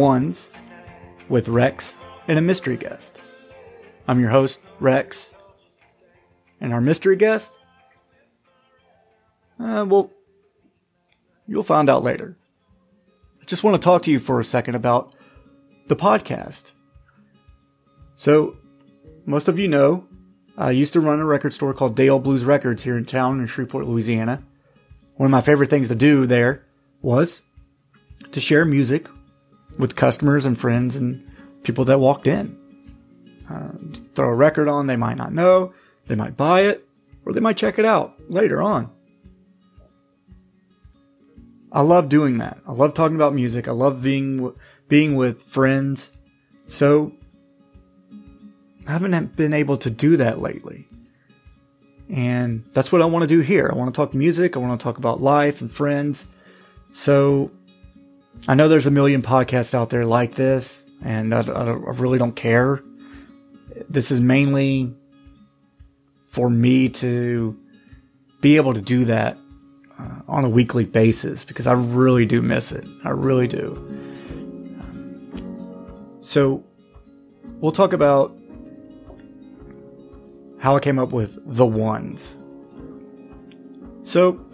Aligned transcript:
Ones 0.00 0.50
with 1.28 1.46
Rex 1.46 1.94
and 2.26 2.38
a 2.38 2.40
mystery 2.40 2.78
guest. 2.78 3.20
I'm 4.08 4.18
your 4.18 4.30
host, 4.30 4.58
Rex. 4.78 5.30
And 6.58 6.72
our 6.72 6.80
mystery 6.80 7.16
guest? 7.16 7.52
Uh, 9.62 9.84
well, 9.86 10.10
you'll 11.46 11.62
find 11.62 11.90
out 11.90 12.02
later. 12.02 12.34
I 13.42 13.44
just 13.44 13.62
want 13.62 13.74
to 13.74 13.84
talk 13.84 14.00
to 14.04 14.10
you 14.10 14.18
for 14.18 14.40
a 14.40 14.44
second 14.44 14.74
about 14.74 15.14
the 15.88 15.96
podcast. 15.96 16.72
So, 18.16 18.56
most 19.26 19.48
of 19.48 19.58
you 19.58 19.68
know, 19.68 20.08
I 20.56 20.70
used 20.70 20.94
to 20.94 21.00
run 21.00 21.20
a 21.20 21.26
record 21.26 21.52
store 21.52 21.74
called 21.74 21.94
Dale 21.94 22.18
Blues 22.18 22.46
Records 22.46 22.84
here 22.84 22.96
in 22.96 23.04
town 23.04 23.38
in 23.38 23.46
Shreveport, 23.46 23.86
Louisiana. 23.86 24.42
One 25.16 25.26
of 25.26 25.30
my 25.30 25.42
favorite 25.42 25.68
things 25.68 25.88
to 25.88 25.94
do 25.94 26.26
there 26.26 26.64
was 27.02 27.42
to 28.32 28.40
share 28.40 28.64
music 28.64 29.06
with 29.80 29.96
customers 29.96 30.44
and 30.44 30.58
friends 30.58 30.96
and 30.96 31.26
people 31.62 31.84
that 31.86 31.98
walked 31.98 32.26
in. 32.26 32.56
Uh, 33.48 33.72
throw 34.14 34.28
a 34.28 34.34
record 34.34 34.68
on, 34.68 34.86
they 34.86 34.96
might 34.96 35.16
not 35.16 35.32
know, 35.32 35.72
they 36.06 36.14
might 36.14 36.36
buy 36.36 36.62
it, 36.62 36.86
or 37.26 37.32
they 37.32 37.40
might 37.40 37.56
check 37.56 37.78
it 37.78 37.84
out 37.84 38.16
later 38.30 38.62
on. 38.62 38.90
I 41.72 41.82
love 41.82 42.08
doing 42.08 42.38
that. 42.38 42.58
I 42.66 42.72
love 42.72 42.94
talking 42.94 43.16
about 43.16 43.34
music. 43.34 43.68
I 43.68 43.72
love 43.72 44.02
being 44.02 44.52
being 44.88 45.14
with 45.14 45.42
friends. 45.42 46.10
So 46.66 47.12
I 48.86 48.92
haven't 48.92 49.36
been 49.36 49.54
able 49.54 49.76
to 49.78 49.90
do 49.90 50.16
that 50.16 50.40
lately. 50.40 50.88
And 52.08 52.64
that's 52.72 52.90
what 52.90 53.02
I 53.02 53.04
want 53.04 53.22
to 53.22 53.28
do 53.28 53.38
here. 53.38 53.70
I 53.72 53.76
want 53.76 53.94
to 53.94 53.96
talk 53.96 54.14
music. 54.14 54.56
I 54.56 54.58
want 54.58 54.78
to 54.78 54.82
talk 54.82 54.98
about 54.98 55.20
life 55.20 55.60
and 55.60 55.70
friends. 55.70 56.26
So 56.90 57.52
I 58.48 58.54
know 58.54 58.68
there's 58.68 58.86
a 58.86 58.90
million 58.90 59.22
podcasts 59.22 59.74
out 59.74 59.90
there 59.90 60.06
like 60.06 60.34
this, 60.34 60.84
and 61.02 61.34
I, 61.34 61.42
I, 61.42 61.72
really 61.72 62.18
don't 62.18 62.34
care. 62.34 62.82
This 63.88 64.10
is 64.10 64.20
mainly 64.20 64.94
for 66.24 66.48
me 66.48 66.88
to 66.88 67.58
be 68.40 68.56
able 68.56 68.74
to 68.74 68.80
do 68.80 69.04
that 69.04 69.38
uh, 69.98 70.20
on 70.26 70.44
a 70.44 70.48
weekly 70.48 70.84
basis 70.84 71.44
because 71.44 71.66
I 71.66 71.72
really 71.74 72.24
do 72.24 72.40
miss 72.40 72.72
it. 72.72 72.86
I 73.04 73.10
really 73.10 73.46
do. 73.46 73.86
So 76.20 76.64
we'll 77.60 77.72
talk 77.72 77.92
about 77.92 78.36
how 80.58 80.76
I 80.76 80.80
came 80.80 80.98
up 80.98 81.10
with 81.10 81.38
the 81.44 81.66
ones. 81.66 82.36
So 84.02 84.44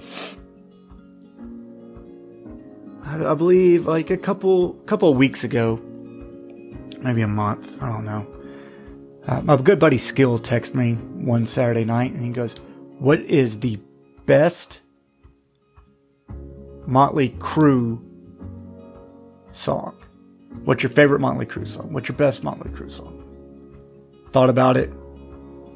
I, 3.07 3.31
I 3.31 3.35
believe 3.35 3.87
like 3.87 4.11
a 4.11 4.17
couple 4.17 4.75
couple 4.87 5.15
weeks 5.15 5.45
ago, 5.45 5.81
maybe 7.01 7.23
a 7.23 7.29
month. 7.29 7.81
I 7.83 7.93
don't 7.93 8.05
know. 8.05 8.27
Uh, 9.27 9.43
my 9.43 9.57
good 9.57 9.79
buddy 9.79 9.99
Skill 9.99 10.39
texted 10.39 10.75
me 10.75 10.95
one 10.95 11.47
Saturday 11.47 11.85
night, 11.85 12.13
and 12.13 12.23
he 12.23 12.31
goes, 12.31 12.57
"What 12.99 13.21
is 13.21 13.61
the 13.61 13.79
best 14.27 14.83
Motley 16.87 17.31
Crue 17.31 18.03
song? 19.53 19.97
What's 20.65 20.83
your 20.83 20.91
favorite 20.91 21.21
Motley 21.21 21.47
Crue 21.47 21.67
song? 21.67 21.93
What's 21.93 22.09
your 22.09 22.17
best 22.17 22.43
Motley 22.43 22.71
Crue 22.71 22.91
song?" 22.91 23.23
Thought 24.33 24.51
about 24.51 24.77
it. 24.77 24.93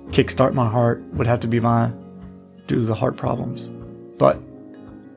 Kickstart 0.08 0.54
My 0.54 0.68
Heart 0.68 1.04
would 1.12 1.28
have 1.28 1.40
to 1.40 1.48
be 1.48 1.60
my 1.60 1.92
due 2.66 2.76
to 2.76 2.80
the 2.80 2.94
heart 2.94 3.16
problems, 3.16 3.68
but 4.18 4.40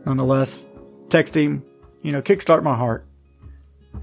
nonetheless, 0.06 0.66
text 1.10 1.36
him 1.36 1.64
you 2.04 2.12
know, 2.12 2.22
kickstart 2.22 2.62
my 2.62 2.76
heart. 2.76 3.08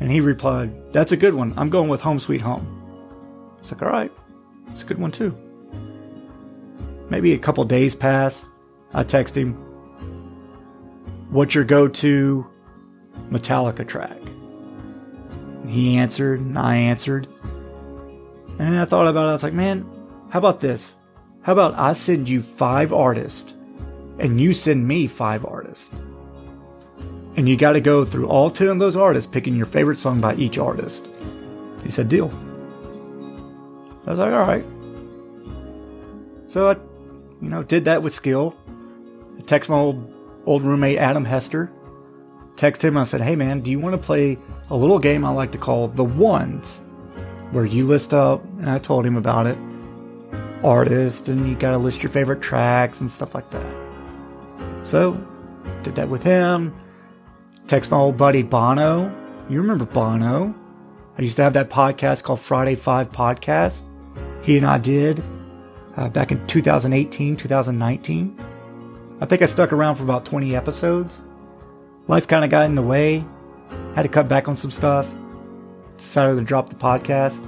And 0.01 0.11
he 0.11 0.21
replied, 0.21 0.93
That's 0.93 1.13
a 1.13 1.17
good 1.17 1.35
one. 1.35 1.55
I'm 1.57 1.71
going 1.71 1.89
with 1.89 2.01
Home 2.01 2.19
Sweet 2.19 2.41
Home. 2.41 3.57
It's 3.59 3.71
like, 3.71 3.83
All 3.83 3.89
right, 3.89 4.11
it's 4.69 4.83
a 4.83 4.87
good 4.87 4.99
one 4.99 5.13
too. 5.13 5.37
Maybe 7.09 7.35
a 7.35 7.39
couple 7.39 7.63
days 7.65 7.95
pass. 7.95 8.47
I 8.93 9.05
text 9.05 9.37
him, 9.37 9.55
What's 11.31 11.55
your 11.55 11.65
go 11.65 11.87
to 11.87 12.47
Metallica 13.31 13.87
track? 13.87 14.19
He 15.69 15.97
answered, 15.97 16.41
and 16.41 16.59
I 16.59 16.77
answered. 16.77 17.29
And 17.39 18.59
then 18.59 18.77
I 18.77 18.85
thought 18.85 19.07
about 19.07 19.27
it. 19.27 19.29
I 19.29 19.33
was 19.33 19.43
like, 19.43 19.53
Man, 19.53 19.89
how 20.31 20.39
about 20.39 20.61
this? 20.61 20.97
How 21.43 21.53
about 21.53 21.79
I 21.79 21.93
send 21.93 22.29
you 22.29 22.41
five 22.41 22.93
artists 22.93 23.57
and 24.19 24.41
you 24.41 24.53
send 24.53 24.87
me 24.87 25.07
five 25.07 25.45
artists? 25.45 25.91
And 27.41 27.49
you 27.49 27.57
got 27.57 27.73
to 27.73 27.81
go 27.81 28.05
through 28.05 28.29
all 28.29 28.51
10 28.51 28.69
of 28.69 28.79
those 28.79 28.97
artists 28.97 29.29
picking 29.29 29.57
your 29.57 29.65
favorite 29.65 29.97
song 29.97 30.21
by 30.21 30.35
each 30.35 30.59
artist. 30.59 31.09
He 31.83 31.89
said, 31.91 32.11
Deal. 32.11 32.29
I 34.07 34.11
was 34.11 34.19
like, 34.19 34.31
All 34.31 34.47
right. 34.47 34.65
So 36.47 36.69
I, 36.69 36.75
you 37.41 37.49
know, 37.49 37.63
did 37.63 37.87
that 37.87 38.03
with 38.03 38.13
skill. 38.13 38.55
I 39.39 39.41
text 39.41 39.71
my 39.71 39.77
old, 39.77 40.13
old 40.45 40.63
roommate, 40.63 40.99
Adam 40.99 41.25
Hester. 41.25 41.73
Text 42.57 42.85
him. 42.85 42.99
I 42.99 43.05
said, 43.05 43.23
Hey, 43.23 43.37
man, 43.37 43.63
do 43.63 43.71
you 43.71 43.79
want 43.79 43.95
to 43.95 44.07
play 44.07 44.37
a 44.69 44.77
little 44.77 44.99
game 44.99 45.25
I 45.25 45.31
like 45.31 45.53
to 45.53 45.59
call 45.59 45.89
The 45.89 46.05
Ones? 46.05 46.83
Where 47.53 47.65
you 47.65 47.87
list 47.87 48.13
up, 48.13 48.45
and 48.59 48.69
I 48.69 48.79
told 48.79 49.07
him 49.07 49.17
about 49.17 49.47
it, 49.47 49.57
artist, 50.63 51.31
and 51.31 51.49
you 51.49 51.57
got 51.57 51.71
to 51.71 51.79
list 51.79 52.03
your 52.03 52.13
favorite 52.13 52.43
tracks 52.43 53.01
and 53.01 53.11
stuff 53.11 53.35
like 53.35 53.51
that. 53.51 53.75
So, 54.83 55.15
did 55.83 55.95
that 55.95 56.11
with 56.11 56.23
him 56.23 56.79
Text 57.71 57.93
my 57.93 57.99
old 57.99 58.17
buddy 58.17 58.43
Bono. 58.43 59.17
You 59.49 59.61
remember 59.61 59.87
Bono? 59.87 60.53
I 61.17 61.23
used 61.23 61.37
to 61.37 61.45
have 61.45 61.53
that 61.53 61.71
podcast 61.71 62.25
called 62.25 62.41
Friday 62.41 62.75
Five 62.75 63.11
Podcast. 63.11 63.85
He 64.43 64.57
and 64.57 64.67
I 64.67 64.79
did 64.79 65.23
uh, 65.97 66.09
back 66.09 66.33
in 66.33 66.45
2018, 66.49 67.37
2019. 67.37 68.41
I 69.21 69.25
think 69.25 69.43
I 69.43 69.47
stuck 69.47 69.73
around 69.73 69.95
for 69.95 70.03
about 70.03 70.25
20 70.25 70.57
episodes. 70.57 71.23
Life 72.09 72.27
kind 72.27 72.43
of 72.43 72.51
got 72.51 72.67
in 72.67 72.75
the 72.75 72.83
way. 72.83 73.25
Had 73.95 74.03
to 74.03 74.09
cut 74.09 74.29
back 74.29 74.49
on 74.49 74.57
some 74.57 74.73
stuff. 74.73 75.09
Decided 75.97 76.41
to 76.41 76.45
drop 76.45 76.71
the 76.71 76.75
podcast. 76.75 77.47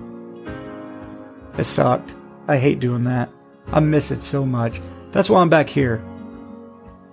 It 1.58 1.64
sucked. 1.64 2.14
I 2.46 2.58
hate 2.58 2.78
doing 2.78 3.02
that. 3.04 3.28
I 3.72 3.80
miss 3.80 4.12
it 4.12 4.20
so 4.20 4.46
much. 4.46 4.80
That's 5.10 5.28
why 5.28 5.40
I'm 5.40 5.50
back 5.50 5.68
here. 5.68 5.96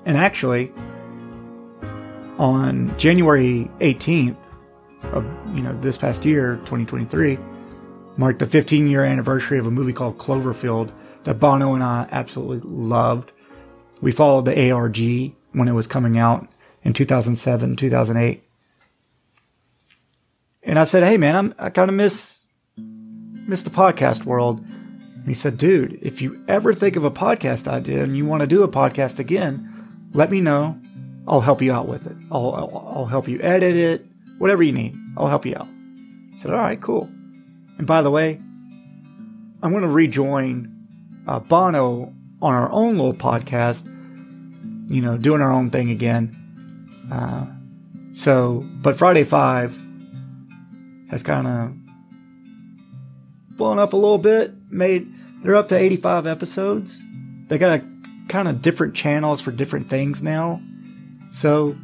And 0.06 0.16
actually, 0.16 0.72
on 2.40 2.98
January 2.98 3.70
18th 3.82 4.38
of 5.12 5.26
you 5.56 5.62
know 5.62 5.78
this 5.82 5.98
past 5.98 6.26
year, 6.26 6.56
2023, 6.66 7.38
marked 8.18 8.40
the 8.40 8.48
15 8.48 8.88
year 8.88 9.04
anniversary 9.04 9.60
of 9.60 9.68
a 9.68 9.72
movie 9.72 9.94
called 9.94 10.18
Cloverfield 10.18 10.92
that 11.24 11.40
Bono 11.40 11.74
and 11.74 11.84
I 11.84 12.08
absolutely 12.12 12.62
loved. 12.64 13.34
We 14.02 14.12
followed 14.12 14.46
the 14.46 14.72
ARG 14.72 14.98
when 15.52 15.68
it 15.68 15.74
was 15.74 15.86
coming 15.86 16.18
out 16.18 16.48
in 16.82 16.94
2007, 16.94 17.76
2008. 17.76 18.44
And 20.64 20.80
I 20.80 20.86
said, 20.86 21.04
"Hey 21.04 21.18
man, 21.18 21.36
I'm, 21.36 21.54
I 21.60 21.70
kind 21.70 21.90
of 21.90 21.96
miss 21.96 22.48
miss 22.78 23.64
the 23.64 23.70
podcast 23.70 24.24
world." 24.24 24.62
And 24.62 25.28
he 25.28 25.34
said, 25.34 25.58
"Dude, 25.58 26.00
if 26.02 26.22
you 26.22 26.42
ever 26.48 26.74
think 26.74 26.96
of 26.96 27.04
a 27.04 27.12
podcast 27.12 27.68
idea 27.68 28.02
and 28.02 28.16
you 28.16 28.26
want 28.26 28.42
to 28.42 28.48
do 28.48 28.64
a 28.64 28.70
podcast 28.70 29.20
again, 29.20 30.10
let 30.14 30.32
me 30.32 30.40
know. 30.40 30.80
I'll 31.30 31.42
help 31.42 31.62
you 31.62 31.72
out 31.72 31.88
with 31.88 32.08
it. 32.08 32.18
I'll, 32.32 32.52
I'll, 32.54 32.94
I'll 32.96 33.06
help 33.06 33.28
you 33.28 33.40
edit 33.40 33.76
it, 33.76 34.06
whatever 34.40 34.64
you 34.64 34.72
need. 34.72 34.96
I'll 35.16 35.28
help 35.28 35.46
you 35.46 35.54
out. 35.56 35.68
I 36.34 36.38
said, 36.38 36.52
all 36.52 36.58
right, 36.58 36.82
cool. 36.82 37.04
And 37.78 37.86
by 37.86 38.02
the 38.02 38.10
way, 38.10 38.42
I'm 39.62 39.72
going 39.72 39.84
to 39.84 39.90
rejoin 39.90 40.76
uh, 41.28 41.40
Bono 41.40 42.14
on 42.42 42.54
our 42.56 42.72
own 42.72 42.98
little 42.98 43.14
podcast, 43.14 43.86
you 44.90 45.02
know, 45.02 45.18
doing 45.18 45.42
our 45.42 45.52
own 45.52 45.70
thing 45.70 45.92
again. 45.92 46.36
Uh, 47.12 47.46
so, 48.12 48.64
but 48.82 48.98
Friday 48.98 49.24
5 49.24 49.80
has 51.12 51.22
kind 51.22 51.48
of 51.48 51.74
blown 53.56 53.78
up 53.78 53.94
a 53.94 53.98
little 53.98 54.18
bit, 54.18 54.54
made, 54.72 55.08
they're 55.44 55.56
up 55.56 55.68
to 55.68 55.78
85 55.78 56.26
episodes. 56.26 57.00
They 57.50 57.60
got 57.60 57.80
a 57.80 57.86
kind 58.30 58.48
of 58.48 58.64
different 58.64 58.96
channels 58.96 59.42
for 59.42 59.52
different 59.52 59.90
things 59.90 60.24
now. 60.24 60.62
So 61.32 61.78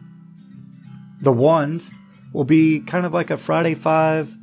the 1.22 1.32
ones 1.32 1.92
will 2.34 2.44
be 2.44 2.80
kind 2.82 3.06
of 3.06 3.14
like 3.14 3.30
a 3.30 3.38
Friday 3.38 3.74
Five 3.74 4.36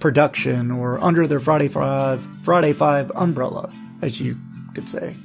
production 0.00 0.70
or 0.70 1.02
under 1.02 1.26
their 1.26 1.40
Friday 1.40 1.68
Five 1.68 2.26
Friday 2.42 2.72
Five 2.72 3.10
umbrella, 3.14 3.72
as 4.02 4.20
you 4.20 4.38
could 4.74 4.88
say. 4.88 5.16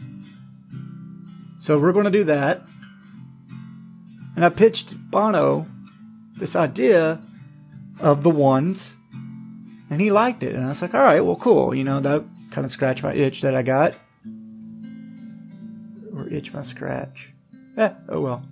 So 1.60 1.78
we're 1.78 1.92
going 1.92 2.06
to 2.06 2.12
do 2.12 2.24
that. 2.26 2.62
And 4.36 4.46
I 4.46 4.50
pitched 4.50 4.96
Bono 5.12 5.68
this 6.38 6.56
idea 6.56 7.22
of 8.00 8.24
the 8.24 8.30
ones, 8.30 8.96
and 9.90 10.00
he 10.00 10.12
liked 10.12 10.44
it. 10.44 10.56
And 10.56 10.64
I 10.64 10.70
was 10.70 10.82
like, 10.82 10.94
all 10.94 11.04
right, 11.04 11.20
well, 11.20 11.36
cool. 11.36 11.76
You 11.76 11.84
know, 11.84 12.00
that 12.00 12.24
kind 12.52 12.64
of 12.64 12.72
scratched 12.72 13.04
my 13.04 13.14
itch 13.14 13.42
that 13.42 13.56
I 13.56 13.62
got. 13.62 13.98
Or 16.16 16.30
itch 16.30 16.54
my 16.54 16.62
scratch. 16.62 17.34
Eh, 17.78 17.92
oh 18.08 18.22
well. 18.22 18.44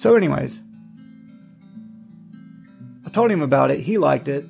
So, 0.00 0.16
anyways, 0.16 0.62
I 3.04 3.10
told 3.10 3.30
him 3.30 3.42
about 3.42 3.70
it. 3.70 3.80
He 3.80 3.98
liked 3.98 4.28
it. 4.28 4.46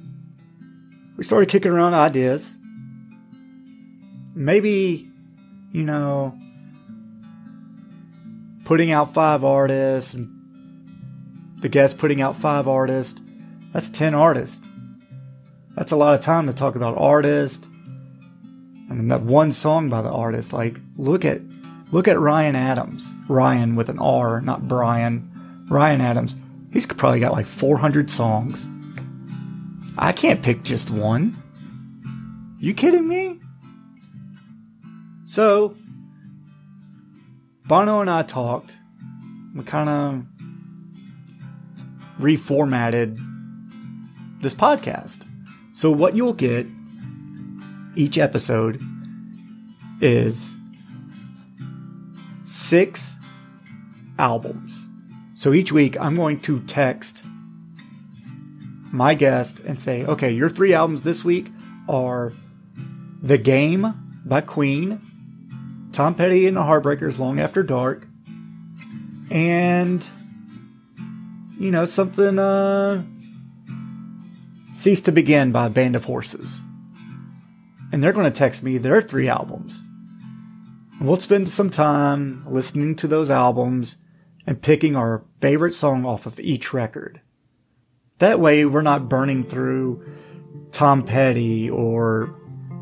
We 1.17 1.25
started 1.25 1.49
kicking 1.49 1.73
around 1.73 1.93
ideas. 1.93 2.55
Maybe, 4.33 5.11
you 5.73 5.83
know, 5.83 6.39
putting 8.65 8.93
out 8.93 9.13
five 9.13 9.43
artists 9.43 10.15
and 10.15 10.31
the 11.59 11.69
guest 11.69 11.99
putting 11.99 12.21
out 12.21 12.37
five 12.37 12.69
artists. 12.69 13.21
That's 13.73 13.91
10 13.91 14.15
artists. 14.15 14.65
That's 15.75 15.91
a 15.91 15.97
lot 15.97 16.15
of 16.15 16.21
time 16.21 16.47
to 16.47 16.53
talk 16.53 16.77
about 16.77 16.97
artists. 16.97 17.67
I 18.89 18.95
mean, 18.95 19.09
that 19.09 19.23
one 19.23 19.51
song 19.51 19.89
by 19.89 20.01
the 20.01 20.13
artist. 20.13 20.53
Like, 20.53 20.79
look 20.97 21.25
at, 21.25 21.41
look 21.91 22.07
at 22.07 22.21
Ryan 22.21 22.55
Adams. 22.55 23.13
Ryan 23.27 23.75
with 23.75 23.89
an 23.89 23.99
R, 23.99 24.41
not 24.41 24.69
Brian. 24.69 25.30
Ryan 25.71 26.01
Adams. 26.01 26.37
He's 26.73 26.87
probably 26.87 27.21
got 27.21 27.33
like 27.33 27.47
400 27.47 28.11
songs. 28.11 28.67
I 29.97 30.13
can't 30.13 30.43
pick 30.43 30.65
just 30.65 30.91
one. 30.91 31.37
You 32.59 32.75
kidding 32.75 33.09
me? 33.09 33.41
So, 35.25 35.77
Bono 37.67 38.01
and 38.01 38.11
I 38.11 38.23
talked. 38.23 38.77
We 39.55 39.63
kind 39.63 39.89
of 39.89 40.25
reformatted 42.21 43.19
this 44.41 44.55
podcast. 44.55 45.25
So, 45.73 45.91
what 45.91 46.17
you'll 46.17 46.35
get 46.35 46.67
each 47.95 48.19
episode 48.19 48.83
is 50.01 50.55
six 52.43 53.15
albums. 54.19 54.90
So, 55.41 55.55
each 55.55 55.73
week 55.73 55.99
I'm 55.99 56.17
going 56.17 56.41
to 56.41 56.61
text 56.61 57.25
my 58.93 59.15
guest 59.15 59.59
and 59.61 59.81
say, 59.81 60.05
okay, 60.05 60.31
your 60.31 60.51
three 60.51 60.75
albums 60.75 61.03
this 61.03 61.25
week 61.25 61.47
are 61.89 62.35
The 63.23 63.39
Game 63.39 64.21
by 64.23 64.43
Queen, 64.43 65.01
Tom 65.93 66.15
Petty 66.15 66.47
and 66.47 66.59
the 66.59 66.61
Heartbreakers 66.61 67.19
Long 67.19 67.41
After 67.41 67.63
Dark, 67.63 68.07
and 69.31 70.07
you 71.59 71.71
know, 71.71 71.87
something 71.87 72.39
uh 72.39 73.03
Cease 74.75 75.01
to 75.01 75.11
Begin 75.11 75.53
by 75.53 75.71
Band 75.71 75.97
of 75.97 76.05
Horses. 76.05 76.61
And 77.91 78.05
they're 78.05 78.13
going 78.13 78.31
to 78.31 78.39
text 78.39 78.63
me 78.63 78.77
their 78.77 79.01
three 79.01 79.31
albums. 79.31 79.83
And 80.99 81.09
we'll 81.09 81.19
spend 81.19 81.49
some 81.49 81.71
time 81.71 82.45
listening 82.47 82.95
to 82.97 83.07
those 83.07 83.31
albums 83.31 83.97
and 84.47 84.61
picking 84.61 84.97
our 84.97 85.23
favorite 85.41 85.73
song 85.73 86.05
off 86.05 86.27
of 86.27 86.39
each 86.41 86.73
record. 86.73 87.21
That 88.19 88.41
way 88.41 88.65
we're 88.65 88.83
not 88.83 89.09
burning 89.09 89.45
through 89.45 90.05
Tom 90.73 91.03
Petty 91.03 91.71
or 91.71 92.35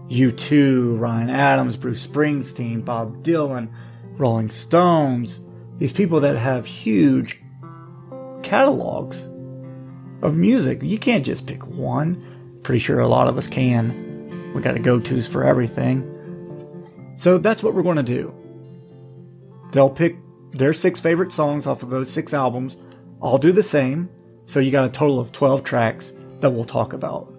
U2, 0.08 0.98
Ryan 0.98 1.30
Adams, 1.30 1.76
Bruce 1.76 2.06
Springsteen, 2.06 2.84
Bob 2.84 3.22
Dylan, 3.22 3.70
Rolling 4.16 4.50
Stones, 4.50 5.40
these 5.76 5.92
people 5.92 6.20
that 6.20 6.36
have 6.36 6.66
huge 6.66 7.40
catalogs 8.42 9.28
of 10.22 10.34
music. 10.34 10.82
You 10.82 10.98
can't 10.98 11.24
just 11.24 11.46
pick 11.46 11.66
one. 11.66 12.60
Pretty 12.62 12.80
sure 12.80 12.98
a 12.98 13.06
lot 13.06 13.28
of 13.28 13.38
us 13.38 13.46
can. 13.46 14.52
We 14.54 14.62
got 14.62 14.72
to 14.72 14.80
go 14.80 14.98
tos 14.98 15.28
for 15.28 15.44
everything. 15.44 16.14
So 17.14 17.38
that's 17.38 17.62
what 17.62 17.74
we're 17.74 17.82
going 17.82 17.96
to 17.96 18.02
do. 18.02 18.34
They'll 19.72 19.90
pick 19.90 20.16
their 20.52 20.72
six 20.72 21.00
favorite 21.00 21.32
songs 21.32 21.66
off 21.66 21.82
of 21.82 21.90
those 21.90 22.10
six 22.10 22.32
albums. 22.32 22.76
I'll 23.22 23.38
do 23.38 23.52
the 23.52 23.62
same. 23.62 24.08
So 24.44 24.60
you 24.60 24.70
got 24.70 24.86
a 24.86 24.90
total 24.90 25.20
of 25.20 25.32
12 25.32 25.62
tracks 25.62 26.14
that 26.40 26.50
we'll 26.50 26.64
talk 26.64 26.92
about. 26.92 27.32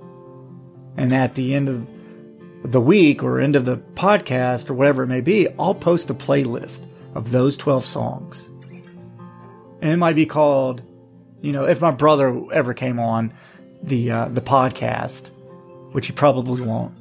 And 0.95 1.13
at 1.13 1.35
the 1.35 1.53
end 1.53 1.69
of 1.69 1.89
the 2.63 2.81
week 2.81 3.23
or 3.23 3.39
end 3.39 3.55
of 3.55 3.65
the 3.65 3.77
podcast 3.77 4.69
or 4.69 4.73
whatever 4.73 5.03
it 5.03 5.07
may 5.07 5.21
be, 5.21 5.47
I'll 5.57 5.75
post 5.75 6.09
a 6.09 6.13
playlist 6.13 6.85
of 7.15 7.31
those 7.31 7.57
12 7.57 7.85
songs. 7.85 8.49
And 9.81 9.91
it 9.91 9.97
might 9.97 10.15
be 10.15 10.25
called, 10.25 10.81
you 11.41 11.51
know, 11.51 11.65
if 11.65 11.81
my 11.81 11.91
brother 11.91 12.43
ever 12.51 12.73
came 12.73 12.99
on 12.99 13.33
the 13.81 14.11
uh, 14.11 14.27
the 14.27 14.41
podcast, 14.41 15.29
which 15.93 16.07
he 16.07 16.13
probably 16.13 16.61
won't, 16.61 16.93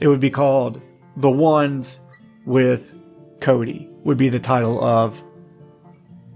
it 0.00 0.08
would 0.08 0.20
be 0.20 0.30
called 0.30 0.80
"The 1.16 1.30
Ones 1.30 2.00
with 2.46 2.91
Cody." 3.42 3.90
Would 4.04 4.18
be 4.18 4.30
the 4.30 4.40
title 4.40 4.82
of 4.82 5.22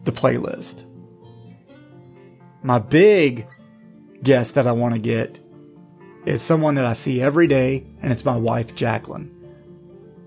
the 0.05 0.12
playlist. 0.12 0.85
My 2.62 2.79
big 2.79 3.47
guest 4.23 4.55
that 4.55 4.67
I 4.67 4.73
want 4.73 4.94
to 4.94 5.00
get 5.00 5.41
is 6.25 6.43
someone 6.43 6.75
that 6.76 6.85
I 6.85 6.93
see 6.93 7.20
every 7.20 7.47
day, 7.47 7.87
and 8.03 8.12
it's 8.12 8.25
my 8.25 8.37
wife, 8.37 8.75
Jacqueline. 8.75 9.31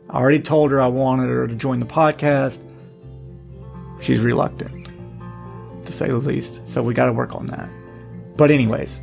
I 0.09 0.19
already 0.19 0.39
told 0.39 0.71
her 0.71 0.81
I 0.81 0.87
wanted 0.87 1.29
her 1.29 1.47
to 1.47 1.55
join 1.55 1.79
the 1.79 1.85
podcast. 1.85 2.61
She's 4.01 4.21
reluctant, 4.21 4.89
to 5.83 5.91
say 5.91 6.07
the 6.07 6.15
least. 6.15 6.67
So 6.67 6.81
we 6.81 6.93
got 6.93 7.05
to 7.05 7.13
work 7.13 7.35
on 7.35 7.45
that. 7.47 7.69
But, 8.37 8.51
anyways, 8.51 8.99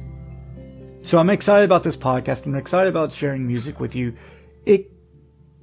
so 1.02 1.18
I'm 1.18 1.30
excited 1.30 1.64
about 1.64 1.85
this 1.85 1.97
podcast. 1.97 2.47
I'm 2.47 2.54
excited 2.54 2.88
about 2.88 3.12
sharing 3.12 3.47
music 3.47 3.78
with 3.78 3.95
you. 3.95 4.14
It 4.64 4.90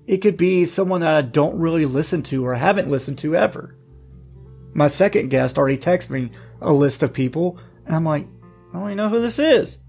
it 0.06 0.18
could 0.18 0.38
be 0.38 0.66
someone 0.66 1.02
that 1.02 1.16
I 1.16 1.22
don't 1.22 1.60
really 1.60 1.86
listen 1.86 2.24
to 2.24 2.46
or 2.46 2.56
haven't 2.56 2.90
listened 2.90 3.18
to 3.20 3.36
ever. 3.36 3.76
My 4.74 4.88
second 4.88 5.30
guest 5.30 5.58
already 5.58 5.78
texted 5.78 6.10
me 6.10 6.32
a 6.62 6.74
list 6.74 7.04
of 7.04 7.14
people, 7.14 7.60
and 7.86 7.96
I'm 7.96 8.04
like, 8.04 8.28
I 8.74 8.80
don't 8.80 8.88
even 8.88 8.98
know 8.98 9.10
who 9.10 9.22
this 9.22 9.40
is. 9.40 9.80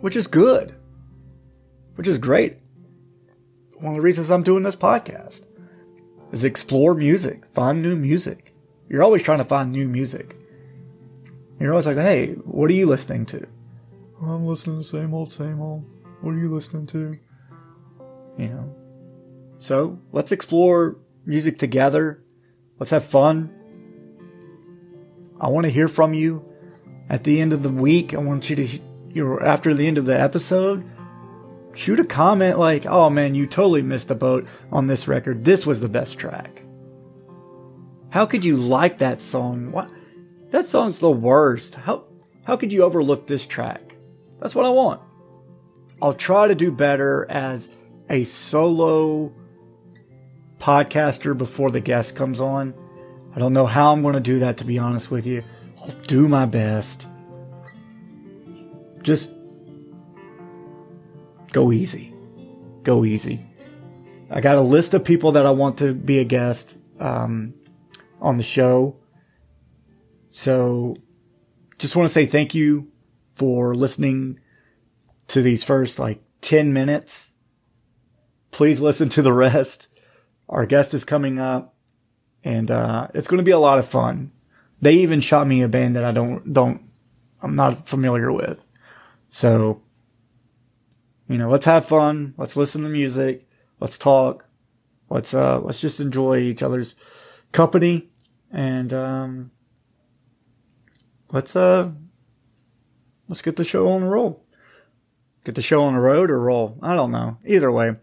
Which 0.00 0.16
is 0.16 0.26
good. 0.26 0.74
Which 1.94 2.08
is 2.08 2.18
great. 2.18 2.58
One 3.78 3.94
of 3.94 3.96
the 3.96 4.02
reasons 4.02 4.30
I'm 4.30 4.42
doing 4.42 4.62
this 4.62 4.76
podcast 4.76 5.46
is 6.32 6.44
explore 6.44 6.94
music, 6.94 7.46
find 7.52 7.82
new 7.82 7.94
music. 7.94 8.54
You're 8.88 9.02
always 9.02 9.22
trying 9.22 9.38
to 9.38 9.44
find 9.44 9.70
new 9.70 9.88
music. 9.88 10.36
You're 11.60 11.72
always 11.72 11.86
like, 11.86 11.96
hey, 11.96 12.32
what 12.44 12.70
are 12.70 12.74
you 12.74 12.86
listening 12.86 13.26
to? 13.26 13.46
I'm 14.20 14.46
listening 14.46 14.76
to 14.76 14.78
the 14.78 14.98
same 14.98 15.14
old, 15.14 15.32
same 15.32 15.60
old. 15.60 15.84
What 16.20 16.32
are 16.34 16.38
you 16.38 16.48
listening 16.48 16.86
to? 16.88 17.18
You 18.38 18.48
know. 18.48 18.76
So 19.58 19.98
let's 20.10 20.32
explore 20.32 20.98
music 21.24 21.58
together. 21.58 22.22
Let's 22.78 22.90
have 22.90 23.04
fun. 23.04 23.52
I 25.40 25.48
want 25.48 25.64
to 25.64 25.70
hear 25.70 25.88
from 25.88 26.14
you 26.14 26.44
at 27.08 27.24
the 27.24 27.40
end 27.40 27.52
of 27.52 27.62
the 27.62 27.68
week. 27.68 28.14
I 28.14 28.18
want 28.18 28.48
you 28.50 28.56
to, 28.56 28.66
you 29.10 29.24
know, 29.24 29.40
after 29.40 29.74
the 29.74 29.86
end 29.86 29.98
of 29.98 30.06
the 30.06 30.18
episode, 30.18 30.84
shoot 31.74 32.00
a 32.00 32.04
comment 32.04 32.58
like, 32.58 32.86
oh 32.86 33.10
man, 33.10 33.34
you 33.34 33.46
totally 33.46 33.82
missed 33.82 34.08
the 34.08 34.14
boat 34.14 34.46
on 34.70 34.86
this 34.86 35.08
record. 35.08 35.44
This 35.44 35.66
was 35.66 35.80
the 35.80 35.88
best 35.88 36.18
track. 36.18 36.64
How 38.10 38.26
could 38.26 38.44
you 38.44 38.56
like 38.56 38.98
that 38.98 39.22
song? 39.22 39.72
What? 39.72 39.90
That 40.50 40.66
song's 40.66 40.98
the 40.98 41.10
worst. 41.10 41.76
How, 41.76 42.04
how 42.44 42.56
could 42.56 42.72
you 42.72 42.82
overlook 42.82 43.26
this 43.26 43.46
track? 43.46 43.96
That's 44.38 44.54
what 44.54 44.66
I 44.66 44.70
want. 44.70 45.00
I'll 46.00 46.14
try 46.14 46.48
to 46.48 46.54
do 46.54 46.70
better 46.70 47.26
as 47.30 47.68
a 48.12 48.24
solo 48.24 49.32
podcaster 50.58 51.36
before 51.36 51.70
the 51.70 51.80
guest 51.80 52.14
comes 52.14 52.40
on. 52.40 52.74
I 53.34 53.38
don't 53.38 53.54
know 53.54 53.66
how 53.66 53.92
I'm 53.92 54.02
going 54.02 54.14
to 54.14 54.20
do 54.20 54.40
that, 54.40 54.58
to 54.58 54.64
be 54.64 54.78
honest 54.78 55.10
with 55.10 55.26
you. 55.26 55.42
I'll 55.80 55.88
do 56.06 56.28
my 56.28 56.44
best. 56.44 57.08
Just 59.02 59.32
go 61.52 61.72
easy. 61.72 62.14
Go 62.82 63.04
easy. 63.04 63.44
I 64.30 64.40
got 64.40 64.58
a 64.58 64.62
list 64.62 64.92
of 64.92 65.04
people 65.04 65.32
that 65.32 65.46
I 65.46 65.50
want 65.50 65.78
to 65.78 65.94
be 65.94 66.18
a 66.18 66.24
guest 66.24 66.78
um, 67.00 67.54
on 68.20 68.34
the 68.34 68.42
show. 68.42 68.98
So 70.28 70.94
just 71.78 71.96
want 71.96 72.08
to 72.08 72.12
say 72.12 72.26
thank 72.26 72.54
you 72.54 72.92
for 73.34 73.74
listening 73.74 74.38
to 75.28 75.40
these 75.40 75.64
first 75.64 75.98
like 75.98 76.22
10 76.42 76.72
minutes. 76.72 77.31
Please 78.52 78.80
listen 78.80 79.08
to 79.08 79.22
the 79.22 79.32
rest. 79.32 79.88
Our 80.48 80.66
guest 80.66 80.94
is 80.94 81.04
coming 81.04 81.40
up 81.40 81.74
and 82.44 82.70
uh, 82.70 83.08
it's 83.14 83.26
going 83.26 83.38
to 83.38 83.44
be 83.44 83.50
a 83.50 83.58
lot 83.58 83.78
of 83.78 83.86
fun. 83.88 84.30
They 84.80 84.94
even 84.94 85.20
shot 85.20 85.46
me 85.46 85.62
a 85.62 85.68
band 85.68 85.96
that 85.96 86.04
I 86.04 86.12
don't 86.12 86.52
don't 86.52 86.82
I'm 87.42 87.56
not 87.56 87.88
familiar 87.88 88.30
with. 88.30 88.66
So 89.30 89.82
you 91.28 91.38
know, 91.38 91.48
let's 91.48 91.64
have 91.64 91.86
fun. 91.86 92.34
Let's 92.36 92.56
listen 92.56 92.82
to 92.82 92.88
music. 92.88 93.48
Let's 93.80 93.96
talk. 93.96 94.46
Let's 95.08 95.32
uh 95.32 95.60
let's 95.60 95.80
just 95.80 96.00
enjoy 96.00 96.38
each 96.38 96.62
other's 96.62 96.94
company 97.52 98.10
and 98.50 98.92
um 98.92 99.50
let's 101.30 101.56
uh 101.56 101.90
let's 103.28 103.42
get 103.42 103.56
the 103.56 103.64
show 103.64 103.88
on 103.88 104.02
the 104.02 104.08
roll. 104.08 104.44
Get 105.44 105.54
the 105.54 105.62
show 105.62 105.82
on 105.84 105.94
the 105.94 106.00
road 106.00 106.30
or 106.30 106.40
roll. 106.40 106.78
I 106.82 106.94
don't 106.94 107.12
know. 107.12 107.38
Either 107.46 107.72
way. 107.72 107.96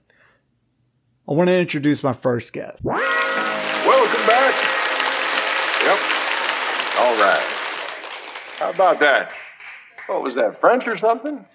I 1.30 1.34
want 1.34 1.48
to 1.50 1.56
introduce 1.56 2.02
my 2.02 2.14
first 2.14 2.52
guest. 2.54 2.84
Welcome 2.84 4.26
back. 4.26 4.56
Yep. 5.84 6.00
All 6.98 7.14
right. 7.22 7.46
How 8.58 8.72
about 8.72 9.00
that? 9.02 9.32
What 10.08 10.24
was 10.24 10.34
that, 10.34 10.60
French 10.60 10.88
or 10.88 10.98
something? 10.98 11.46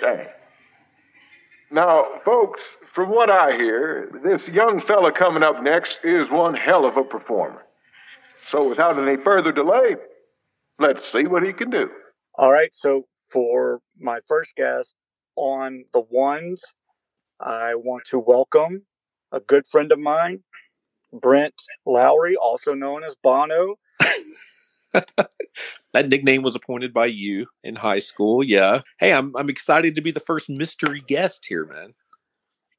Dang. 0.00 0.26
Now, 1.70 2.06
folks, 2.24 2.62
from 2.94 3.10
what 3.10 3.30
I 3.30 3.52
hear, 3.56 4.10
this 4.24 4.48
young 4.48 4.80
fella 4.80 5.12
coming 5.12 5.42
up 5.42 5.62
next 5.62 5.98
is 6.02 6.30
one 6.30 6.54
hell 6.54 6.86
of 6.86 6.96
a 6.96 7.04
performer. 7.04 7.62
So, 8.46 8.66
without 8.66 8.98
any 8.98 9.18
further 9.22 9.52
delay, 9.52 9.96
let's 10.78 11.12
see 11.12 11.26
what 11.26 11.42
he 11.42 11.52
can 11.52 11.68
do. 11.68 11.90
All 12.36 12.50
right. 12.50 12.74
So, 12.74 13.02
for 13.30 13.80
my 14.00 14.20
first 14.26 14.56
guest 14.56 14.94
on 15.36 15.84
the 15.92 16.00
ones, 16.00 16.62
I 17.40 17.74
want 17.74 18.04
to 18.06 18.18
welcome 18.18 18.82
a 19.32 19.40
good 19.40 19.66
friend 19.66 19.90
of 19.92 19.98
mine, 19.98 20.42
Brent 21.12 21.54
Lowry, 21.86 22.36
also 22.36 22.74
known 22.74 23.02
as 23.04 23.14
Bono. 23.22 23.76
that 24.92 26.08
nickname 26.08 26.42
was 26.42 26.54
appointed 26.54 26.92
by 26.92 27.06
you 27.06 27.46
in 27.64 27.76
high 27.76 27.98
school. 27.98 28.44
Yeah. 28.44 28.82
Hey, 28.98 29.12
I'm 29.12 29.34
I'm 29.36 29.48
excited 29.48 29.94
to 29.94 30.02
be 30.02 30.10
the 30.10 30.20
first 30.20 30.48
mystery 30.48 31.02
guest 31.06 31.46
here, 31.48 31.66
man. 31.66 31.94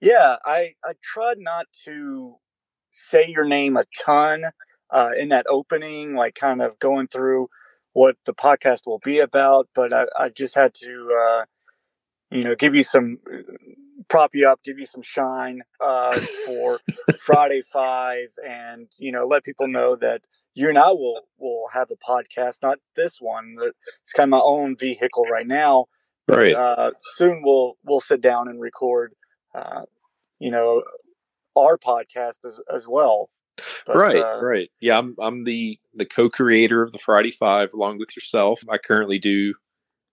Yeah, 0.01 0.37
I 0.45 0.75
I 0.83 0.93
tried 1.01 1.39
not 1.39 1.67
to 1.85 2.35
say 2.91 3.25
your 3.27 3.45
name 3.45 3.77
a 3.77 3.85
ton 4.05 4.45
uh, 4.91 5.11
in 5.17 5.29
that 5.29 5.45
opening, 5.49 6.15
like 6.15 6.35
kind 6.35 6.61
of 6.61 6.77
going 6.79 7.07
through 7.07 7.49
what 7.93 8.17
the 8.25 8.33
podcast 8.33 8.85
will 8.85 8.99
be 8.99 9.19
about, 9.19 9.67
but 9.73 9.93
I, 9.93 10.05
I 10.17 10.29
just 10.29 10.55
had 10.55 10.73
to, 10.75 11.09
uh, 11.19 11.45
you 12.31 12.43
know, 12.43 12.55
give 12.55 12.75
you 12.75 12.83
some 12.83 13.19
prop 14.09 14.31
you 14.33 14.47
up, 14.47 14.63
give 14.63 14.79
you 14.79 14.85
some 14.85 15.01
shine 15.01 15.61
uh, 15.79 16.17
for 16.45 16.79
Friday 17.19 17.63
Five, 17.71 18.29
and 18.47 18.87
you 18.97 19.11
know, 19.11 19.25
let 19.25 19.43
people 19.43 19.67
know 19.67 19.95
that 19.97 20.21
you 20.55 20.69
and 20.69 20.77
I 20.77 20.91
will 20.91 21.21
will 21.37 21.67
have 21.73 21.89
a 21.91 21.95
podcast, 21.95 22.61
not 22.61 22.79
this 22.95 23.19
one. 23.19 23.57
It's 24.01 24.13
kind 24.13 24.27
of 24.27 24.31
my 24.31 24.41
own 24.43 24.75
vehicle 24.75 25.25
right 25.25 25.47
now. 25.47 25.85
Right. 26.27 26.55
Uh, 26.55 26.91
soon 27.15 27.41
we'll 27.43 27.77
we'll 27.83 27.99
sit 27.99 28.21
down 28.21 28.47
and 28.47 28.61
record, 28.61 29.13
uh, 29.53 29.83
you 30.39 30.51
know, 30.51 30.83
our 31.55 31.77
podcast 31.77 32.45
as 32.45 32.59
as 32.73 32.87
well. 32.87 33.29
But, 33.85 33.95
right, 33.95 34.15
uh, 34.15 34.39
right. 34.41 34.71
Yeah, 34.79 34.97
I'm 34.97 35.15
I'm 35.19 35.43
the 35.43 35.79
the 35.93 36.05
co-creator 36.05 36.81
of 36.81 36.91
the 36.91 36.97
Friday 36.97 37.31
Five 37.31 37.73
along 37.73 37.99
with 37.99 38.15
yourself. 38.15 38.63
I 38.69 38.77
currently 38.77 39.19
do 39.19 39.53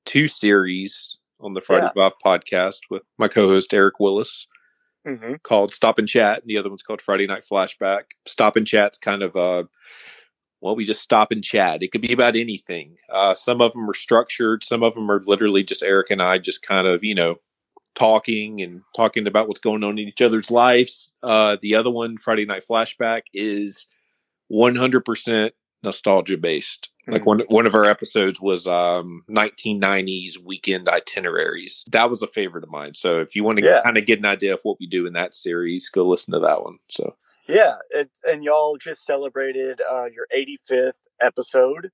two 0.05 0.27
series 0.27 1.17
on 1.41 1.55
the 1.55 1.61
Friday 1.61 1.89
yeah. 1.97 2.11
Podcast 2.25 2.81
with 2.91 3.03
my 3.19 3.29
co-host 3.29 3.73
Eric 3.75 4.01
Willis. 4.01 4.47
Mm-hmm. 5.07 5.37
Called 5.43 5.73
Stop 5.73 5.99
and 5.99 6.07
Chat, 6.07 6.43
and 6.43 6.49
the 6.49 6.59
other 6.59 6.69
one's 6.69 6.83
called 6.83 7.01
Friday 7.01 7.27
Night 7.27 7.43
Flashback. 7.51 8.03
Stop 8.27 8.57
and 8.57 8.67
Chat's 8.67 8.99
kind 8.99 9.23
of 9.23 9.35
uh, 9.35 9.65
well, 10.61 10.77
we 10.77 10.85
just 10.85 11.03
stop 11.03 11.33
and 11.33 11.43
chat. 11.43 11.83
It 11.83 11.91
could 11.91 12.03
be 12.03 12.13
about 12.13 12.37
anything. 12.37 12.97
Uh, 13.09 13.35
some 13.35 13.61
of 13.61 13.73
them 13.73 13.89
are 13.89 13.95
structured. 13.95 14.63
Some 14.63 14.83
of 14.83 14.95
them 14.95 15.11
are 15.11 15.23
literally 15.25 15.63
just 15.63 15.83
Eric 15.83 16.11
and 16.11 16.23
I 16.23 16.39
just 16.39 16.63
kind 16.63 16.87
of, 16.87 17.03
you 17.03 17.15
know, 17.15 17.37
talking 17.95 18.61
and 18.61 18.83
talking 18.95 19.27
about 19.27 19.49
what's 19.49 19.61
going 19.61 19.83
on 19.83 19.99
in 19.99 20.09
each 20.09 20.21
other's 20.21 20.51
lives. 20.51 21.15
Uh, 21.23 21.57
the 21.63 21.75
other 21.75 21.91
one, 21.91 22.19
Friday 22.19 22.45
Night 22.45 22.63
Flashback, 22.69 23.23
is 23.33 23.87
100% 24.53 25.51
nostalgia 25.83 26.37
based. 26.37 26.91
Like 27.07 27.27
one 27.27 27.41
one 27.49 27.67
of 27.67 27.75
our 27.75 27.85
episodes 27.85 28.41
was 28.41 28.67
um 28.67 29.23
1990s 29.29 30.39
weekend 30.39 30.89
itineraries. 30.89 31.85
That 31.91 32.11
was 32.11 32.23
a 32.23 32.29
favorite 32.29 32.65
of 32.65 32.71
mine. 32.71 32.95
So 32.95 33.21
if 33.21 33.35
you 33.35 33.43
want 33.43 33.59
to 33.59 33.65
yeah. 33.65 33.81
kind 33.83 33.97
of 33.97 34.07
get 34.07 34.21
an 34.21 34.27
idea 34.27 34.55
of 34.55 34.61
what 34.63 34.79
we 34.79 34.87
do 34.87 35.07
in 35.07 35.15
that 35.15 35.35
series, 35.35 35.89
go 35.89 36.07
listen 36.07 36.33
to 36.33 36.41
that 36.41 36.63
one. 36.63 36.79
So 36.89 37.17
yeah, 37.49 37.77
it, 37.91 38.11
and 38.29 38.45
y'all 38.45 38.77
just 38.77 39.05
celebrated 39.05 39.81
uh, 39.91 40.07
your 40.07 40.27
85th 40.35 40.93
episode. 41.21 41.91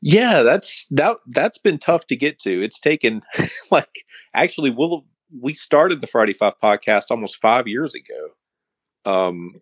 Yeah, 0.00 0.42
that's 0.42 0.86
that. 0.88 1.16
That's 1.26 1.58
been 1.58 1.78
tough 1.78 2.06
to 2.06 2.16
get 2.16 2.38
to. 2.40 2.62
It's 2.62 2.78
taken 2.78 3.22
like 3.70 4.04
actually, 4.34 4.70
we'll 4.70 5.04
we 5.40 5.54
started 5.54 6.00
the 6.00 6.06
Friday 6.06 6.32
Five 6.32 6.54
podcast 6.62 7.04
almost 7.10 7.40
five 7.40 7.66
years 7.66 7.94
ago. 7.94 8.28
Um, 9.04 9.56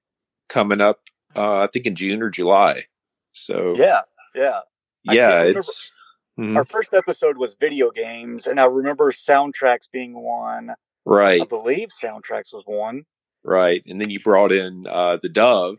coming 0.48 0.80
up, 0.80 1.00
uh, 1.34 1.62
I 1.62 1.66
think 1.66 1.86
in 1.86 1.94
June 1.94 2.22
or 2.22 2.28
July. 2.30 2.84
So 3.32 3.74
yeah, 3.76 4.02
yeah, 4.34 4.60
yeah. 5.04 5.42
It's 5.42 5.90
mm-hmm. 6.38 6.56
our 6.56 6.64
first 6.64 6.94
episode 6.94 7.36
was 7.38 7.54
video 7.54 7.90
games, 7.90 8.46
and 8.46 8.60
I 8.60 8.66
remember 8.66 9.12
soundtracks 9.12 9.88
being 9.92 10.14
one. 10.14 10.74
Right, 11.04 11.42
I 11.42 11.44
believe 11.44 11.88
soundtracks 12.00 12.52
was 12.52 12.62
one 12.64 13.04
right? 13.44 13.82
And 13.86 14.00
then 14.00 14.10
you 14.10 14.20
brought 14.20 14.52
in 14.52 14.86
uh, 14.88 15.18
the 15.22 15.28
Dove, 15.28 15.78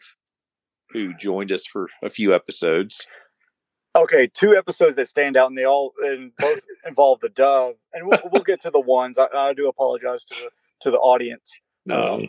who 0.90 1.14
joined 1.16 1.52
us 1.52 1.66
for 1.66 1.90
a 2.02 2.10
few 2.10 2.34
episodes. 2.34 3.06
Okay, 3.96 4.28
two 4.28 4.56
episodes 4.56 4.96
that 4.96 5.08
stand 5.08 5.38
out, 5.38 5.50
and 5.50 5.58
they 5.58 5.66
all 5.66 5.94
and 6.02 6.32
both 6.38 6.62
involve 6.88 7.20
the 7.20 7.30
Dove, 7.30 7.76
and 7.94 8.08
we'll, 8.08 8.20
we'll 8.32 8.44
get 8.44 8.62
to 8.62 8.72
the 8.72 8.80
ones. 8.80 9.18
I, 9.18 9.28
I, 9.36 9.54
do 9.54 9.68
apologize 9.68 10.26
to 10.26 10.36
the 10.36 10.50
to 10.82 10.92
the 10.92 10.98
audience. 10.98 11.60
No, 11.86 12.28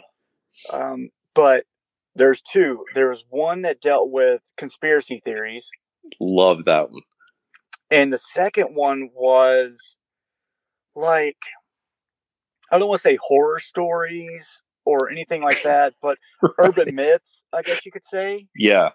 um, 0.73 0.81
um, 0.81 1.11
but 1.35 1.64
there's 2.14 2.42
two. 2.42 2.85
There's 2.94 3.25
one 3.28 3.62
that 3.62 3.80
dealt 3.80 4.11
with 4.11 4.40
conspiracy 4.56 5.21
theories. 5.25 5.71
Love 6.21 6.64
that 6.64 6.90
one. 6.90 7.02
And 7.90 8.12
the 8.12 8.18
second 8.18 8.75
one 8.75 9.11
was 9.14 9.97
like 10.94 11.38
I 12.71 12.78
don't 12.78 12.88
want 12.88 13.02
to 13.02 13.09
say 13.09 13.18
horror 13.21 13.61
stories, 13.61 14.62
or 14.85 15.11
anything 15.11 15.42
like 15.42 15.62
that, 15.64 15.94
but 16.00 16.18
right. 16.42 16.52
urban 16.59 16.94
myths, 16.94 17.44
I 17.52 17.62
guess 17.62 17.85
you 17.85 17.92
could 17.92 18.04
say. 18.04 18.47
Yeah. 18.56 18.90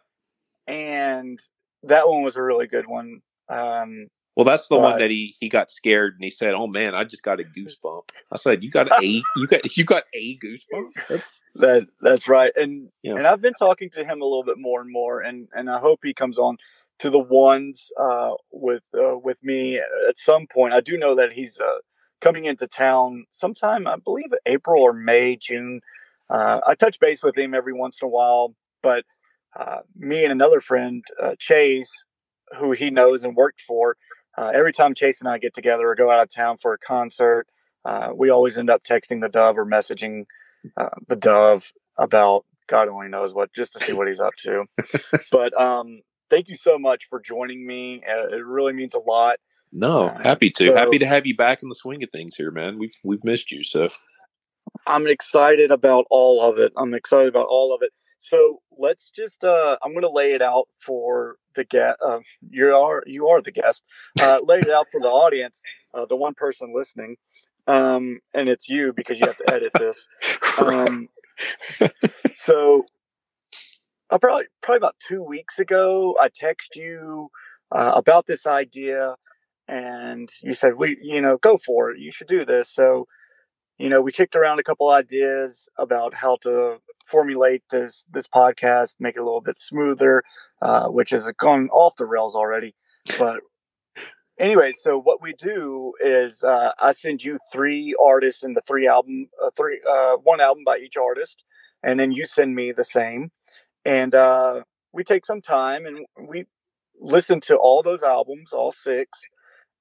And 0.67 1.39
that 1.83 2.07
one 2.07 2.23
was 2.23 2.35
a 2.35 2.43
really 2.43 2.67
good 2.67 2.87
one. 2.87 3.21
Um, 3.47 4.07
well, 4.35 4.45
that's 4.45 4.67
the 4.67 4.75
but, 4.75 4.81
one 4.81 4.99
that 4.99 5.09
he 5.09 5.35
he 5.39 5.49
got 5.49 5.69
scared 5.71 6.13
and 6.13 6.23
he 6.23 6.29
said, 6.29 6.53
"Oh 6.53 6.67
man, 6.67 6.95
I 6.95 7.03
just 7.03 7.23
got 7.23 7.39
a 7.39 7.43
goosebump." 7.57 8.09
I 8.31 8.37
said, 8.37 8.63
"You 8.63 8.71
got 8.71 8.89
a 8.91 9.05
you 9.35 9.47
got 9.47 9.77
you 9.77 9.83
got 9.83 10.03
a 10.13 10.37
goosebump." 10.37 10.91
That's 11.07 11.41
that 11.55 11.87
that's 12.01 12.27
right. 12.27 12.51
And 12.55 12.89
yeah. 13.03 13.15
and 13.15 13.27
I've 13.27 13.41
been 13.41 13.53
talking 13.53 13.89
to 13.91 14.03
him 14.03 14.21
a 14.21 14.25
little 14.25 14.43
bit 14.43 14.57
more 14.57 14.81
and 14.81 14.91
more, 14.91 15.21
and 15.21 15.47
and 15.53 15.69
I 15.69 15.79
hope 15.79 15.99
he 16.03 16.13
comes 16.13 16.37
on 16.37 16.57
to 16.99 17.09
the 17.09 17.19
ones 17.19 17.89
uh, 17.99 18.31
with 18.51 18.83
uh, 18.93 19.17
with 19.17 19.43
me 19.43 19.77
at 19.77 20.17
some 20.17 20.47
point. 20.47 20.73
I 20.73 20.81
do 20.81 20.97
know 20.97 21.15
that 21.15 21.33
he's 21.33 21.59
uh, 21.59 21.79
coming 22.21 22.45
into 22.45 22.67
town 22.67 23.25
sometime, 23.31 23.87
I 23.87 23.95
believe 23.97 24.31
April 24.45 24.83
or 24.83 24.93
May, 24.93 25.35
June. 25.35 25.81
Uh, 26.29 26.59
I 26.67 26.75
touch 26.75 26.99
base 26.99 27.23
with 27.23 27.37
him 27.37 27.53
every 27.53 27.73
once 27.73 28.01
in 28.01 28.05
a 28.05 28.09
while, 28.09 28.53
but 28.83 29.05
uh, 29.59 29.79
me 29.97 30.23
and 30.23 30.31
another 30.31 30.61
friend, 30.61 31.03
uh, 31.21 31.35
Chase, 31.39 31.91
who 32.57 32.71
he 32.71 32.91
knows 32.91 33.23
and 33.23 33.35
worked 33.35 33.61
for, 33.61 33.97
uh, 34.39 34.51
every 34.53 34.71
time 34.71 34.95
Chase 34.95 35.19
and 35.19 35.29
I 35.29 35.37
get 35.37 35.53
together 35.53 35.89
or 35.89 35.95
go 35.95 36.09
out 36.09 36.21
of 36.21 36.33
town 36.33 36.57
for 36.57 36.73
a 36.73 36.77
concert, 36.77 37.47
uh, 37.83 38.11
we 38.15 38.29
always 38.29 38.57
end 38.57 38.69
up 38.69 38.83
texting 38.83 39.19
the 39.19 39.27
Dove 39.27 39.57
or 39.57 39.65
messaging 39.65 40.25
uh, 40.77 40.89
the 41.07 41.17
Dove 41.17 41.73
about 41.97 42.45
God 42.67 42.87
only 42.87 43.09
knows 43.09 43.33
what, 43.33 43.51
just 43.51 43.73
to 43.73 43.79
see 43.79 43.91
what 43.91 44.07
he's 44.07 44.21
up 44.21 44.35
to. 44.43 44.63
but 45.31 45.59
um, 45.59 46.01
thank 46.29 46.47
you 46.47 46.55
so 46.55 46.79
much 46.79 47.05
for 47.09 47.19
joining 47.19 47.67
me. 47.67 48.01
it 48.05 48.45
really 48.45 48.71
means 48.71 48.93
a 48.93 48.99
lot. 48.99 49.39
No, 49.73 50.07
uh, 50.07 50.21
happy 50.21 50.49
to. 50.51 50.71
So, 50.71 50.75
happy 50.75 50.99
to 50.99 51.05
have 51.05 51.25
you 51.25 51.35
back 51.35 51.61
in 51.61 51.67
the 51.67 51.75
swing 51.75 52.01
of 52.01 52.09
things 52.09 52.35
here, 52.35 52.49
man. 52.49 52.79
We've 52.79 52.95
we've 53.03 53.23
missed 53.23 53.51
you, 53.51 53.63
so 53.63 53.89
I'm 54.87 55.05
excited 55.05 55.69
about 55.69 56.05
all 56.09 56.41
of 56.41 56.57
it. 56.57 56.71
I'm 56.77 56.93
excited 56.93 57.27
about 57.27 57.47
all 57.47 57.75
of 57.75 57.81
it. 57.83 57.91
So 58.19 58.61
let's 58.77 59.09
just 59.15 59.43
uh 59.43 59.77
I'm 59.83 59.93
gonna 59.93 60.11
lay 60.11 60.33
it 60.33 60.41
out 60.41 60.67
for 60.77 61.37
the 61.55 61.63
guest 61.63 61.99
uh, 62.05 62.19
you 62.49 62.75
are 62.75 63.03
you 63.07 63.27
are 63.29 63.41
the 63.41 63.51
guest. 63.51 63.83
Uh 64.21 64.39
lay 64.43 64.59
it 64.59 64.69
out 64.69 64.87
for 64.91 64.99
the 65.01 65.07
audience, 65.09 65.61
uh, 65.93 66.05
the 66.05 66.17
one 66.17 66.33
person 66.35 66.73
listening. 66.75 67.15
Um 67.67 68.19
and 68.33 68.49
it's 68.49 68.69
you 68.69 68.93
because 68.93 69.19
you 69.19 69.27
have 69.27 69.37
to 69.37 69.53
edit 69.53 69.71
this. 69.79 70.07
Um 70.59 71.07
so 72.35 72.85
I 74.09 74.17
probably 74.17 74.45
probably 74.61 74.77
about 74.77 74.95
two 75.07 75.23
weeks 75.23 75.59
ago 75.59 76.15
I 76.19 76.29
text 76.33 76.75
you 76.75 77.29
uh, 77.71 77.93
about 77.95 78.25
this 78.27 78.47
idea 78.47 79.15
and 79.67 80.29
you 80.41 80.53
said 80.53 80.75
we 80.77 80.97
you 81.01 81.21
know 81.21 81.37
go 81.37 81.57
for 81.57 81.91
it 81.91 81.99
you 81.99 82.11
should 82.11 82.27
do 82.27 82.43
this 82.45 82.69
so 82.69 83.07
you 83.77 83.89
know 83.89 84.01
we 84.01 84.11
kicked 84.11 84.35
around 84.35 84.59
a 84.59 84.63
couple 84.63 84.89
ideas 84.89 85.69
about 85.77 86.15
how 86.15 86.37
to 86.43 86.77
formulate 87.09 87.63
this 87.71 88.05
this 88.11 88.27
podcast 88.27 88.95
make 88.99 89.15
it 89.15 89.19
a 89.19 89.23
little 89.23 89.41
bit 89.41 89.57
smoother 89.57 90.23
uh, 90.61 90.87
which 90.87 91.11
has 91.11 91.29
gone 91.37 91.69
off 91.69 91.95
the 91.97 92.05
rails 92.05 92.35
already 92.35 92.75
but 93.17 93.39
anyway 94.39 94.71
so 94.71 94.99
what 94.99 95.21
we 95.21 95.33
do 95.33 95.93
is 96.01 96.43
uh, 96.43 96.71
i 96.79 96.91
send 96.91 97.23
you 97.23 97.37
three 97.51 97.95
artists 98.03 98.43
and 98.43 98.55
the 98.55 98.61
three 98.61 98.87
album 98.87 99.27
uh, 99.43 99.49
three 99.55 99.79
uh, 99.89 100.15
one 100.23 100.41
album 100.41 100.63
by 100.65 100.77
each 100.77 100.97
artist 100.97 101.43
and 101.83 101.99
then 101.99 102.11
you 102.11 102.25
send 102.25 102.55
me 102.55 102.71
the 102.71 102.85
same 102.85 103.31
and 103.85 104.13
uh, 104.13 104.61
we 104.93 105.03
take 105.03 105.25
some 105.25 105.41
time 105.41 105.85
and 105.85 106.05
we 106.27 106.45
listen 107.01 107.39
to 107.39 107.55
all 107.55 107.81
those 107.81 108.03
albums 108.03 108.51
all 108.53 108.71
six 108.71 109.19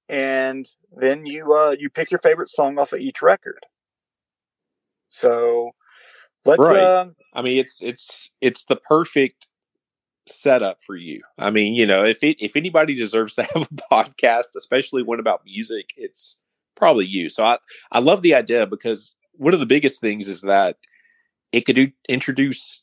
and 0.08 0.66
then 0.96 1.26
you 1.26 1.52
uh, 1.52 1.74
you 1.78 1.90
pick 1.90 2.10
your 2.10 2.20
favorite 2.20 2.48
song 2.48 2.78
off 2.78 2.92
of 2.92 3.00
each 3.00 3.20
record. 3.22 3.66
So 5.08 5.72
let's. 6.48 6.60
Right. 6.60 6.82
Uh, 6.82 7.06
I 7.34 7.42
mean, 7.42 7.58
it's 7.58 7.82
it's 7.82 8.32
it's 8.40 8.64
the 8.64 8.76
perfect 8.76 9.46
setup 10.26 10.82
for 10.82 10.96
you. 10.96 11.22
I 11.38 11.50
mean, 11.50 11.74
you 11.74 11.86
know, 11.86 12.04
if 12.04 12.22
it, 12.22 12.36
if 12.40 12.56
anybody 12.56 12.94
deserves 12.94 13.34
to 13.36 13.42
have 13.54 13.62
a 13.62 13.92
podcast, 13.92 14.56
especially 14.56 15.02
one 15.02 15.20
about 15.20 15.44
music, 15.44 15.90
it's 15.96 16.40
probably 16.74 17.06
you. 17.06 17.28
So 17.28 17.44
I 17.44 17.58
I 17.92 18.00
love 18.00 18.22
the 18.22 18.34
idea 18.34 18.66
because 18.66 19.16
one 19.32 19.54
of 19.54 19.60
the 19.60 19.66
biggest 19.66 20.00
things 20.00 20.26
is 20.26 20.40
that 20.42 20.76
it 21.52 21.62
could 21.62 21.76
do, 21.76 21.90
introduce 22.08 22.82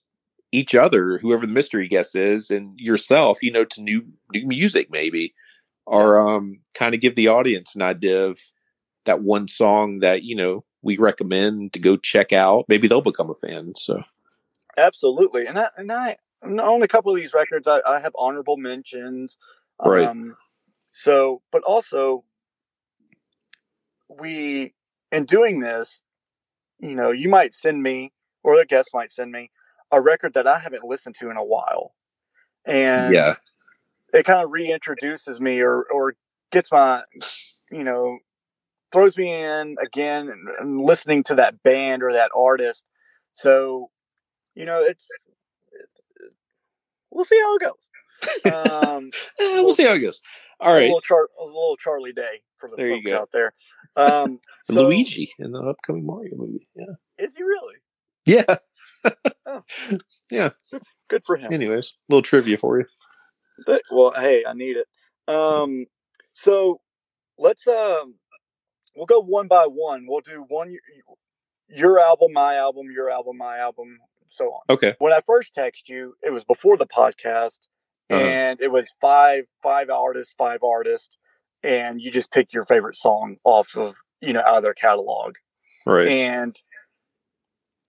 each 0.52 0.74
other, 0.74 1.18
whoever 1.18 1.46
the 1.46 1.54
mystery 1.54 1.88
guest 1.88 2.16
is, 2.16 2.50
and 2.50 2.80
yourself, 2.80 3.40
you 3.42 3.52
know, 3.52 3.66
to 3.66 3.82
new 3.82 4.06
new 4.34 4.48
music 4.48 4.90
maybe, 4.90 5.34
or 5.86 6.20
um, 6.20 6.60
kind 6.74 6.96
of 6.96 7.02
give 7.02 7.16
the 7.16 7.28
audience 7.28 7.76
an 7.76 7.82
idea 7.82 8.26
of 8.26 8.40
that 9.06 9.22
one 9.22 9.48
song 9.48 10.00
that 10.00 10.24
you 10.24 10.36
know 10.36 10.64
we 10.86 10.98
recommend 10.98 11.74
to 11.74 11.80
go 11.80 11.98
check 11.98 12.32
out. 12.32 12.66
Maybe 12.70 12.88
they'll 12.88 13.02
become 13.02 13.30
a 13.30 13.34
fan. 13.34 13.74
So 13.76 14.04
absolutely, 14.78 15.48
and 15.48 15.60
I, 15.60 15.68
and 15.76 15.92
I 15.92 16.18
on 16.44 16.82
a 16.82 16.88
couple 16.88 17.12
of 17.12 17.18
these 17.18 17.34
records, 17.34 17.68
I, 17.68 17.82
I 17.86 18.00
have 18.00 18.14
honorable 18.18 18.56
mentions. 18.56 19.38
Right. 19.84 20.06
Um, 20.06 20.36
so, 20.92 21.42
but 21.52 21.64
also 21.64 22.24
we 24.08 24.74
in 25.12 25.26
doing 25.26 25.60
this, 25.60 26.04
you 26.80 26.96
know, 26.96 27.12
you 27.12 27.30
might 27.30 27.54
send 27.54 27.82
me 27.82 28.14
or 28.44 28.58
the 28.58 28.66
guest 28.66 28.92
might 28.94 29.12
send 29.12 29.32
me 29.32 29.50
a 29.92 30.02
record 30.02 30.34
that 30.34 30.48
I 30.48 30.60
haven't 30.60 30.84
listened 30.84 31.16
to 31.16 31.30
in 31.30 31.38
a 31.38 31.44
while. 31.44 31.96
And 32.66 33.14
yeah, 33.14 33.36
it 34.14 34.24
kind 34.24 34.44
of 34.44 34.52
reintroduces 34.52 35.40
me 35.40 35.62
or, 35.62 35.84
or 35.84 36.16
gets 36.52 36.72
my, 36.72 37.04
you 37.72 37.84
know, 37.84 38.20
throws 38.96 39.18
me 39.18 39.30
in 39.34 39.76
again 39.84 40.32
and, 40.60 40.82
listening 40.82 41.22
to 41.22 41.36
that 41.36 41.62
band 41.64 42.02
or 42.02 42.14
that 42.14 42.32
artist. 42.34 42.86
So, 43.34 43.90
you 44.56 44.64
know, 44.64 44.82
it's, 44.82 45.10
we'll 47.12 47.26
see 47.26 47.40
how 47.44 47.56
it 47.56 47.62
goes. 47.62 48.54
Um, 48.54 49.10
we'll, 49.40 49.66
we'll, 49.66 49.74
see 49.74 49.84
how 49.84 49.94
it 49.94 50.00
goes. 50.00 50.22
All 50.62 50.74
right, 50.74 50.84
a 50.84 50.86
little, 50.86 51.02
Char- 51.02 51.30
a 51.42 51.44
little 51.44 51.76
Charlie 51.76 52.14
Day 52.14 52.42
for 52.58 52.70
the 52.70 52.78
there 52.78 52.96
folks 52.96 53.12
out 53.12 53.32
there. 53.34 53.54
Um, 53.98 54.40
so, 54.64 54.74
Luigi 54.74 55.30
in 55.40 55.52
the 55.52 55.60
upcoming 55.60 56.06
Mario 56.06 56.38
movie. 56.38 56.70
Yeah, 56.74 56.86
is 57.18 57.36
he 57.36 57.44
really? 57.44 57.76
Yeah. 58.26 58.56
oh. 59.46 59.64
Yeah. 60.32 60.52
Good 61.10 61.24
for 61.26 61.36
him. 61.36 61.52
Anyways, 61.54 61.96
a 62.10 62.14
little 62.14 62.24
trivia 62.24 62.58
for 62.58 62.80
you. 62.80 62.86
But, 63.66 63.84
well, 63.92 64.14
hey, 64.16 64.44
I 64.48 64.54
need 64.54 64.78
it. 64.78 64.88
Um, 65.28 65.86
so 66.34 66.80
let's 67.38 67.68
um, 67.68 68.16
we'll 68.96 69.06
go 69.06 69.20
one 69.20 69.48
by 69.48 69.66
one. 69.66 70.06
We'll 70.08 70.22
do 70.22 70.46
one 70.48 70.76
your 71.68 72.00
album, 72.00 72.34
my 72.34 72.56
album, 72.56 72.88
your 72.94 73.10
album, 73.10 73.38
my 73.38 73.58
album, 73.58 74.00
so 74.30 74.46
on. 74.46 74.62
Okay. 74.70 74.96
When 75.00 75.14
I 75.14 75.22
first 75.26 75.54
text 75.56 75.90
you, 75.90 76.16
it 76.22 76.32
was 76.32 76.44
before 76.44 76.78
the 76.78 76.86
podcast, 76.86 77.68
uh-huh. 78.10 78.22
and 78.22 78.62
it 78.62 78.72
was 78.72 78.88
five 79.02 79.46
five 79.64 79.90
artists, 79.90 80.34
five 80.38 80.64
artists, 80.64 81.18
and 81.64 82.02
you 82.02 82.12
just 82.12 82.32
pick 82.32 82.54
your 82.54 82.66
favorite 82.66 82.96
song 82.96 83.38
off 83.44 83.76
of 83.76 83.96
you 84.22 84.34
know 84.34 84.42
out 84.42 84.58
of 84.58 84.64
their 84.64 84.74
catalog. 84.74 85.36
Right. 85.86 86.08
And 86.08 86.56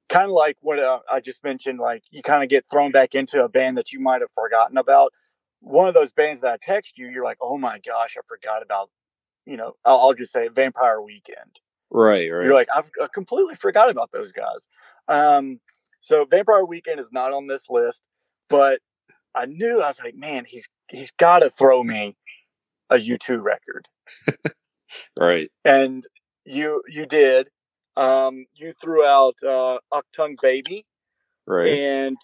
kind 0.09 0.25
of 0.25 0.31
like 0.31 0.57
what 0.61 0.79
uh, 0.79 1.01
I 1.11 1.21
just 1.21 1.42
mentioned, 1.42 1.79
like 1.79 2.03
you 2.11 2.23
kind 2.23 2.42
of 2.42 2.49
get 2.49 2.64
thrown 2.71 2.92
back 2.92 3.14
into 3.14 3.42
a 3.42 3.49
band 3.49 3.77
that 3.79 3.92
you 3.92 4.01
might 4.01 4.21
have 4.21 4.31
forgotten 4.35 4.77
about. 4.77 5.12
One 5.61 5.88
of 5.88 5.95
those 5.95 6.12
bands 6.12 6.42
that 6.42 6.53
I 6.53 6.57
text 6.61 6.99
you, 6.99 7.09
you're 7.09 7.25
like, 7.25 7.38
oh 7.40 7.59
my 7.59 7.79
gosh, 7.79 8.16
I 8.16 8.21
forgot 8.27 8.62
about, 8.62 8.90
you 9.47 9.57
know, 9.57 9.75
I'll, 9.85 9.99
I'll 9.99 10.15
just 10.15 10.33
say 10.33 10.49
Vampire 10.49 11.01
Weekend. 11.01 11.61
Right, 11.91 12.31
right. 12.31 12.45
You're 12.45 12.55
like, 12.55 12.69
I've 12.75 12.91
I 13.03 13.07
completely 13.13 13.55
forgot 13.55 13.91
about 13.91 14.13
those 14.13 14.33
guys. 14.33 14.67
Um, 15.09 15.61
so 16.01 16.25
Vampire 16.25 16.65
Weekend 16.65 17.01
is 17.01 17.11
not 17.13 17.33
on 17.33 17.47
this 17.47 17.67
list, 17.71 18.03
but 18.49 18.81
I 19.35 19.47
knew 19.47 19.81
I 19.81 19.89
was 19.89 20.01
like, 20.03 20.17
man, 20.17 20.45
he's 20.47 20.69
he's 20.89 21.13
got 21.13 21.41
to 21.41 21.51
throw 21.51 21.83
me 21.83 22.17
a 22.91 22.97
U2 22.97 23.43
record. 23.43 23.89
right. 25.19 25.51
And 25.65 26.05
you 26.45 26.83
you 26.89 27.07
did 27.07 27.49
um, 27.97 28.47
you 28.55 28.73
threw 28.73 29.05
out 29.05 29.37
uh, 29.43 29.79
Achtung 29.93 30.37
Baby, 30.41 30.87
right? 31.47 31.69
And 31.69 32.17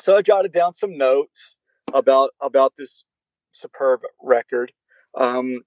so 0.00 0.16
I 0.16 0.22
jotted 0.22 0.52
down 0.52 0.74
some 0.74 0.96
notes 0.96 1.56
about 1.92 2.30
about 2.40 2.74
this 2.76 3.04
superb 3.52 4.00
record, 4.22 4.72
um, 5.16 5.60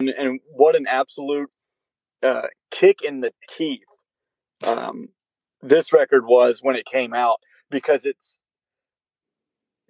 and, 0.00 0.08
and 0.10 0.40
what 0.52 0.76
an 0.76 0.86
absolute 0.88 1.50
uh, 2.22 2.48
kick 2.70 3.02
in 3.02 3.20
the 3.20 3.32
teeth 3.56 3.82
um, 4.66 5.08
this 5.62 5.92
record 5.92 6.26
was 6.26 6.60
when 6.62 6.76
it 6.76 6.86
came 6.86 7.14
out 7.14 7.40
because 7.70 8.04
it's 8.04 8.38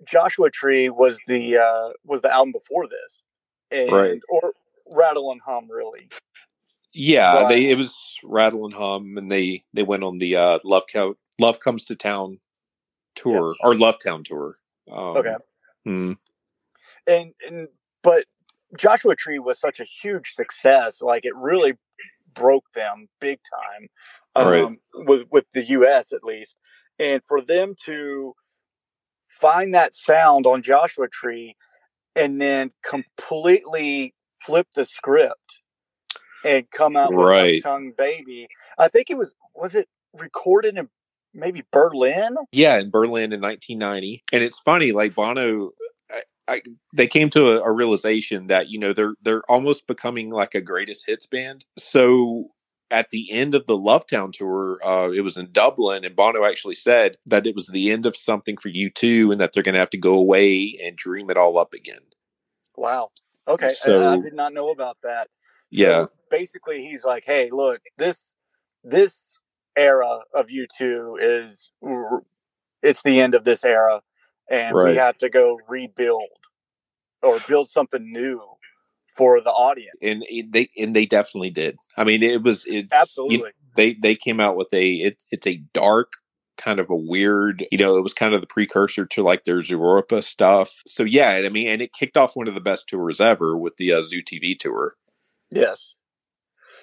Joshua 0.07 0.51
Tree 0.51 0.89
was 0.89 1.19
the 1.27 1.59
uh, 1.59 1.93
was 2.05 2.21
the 2.21 2.33
album 2.33 2.53
before 2.53 2.87
this, 2.89 3.23
and 3.71 3.91
right. 3.91 4.21
or 4.29 4.53
Rattle 4.91 5.31
and 5.33 5.41
Hum 5.45 5.71
really. 5.71 6.09
Yeah, 6.93 7.43
but, 7.43 7.49
they 7.49 7.71
it 7.71 7.77
was 7.77 8.19
Rattle 8.23 8.65
and 8.65 8.75
Hum, 8.75 9.17
and 9.17 9.31
they 9.31 9.65
they 9.73 9.83
went 9.83 10.05
on 10.05 10.19
the 10.19 10.37
uh, 10.37 10.59
Love 10.65 10.85
Co- 10.93 11.17
Love 11.39 11.61
Comes 11.61 11.85
to 11.87 11.97
Town 11.97 12.39
tour 13.15 13.55
yeah. 13.61 13.67
or 13.67 13.75
Love 13.75 13.97
Town 14.03 14.25
tour. 14.25 14.59
Um, 14.91 15.17
okay. 15.17 15.37
Hmm. 15.85 16.13
And 17.07 17.33
and 17.47 17.69
but 18.03 18.25
Joshua 18.77 19.17
Tree 19.17 19.39
was 19.39 19.59
such 19.59 19.81
a 19.81 19.85
huge 19.85 20.33
success, 20.33 21.03
like 21.03 21.25
it 21.25 21.35
really 21.37 21.75
broke 22.35 22.65
them 22.75 23.09
big 23.21 23.39
time, 23.43 23.89
um, 24.35 24.49
right. 24.53 25.07
with 25.07 25.27
with 25.31 25.47
the 25.53 25.65
U.S. 25.71 26.13
at 26.13 26.25
least, 26.25 26.57
and 26.99 27.23
for 27.25 27.41
them 27.41 27.75
to 27.87 28.35
find 29.41 29.75
that 29.75 29.95
sound 29.95 30.47
on 30.47 30.63
Joshua 30.63 31.09
Tree 31.09 31.57
and 32.17 32.41
then 32.41 32.71
completely 32.89 34.15
flip 34.45 34.69
the 34.75 34.85
script 34.85 35.61
and 36.45 36.71
come 36.71 36.97
out 36.97 37.13
with 37.13 37.27
right. 37.27 37.63
tongue 37.63 37.93
baby. 37.97 38.49
I 38.79 38.89
think 38.89 39.11
it 39.11 39.19
was 39.19 39.35
was 39.55 39.75
it 39.75 39.89
recorded 40.13 40.77
in 40.77 40.89
maybe 41.33 41.65
Berlin? 41.73 42.37
Yeah, 42.53 42.79
in 42.79 42.91
Berlin 42.91 43.33
in 43.33 43.41
1990. 43.41 44.25
And 44.33 44.43
it's 44.43 44.61
funny, 44.61 44.93
like 44.93 45.15
Bono, 45.15 45.71
I, 46.47 46.63
they 46.93 47.07
came 47.07 47.31
to 47.31 47.53
a, 47.53 47.63
a, 47.63 47.73
realization 47.73 48.49
that 48.49 48.69
you 48.69 48.79
know 48.79 48.93
they're 48.93 49.15
they're 49.23 49.43
almost 49.49 49.87
becoming 49.87 50.31
like 50.31 50.55
a 50.55 50.61
greatest 50.61 51.07
hits 51.07 51.27
band. 51.27 51.65
So 51.79 52.51
at 52.91 53.11
the 53.11 53.33
end 53.33 53.55
of 53.55 53.67
the 53.67 53.79
Lovetown 53.79 54.33
tour, 54.33 54.79
uh, 54.85 55.11
it 55.11 55.23
was 55.23 55.37
in 55.37 55.53
Dublin, 55.53 56.05
and 56.05 56.15
Bono 56.15 56.45
actually 56.45 56.75
said 56.75 57.17
that 57.27 57.47
it 57.47 57.55
was 57.55 57.69
the 57.69 57.91
end 57.91 58.05
of 58.05 58.17
something 58.17 58.57
for 58.59 58.69
U2, 58.69 59.33
and 59.33 59.41
that 59.41 59.53
they're 59.53 59.63
going 59.63 59.73
to 59.73 59.79
have 59.79 59.91
to 59.91 59.99
go 59.99 60.15
away 60.15 60.79
and 60.85 60.97
dream 60.97 61.31
it 61.31 61.37
all 61.37 61.59
up 61.59 61.73
again. 61.73 62.03
Wow. 62.77 63.11
Okay, 63.49 63.69
so, 63.69 64.07
I, 64.07 64.15
I 64.15 64.21
did 64.21 64.35
not 64.35 64.53
know 64.53 64.71
about 64.71 64.99
that. 65.03 65.29
Yeah. 65.71 66.03
So 66.03 66.11
basically, 66.31 66.83
he's 66.83 67.05
like, 67.05 67.25
"Hey, 67.27 67.49
look 67.51 67.81
this 67.97 68.33
this 68.83 69.29
era 69.77 70.21
of 70.35 70.49
U2 70.49 71.17
is 71.21 71.71
it's 72.83 73.03
the 73.03 73.21
end 73.21 73.35
of 73.35 73.45
this 73.45 73.65
era, 73.65 74.03
and 74.51 74.75
right. 74.75 74.91
we 74.91 74.97
have 74.97 75.19
to 75.19 75.29
go 75.29 75.59
rebuild 75.69 76.29
or 77.23 77.39
build 77.49 77.71
something 77.71 78.13
new." 78.13 78.41
for 79.17 79.41
the 79.41 79.51
audience. 79.51 79.97
And 80.03 80.25
they 80.51 80.71
and 80.77 80.95
they 80.95 81.07
definitely 81.07 81.51
did. 81.51 81.77
I 81.97 82.03
mean, 82.03 82.25
it 82.25 82.43
was 82.43 82.65
it's 82.67 82.93
absolutely. 82.93 83.37
You 83.37 83.43
know, 83.45 83.51
they 83.77 83.95
they 83.95 84.17
came 84.17 84.41
out 84.41 84.57
with 84.57 84.73
a 84.73 84.95
it's 84.95 85.25
it's 85.31 85.47
a 85.47 85.63
dark 85.73 86.15
kind 86.57 86.79
of 86.79 86.89
a 86.91 86.97
weird, 86.97 87.67
you 87.71 87.79
know, 87.79 87.97
it 87.97 88.03
was 88.03 88.15
kind 88.15 88.35
of 88.35 88.41
the 88.41 88.47
precursor 88.47 89.05
to 89.07 89.23
like 89.23 89.45
their 89.45 89.59
Zooropa 89.59 90.23
stuff. 90.23 90.83
So 90.87 91.03
yeah, 91.03 91.43
I 91.45 91.49
mean, 91.49 91.69
and 91.69 91.83
it 91.83 91.93
kicked 91.93 92.17
off 92.17 92.37
one 92.37 92.49
of 92.49 92.55
the 92.55 92.61
best 92.61 92.89
tours 92.89 93.21
ever 93.21 93.57
with 93.57 93.77
the 93.77 93.93
uh, 93.93 94.03
Zoo 94.03 94.23
TV 94.23 94.59
tour. 94.59 94.95
Yes. 95.51 95.97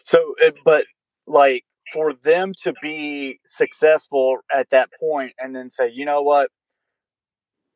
So, 0.04 0.36
eh, 0.41 0.52
but 0.65 0.86
like 1.28 1.63
for 1.93 2.13
them 2.13 2.54
to 2.63 2.74
be 2.82 3.39
successful 3.45 4.39
at 4.54 4.69
that 4.71 4.89
point 5.00 5.34
and 5.39 5.56
then 5.56 5.69
say, 5.69 5.89
you 5.89 6.06
know 6.06 6.21
what, 6.21 6.50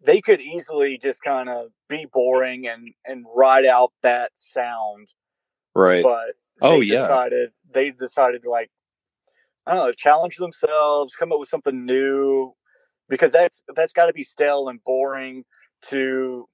they 0.03 0.21
could 0.21 0.41
easily 0.41 0.97
just 0.97 1.21
kind 1.23 1.49
of 1.49 1.67
be 1.89 2.05
boring 2.11 2.67
and 2.67 2.93
and 3.05 3.25
ride 3.35 3.65
out 3.65 3.91
that 4.03 4.31
sound. 4.35 5.07
Right. 5.73 6.03
But 6.03 6.35
oh 6.61 6.81
yeah, 6.81 7.01
decided 7.01 7.49
they 7.73 7.91
decided 7.91 8.43
to 8.43 8.49
like 8.49 8.69
I 9.67 9.75
don't 9.75 9.85
know, 9.87 9.91
challenge 9.93 10.37
themselves, 10.37 11.15
come 11.17 11.31
up 11.31 11.39
with 11.39 11.49
something 11.49 11.85
new, 11.85 12.53
because 13.09 13.31
that's 13.31 13.63
that's 13.75 13.93
got 13.93 14.07
to 14.07 14.13
be 14.13 14.23
stale 14.23 14.67
and 14.67 14.83
boring 14.83 15.43
to 15.89 16.47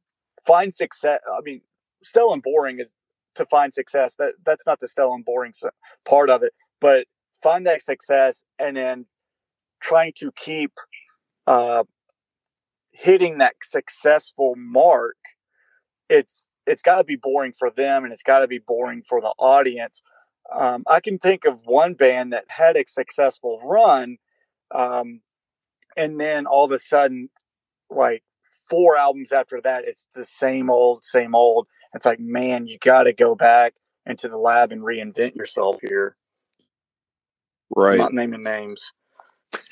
find 0.45 0.73
success. 0.73 1.19
I 1.29 1.41
mean, 1.43 1.61
stale 2.03 2.33
and 2.33 2.41
boring 2.41 2.79
is 2.79 2.89
to 3.35 3.45
find 3.45 3.73
success. 3.73 4.15
That 4.17 4.33
that's 4.45 4.65
not 4.65 4.79
the 4.79 4.87
stale 4.87 5.13
and 5.13 5.25
boring 5.25 5.53
part 6.05 6.29
of 6.29 6.43
it, 6.43 6.53
but 6.79 7.05
find 7.41 7.65
that 7.67 7.81
success 7.81 8.43
and 8.59 8.77
then 8.77 9.05
trying 9.81 10.13
to 10.17 10.31
keep 10.37 10.71
uh, 11.47 11.83
hitting 12.91 13.39
that 13.39 13.55
successful 13.63 14.55
mark. 14.57 15.17
It's 16.09 16.45
it's 16.67 16.81
got 16.81 16.97
to 16.97 17.03
be 17.03 17.15
boring 17.15 17.53
for 17.57 17.69
them, 17.69 18.03
and 18.03 18.13
it's 18.13 18.23
got 18.23 18.39
to 18.39 18.47
be 18.47 18.59
boring 18.59 19.01
for 19.01 19.21
the 19.21 19.33
audience. 19.39 20.01
Um, 20.53 20.83
I 20.87 20.99
can 20.99 21.17
think 21.17 21.45
of 21.45 21.61
one 21.65 21.93
band 21.93 22.33
that 22.33 22.45
had 22.49 22.75
a 22.75 22.85
successful 22.87 23.59
run, 23.63 24.17
um, 24.73 25.21
and 25.97 26.19
then 26.19 26.45
all 26.45 26.65
of 26.65 26.71
a 26.71 26.77
sudden, 26.77 27.29
like 27.89 28.23
four 28.69 28.97
albums 28.97 29.31
after 29.31 29.61
that, 29.61 29.85
it's 29.85 30.07
the 30.13 30.25
same 30.25 30.69
old, 30.69 31.03
same 31.03 31.35
old. 31.35 31.67
It's 31.93 32.05
like, 32.05 32.19
man, 32.19 32.67
you 32.67 32.77
got 32.79 33.03
to 33.03 33.13
go 33.13 33.35
back 33.35 33.75
into 34.05 34.29
the 34.29 34.37
lab 34.37 34.71
and 34.71 34.81
reinvent 34.81 35.35
yourself 35.35 35.77
here. 35.81 36.15
Right. 37.75 37.93
I'm 37.93 37.99
not 37.99 38.13
naming 38.13 38.41
names. 38.41 38.91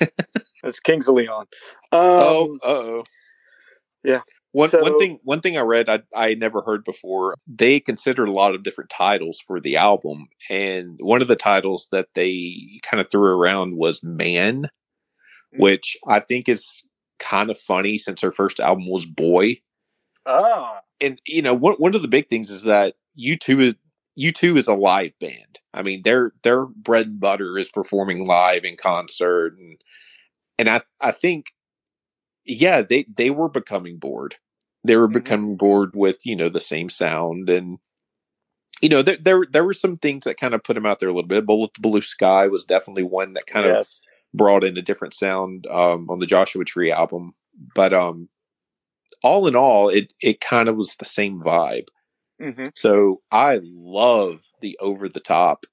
it's 0.64 0.80
Kings 0.80 1.08
of 1.08 1.14
Leon. 1.14 1.46
Oh, 1.92 2.44
um, 2.44 2.58
oh, 2.62 2.98
oh. 2.98 3.04
Yeah. 4.02 4.20
One 4.52 4.70
so, 4.70 4.80
one 4.80 4.98
thing 4.98 5.20
one 5.22 5.40
thing 5.40 5.56
I 5.56 5.60
read 5.60 5.88
I 5.88 6.00
I 6.14 6.34
never 6.34 6.62
heard 6.62 6.82
before. 6.84 7.36
They 7.46 7.78
considered 7.78 8.28
a 8.28 8.32
lot 8.32 8.54
of 8.54 8.64
different 8.64 8.90
titles 8.90 9.40
for 9.46 9.60
the 9.60 9.76
album, 9.76 10.28
and 10.48 10.98
one 11.00 11.22
of 11.22 11.28
the 11.28 11.36
titles 11.36 11.86
that 11.92 12.08
they 12.14 12.80
kind 12.82 13.00
of 13.00 13.08
threw 13.08 13.30
around 13.30 13.76
was 13.76 14.02
"Man," 14.02 14.62
mm-hmm. 14.62 15.62
which 15.62 15.96
I 16.08 16.18
think 16.18 16.48
is 16.48 16.84
kind 17.20 17.48
of 17.50 17.58
funny 17.58 17.96
since 17.96 18.20
her 18.22 18.32
first 18.32 18.58
album 18.58 18.88
was 18.88 19.06
"Boy." 19.06 19.60
Oh, 20.26 20.78
and 21.00 21.20
you 21.26 21.42
know 21.42 21.54
one 21.54 21.74
one 21.74 21.94
of 21.94 22.02
the 22.02 22.08
big 22.08 22.28
things 22.28 22.50
is 22.50 22.64
that 22.64 22.94
U2 23.16 23.62
is 23.62 23.74
U2 24.18 24.58
is 24.58 24.66
a 24.66 24.74
live 24.74 25.12
band. 25.20 25.60
I 25.72 25.82
mean, 25.82 26.02
their 26.02 26.32
their 26.42 26.66
bread 26.66 27.06
and 27.06 27.20
butter 27.20 27.56
is 27.56 27.70
performing 27.70 28.26
live 28.26 28.64
in 28.64 28.76
concert, 28.76 29.56
and 29.56 29.78
and 30.60 30.68
I 30.68 30.82
I 31.00 31.10
think 31.10 31.46
yeah, 32.44 32.82
they 32.82 33.06
they 33.12 33.30
were 33.30 33.48
becoming 33.48 33.96
bored. 33.96 34.36
They 34.84 34.96
were 34.96 35.06
mm-hmm. 35.06 35.14
becoming 35.14 35.56
bored 35.56 35.92
with 35.94 36.24
you 36.26 36.36
know 36.36 36.50
the 36.50 36.60
same 36.60 36.90
sound, 36.90 37.48
and 37.48 37.78
you 38.82 38.90
know 38.90 39.02
there 39.02 39.16
there 39.16 39.46
there 39.50 39.64
were 39.64 39.74
some 39.74 39.96
things 39.96 40.24
that 40.24 40.38
kind 40.38 40.54
of 40.54 40.62
put 40.62 40.74
them 40.74 40.86
out 40.86 41.00
there 41.00 41.08
a 41.08 41.12
little 41.12 41.28
bit. 41.28 41.46
Bullet 41.46 41.72
the 41.74 41.80
Blue 41.80 42.02
Sky 42.02 42.46
was 42.46 42.64
definitely 42.64 43.04
one 43.04 43.32
that 43.32 43.46
kind 43.46 43.64
yes. 43.64 43.80
of 43.80 44.38
brought 44.38 44.62
in 44.62 44.76
a 44.76 44.82
different 44.82 45.14
sound 45.14 45.66
um, 45.68 46.08
on 46.10 46.18
the 46.18 46.26
Joshua 46.26 46.64
Tree 46.64 46.92
album, 46.92 47.32
but 47.74 47.94
um, 47.94 48.28
all 49.24 49.46
in 49.46 49.56
all, 49.56 49.88
it 49.88 50.12
it 50.20 50.40
kind 50.40 50.68
of 50.68 50.76
was 50.76 50.94
the 50.96 51.06
same 51.06 51.40
vibe. 51.40 51.88
Mm-hmm. 52.40 52.68
So 52.74 53.22
I 53.32 53.60
love 53.62 54.40
the 54.60 54.76
over 54.80 55.08
the 55.08 55.20
top 55.20 55.64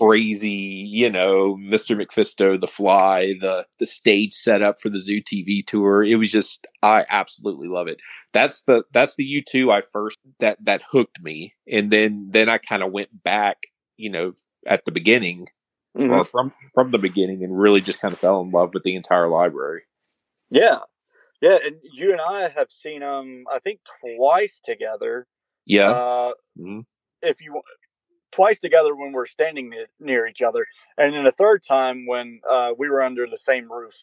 crazy, 0.00 0.50
you 0.50 1.10
know, 1.10 1.56
Mr. 1.56 1.96
MacPhisto, 1.96 2.60
the 2.60 2.68
fly, 2.68 3.34
the 3.40 3.66
the 3.78 3.86
stage 3.86 4.32
setup 4.32 4.80
for 4.80 4.88
the 4.88 4.98
Zoo 4.98 5.20
TV 5.20 5.66
tour. 5.66 6.02
It 6.02 6.16
was 6.16 6.30
just 6.30 6.66
I 6.82 7.04
absolutely 7.08 7.68
love 7.68 7.88
it. 7.88 8.00
That's 8.32 8.62
the 8.62 8.84
that's 8.92 9.16
the 9.16 9.42
U2 9.42 9.72
I 9.72 9.82
first 9.92 10.18
that 10.40 10.58
that 10.64 10.82
hooked 10.90 11.22
me. 11.22 11.54
And 11.70 11.90
then 11.90 12.28
then 12.30 12.48
I 12.48 12.58
kind 12.58 12.82
of 12.82 12.92
went 12.92 13.22
back, 13.22 13.58
you 13.96 14.10
know, 14.10 14.32
at 14.66 14.84
the 14.84 14.92
beginning 14.92 15.48
mm-hmm. 15.96 16.12
or 16.12 16.24
from 16.24 16.52
from 16.74 16.90
the 16.90 16.98
beginning 16.98 17.42
and 17.42 17.58
really 17.58 17.80
just 17.80 18.00
kind 18.00 18.12
of 18.12 18.20
fell 18.20 18.40
in 18.40 18.50
love 18.50 18.70
with 18.74 18.82
the 18.82 18.94
entire 18.94 19.28
library. 19.28 19.82
Yeah. 20.50 20.80
Yeah, 21.40 21.58
and 21.64 21.76
you 21.82 22.12
and 22.12 22.20
I 22.20 22.50
have 22.54 22.70
seen 22.70 23.00
them 23.00 23.44
I 23.52 23.58
think 23.58 23.80
twice 24.00 24.60
together. 24.64 25.26
Yeah. 25.66 25.90
Uh, 25.90 26.32
mm-hmm. 26.58 26.80
If 27.20 27.40
you 27.40 27.60
twice 28.32 28.58
together 28.58 28.94
when 28.96 29.12
we're 29.12 29.26
standing 29.26 29.72
near 30.00 30.26
each 30.26 30.42
other, 30.42 30.66
and 30.98 31.14
then 31.14 31.26
a 31.26 31.32
third 31.32 31.62
time 31.66 32.06
when 32.06 32.40
uh, 32.50 32.72
we 32.76 32.88
were 32.88 33.02
under 33.02 33.26
the 33.26 33.36
same 33.36 33.70
roof. 33.70 33.94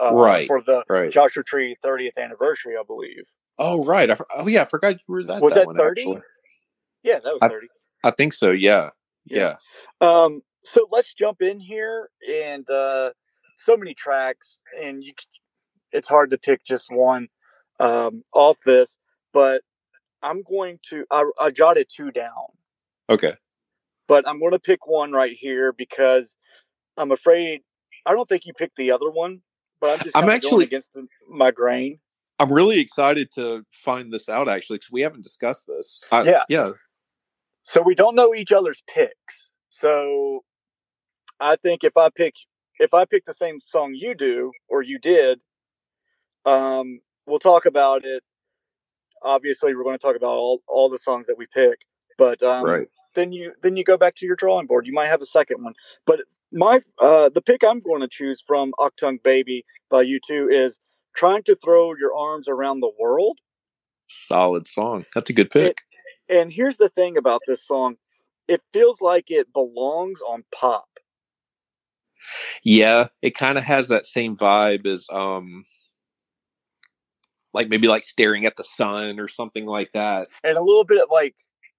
Uh, 0.00 0.14
right 0.14 0.46
for 0.46 0.62
the 0.62 0.84
right. 0.88 1.10
Joshua 1.10 1.42
Tree 1.42 1.76
30th 1.84 2.16
anniversary, 2.16 2.74
I 2.78 2.84
believe. 2.86 3.24
Oh 3.58 3.84
right! 3.84 4.10
I, 4.10 4.16
oh 4.36 4.46
yeah, 4.46 4.62
I 4.62 4.64
forgot 4.64 4.94
you 4.94 4.98
were 5.08 5.24
that. 5.24 5.42
Was 5.42 5.54
that, 5.54 5.66
that 5.66 5.76
30? 5.76 6.20
Yeah, 7.02 7.18
that 7.18 7.32
was 7.32 7.38
I, 7.42 7.48
30. 7.48 7.66
I 8.04 8.10
think 8.12 8.32
so. 8.32 8.50
Yeah. 8.50 8.90
yeah, 9.26 9.56
yeah. 10.00 10.24
Um. 10.24 10.42
So 10.64 10.88
let's 10.90 11.12
jump 11.12 11.42
in 11.42 11.60
here, 11.60 12.08
and 12.28 12.68
uh, 12.70 13.10
so 13.58 13.76
many 13.76 13.94
tracks, 13.94 14.58
and 14.80 15.02
you, 15.02 15.12
it's 15.92 16.08
hard 16.08 16.30
to 16.30 16.38
pick 16.38 16.64
just 16.64 16.90
one 16.90 17.28
um, 17.80 18.22
off 18.32 18.58
this, 18.64 18.96
but 19.32 19.62
I'm 20.22 20.42
going 20.42 20.78
to. 20.90 21.04
I, 21.10 21.30
I 21.40 21.50
jotted 21.50 21.88
two 21.94 22.10
down. 22.10 22.48
Okay. 23.08 23.34
But 24.06 24.28
I'm 24.28 24.38
going 24.38 24.52
to 24.52 24.58
pick 24.58 24.86
one 24.86 25.12
right 25.12 25.34
here 25.38 25.72
because 25.72 26.36
I'm 26.96 27.10
afraid 27.10 27.62
I 28.06 28.12
don't 28.12 28.28
think 28.28 28.44
you 28.46 28.52
picked 28.52 28.76
the 28.76 28.90
other 28.90 29.10
one, 29.10 29.40
but 29.80 29.98
I'm 29.98 30.04
just 30.04 30.16
I'm 30.16 30.28
actually 30.28 30.64
against 30.64 30.92
the, 30.92 31.06
my 31.28 31.50
grain. 31.50 32.00
I'm 32.38 32.52
really 32.52 32.80
excited 32.80 33.30
to 33.36 33.64
find 33.72 34.12
this 34.12 34.28
out 34.28 34.48
actually 34.48 34.76
because 34.76 34.90
we 34.90 35.02
haven't 35.02 35.22
discussed 35.22 35.66
this. 35.66 36.02
I, 36.10 36.22
yeah, 36.24 36.42
yeah. 36.48 36.70
So 37.64 37.80
we 37.82 37.94
don't 37.94 38.14
know 38.14 38.34
each 38.34 38.52
other's 38.52 38.82
picks. 38.92 39.50
So 39.70 40.44
I 41.40 41.56
think 41.56 41.84
if 41.84 41.96
I 41.96 42.10
pick 42.14 42.34
if 42.78 42.92
I 42.92 43.04
pick 43.04 43.24
the 43.24 43.34
same 43.34 43.60
song 43.60 43.94
you 43.94 44.14
do 44.14 44.50
or 44.68 44.82
you 44.82 44.98
did, 44.98 45.40
um, 46.44 47.00
we'll 47.26 47.38
talk 47.38 47.66
about 47.66 48.04
it. 48.04 48.22
Obviously, 49.22 49.74
we're 49.74 49.84
going 49.84 49.96
to 49.96 50.02
talk 50.02 50.16
about 50.16 50.36
all 50.36 50.60
all 50.66 50.90
the 50.90 50.98
songs 50.98 51.26
that 51.26 51.38
we 51.38 51.46
pick. 51.52 51.86
But 52.18 52.42
um, 52.42 52.64
right. 52.64 52.88
then 53.14 53.32
you 53.32 53.52
then 53.62 53.76
you 53.76 53.84
go 53.84 53.96
back 53.96 54.16
to 54.16 54.26
your 54.26 54.36
drawing 54.36 54.66
board. 54.66 54.86
You 54.86 54.92
might 54.92 55.08
have 55.08 55.22
a 55.22 55.26
second 55.26 55.62
one. 55.62 55.74
But 56.06 56.20
my 56.52 56.80
uh, 57.00 57.28
the 57.28 57.42
pick 57.42 57.62
I'm 57.64 57.80
going 57.80 58.00
to 58.00 58.08
choose 58.08 58.42
from 58.46 58.72
Achtung 58.78 59.22
Baby 59.22 59.64
by 59.90 60.04
U2 60.04 60.52
is 60.52 60.78
trying 61.14 61.42
to 61.44 61.54
throw 61.56 61.94
your 61.96 62.14
arms 62.14 62.48
around 62.48 62.80
the 62.80 62.92
world. 62.98 63.38
Solid 64.08 64.68
song. 64.68 65.04
That's 65.14 65.30
a 65.30 65.32
good 65.32 65.50
pick. 65.50 65.82
It, 66.28 66.40
and 66.40 66.52
here's 66.52 66.76
the 66.76 66.88
thing 66.88 67.16
about 67.16 67.40
this 67.46 67.66
song. 67.66 67.96
It 68.46 68.62
feels 68.72 69.00
like 69.00 69.30
it 69.30 69.52
belongs 69.52 70.20
on 70.20 70.44
pop. 70.54 70.88
Yeah, 72.62 73.08
it 73.22 73.36
kind 73.36 73.58
of 73.58 73.64
has 73.64 73.88
that 73.88 74.06
same 74.06 74.36
vibe 74.36 74.86
as 74.86 75.06
um 75.12 75.64
like 77.52 77.68
maybe 77.68 77.88
like 77.88 78.02
staring 78.02 78.44
at 78.44 78.56
the 78.56 78.64
sun 78.64 79.20
or 79.20 79.28
something 79.28 79.64
like 79.64 79.92
that. 79.92 80.28
And 80.42 80.56
a 80.58 80.62
little 80.62 80.84
bit 80.84 81.06
like 81.10 81.36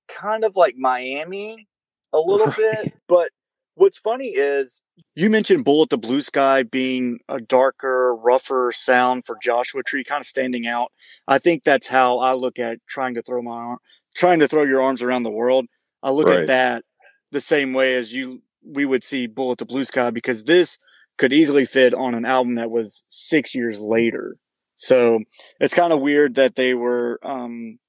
kind 0.08 0.44
of 0.44 0.56
like 0.56 0.76
Miami 0.78 1.68
a 2.14 2.20
little 2.26 2.48
right. 2.48 2.58
bit. 2.58 2.98
But 3.08 3.30
what's 3.76 3.98
funny 3.98 4.28
is 4.28 4.82
you 5.16 5.30
mentioned 5.30 5.66
Bullet 5.66 5.90
the 5.90 5.98
Blue 5.98 6.22
Sky 6.22 6.64
being 6.64 7.20
a 7.30 7.40
darker, 7.40 8.16
rougher 8.16 8.72
sound 8.74 9.26
for 9.26 9.38
Joshua 9.42 9.84
Tree, 9.84 10.04
kind 10.04 10.22
of 10.22 10.28
standing 10.28 10.68
out. 10.68 10.92
I 11.28 11.38
think 11.38 11.64
that's 11.64 11.88
how 11.88 12.20
I 12.20 12.34
look 12.34 12.60
at 12.60 12.80
trying 12.88 13.16
to 13.16 13.22
throw 13.22 13.42
my 13.42 13.52
arm, 13.52 13.78
trying 14.16 14.40
to 14.40 14.48
throw 14.48 14.64
your 14.64 14.82
arms 14.82 15.02
around 15.02 15.24
the 15.24 15.32
world. 15.32 15.66
I 16.02 16.12
look 16.12 16.28
right. 16.28 16.42
at 16.42 16.48
that 16.48 16.86
the 17.32 17.42
same 17.42 17.74
way 17.74 17.96
as 17.96 18.14
you 18.14 18.42
we 18.66 18.86
would 18.86 19.04
see 19.04 19.28
Bullet 19.28 19.60
the 19.60 19.66
Blue 19.66 19.84
Sky 19.84 20.10
because 20.10 20.44
this 20.44 20.78
could 21.18 21.32
easily 21.32 21.66
fit 21.66 21.94
on 21.94 22.16
an 22.16 22.26
album 22.26 22.56
that 22.56 22.72
was 22.72 23.04
six 23.08 23.56
years 23.56 23.80
later. 23.80 24.38
So 24.76 25.22
it's 25.60 25.74
kind 25.74 25.94
of 25.94 26.02
weird 26.02 26.36
that 26.36 26.56
they 26.56 26.74
were 26.74 27.20
um, 27.24 27.80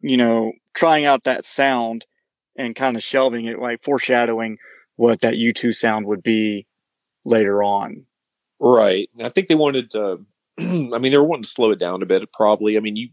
you 0.00 0.16
know, 0.16 0.52
trying 0.74 1.04
out 1.04 1.24
that 1.24 1.44
sound 1.44 2.06
and 2.56 2.76
kind 2.76 2.96
of 2.96 3.02
shelving 3.02 3.46
it, 3.46 3.58
like 3.58 3.80
foreshadowing 3.80 4.58
what 4.96 5.20
that 5.20 5.34
U2 5.34 5.74
sound 5.74 6.06
would 6.06 6.22
be 6.22 6.66
later 7.24 7.62
on. 7.62 8.06
Right. 8.60 9.08
I 9.22 9.28
think 9.28 9.48
they 9.48 9.54
wanted 9.54 9.90
to, 9.92 10.24
I 10.58 10.62
mean, 10.98 11.12
they 11.12 11.16
were 11.16 11.24
wanting 11.24 11.44
to 11.44 11.50
slow 11.50 11.70
it 11.70 11.78
down 11.78 12.02
a 12.02 12.06
bit, 12.06 12.32
probably. 12.32 12.76
I 12.76 12.80
mean, 12.80 12.96
you, 12.96 13.08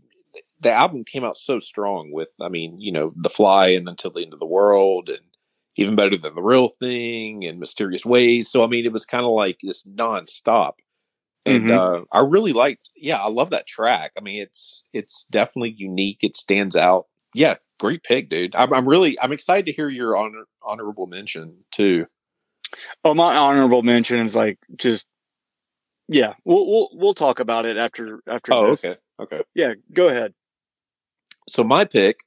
the 0.59 0.71
album 0.71 1.03
came 1.03 1.23
out 1.23 1.37
so 1.37 1.59
strong 1.59 2.11
with, 2.11 2.29
I 2.41 2.49
mean, 2.49 2.77
you 2.79 2.91
know, 2.91 3.13
The 3.15 3.29
Fly 3.29 3.67
and 3.67 3.87
Until 3.87 4.11
the 4.11 4.21
End 4.21 4.33
of 4.33 4.39
the 4.39 4.47
World 4.47 5.09
and 5.09 5.19
even 5.77 5.95
better 5.95 6.17
than 6.17 6.35
The 6.35 6.41
Real 6.41 6.67
Thing 6.67 7.45
and 7.45 7.59
Mysterious 7.59 8.05
Ways. 8.05 8.49
So, 8.49 8.63
I 8.63 8.67
mean, 8.67 8.85
it 8.85 8.93
was 8.93 9.05
kind 9.05 9.25
of 9.25 9.31
like 9.31 9.59
this 9.61 9.83
nonstop 9.83 10.73
and 11.45 11.65
mm-hmm. 11.65 11.71
uh, 11.71 12.05
I 12.11 12.21
really 12.21 12.53
liked. 12.53 12.89
Yeah, 12.95 13.21
I 13.21 13.29
love 13.29 13.51
that 13.51 13.67
track. 13.67 14.11
I 14.17 14.21
mean, 14.21 14.41
it's 14.41 14.83
it's 14.93 15.25
definitely 15.29 15.75
unique. 15.77 16.19
It 16.23 16.35
stands 16.35 16.75
out. 16.75 17.05
Yeah, 17.33 17.55
great 17.79 18.03
pick, 18.03 18.29
dude. 18.29 18.55
I'm, 18.55 18.73
I'm 18.73 18.87
really 18.87 19.19
I'm 19.19 19.31
excited 19.31 19.65
to 19.65 19.71
hear 19.71 19.89
your 19.89 20.17
honor, 20.17 20.45
honorable 20.63 21.07
mention 21.07 21.57
too. 21.71 22.07
Oh, 23.03 23.13
my 23.13 23.35
honorable 23.35 23.83
mention 23.83 24.25
is 24.25 24.35
like 24.35 24.59
just 24.75 25.07
yeah. 26.07 26.33
We'll 26.43 26.65
we'll 26.65 26.89
we'll 26.93 27.13
talk 27.13 27.39
about 27.39 27.65
it 27.65 27.77
after 27.77 28.21
after. 28.27 28.53
Oh, 28.53 28.71
this. 28.71 28.85
okay, 28.85 28.97
okay. 29.19 29.41
Yeah, 29.53 29.73
go 29.93 30.07
ahead. 30.07 30.33
So 31.47 31.63
my 31.63 31.85
pick. 31.85 32.21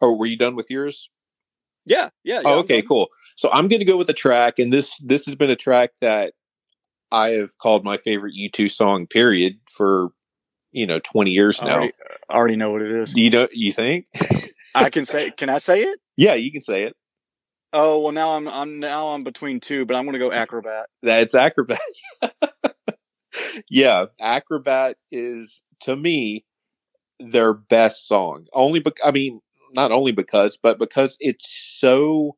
Oh, 0.00 0.12
were 0.12 0.26
you 0.26 0.36
done 0.36 0.56
with 0.56 0.70
yours? 0.70 1.08
Yeah, 1.86 2.08
yeah. 2.24 2.40
yeah 2.40 2.48
oh, 2.48 2.58
okay, 2.60 2.82
cool. 2.82 3.08
So 3.36 3.50
I'm 3.52 3.68
going 3.68 3.80
to 3.80 3.86
go 3.86 3.96
with 3.96 4.08
a 4.10 4.14
track, 4.14 4.58
and 4.58 4.72
this 4.72 4.98
this 4.98 5.26
has 5.26 5.34
been 5.34 5.50
a 5.50 5.56
track 5.56 5.90
that 6.00 6.34
I 7.14 7.30
have 7.30 7.56
called 7.58 7.84
my 7.84 7.96
favorite 7.96 8.34
U2 8.34 8.68
song, 8.68 9.06
period, 9.06 9.60
for 9.70 10.08
you 10.72 10.84
know 10.84 10.98
twenty 10.98 11.30
years 11.30 11.62
now. 11.62 11.68
I 11.68 11.72
already, 11.72 11.92
I 12.28 12.34
already 12.34 12.56
know 12.56 12.72
what 12.72 12.82
it 12.82 12.90
is. 12.90 13.14
Do 13.14 13.22
you 13.22 13.30
know? 13.30 13.46
You 13.52 13.72
think? 13.72 14.06
I 14.74 14.90
can 14.90 15.06
say. 15.06 15.30
Can 15.30 15.48
I 15.48 15.58
say 15.58 15.82
it? 15.82 16.00
Yeah, 16.16 16.34
you 16.34 16.50
can 16.50 16.60
say 16.60 16.82
it. 16.82 16.96
Oh 17.72 18.00
well, 18.00 18.12
now 18.12 18.36
I'm 18.36 18.48
I'm 18.48 18.80
now 18.80 19.08
I'm 19.10 19.22
between 19.22 19.60
two, 19.60 19.86
but 19.86 19.96
I'm 19.96 20.04
going 20.04 20.14
to 20.14 20.18
go 20.18 20.32
Acrobat. 20.32 20.86
That's 21.02 21.36
Acrobat. 21.36 21.80
yeah, 23.70 24.06
Acrobat 24.20 24.96
is 25.12 25.62
to 25.82 25.94
me 25.94 26.44
their 27.20 27.54
best 27.54 28.08
song. 28.08 28.46
Only, 28.52 28.80
but 28.80 28.96
I 29.04 29.12
mean, 29.12 29.40
not 29.72 29.92
only 29.92 30.10
because, 30.10 30.56
but 30.56 30.78
because 30.78 31.16
it's 31.20 31.48
so 31.48 32.36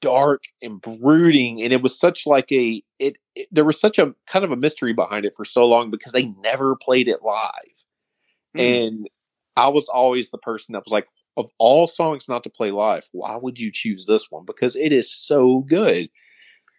dark 0.00 0.44
and 0.62 0.80
brooding 0.80 1.62
and 1.62 1.72
it 1.72 1.82
was 1.82 1.98
such 1.98 2.26
like 2.26 2.50
a 2.52 2.82
it 2.98 3.16
it, 3.34 3.48
there 3.50 3.64
was 3.64 3.80
such 3.80 3.98
a 3.98 4.14
kind 4.26 4.44
of 4.44 4.50
a 4.50 4.56
mystery 4.56 4.92
behind 4.92 5.24
it 5.24 5.34
for 5.36 5.44
so 5.44 5.64
long 5.64 5.90
because 5.90 6.12
they 6.12 6.26
never 6.42 6.76
played 6.76 7.08
it 7.08 7.22
live. 7.22 7.50
Mm. 8.56 8.86
And 8.86 9.10
I 9.56 9.68
was 9.68 9.88
always 9.88 10.30
the 10.30 10.38
person 10.38 10.72
that 10.72 10.84
was 10.84 10.92
like, 10.92 11.06
of 11.36 11.50
all 11.58 11.86
songs 11.86 12.28
not 12.28 12.42
to 12.44 12.50
play 12.50 12.70
live, 12.70 13.08
why 13.12 13.36
would 13.36 13.58
you 13.58 13.70
choose 13.72 14.06
this 14.06 14.30
one? 14.30 14.44
Because 14.44 14.76
it 14.76 14.92
is 14.92 15.12
so 15.12 15.60
good. 15.60 16.08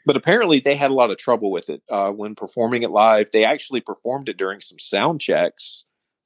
But 0.05 0.17
apparently, 0.17 0.59
they 0.59 0.75
had 0.75 0.89
a 0.89 0.95
lot 0.95 1.11
of 1.11 1.17
trouble 1.17 1.51
with 1.51 1.69
it 1.69 1.83
uh, 1.89 2.09
when 2.09 2.33
performing 2.33 2.81
it 2.81 2.89
live. 2.89 3.29
They 3.31 3.45
actually 3.45 3.81
performed 3.81 4.29
it 4.29 4.37
during 4.37 4.59
some 4.59 4.79
sound 4.79 5.21
checks 5.21 5.85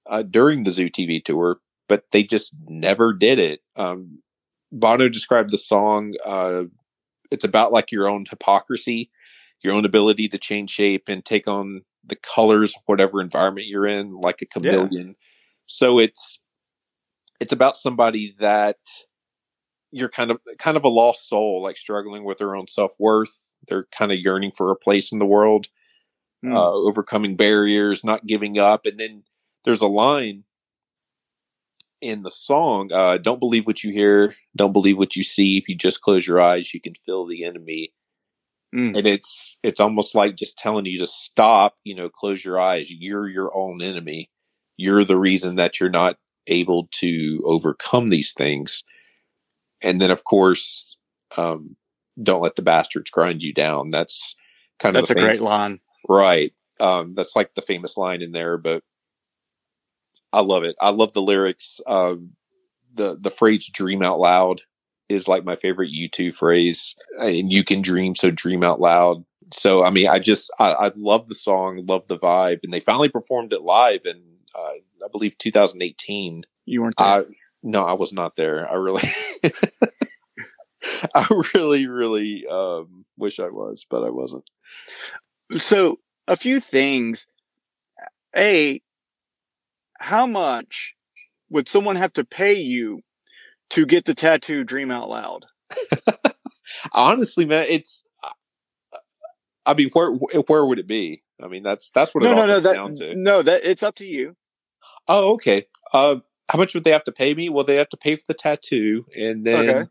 uh, 0.09 0.23
during 0.23 0.63
the 0.63 0.71
Zoo 0.71 0.89
TV 0.89 1.23
tour, 1.23 1.59
but 1.89 2.05
they 2.11 2.23
just 2.23 2.55
never 2.67 3.11
did 3.11 3.37
it. 3.37 3.59
Um, 3.75 4.19
Bono 4.71 5.09
described 5.09 5.51
the 5.51 5.57
song. 5.57 6.13
Uh, 6.25 6.63
it's 7.31 7.43
about 7.43 7.71
like 7.71 7.91
your 7.91 8.09
own 8.09 8.25
hypocrisy, 8.29 9.09
your 9.63 9.73
own 9.73 9.85
ability 9.85 10.27
to 10.29 10.37
change 10.37 10.69
shape 10.69 11.07
and 11.07 11.23
take 11.23 11.47
on 11.47 11.81
the 12.03 12.15
colors 12.15 12.73
of 12.75 12.81
whatever 12.85 13.21
environment 13.21 13.67
you're 13.67 13.85
in, 13.85 14.19
like 14.21 14.41
a 14.41 14.45
chameleon. 14.45 15.07
Yeah. 15.07 15.13
So 15.65 15.99
it's 15.99 16.39
it's 17.39 17.51
about 17.53 17.75
somebody 17.75 18.35
that 18.39 18.77
you're 19.91 20.09
kind 20.09 20.31
of 20.31 20.39
kind 20.59 20.77
of 20.77 20.83
a 20.83 20.89
lost 20.89 21.29
soul, 21.29 21.61
like 21.61 21.77
struggling 21.77 22.23
with 22.23 22.37
their 22.37 22.55
own 22.55 22.67
self 22.67 22.93
worth. 22.99 23.55
They're 23.67 23.85
kind 23.91 24.11
of 24.11 24.19
yearning 24.19 24.51
for 24.51 24.71
a 24.71 24.75
place 24.75 25.11
in 25.11 25.19
the 25.19 25.25
world, 25.25 25.67
mm. 26.45 26.53
uh, 26.53 26.71
overcoming 26.71 27.35
barriers, 27.35 28.03
not 28.03 28.27
giving 28.27 28.59
up. 28.59 28.85
And 28.85 28.99
then 28.99 29.23
there's 29.63 29.81
a 29.81 29.87
line 29.87 30.43
in 32.05 32.21
the 32.21 32.31
song 32.31 32.91
uh, 32.93 33.17
don't 33.17 33.39
believe 33.39 33.65
what 33.65 33.83
you 33.83 33.91
hear 33.91 34.35
don't 34.55 34.73
believe 34.73 34.97
what 34.97 35.15
you 35.15 35.23
see. 35.23 35.57
If 35.57 35.67
you 35.67 35.75
just 35.75 36.01
close 36.01 36.25
your 36.25 36.39
eyes 36.39 36.73
you 36.73 36.79
can 36.79 36.93
feel 36.93 37.25
the 37.25 37.43
enemy. 37.43 37.91
Mm. 38.75 38.97
and 38.97 39.07
it's 39.07 39.57
it's 39.63 39.79
almost 39.79 40.15
like 40.15 40.35
just 40.35 40.57
telling 40.57 40.85
you 40.85 40.99
to 40.99 41.07
stop 41.07 41.75
you 41.83 41.95
know 41.95 42.09
close 42.09 42.43
your 42.43 42.59
eyes. 42.59 42.91
You're 42.91 43.27
your 43.27 43.55
own 43.55 43.81
enemy. 43.81 44.29
You're 44.77 45.03
the 45.03 45.17
reason 45.17 45.55
that 45.55 45.79
you're 45.79 45.89
not 45.89 46.17
able 46.47 46.89
to 46.99 47.41
overcome 47.45 48.09
these 48.09 48.33
things. 48.33 48.83
And 49.81 49.99
then 49.99 50.11
of 50.11 50.23
course 50.23 50.95
um, 51.37 51.75
don't 52.21 52.41
let 52.41 52.55
the 52.55 52.61
bastards 52.61 53.09
grind 53.09 53.43
you 53.43 53.53
down. 53.53 53.89
That's 53.89 54.35
kind 54.79 54.95
of 54.95 55.07
that's 55.07 55.11
a 55.11 55.15
great 55.15 55.41
line. 55.41 55.79
Right. 56.07 56.53
Um, 56.79 57.15
that's 57.15 57.35
like 57.35 57.55
the 57.55 57.61
famous 57.61 57.97
line 57.97 58.21
in 58.21 58.31
there 58.33 58.57
but 58.57 58.83
I 60.35 60.41
love 60.41 60.63
it. 60.63 60.75
I 60.81 60.89
love 60.89 61.13
the 61.13 61.21
lyrics. 61.21 61.79
Um, 61.87 62.31
the 62.93 63.17
the 63.19 63.31
phrase 63.31 63.67
"dream 63.67 64.01
out 64.01 64.19
loud" 64.19 64.61
is 65.07 65.27
like 65.27 65.45
my 65.45 65.55
favorite 65.55 65.91
U2 65.91 66.33
phrase, 66.33 66.95
and 67.19 67.51
you 67.51 67.63
can 67.63 67.81
dream, 67.81 68.15
so 68.15 68.31
dream 68.31 68.63
out 68.63 68.79
loud. 68.81 69.23
So 69.53 69.83
I 69.83 69.91
mean, 69.91 70.07
I 70.07 70.19
just 70.19 70.51
I, 70.59 70.73
I 70.73 70.91
love 70.95 71.29
the 71.29 71.35
song, 71.35 71.85
love 71.87 72.07
the 72.07 72.19
vibe, 72.19 72.59
and 72.63 72.73
they 72.73 72.79
finally 72.79 73.09
performed 73.09 73.53
it 73.53 73.61
live 73.61 74.01
in 74.05 74.21
uh, 74.53 75.05
I 75.05 75.07
believe 75.11 75.37
2018. 75.37 76.43
You 76.65 76.81
weren't 76.81 76.97
there. 76.97 77.07
I, 77.07 77.23
no, 77.63 77.85
I 77.85 77.93
was 77.93 78.11
not 78.11 78.35
there. 78.35 78.69
I 78.69 78.75
really, 78.75 79.07
I 81.15 81.43
really, 81.53 81.87
really 81.87 82.45
um, 82.47 83.05
wish 83.17 83.39
I 83.39 83.49
was, 83.49 83.85
but 83.89 84.03
I 84.03 84.09
wasn't. 84.09 84.49
So 85.57 85.99
a 86.27 86.35
few 86.35 86.59
things. 86.59 87.27
A, 88.35 88.81
how 90.05 90.27
much 90.27 90.95
would 91.49 91.67
someone 91.67 91.95
have 91.95 92.13
to 92.13 92.23
pay 92.23 92.53
you 92.53 93.01
to 93.71 93.87
get 93.87 94.05
the 94.05 94.13
tattoo 94.13 94.63
dream 94.63 94.91
out 94.91 95.09
loud? 95.09 95.47
Honestly, 96.93 97.45
man, 97.45 97.65
it's. 97.67 98.03
I 99.65 99.73
mean, 99.73 99.89
where 99.93 100.11
where 100.11 100.63
would 100.63 100.77
it 100.77 100.85
be? 100.85 101.23
I 101.41 101.47
mean, 101.47 101.63
that's 101.63 101.89
that's 101.89 102.13
what 102.13 102.23
no, 102.23 102.33
it 102.33 102.35
no, 102.35 102.45
no, 102.45 102.59
that, 102.59 103.13
No, 103.17 103.41
that 103.41 103.65
it's 103.65 103.81
up 103.81 103.95
to 103.95 104.05
you. 104.05 104.35
Oh, 105.07 105.33
okay. 105.33 105.65
Uh, 105.91 106.17
how 106.49 106.59
much 106.59 106.75
would 106.75 106.83
they 106.83 106.91
have 106.91 107.03
to 107.05 107.11
pay 107.11 107.33
me? 107.33 107.49
Well, 107.49 107.65
they 107.65 107.77
have 107.77 107.89
to 107.89 107.97
pay 107.97 108.15
for 108.15 108.23
the 108.27 108.35
tattoo, 108.35 109.07
and 109.17 109.43
then, 109.43 109.69
okay. 109.69 109.89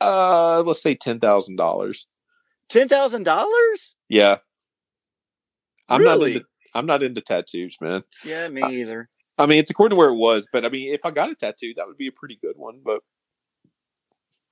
uh, 0.00 0.62
let's 0.64 0.82
say 0.82 0.94
ten 0.94 1.18
thousand 1.18 1.56
dollars. 1.56 2.06
Ten 2.68 2.86
thousand 2.86 3.24
dollars? 3.24 3.96
Yeah. 4.08 4.36
I'm 5.88 6.00
really? 6.00 6.34
not 6.34 6.36
into 6.36 6.46
I'm 6.74 6.86
not 6.86 7.02
into 7.02 7.20
tattoos, 7.20 7.76
man. 7.80 8.02
Yeah, 8.24 8.48
me 8.48 8.62
I, 8.62 8.70
either. 8.70 9.08
I 9.38 9.46
mean, 9.46 9.58
it's 9.58 9.70
according 9.70 9.96
to 9.96 9.98
where 9.98 10.10
it 10.10 10.16
was, 10.16 10.46
but 10.52 10.64
I 10.64 10.68
mean, 10.68 10.92
if 10.92 11.04
I 11.04 11.10
got 11.10 11.30
a 11.30 11.34
tattoo, 11.34 11.72
that 11.76 11.86
would 11.86 11.96
be 11.96 12.08
a 12.08 12.12
pretty 12.12 12.38
good 12.42 12.56
one. 12.56 12.80
But 12.84 13.02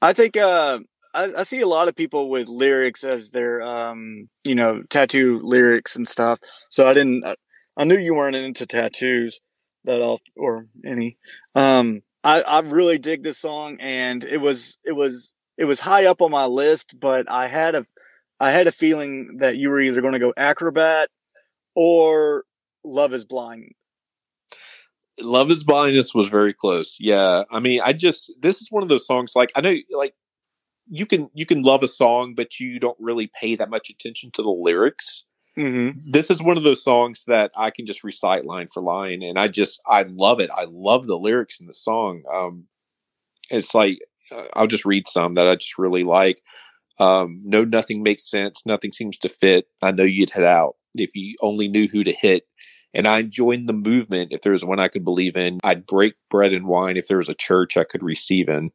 I 0.01 0.13
think 0.13 0.37
uh, 0.37 0.81
I, 1.15 1.33
I, 1.39 1.43
see 1.43 1.61
a 1.61 1.67
lot 1.67 1.89
of 1.89 1.97
people 1.97 2.31
with 2.31 2.49
lyrics 2.49 3.05
as 3.05 3.31
their, 3.31 3.61
um, 3.63 4.29
you 4.45 4.55
know, 4.55 4.83
tattoo 4.89 5.41
lyrics 5.43 5.97
and 5.97 6.09
stuff. 6.09 6.39
So 6.71 6.89
I 6.89 6.95
didn't. 6.95 7.25
I, 7.25 7.37
I 7.77 7.85
knew 7.85 7.99
you 7.99 8.15
weren't 8.15 8.37
into 8.37 8.67
tattoos 8.67 9.41
that 9.85 10.01
all 10.01 10.21
or 10.37 10.67
any. 10.85 11.19
Um, 11.55 12.03
I, 12.25 12.43
I 12.43 12.61
really 12.61 12.99
dig 12.99 13.23
this 13.23 13.39
song, 13.39 13.79
and 13.81 14.25
it 14.25 14.39
was 14.39 14.79
it 14.85 14.93
was 14.93 15.33
it 15.57 15.65
was 15.65 15.81
high 15.81 16.07
up 16.07 16.23
on 16.23 16.31
my 16.31 16.47
list, 16.47 16.99
but 16.99 17.31
I 17.31 17.49
had 17.49 17.75
a 17.75 17.85
I 18.41 18.51
had 18.51 18.67
a 18.67 18.73
feeling 18.73 19.39
that 19.39 19.57
you 19.57 19.69
were 19.71 19.81
either 19.81 20.01
going 20.01 20.13
to 20.15 20.19
go 20.19 20.33
acrobat 20.37 21.09
or 21.79 22.45
Love 22.85 23.15
is 23.15 23.25
Blind? 23.25 23.71
Love 25.21 25.49
is 25.53 25.63
Blindness 25.63 26.13
was 26.13 26.29
very 26.29 26.53
close. 26.53 26.97
Yeah. 26.99 27.45
I 27.53 27.61
mean, 27.61 27.81
I 27.85 27.93
just 27.93 28.33
this 28.41 28.61
is 28.61 28.67
one 28.71 28.83
of 28.83 28.89
those 28.89 29.07
songs 29.07 29.33
like 29.37 29.51
I 29.55 29.61
know 29.61 29.75
like 29.93 30.15
you 30.89 31.07
can 31.07 31.31
you 31.35 31.47
can 31.47 31.63
love 31.63 31.85
a 31.85 31.89
song 31.89 32.35
but 32.35 32.59
you 32.59 32.81
don't 32.81 32.97
really 32.99 33.31
pay 33.41 33.55
that 33.55 33.71
much 33.71 33.91
attention 33.91 34.33
to 34.33 34.43
the 34.43 34.49
lyrics. 34.49 35.25
Mm-hmm. 35.57 36.11
This 36.11 36.31
is 36.31 36.43
one 36.43 36.57
of 36.57 36.65
those 36.65 36.83
songs 36.83 37.23
that 37.29 37.53
I 37.57 37.71
can 37.71 37.87
just 37.87 38.03
recite 38.03 38.45
line 38.45 38.67
for 38.67 38.83
line 38.83 39.23
and 39.23 39.39
I 39.39 39.47
just 39.47 39.81
I 39.87 40.03
love 40.03 40.41
it. 40.41 40.51
I 40.53 40.67
love 40.69 41.07
the 41.07 41.19
lyrics 41.19 41.61
in 41.61 41.69
the 41.69 41.75
song. 41.75 42.23
Um 42.33 42.65
it's 43.51 43.73
like 43.73 43.99
uh, 44.33 44.45
I'll 44.55 44.67
just 44.67 44.85
read 44.85 45.07
some 45.07 45.35
that 45.35 45.49
I 45.49 45.55
just 45.55 45.79
really 45.79 46.03
like. 46.03 46.43
Um, 46.99 47.41
no, 47.45 47.65
nothing 47.65 48.03
makes 48.03 48.29
sense. 48.29 48.63
Nothing 48.67 48.91
seems 48.91 49.17
to 49.19 49.29
fit. 49.29 49.69
I 49.81 49.93
know 49.93 50.03
you'd 50.03 50.31
head 50.31 50.45
out 50.45 50.75
if 50.95 51.11
you 51.15 51.37
only 51.41 51.69
knew 51.69 51.89
who 51.89 52.05
to 52.05 52.13
hit. 52.13 52.47
And 52.95 53.07
I 53.07 53.23
joined 53.23 53.69
the 53.69 53.75
movement 53.75 54.33
if 54.33 54.41
there 54.41 54.53
was 54.53 54.65
one 54.65 54.81
I 54.81 54.89
could 54.89 55.05
believe 55.05 55.37
in. 55.37 55.61
I'd 55.63 55.87
break 55.87 56.15
bread 56.31 56.53
and 56.53 56.67
wine 56.67 56.97
if 56.97 57.07
there 57.07 57.19
was 57.19 57.29
a 57.29 57.35
church 57.35 57.77
I 57.77 57.85
could 57.85 58.03
receive 58.03 58.49
in. 58.49 58.71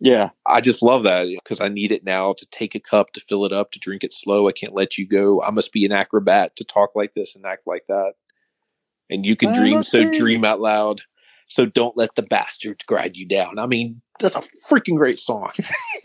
Yeah. 0.00 0.30
I 0.46 0.60
just 0.60 0.82
love 0.82 1.02
that 1.04 1.26
because 1.26 1.60
I 1.60 1.68
need 1.68 1.90
it 1.90 2.04
now 2.04 2.32
to 2.34 2.46
take 2.50 2.74
a 2.74 2.80
cup, 2.80 3.12
to 3.12 3.20
fill 3.20 3.44
it 3.44 3.52
up, 3.52 3.72
to 3.72 3.78
drink 3.78 4.04
it 4.04 4.12
slow. 4.12 4.48
I 4.48 4.52
can't 4.52 4.74
let 4.74 4.98
you 4.98 5.06
go. 5.08 5.42
I 5.42 5.50
must 5.50 5.72
be 5.72 5.84
an 5.84 5.92
acrobat 5.92 6.54
to 6.56 6.64
talk 6.64 6.90
like 6.94 7.14
this 7.14 7.34
and 7.34 7.44
act 7.44 7.66
like 7.66 7.86
that. 7.88 8.12
And 9.10 9.24
you 9.24 9.34
can 9.36 9.50
I 9.50 9.58
dream, 9.58 9.82
so 9.82 10.10
dream 10.10 10.44
out 10.44 10.60
loud. 10.60 11.00
So 11.48 11.64
don't 11.64 11.96
let 11.96 12.14
the 12.14 12.22
bastards 12.22 12.84
grind 12.84 13.16
you 13.16 13.26
down. 13.26 13.58
I 13.58 13.66
mean, 13.66 14.02
that's 14.18 14.36
a 14.36 14.42
freaking 14.68 14.96
great 14.96 15.18
song. 15.18 15.50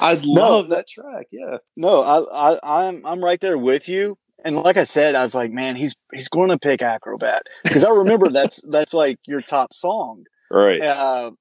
I 0.00 0.14
love 0.22 0.68
no, 0.68 0.74
that 0.74 0.88
track. 0.88 1.26
Yeah. 1.30 1.58
No, 1.76 2.02
I, 2.02 2.52
I, 2.52 2.88
I'm, 2.88 3.04
I'm 3.04 3.24
right 3.24 3.40
there 3.40 3.58
with 3.58 3.88
you. 3.88 4.18
And 4.44 4.56
like 4.56 4.76
I 4.76 4.84
said, 4.84 5.14
I 5.14 5.22
was 5.22 5.34
like, 5.34 5.50
man, 5.50 5.76
he's, 5.76 5.96
he's 6.12 6.28
going 6.28 6.50
to 6.50 6.58
pick 6.58 6.80
Acrobat 6.80 7.42
because 7.64 7.84
I 7.84 7.90
remember 7.90 8.28
that's, 8.30 8.60
that's 8.68 8.94
like 8.94 9.18
your 9.26 9.40
top 9.40 9.74
song. 9.74 10.24
Right. 10.50 10.80
Uh, 10.80 11.32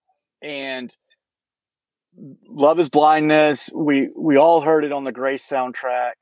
and 0.42 0.96
Love 2.50 2.80
is 2.80 2.90
Blindness. 2.90 3.70
We, 3.74 4.10
we 4.18 4.38
all 4.38 4.62
heard 4.62 4.84
it 4.84 4.92
on 4.92 5.04
the 5.04 5.12
Grace 5.12 5.48
soundtrack. 5.48 6.14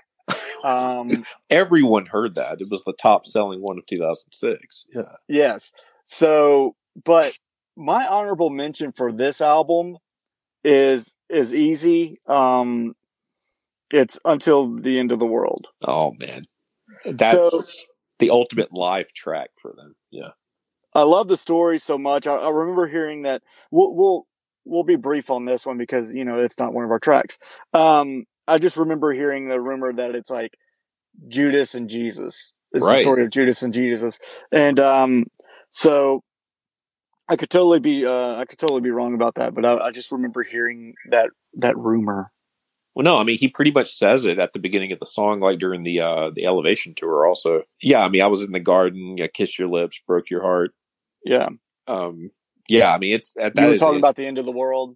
Um, 0.63 1.25
everyone 1.49 2.07
heard 2.07 2.35
that. 2.35 2.59
It 2.59 2.69
was 2.69 2.83
the 2.83 2.93
top 2.93 3.25
selling 3.25 3.61
one 3.61 3.77
of 3.77 3.85
2006. 3.85 4.85
Yeah. 4.93 5.01
Yes. 5.27 5.71
So, 6.05 6.75
but 7.03 7.37
my 7.75 8.07
honorable 8.07 8.49
mention 8.49 8.91
for 8.91 9.11
this 9.11 9.41
album 9.41 9.97
is 10.63 11.15
is 11.29 11.53
easy. 11.53 12.17
Um, 12.27 12.95
it's 13.91 14.19
until 14.25 14.73
the 14.73 14.99
end 14.99 15.11
of 15.11 15.19
the 15.19 15.25
world. 15.25 15.67
Oh 15.83 16.13
man, 16.19 16.47
that's 17.05 17.51
so, 17.51 17.83
the 18.19 18.31
ultimate 18.31 18.73
live 18.73 19.13
track 19.13 19.49
for 19.61 19.73
them. 19.75 19.95
Yeah, 20.11 20.31
I 20.93 21.03
love 21.03 21.27
the 21.27 21.37
story 21.37 21.77
so 21.77 21.97
much. 21.97 22.27
I, 22.27 22.35
I 22.35 22.49
remember 22.49 22.87
hearing 22.87 23.23
that. 23.23 23.43
We'll, 23.71 23.93
we'll 23.93 24.27
we'll 24.65 24.83
be 24.83 24.95
brief 24.95 25.29
on 25.29 25.45
this 25.45 25.65
one 25.65 25.77
because 25.77 26.11
you 26.13 26.25
know 26.25 26.39
it's 26.39 26.59
not 26.59 26.73
one 26.73 26.83
of 26.83 26.91
our 26.91 26.99
tracks. 26.99 27.37
Um, 27.73 28.25
I 28.47 28.57
just 28.57 28.77
remember 28.77 29.11
hearing 29.11 29.49
the 29.49 29.61
rumor 29.61 29.93
that 29.93 30.15
it's 30.15 30.29
like 30.29 30.57
Judas 31.27 31.75
and 31.75 31.89
Jesus. 31.89 32.53
It's 32.71 32.83
right. 32.83 32.97
the 32.97 33.03
story 33.03 33.23
of 33.23 33.29
Judas 33.29 33.61
and 33.61 33.73
Jesus, 33.73 34.19
and 34.51 34.79
um, 34.79 35.25
so 35.69 36.23
I 37.27 37.35
could 37.35 37.49
totally 37.49 37.79
be 37.79 38.05
uh, 38.05 38.35
I 38.35 38.45
could 38.45 38.59
totally 38.59 38.81
be 38.81 38.91
wrong 38.91 39.13
about 39.13 39.35
that, 39.35 39.55
but 39.55 39.65
I, 39.65 39.77
I, 39.77 39.91
just 39.91 40.11
remember 40.11 40.43
hearing 40.43 40.93
that 41.09 41.31
that 41.55 41.77
rumor. 41.77 42.31
Well, 42.93 43.03
no, 43.03 43.17
I 43.17 43.23
mean 43.23 43.37
he 43.37 43.47
pretty 43.47 43.71
much 43.71 43.95
says 43.95 44.25
it 44.25 44.37
at 44.37 44.53
the 44.53 44.59
beginning 44.59 44.91
of 44.91 44.99
the 44.99 45.05
song, 45.05 45.39
like 45.39 45.59
during 45.59 45.83
the 45.83 46.01
uh, 46.01 46.29
the 46.29 46.45
Elevation 46.45 46.93
tour. 46.93 47.25
Also, 47.25 47.63
yeah, 47.81 48.05
I 48.05 48.09
mean 48.09 48.21
I 48.21 48.27
was 48.27 48.43
in 48.43 48.51
the 48.51 48.59
garden, 48.59 49.17
I 49.21 49.27
kissed 49.27 49.57
your 49.57 49.69
lips, 49.69 49.99
broke 50.05 50.29
your 50.29 50.41
heart. 50.41 50.73
Yeah, 51.23 51.49
um, 51.87 52.29
yeah. 52.69 52.93
I 52.93 52.99
mean 52.99 53.15
it's 53.15 53.35
at 53.39 53.55
that. 53.55 53.63
You 53.63 53.71
were 53.71 53.77
talking 53.79 53.99
about 53.99 54.17
the 54.17 54.27
end 54.27 54.37
of 54.37 54.45
the 54.45 54.51
world. 54.51 54.95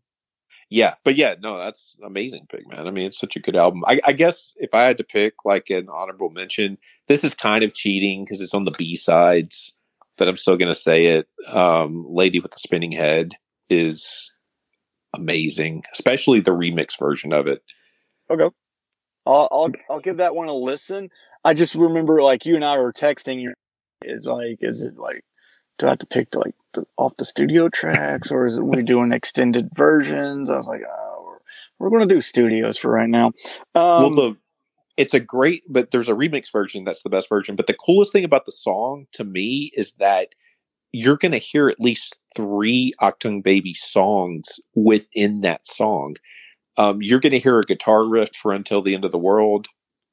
yeah, 0.69 0.95
but 1.03 1.15
yeah, 1.15 1.33
no, 1.41 1.57
that's 1.57 1.95
amazing 2.03 2.45
pick, 2.51 2.71
man. 2.71 2.87
I 2.87 2.91
mean, 2.91 3.07
it's 3.07 3.19
such 3.19 3.35
a 3.35 3.39
good 3.39 3.55
album. 3.55 3.83
I, 3.87 3.99
I 4.05 4.13
guess 4.13 4.53
if 4.57 4.75
I 4.75 4.83
had 4.83 4.99
to 4.99 5.03
pick 5.03 5.33
like 5.45 5.71
an 5.71 5.89
honorable 5.89 6.29
mention, 6.29 6.77
this 7.07 7.23
is 7.23 7.33
kind 7.33 7.63
of 7.63 7.73
cheating 7.73 8.23
because 8.23 8.39
it's 8.39 8.53
on 8.53 8.65
the 8.65 8.71
B 8.77 8.95
sides, 8.95 9.73
but 10.19 10.27
I'm 10.27 10.37
still 10.37 10.57
gonna 10.57 10.75
say 10.75 11.05
it. 11.05 11.27
Um, 11.47 12.05
Lady 12.07 12.39
with 12.39 12.51
the 12.51 12.59
Spinning 12.59 12.91
Head 12.91 13.31
is 13.69 14.31
amazing, 15.15 15.83
especially 15.93 16.41
the 16.41 16.51
remix 16.51 16.99
version 16.99 17.33
of 17.33 17.47
it. 17.47 17.63
Okay, 18.29 18.49
I'll 19.25 19.47
I'll, 19.51 19.71
I'll 19.89 19.99
give 19.99 20.17
that 20.17 20.35
one 20.35 20.49
a 20.49 20.53
listen. 20.53 21.09
I 21.43 21.55
just 21.55 21.73
remember 21.73 22.21
like 22.21 22.45
you 22.45 22.55
and 22.55 22.65
I 22.65 22.77
were 22.77 22.93
texting. 22.93 23.51
Is 24.03 24.27
like, 24.27 24.59
is 24.61 24.83
it 24.83 24.97
like 24.97 25.23
do 25.79 25.87
I 25.87 25.89
have 25.91 25.99
to 25.99 26.05
pick 26.05 26.35
like 26.35 26.53
the, 26.73 26.85
off 26.97 27.17
the 27.17 27.25
studio 27.25 27.69
tracks 27.69 28.29
or 28.29 28.45
is 28.45 28.57
it 28.57 28.63
we 28.63 28.83
doing 28.83 29.11
extended 29.11 29.69
versions? 29.73 30.51
I 30.51 30.55
was 30.55 30.67
like, 30.67 30.81
oh, 30.87 31.23
we're, 31.25 31.39
we're 31.79 31.97
going 31.97 32.07
to 32.07 32.13
do 32.13 32.21
studios 32.21 32.77
for 32.77 32.91
right 32.91 33.09
now. 33.09 33.27
Um, 33.75 34.03
well, 34.03 34.09
the 34.11 34.37
it's 34.99 35.13
a 35.13 35.19
great, 35.19 35.63
but 35.69 35.91
there's 35.91 36.09
a 36.09 36.13
remix 36.13 36.51
version 36.51 36.83
that's 36.83 37.03
the 37.03 37.09
best 37.09 37.29
version. 37.29 37.55
But 37.55 37.67
the 37.67 37.73
coolest 37.73 38.11
thing 38.11 38.25
about 38.25 38.45
the 38.45 38.51
song 38.51 39.07
to 39.13 39.23
me 39.23 39.71
is 39.73 39.93
that 39.93 40.35
you're 40.91 41.15
going 41.15 41.31
to 41.31 41.37
hear 41.37 41.69
at 41.69 41.79
least 41.79 42.17
three 42.35 42.91
Achtung 43.01 43.41
Baby 43.41 43.73
songs 43.73 44.59
within 44.75 45.39
that 45.39 45.65
song. 45.65 46.17
Um, 46.77 47.01
you're 47.01 47.21
going 47.21 47.31
to 47.31 47.39
hear 47.39 47.59
a 47.59 47.65
guitar 47.65 48.05
riff 48.05 48.35
for 48.35 48.51
Until 48.51 48.81
the 48.81 48.93
End 48.93 49.05
of 49.05 49.13
the 49.13 49.17
World. 49.17 49.67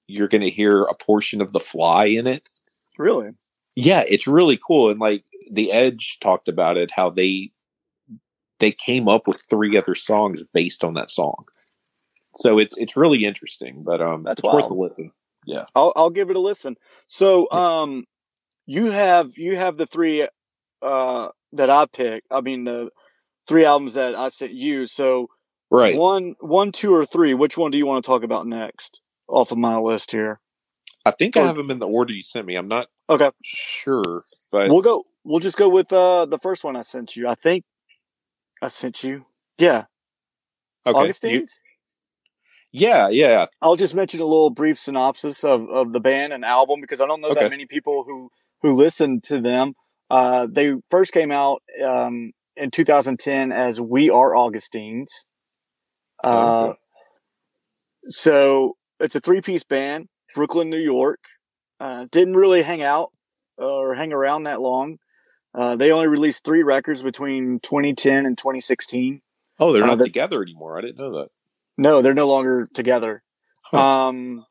You're 0.07 0.29
going 0.29 0.43
to 0.43 0.51
hear 0.51 0.83
a 0.83 0.95
portion 0.95 1.41
of 1.41 1.53
The 1.53 1.59
Fly 1.59 2.05
in 2.05 2.29
it. 2.29 2.49
Really? 2.97 3.31
Yeah, 3.75 4.05
it's 4.07 4.29
really 4.29 4.59
cool. 4.65 4.91
And 4.91 5.01
like 5.01 5.25
the 5.51 5.73
Edge 5.73 6.19
talked 6.21 6.47
about 6.47 6.77
it, 6.77 6.93
how 6.93 7.11
they 7.11 7.51
they 8.61 8.71
came 8.71 9.09
up 9.09 9.27
with 9.27 9.43
three 9.51 9.77
other 9.77 9.97
songs 9.97 10.45
based 10.55 10.85
on 10.85 10.95
that 10.95 11.11
song. 11.11 11.45
So 12.37 12.59
it's 12.59 12.77
it's 12.77 12.97
really 12.97 13.25
interesting, 13.25 13.83
but 13.83 14.01
um, 14.01 14.23
that's 14.23 14.43
worth 14.43 14.71
a 14.71 14.75
listen. 14.75 15.13
Yeah, 15.45 15.65
I'll 15.75 15.93
I'll 15.97 16.11
give 16.11 16.31
it 16.31 16.37
a 16.37 16.41
listen. 16.41 16.77
So 17.07 17.51
um, 17.51 18.05
you 18.67 18.91
have 18.91 19.37
you 19.39 19.57
have 19.57 19.77
the 19.77 19.87
three 19.87 20.29
uh 20.83 21.29
that 21.53 21.71
I 21.71 21.87
picked. 21.87 22.27
I 22.31 22.41
mean 22.41 22.65
the 22.65 22.91
three 23.47 23.65
albums 23.65 23.95
that 23.95 24.15
I 24.15 24.29
sent 24.29 24.53
you. 24.53 24.87
So 24.87 25.29
right, 25.71 25.97
one 25.97 26.35
one 26.41 26.73
two 26.73 26.93
or 26.95 27.07
three. 27.07 27.33
Which 27.33 27.57
one 27.57 27.71
do 27.71 27.79
you 27.79 27.87
want 27.87 28.05
to 28.05 28.09
talk 28.09 28.23
about 28.23 28.47
next 28.47 29.01
off 29.29 29.53
of 29.53 29.59
my 29.59 29.79
list 29.79 30.11
here? 30.11 30.41
I 31.05 31.13
think 31.13 31.37
or, 31.37 31.43
I 31.43 31.47
have 31.47 31.57
them 31.57 31.71
in 31.71 31.79
the 31.79 31.89
order 31.89 32.13
you 32.13 32.23
sent 32.23 32.47
me. 32.47 32.57
I'm 32.57 32.69
not 32.69 32.89
okay 33.09 33.31
sure, 33.43 34.25
but 34.51 34.69
we'll 34.69 34.83
go 34.83 35.05
we'll 35.25 35.41
just 35.41 35.57
go 35.57 35.69
with 35.69 35.93
uh, 35.93 36.27
the 36.27 36.39
first 36.39 36.65
one 36.65 36.77
I 36.77 36.83
sent 36.83 37.17
you. 37.17 37.29
I 37.29 37.35
think 37.35 37.65
I 38.61 38.69
sent 38.69 39.05
you. 39.05 39.27
Yeah. 39.59 39.85
Okay. 40.87 40.99
Augustines? 40.99 41.61
Yeah, 42.79 43.09
yeah. 43.09 43.47
I'll 43.63 43.77
just 43.77 43.95
mention 43.95 44.21
a 44.21 44.27
little 44.27 44.51
brief 44.51 44.79
synopsis 44.79 45.45
of, 45.45 45.67
of 45.71 45.95
the 45.95 46.01
band 46.01 46.35
and 46.35 46.45
album 46.45 46.83
because 46.83 47.01
I 47.01 47.07
don't 47.07 47.23
know 47.23 47.29
okay. 47.29 47.45
that 47.45 47.51
many 47.51 47.65
people 47.65 48.05
who 48.07 48.31
who 48.61 48.75
listen 48.75 49.23
to 49.23 49.41
them. 49.41 49.73
Uh, 50.11 50.47
they 50.51 50.75
first 50.91 51.13
came 51.13 51.33
out 51.33 51.63
um, 51.83 52.33
in 52.55 52.71
2010 52.71 53.51
as 53.51 53.81
We 53.81 54.11
Are 54.11 54.37
Augustines. 54.37 55.25
Uh, 56.23 56.65
okay. 56.65 56.79
So 58.09 58.77
it's 59.01 59.17
a 59.17 59.21
three 59.21 59.41
piece 59.41 59.65
band, 59.65 60.09
Brooklyn, 60.35 60.69
New 60.69 60.77
York. 60.77 61.21
Uh, 61.81 62.05
didn't 62.13 62.35
really 62.35 62.61
hang 62.61 62.83
out 62.83 63.11
or 63.57 63.95
hang 63.95 64.13
around 64.13 64.43
that 64.43 64.61
long. 64.61 64.99
Uh, 65.55 65.77
they 65.77 65.93
only 65.93 66.09
released 66.09 66.45
three 66.45 66.63
records 66.63 67.03
between 67.03 67.59
2010 67.61 68.27
and 68.27 68.37
2016. 68.37 69.23
Oh, 69.59 69.73
they're 69.73 69.83
uh, 69.83 69.95
not 69.95 70.05
together 70.05 70.43
anymore. 70.43 70.77
I 70.77 70.83
didn't 70.83 70.99
know 70.99 71.21
that. 71.21 71.29
No, 71.79 72.03
they're 72.03 72.15
no 72.15 72.27
longer 72.27 72.69
together. 72.73 73.23
Huh. 73.65 73.79
Um, 73.79 74.47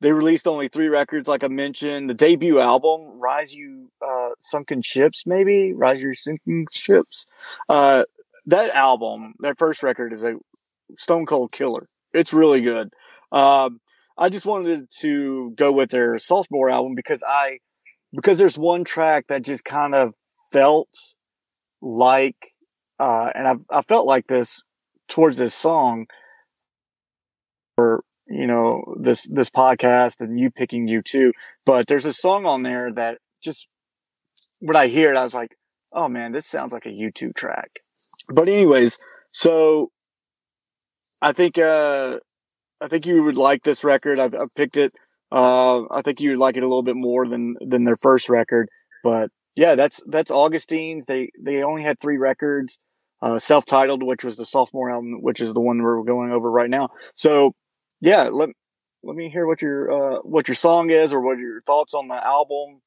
they 0.00 0.12
released 0.12 0.48
only 0.48 0.68
three 0.68 0.88
records, 0.88 1.28
like 1.28 1.44
I 1.44 1.48
mentioned. 1.48 2.10
The 2.10 2.14
debut 2.14 2.58
album, 2.58 3.20
Rise 3.20 3.54
You 3.54 3.90
uh, 4.06 4.30
Sunken 4.40 4.82
Ships, 4.82 5.24
maybe 5.26 5.72
Rise 5.72 6.02
Your 6.02 6.14
Sinking 6.14 6.66
Ships. 6.72 7.26
Uh, 7.68 8.04
that 8.46 8.74
album, 8.74 9.34
that 9.40 9.58
first 9.58 9.82
record, 9.82 10.12
is 10.12 10.24
a 10.24 10.34
stone 10.96 11.26
cold 11.26 11.52
killer. 11.52 11.88
It's 12.12 12.32
really 12.32 12.60
good. 12.60 12.92
Um, 13.30 13.80
I 14.18 14.28
just 14.28 14.44
wanted 14.44 14.90
to 15.00 15.52
go 15.52 15.72
with 15.72 15.90
their 15.90 16.18
sophomore 16.18 16.68
album 16.68 16.94
because 16.94 17.22
I 17.26 17.60
because 18.14 18.38
there's 18.38 18.58
one 18.58 18.84
track 18.84 19.28
that 19.28 19.42
just 19.42 19.64
kind 19.64 19.94
of 19.94 20.14
felt 20.52 21.14
like, 21.80 22.52
uh, 22.98 23.30
and 23.34 23.48
I, 23.48 23.78
I 23.78 23.82
felt 23.82 24.06
like 24.06 24.26
this 24.26 24.62
towards 25.08 25.38
this 25.38 25.54
song 25.54 26.06
or, 27.82 28.04
you 28.26 28.46
know, 28.46 28.94
this, 28.98 29.26
this 29.30 29.50
podcast 29.50 30.20
and 30.20 30.38
you 30.38 30.50
picking 30.50 30.86
U2. 30.86 31.32
but 31.64 31.86
there's 31.86 32.04
a 32.04 32.12
song 32.12 32.46
on 32.46 32.62
there 32.62 32.92
that 32.92 33.18
just, 33.42 33.68
when 34.60 34.76
I 34.76 34.86
hear 34.86 35.12
it, 35.12 35.16
I 35.16 35.24
was 35.24 35.34
like, 35.34 35.56
oh 35.92 36.08
man, 36.08 36.32
this 36.32 36.46
sounds 36.46 36.72
like 36.72 36.86
a 36.86 36.90
U2 36.90 37.34
track. 37.34 37.80
But 38.28 38.48
anyways, 38.48 38.98
so 39.30 39.90
I 41.20 41.32
think, 41.32 41.58
uh, 41.58 42.20
I 42.80 42.88
think 42.88 43.06
you 43.06 43.22
would 43.22 43.36
like 43.36 43.62
this 43.62 43.84
record. 43.84 44.18
I've, 44.18 44.34
I've 44.34 44.54
picked 44.54 44.76
it 44.76 44.92
uh, 45.32 45.84
I 45.90 46.02
think 46.02 46.20
you'd 46.20 46.38
like 46.38 46.58
it 46.58 46.62
a 46.62 46.68
little 46.68 46.82
bit 46.82 46.96
more 46.96 47.26
than 47.26 47.56
than 47.60 47.84
their 47.84 47.96
first 47.96 48.28
record, 48.28 48.68
but 49.02 49.30
yeah, 49.56 49.74
that's 49.74 50.02
that's 50.06 50.30
Augustines. 50.30 51.06
They 51.06 51.30
they 51.40 51.62
only 51.62 51.82
had 51.82 51.98
three 51.98 52.18
records, 52.18 52.78
uh, 53.22 53.38
self-titled, 53.38 54.02
which 54.02 54.24
was 54.24 54.36
the 54.36 54.44
sophomore 54.44 54.90
album, 54.90 55.22
which 55.22 55.40
is 55.40 55.54
the 55.54 55.60
one 55.60 55.82
we're 55.82 56.02
going 56.02 56.32
over 56.32 56.50
right 56.50 56.68
now. 56.68 56.90
So 57.14 57.54
yeah, 58.02 58.24
let 58.24 58.50
let 59.04 59.16
me 59.16 59.30
hear 59.30 59.46
what 59.46 59.62
your 59.62 59.90
uh, 59.90 60.18
what 60.22 60.48
your 60.48 60.56
song 60.56 60.90
is 60.90 61.12
or 61.12 61.20
what 61.20 61.38
your 61.38 61.62
thoughts 61.62 61.94
on 61.94 62.08
the 62.08 62.14
album. 62.14 62.82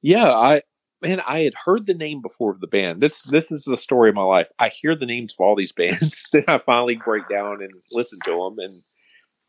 Yeah, 0.00 0.30
I 0.30 0.62
man, 1.02 1.20
I 1.26 1.40
had 1.40 1.54
heard 1.64 1.86
the 1.86 1.94
name 1.94 2.22
before 2.22 2.52
of 2.52 2.60
the 2.60 2.68
band. 2.68 3.00
This 3.00 3.24
this 3.24 3.50
is 3.50 3.64
the 3.64 3.76
story 3.76 4.08
of 4.08 4.14
my 4.14 4.22
life. 4.22 4.50
I 4.60 4.68
hear 4.68 4.94
the 4.94 5.06
names 5.06 5.34
of 5.34 5.44
all 5.44 5.56
these 5.56 5.72
bands, 5.76 6.24
then 6.32 6.44
I 6.46 6.58
finally 6.58 7.00
break 7.04 7.28
down 7.28 7.62
and 7.62 7.72
listen 7.90 8.20
to 8.24 8.30
them, 8.30 8.58
and 8.60 8.80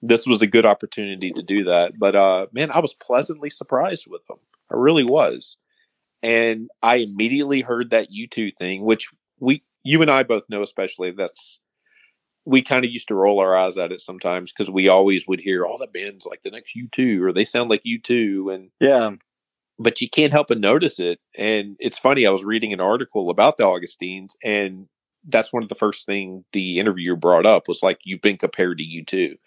this 0.02 0.26
was 0.26 0.41
a 0.41 0.48
good 0.48 0.65
opportunity 0.65 1.32
to 1.32 1.44
do 1.44 1.65
that. 1.65 1.94
But 2.00 2.15
uh, 2.15 2.48
man, 2.52 2.72
I 2.72 2.80
was 2.80 2.96
pleasantly 2.96 3.52
surprised 3.52 4.08
with 4.10 4.26
them. 4.26 4.39
I 4.72 4.76
really 4.76 5.04
was, 5.04 5.58
and 6.24 6.68
I 6.82 6.96
immediately 6.96 7.62
heard 7.62 7.91
that 7.91 8.10
U2 8.12 8.58
thing, 8.58 8.84
which 8.84 9.10
we, 9.39 9.64
you 9.84 10.01
and 10.01 10.10
I 10.10 10.24
both 10.24 10.45
know, 10.49 10.64
especially 10.64 11.12
that's 11.12 11.62
we 12.46 12.62
kind 12.62 12.86
of 12.86 12.91
used 12.91 13.08
to 13.08 13.16
roll 13.16 13.39
our 13.39 13.56
eyes 13.56 13.78
at 13.78 13.91
it 13.91 14.02
sometimes 14.02 14.52
because 14.52 14.70
we 14.70 14.88
always 14.88 15.28
would 15.28 15.39
hear 15.39 15.66
all 15.66 15.78
oh, 15.82 15.86
the 15.86 16.00
bands 16.00 16.26
like 16.26 16.43
the 16.43 16.52
next 16.52 16.76
U2 16.76 17.22
or 17.22 17.34
they 17.34 17.46
sound 17.46 17.70
like 17.70 17.84
U2 17.86 18.54
and 18.54 18.70
yeah 18.80 19.12
but 19.78 20.00
you 20.00 20.10
can't 20.10 20.34
help 20.34 20.48
but 20.48 20.60
notice 20.60 21.00
it 21.00 21.20
and 21.38 21.76
it's 21.80 21.98
funny 21.98 22.26
I 22.26 22.32
was 22.32 22.43
reading 22.43 22.72
an 22.72 22.80
article 22.80 23.30
about 23.30 23.58
the 23.58 23.66
Augustines 23.66 24.38
and 24.43 24.88
that's 25.28 25.52
one 25.52 25.64
of 25.64 25.70
the 25.70 25.76
first 25.76 26.06
thing 26.06 26.46
the 26.54 26.80
interviewer 26.80 27.16
brought 27.16 27.46
up 27.46 27.68
was 27.68 27.82
like 27.82 28.00
you've 28.04 28.22
been 28.22 28.38
compared 28.38 28.78
to 28.78 28.84
U2 28.84 29.38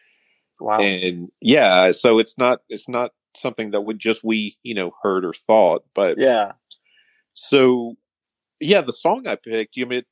Wow. 0.60 0.80
And 0.80 1.28
yeah, 1.40 1.92
so 1.92 2.18
it's 2.18 2.36
not 2.36 2.60
it's 2.68 2.88
not 2.88 3.12
something 3.36 3.70
that 3.70 3.82
would 3.82 3.98
just 3.98 4.24
we, 4.24 4.56
you 4.62 4.74
know, 4.74 4.92
heard 5.02 5.24
or 5.24 5.32
thought, 5.32 5.84
but 5.94 6.18
yeah. 6.18 6.52
So 7.34 7.94
yeah, 8.60 8.80
the 8.80 8.92
song 8.92 9.26
I 9.26 9.36
picked, 9.36 9.76
you 9.76 9.86
mean 9.86 10.02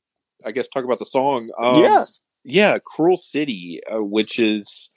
I 0.45 0.51
guess 0.51 0.67
talk 0.67 0.85
about 0.85 0.99
the 0.99 1.05
song. 1.05 1.49
Um, 1.59 1.83
yeah. 1.83 2.05
Yeah, 2.49 2.79
Cruel 2.79 3.17
City, 3.17 3.81
uh, 3.91 4.01
which 4.01 4.39
is 4.39 4.89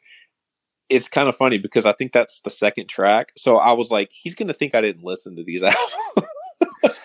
it's 0.88 1.08
kind 1.08 1.28
of 1.28 1.36
funny 1.36 1.58
because 1.58 1.84
I 1.84 1.92
think 1.92 2.12
that's 2.12 2.40
the 2.40 2.50
second 2.50 2.88
track. 2.88 3.32
So 3.36 3.56
I 3.56 3.72
was 3.72 3.90
like, 3.90 4.10
he's 4.12 4.36
going 4.36 4.46
to 4.46 4.54
think 4.54 4.74
I 4.74 4.80
didn't 4.80 5.02
listen 5.02 5.34
to 5.34 5.42
these 5.42 5.62
albums. 6.84 7.02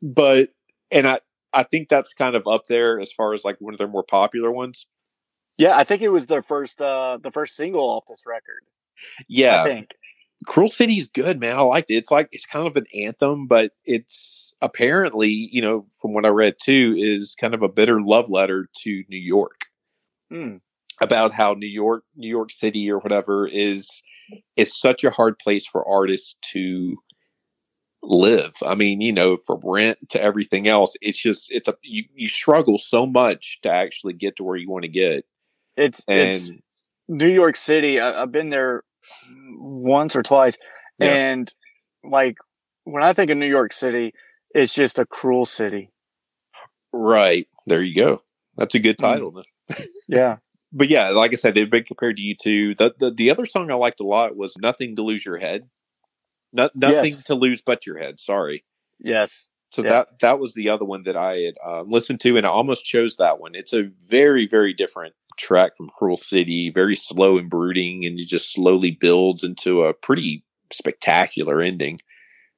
but 0.00 0.50
and 0.92 1.08
I 1.08 1.18
I 1.52 1.64
think 1.64 1.88
that's 1.88 2.14
kind 2.14 2.36
of 2.36 2.46
up 2.46 2.68
there 2.68 3.00
as 3.00 3.12
far 3.12 3.34
as 3.34 3.44
like 3.44 3.60
one 3.60 3.74
of 3.74 3.78
their 3.78 3.88
more 3.88 4.04
popular 4.04 4.52
ones. 4.52 4.86
Yeah, 5.58 5.76
I 5.76 5.82
think 5.82 6.02
it 6.02 6.10
was 6.10 6.28
their 6.28 6.42
first 6.42 6.80
uh 6.80 7.18
the 7.20 7.32
first 7.32 7.56
single 7.56 7.82
off 7.82 8.04
this 8.08 8.22
record. 8.26 8.62
Yeah. 9.28 9.62
I 9.62 9.64
think. 9.64 9.96
Cruel 10.46 10.68
City's 10.68 11.08
good, 11.08 11.40
man. 11.40 11.58
I 11.58 11.62
liked 11.62 11.90
it. 11.90 11.96
It's 11.96 12.12
like 12.12 12.28
it's 12.30 12.46
kind 12.46 12.68
of 12.68 12.76
an 12.76 12.86
anthem, 12.94 13.48
but 13.48 13.72
it's 13.84 14.49
apparently, 14.62 15.48
you 15.52 15.62
know, 15.62 15.86
from 16.00 16.14
what 16.14 16.26
I 16.26 16.30
read 16.30 16.56
too, 16.62 16.94
is 16.98 17.36
kind 17.40 17.54
of 17.54 17.62
a 17.62 17.68
bitter 17.68 18.00
love 18.00 18.28
letter 18.28 18.68
to 18.82 19.04
New 19.08 19.18
York. 19.18 19.66
Mm. 20.32 20.60
About 21.02 21.32
how 21.32 21.54
New 21.54 21.66
York, 21.66 22.04
New 22.14 22.28
York 22.28 22.52
City 22.52 22.90
or 22.90 22.98
whatever 22.98 23.46
is 23.46 24.02
it's 24.56 24.78
such 24.78 25.04
a 25.04 25.10
hard 25.10 25.38
place 25.38 25.66
for 25.66 25.86
artists 25.88 26.36
to 26.52 26.96
live. 28.02 28.52
I 28.64 28.74
mean, 28.74 29.00
you 29.00 29.12
know, 29.12 29.36
from 29.36 29.60
rent 29.62 29.98
to 30.10 30.22
everything 30.22 30.68
else, 30.68 30.96
it's 31.00 31.18
just 31.18 31.50
it's 31.50 31.68
a 31.68 31.74
you, 31.82 32.04
you 32.14 32.28
struggle 32.28 32.78
so 32.78 33.06
much 33.06 33.60
to 33.62 33.70
actually 33.70 34.14
get 34.14 34.36
to 34.36 34.44
where 34.44 34.56
you 34.56 34.70
want 34.70 34.82
to 34.82 34.88
get. 34.88 35.24
It's 35.76 36.04
and 36.08 36.28
it's 36.28 36.50
New 37.08 37.28
York 37.28 37.56
City. 37.56 38.00
I, 38.00 38.20
have 38.20 38.32
been 38.32 38.50
there 38.50 38.84
once 39.58 40.16
or 40.16 40.22
twice, 40.22 40.58
yeah. 40.98 41.12
and 41.12 41.52
like 42.04 42.36
when 42.84 43.02
I 43.02 43.12
think 43.12 43.30
of 43.30 43.38
New 43.38 43.46
York 43.46 43.72
City, 43.72 44.14
it's 44.54 44.74
just 44.74 44.98
a 44.98 45.06
cruel 45.06 45.46
city. 45.46 45.92
Right 46.92 47.48
there, 47.66 47.82
you 47.82 47.94
go. 47.94 48.22
That's 48.56 48.74
a 48.74 48.80
good 48.80 48.98
mm. 48.98 49.02
title. 49.02 49.32
Mm. 49.32 49.86
yeah. 50.08 50.36
But 50.72 50.88
yeah, 50.88 51.10
like 51.10 51.32
I 51.32 51.36
said, 51.36 51.56
it 51.56 51.70
been 51.70 51.84
compared 51.84 52.16
to 52.16 52.22
U2. 52.22 52.76
The, 52.76 52.94
the 52.98 53.10
the 53.10 53.30
other 53.30 53.46
song 53.46 53.70
I 53.70 53.74
liked 53.74 54.00
a 54.00 54.04
lot 54.04 54.36
was 54.36 54.56
"Nothing 54.58 54.96
to 54.96 55.02
Lose 55.02 55.24
Your 55.24 55.38
Head." 55.38 55.68
No, 56.52 56.68
nothing 56.74 57.12
Yes. 57.12 57.24
to 57.24 57.34
lose 57.34 57.60
but 57.60 57.86
your 57.86 57.98
head. 57.98 58.20
Sorry. 58.20 58.64
Yes. 58.98 59.48
So 59.70 59.82
Yeah. 59.82 59.88
that 59.88 60.18
that 60.20 60.38
was 60.38 60.54
the 60.54 60.68
other 60.68 60.84
one 60.84 61.04
that 61.04 61.16
I 61.16 61.38
had 61.38 61.54
uh, 61.64 61.82
listened 61.82 62.20
to, 62.22 62.36
and 62.36 62.46
I 62.46 62.50
almost 62.50 62.84
chose 62.84 63.16
that 63.16 63.40
one. 63.40 63.54
It's 63.54 63.72
a 63.72 63.90
very 64.08 64.46
very 64.46 64.72
different 64.72 65.14
track 65.38 65.76
from 65.76 65.88
Cruel 65.88 66.16
City, 66.16 66.70
very 66.70 66.96
slow 66.96 67.38
and 67.38 67.50
brooding, 67.50 68.04
and 68.04 68.18
it 68.20 68.26
just 68.26 68.52
slowly 68.52 68.90
builds 68.90 69.42
into 69.42 69.82
a 69.82 69.94
pretty 69.94 70.44
spectacular 70.72 71.60
ending. 71.60 71.98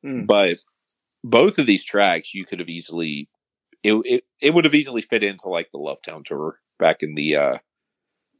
Mm. 0.05 0.26
But 0.26 0.59
both 1.25 1.59
of 1.59 1.66
these 1.66 1.85
tracks, 1.85 2.35
you 2.35 2.45
could 2.45 2.59
have 2.59 2.68
easily 2.68 3.29
it 3.83 3.95
it, 4.05 4.25
it 4.41 4.55
would 4.55 4.64
have 4.64 4.75
easily 4.75 5.03
fit 5.03 5.25
into 5.25 5.49
like 5.49 5.70
the 5.70 5.79
Lovetown 5.79 6.25
tour 6.25 6.59
back 6.79 7.03
in 7.03 7.14
the 7.14 7.37
uh, 7.37 7.59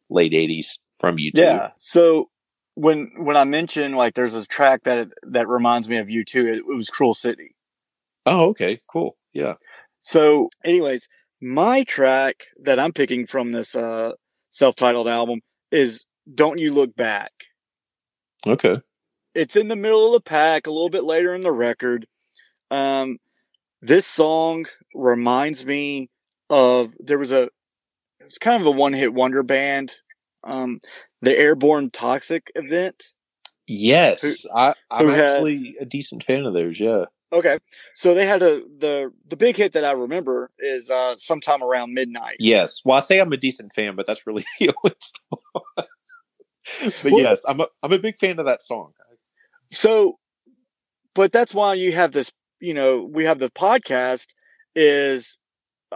late 0.09 0.33
'80s 0.33 0.79
from 0.99 1.17
U2. 1.17 1.33
Yeah. 1.35 1.71
So 1.79 2.31
when 2.75 3.11
when 3.17 3.37
I 3.37 3.45
mentioned 3.45 3.97
like 3.97 4.15
there's 4.15 4.35
a 4.35 4.47
track 4.47 4.85
that 4.85 5.09
that 5.23 5.49
reminds 5.49 5.89
me 5.89 5.99
of 5.99 6.09
U2, 6.09 6.35
it, 6.37 6.59
it 6.59 6.77
was 6.77 6.89
Cruel 6.89 7.15
City. 7.15 7.55
Oh, 8.25 8.51
okay, 8.51 8.79
cool. 8.91 9.17
Yeah. 9.33 9.55
So, 9.99 10.51
anyways, 10.65 11.09
my 11.41 11.85
track 11.85 12.45
that 12.61 12.79
I'm 12.79 12.93
picking 12.93 13.27
from 13.27 13.51
this 13.51 13.75
uh 13.75 14.13
self-titled 14.51 15.09
album 15.09 15.41
is 15.71 16.05
"Don't 16.33 16.59
You 16.59 16.73
Look 16.73 16.95
Back." 16.95 17.33
Okay. 18.47 18.81
It's 19.35 19.57
in 19.57 19.69
the 19.69 19.77
middle 19.77 20.07
of 20.07 20.13
the 20.13 20.29
pack, 20.29 20.67
a 20.67 20.71
little 20.71 20.91
bit 20.91 21.05
later 21.05 21.35
in 21.35 21.41
the 21.41 21.53
record. 21.53 22.07
Um, 22.73 23.19
this 23.83 24.07
song 24.07 24.67
reminds 24.95 25.65
me 25.67 26.09
of 26.51 26.95
there 26.99 27.19
was 27.19 27.33
a 27.33 27.45
it 27.45 28.25
was 28.27 28.39
kind 28.39 28.61
of 28.61 28.67
a 28.67 28.71
one-hit 28.71 29.13
wonder 29.13 29.43
band, 29.43 29.97
um, 30.45 30.81
the 31.21 31.37
Airborne 31.39 31.91
Toxic 31.91 32.51
event. 32.55 33.11
Yes, 33.67 34.47
I, 34.55 34.75
I'm 34.91 35.07
who 35.07 35.13
had- 35.13 35.35
actually 35.35 35.77
a 35.81 35.85
decent 35.85 36.25
fan 36.25 36.47
of 36.47 36.53
theirs. 36.53 36.81
Yeah. 36.81 37.05
Okay, 37.33 37.59
so 37.95 38.13
they 38.15 38.27
had 38.27 38.43
a 38.43 38.63
the 38.79 39.11
the 39.29 39.37
big 39.37 39.57
hit 39.57 39.73
that 39.73 39.85
I 39.87 39.93
remember 39.93 40.51
is 40.59 40.91
uh 40.91 41.17
sometime 41.17 41.63
around 41.63 41.95
midnight. 41.95 42.37
Yes. 42.39 42.83
Well, 42.85 42.99
I 42.99 43.01
say 43.01 43.21
I'm 43.21 43.33
a 43.33 43.39
decent 43.39 43.73
fan, 43.75 43.97
but 43.97 44.07
that's 44.07 44.27
really 44.27 44.45
the 44.61 44.71
only 44.85 44.97
song. 45.31 45.87
but 47.03 47.13
Well- 47.13 47.21
yes, 47.23 47.43
I'm 47.49 47.61
a 47.61 47.67
I'm 47.83 47.93
a 47.93 47.99
big 47.99 48.19
fan 48.19 48.39
of 48.39 48.45
that 48.45 48.61
song. 48.63 48.93
So, 49.71 50.19
but 51.15 51.33
that's 51.33 51.55
why 51.55 51.73
you 51.75 51.93
have 51.93 52.13
this. 52.13 52.31
You 52.63 52.75
know, 52.75 53.03
we 53.03 53.25
have 53.25 53.39
the 53.41 53.51
podcast. 53.51 54.29
Is 54.75 55.37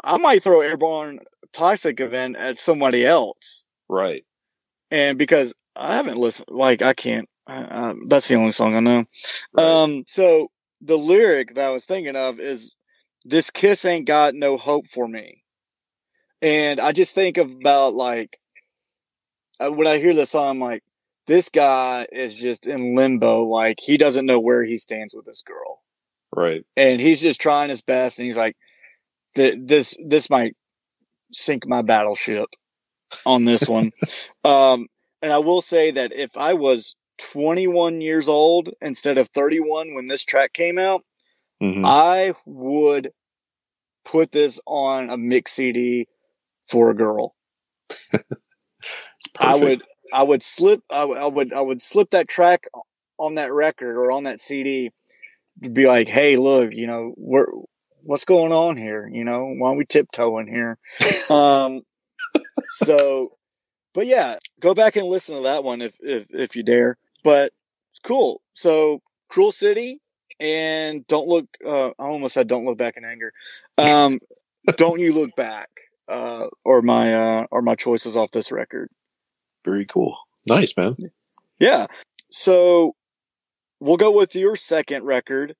I 0.04 0.18
might 0.18 0.42
throw 0.42 0.60
Airborne 0.60 1.20
Toxic 1.52 2.00
event 2.00 2.36
at 2.36 2.58
somebody 2.58 3.06
else, 3.06 3.64
Right. 3.88 4.24
and 4.90 5.16
because 5.16 5.54
I 5.74 5.94
haven't 5.94 6.18
listened, 6.18 6.48
like 6.50 6.82
I 6.82 6.92
can't. 6.92 7.28
That's 7.46 8.28
the 8.28 8.34
only 8.34 8.50
song 8.50 8.74
I 8.74 8.80
know. 8.80 9.04
right. 9.52 9.64
Um, 9.64 10.04
so 10.06 10.48
the 10.80 10.98
lyric 10.98 11.54
that 11.54 11.66
I 11.66 11.70
was 11.70 11.84
thinking 11.84 12.16
of 12.16 12.40
is 12.40 12.74
this 13.24 13.50
kiss 13.50 13.84
ain't 13.84 14.06
got 14.06 14.34
no 14.34 14.56
hope 14.56 14.88
for 14.88 15.06
me. 15.08 15.44
And 16.42 16.80
I 16.80 16.92
just 16.92 17.14
think 17.14 17.38
about 17.38 17.94
like, 17.94 18.38
uh, 19.60 19.70
when 19.72 19.86
I 19.86 19.98
hear 19.98 20.12
this 20.14 20.30
song, 20.30 20.48
I'm 20.50 20.60
like, 20.60 20.82
this 21.26 21.48
guy 21.48 22.06
is 22.12 22.34
just 22.34 22.66
in 22.66 22.94
limbo. 22.96 23.44
Like 23.44 23.78
he 23.80 23.96
doesn't 23.96 24.26
know 24.26 24.40
where 24.40 24.64
he 24.64 24.76
stands 24.76 25.14
with 25.14 25.24
this 25.24 25.42
girl 25.42 25.80
right. 26.36 26.64
and 26.76 27.00
he's 27.00 27.20
just 27.20 27.40
trying 27.40 27.68
his 27.70 27.82
best. 27.82 28.18
And 28.18 28.26
he's 28.26 28.36
like, 28.36 28.56
this, 29.34 29.96
this 30.04 30.30
might 30.30 30.54
sink 31.32 31.66
my 31.66 31.82
battleship 31.82 32.46
on 33.24 33.44
this 33.44 33.68
one. 33.68 33.90
um, 34.44 34.86
and 35.22 35.32
I 35.32 35.38
will 35.38 35.62
say 35.62 35.90
that 35.90 36.12
if 36.12 36.36
I 36.36 36.54
was 36.54 36.94
21 37.18 38.00
years 38.02 38.28
old 38.28 38.68
instead 38.80 39.18
of 39.18 39.28
31 39.30 39.94
when 39.94 40.06
this 40.06 40.24
track 40.24 40.52
came 40.52 40.78
out, 40.78 41.02
Mhm. 41.62 41.86
I 41.86 42.34
would 42.44 43.12
put 44.04 44.30
this 44.30 44.60
on 44.66 45.08
a 45.08 45.16
mix 45.16 45.52
CD 45.52 46.06
for 46.68 46.90
a 46.90 46.94
girl. 46.94 47.34
I 49.40 49.54
would, 49.54 49.82
I 50.12 50.22
would 50.22 50.42
slip, 50.42 50.82
I, 50.90 51.04
would- 51.04 51.18
I 51.18 51.26
would, 51.26 51.52
I 51.54 51.60
would 51.62 51.80
slip 51.82 52.10
that 52.10 52.28
track 52.28 52.66
on 53.18 53.36
that 53.36 53.52
record 53.52 53.96
or 53.96 54.12
on 54.12 54.24
that 54.24 54.40
CD. 54.40 54.90
Be 55.60 55.86
like, 55.86 56.08
hey, 56.08 56.36
look, 56.36 56.72
you 56.72 56.86
know, 56.86 57.14
we're, 57.16 57.46
what's 58.02 58.24
going 58.24 58.52
on 58.52 58.76
here? 58.76 59.08
You 59.10 59.24
know, 59.24 59.54
why 59.56 59.70
are 59.70 59.76
we 59.76 59.86
tiptoeing 59.86 60.46
here? 60.46 60.78
um, 61.30 61.80
so, 62.68 63.36
but 63.94 64.06
yeah, 64.06 64.38
go 64.60 64.74
back 64.74 64.96
and 64.96 65.06
listen 65.06 65.36
to 65.36 65.42
that 65.44 65.64
one 65.64 65.80
if, 65.80 65.96
if, 66.00 66.26
if 66.30 66.56
you 66.56 66.62
dare. 66.62 66.98
But 67.24 67.52
it's 67.92 68.00
cool. 68.02 68.42
So, 68.52 69.00
Cruel 69.28 69.52
City 69.52 70.00
and 70.38 71.06
Don't 71.06 71.26
Look, 71.26 71.46
uh, 71.64 71.88
I 71.98 72.04
almost 72.04 72.34
said 72.34 72.48
Don't 72.48 72.66
Look 72.66 72.78
Back 72.78 72.96
in 72.96 73.04
Anger. 73.04 73.32
Um, 73.78 74.18
Don't 74.76 75.00
You 75.00 75.14
Look 75.14 75.34
Back, 75.36 75.70
uh, 76.08 76.46
or 76.64 76.82
my, 76.82 77.14
uh, 77.14 77.46
or 77.50 77.62
my 77.62 77.74
choices 77.74 78.16
off 78.16 78.30
this 78.30 78.52
record. 78.52 78.90
Very 79.64 79.86
cool. 79.86 80.18
Nice, 80.46 80.76
man. 80.76 80.96
Yeah. 81.58 81.86
So 82.30 82.95
we'll 83.80 83.96
go 83.96 84.10
with 84.10 84.34
your 84.34 84.56
second 84.56 85.04
record, 85.04 85.54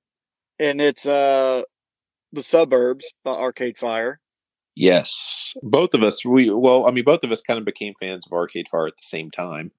and 0.58 0.80
it's 0.80 1.06
uh 1.06 1.62
the 2.32 2.42
suburbs 2.42 3.12
by 3.24 3.32
Arcade 3.32 3.78
Fire. 3.78 4.20
Yes. 4.74 5.54
Both 5.62 5.94
of 5.94 6.02
us, 6.02 6.24
we 6.24 6.50
well, 6.50 6.86
I 6.86 6.90
mean, 6.90 7.04
both 7.04 7.24
of 7.24 7.32
us 7.32 7.40
kind 7.40 7.58
of 7.58 7.64
became 7.64 7.94
fans 7.98 8.26
of 8.26 8.32
Arcade 8.32 8.68
Fire 8.68 8.86
at 8.86 8.96
the 8.96 9.02
same 9.02 9.30
time. 9.30 9.72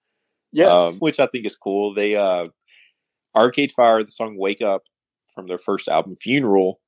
Yes. 0.51 0.71
um, 0.71 0.95
which 0.95 1.19
I 1.19 1.27
think 1.27 1.45
is 1.45 1.55
cool. 1.55 1.93
They 1.93 2.15
uh, 2.15 2.47
Arcade 3.35 3.71
Fire, 3.71 4.03
the 4.03 4.11
song 4.11 4.37
"Wake 4.37 4.61
Up" 4.61 4.83
from 5.35 5.47
their 5.47 5.57
first 5.57 5.87
album 5.87 6.15
"Funeral." 6.15 6.79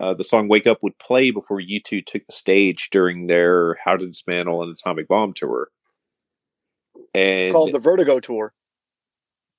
Uh, 0.00 0.14
the 0.14 0.24
song 0.24 0.48
"Wake 0.48 0.66
Up" 0.66 0.82
would 0.82 0.98
play 0.98 1.30
before 1.30 1.60
U2 1.60 2.06
took 2.06 2.26
the 2.26 2.32
stage 2.32 2.88
during 2.90 3.26
their 3.26 3.76
"How 3.84 3.96
to 3.96 4.06
Dismantle 4.06 4.62
an 4.62 4.70
Atomic 4.70 5.08
Bomb" 5.08 5.34
tour. 5.34 5.68
And 7.14 7.52
called 7.52 7.72
the 7.72 7.78
Vertigo 7.78 8.20
Tour. 8.20 8.54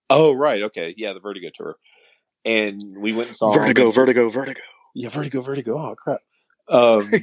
Oh 0.10 0.34
right, 0.34 0.64
okay, 0.64 0.94
yeah, 0.98 1.14
the 1.14 1.20
Vertigo 1.20 1.50
tour. 1.54 1.76
And 2.46 2.82
we 2.98 3.14
went 3.14 3.28
and 3.28 3.36
saw 3.36 3.52
Vertigo, 3.52 3.92
Vertigo, 3.92 4.30
Vertigo. 4.30 4.62
yeah, 4.96 5.10
Vertigo, 5.10 5.42
Vertigo. 5.42 5.78
Oh 5.78 5.96
crap. 5.96 6.22
Um, 6.70 7.12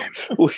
we, 0.38 0.50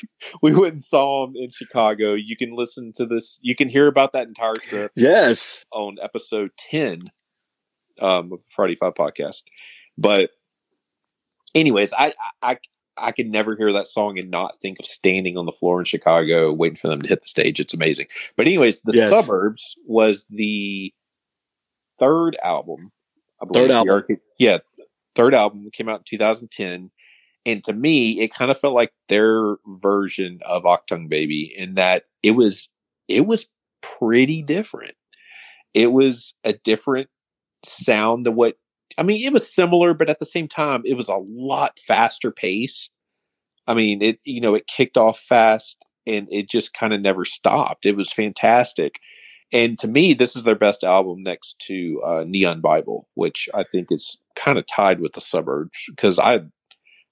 we 0.43 0.55
went 0.55 0.75
and 0.75 0.85
saw 0.85 1.27
them 1.27 1.37
in 1.37 1.51
Chicago. 1.51 2.15
You 2.15 2.37
can 2.37 2.55
listen 2.55 2.93
to 2.97 3.07
this. 3.07 3.39
You 3.43 3.55
can 3.55 3.69
hear 3.69 3.87
about 3.87 4.13
that 4.13 4.27
entire 4.27 4.55
trip 4.55 4.93
yes. 4.97 5.65
on 5.73 5.97
episode 6.03 6.51
10 6.71 7.11
um, 8.01 8.33
of 8.33 8.41
the 8.41 8.47
Friday 8.55 8.77
Five 8.77 8.95
podcast. 8.95 9.43
But, 9.99 10.31
anyways, 11.55 11.93
I, 11.93 12.15
I, 12.43 12.59
I 12.97 13.13
could 13.13 13.29
never 13.31 13.57
hear 13.57 13.73
that 13.73 13.89
song 13.89 14.19
and 14.19 14.31
not 14.31 14.59
think 14.61 14.79
of 14.79 14.87
standing 14.87 15.37
on 15.37 15.47
the 15.47 15.53
floor 15.53 15.81
in 15.81 15.85
Chicago 15.85 16.53
waiting 16.53 16.77
for 16.77 16.89
them 16.89 17.03
to 17.03 17.09
hit 17.09 17.23
the 17.23 17.29
stage. 17.29 17.59
It's 17.59 17.75
amazing. 17.75 18.07
But, 18.37 18.47
anyways, 18.47 18.81
The 18.83 18.93
Yes. 18.97 19.11
Suburbs 19.11 19.75
was 19.87 20.27
the 20.31 20.93
third 21.99 22.37
album. 22.43 22.93
I 23.43 23.47
Third 23.53 23.71
album. 23.71 23.93
Arcade- 23.95 24.21
yeah, 24.39 24.59
third 25.15 25.35
album 25.35 25.69
came 25.73 25.89
out 25.89 26.01
in 26.01 26.05
2010. 26.05 26.91
And 27.47 27.63
to 27.65 27.73
me, 27.73 28.21
it 28.21 28.33
kind 28.33 28.51
of 28.51 28.59
felt 28.59 28.75
like 28.75 28.93
their 29.09 29.57
version 29.67 30.39
of 30.47 30.63
Achtung 30.65 31.09
Baby 31.09 31.53
in 31.57 31.75
that 31.75 32.05
it 32.23 32.31
was 32.33 32.69
it 33.09 33.27
was 33.27 33.47
pretty 33.83 34.43
different. 34.43 34.95
It 35.75 35.93
was 35.93 36.35
a 36.45 36.55
different 36.55 37.11
sound 37.65 38.25
than 38.25 38.35
what 38.35 38.57
I 38.99 39.03
mean, 39.03 39.25
it 39.25 39.33
was 39.33 39.53
similar, 39.53 39.95
but 39.95 40.11
at 40.11 40.19
the 40.19 40.27
same 40.27 40.49
time, 40.49 40.83
it 40.85 40.95
was 40.95 41.09
a 41.09 41.17
lot 41.17 41.79
faster 41.87 42.31
pace. 42.31 42.91
I 43.67 43.75
mean, 43.75 44.03
it 44.03 44.19
you 44.25 44.41
know, 44.41 44.55
it 44.55 44.67
kicked 44.67 44.97
off 44.97 45.19
fast 45.19 45.85
and 46.07 46.29
it 46.31 46.49
just 46.49 46.75
kind 46.75 46.93
of 46.93 47.01
never 47.01 47.25
stopped. 47.25 47.87
It 47.87 47.97
was 47.97 48.13
fantastic. 48.13 49.01
And 49.53 49.79
to 49.79 49.89
me, 49.89 50.15
this 50.15 50.37
is 50.37 50.43
their 50.43 50.57
best 50.57 50.85
album 50.85 51.23
next 51.23 51.59
to 51.61 52.03
uh, 52.05 52.25
Neon 52.27 52.61
Bible, 52.61 53.09
which 53.15 53.49
I 53.55 53.65
think 53.65 53.89
is 53.91 54.19
kind 54.35 54.59
of 54.59 54.67
tied 54.67 55.01
with 55.01 55.13
the 55.13 55.21
suburbs 55.21 55.85
because 55.89 56.19
I 56.19 56.41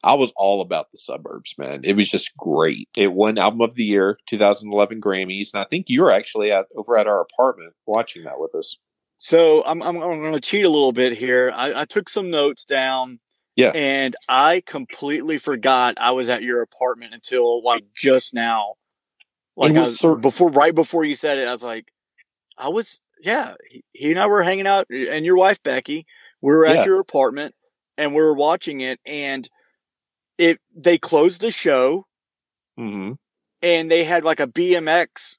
I 0.05 0.15
was 0.15 0.33
all 0.37 0.61
about 0.61 0.91
the 0.91 0.99
suburbs, 0.99 1.55
man. 1.57 1.83
It 1.85 1.95
was 1.95 2.11
just 2.11 2.37
great. 2.37 2.89
It 2.97 3.13
won 3.13 3.39
album 3.39 3.61
of 3.61 3.77
the 3.77 3.85
year, 3.85 4.19
2011 4.27 5.01
Grammys, 5.01 5.55
and 5.55 5.63
I 5.63 5.67
think 5.71 5.89
you 5.89 6.03
were 6.03 6.11
actually 6.11 6.51
at 6.51 6.67
over 6.77 6.97
at 6.97 7.07
our 7.07 7.21
apartment 7.21 7.75
watching 7.87 8.25
that 8.25 8.41
with 8.41 8.55
us. 8.55 8.77
So 9.25 9.63
I'm 9.65 9.81
I'm, 9.85 10.03
I'm 10.03 10.19
going 10.21 10.33
to 10.33 10.41
cheat 10.41 10.65
a 10.65 10.69
little 10.69 10.91
bit 10.91 11.17
here. 11.17 11.53
I, 11.55 11.83
I 11.83 11.85
took 11.85 12.09
some 12.09 12.29
notes 12.29 12.65
down. 12.65 13.21
Yeah. 13.55 13.71
And 13.73 14.17
I 14.29 14.65
completely 14.67 15.39
forgot 15.39 15.95
I 16.01 16.11
was 16.11 16.29
at 16.29 16.43
your 16.43 16.61
apartment 16.61 17.15
until 17.15 17.63
like 17.63 17.85
just 17.95 18.35
now. 18.35 18.75
Like 19.55 19.75
was 19.75 20.03
was, 20.03 20.21
before, 20.21 20.51
right 20.51 20.75
before 20.75 21.05
you 21.05 21.15
said 21.15 21.39
it, 21.39 21.47
I 21.47 21.53
was 21.53 21.63
like, 21.63 21.93
I 22.59 22.69
was, 22.71 23.01
yeah. 23.21 23.55
He, 23.71 23.85
he 23.93 24.11
and 24.11 24.19
I 24.19 24.27
were 24.27 24.43
hanging 24.43 24.67
out, 24.67 24.87
and 24.91 25.25
your 25.25 25.37
wife 25.37 25.63
Becky. 25.63 26.05
We 26.41 26.53
were 26.53 26.67
at 26.67 26.79
Yeah. 26.79 26.85
your 26.87 26.99
apartment, 26.99 27.55
and 27.97 28.13
we 28.13 28.23
were 28.23 28.35
watching 28.35 28.81
it, 28.81 28.99
and 29.07 29.49
it. 30.37 30.59
They 30.75 30.99
closed 30.99 31.41
the 31.43 31.53
show, 31.53 32.07
Mm-hmm. 32.77 33.13
and 33.63 33.89
they 33.91 34.03
had 34.03 34.25
like 34.25 34.41
a 34.41 34.49
BMX 34.49 35.37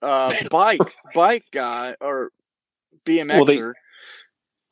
uh, 0.00 0.32
bike 0.50 0.94
bike 1.12 1.46
guy 1.50 1.96
or 2.00 2.30
BMXer 3.06 3.28
well, 3.28 3.44
they, 3.44 3.60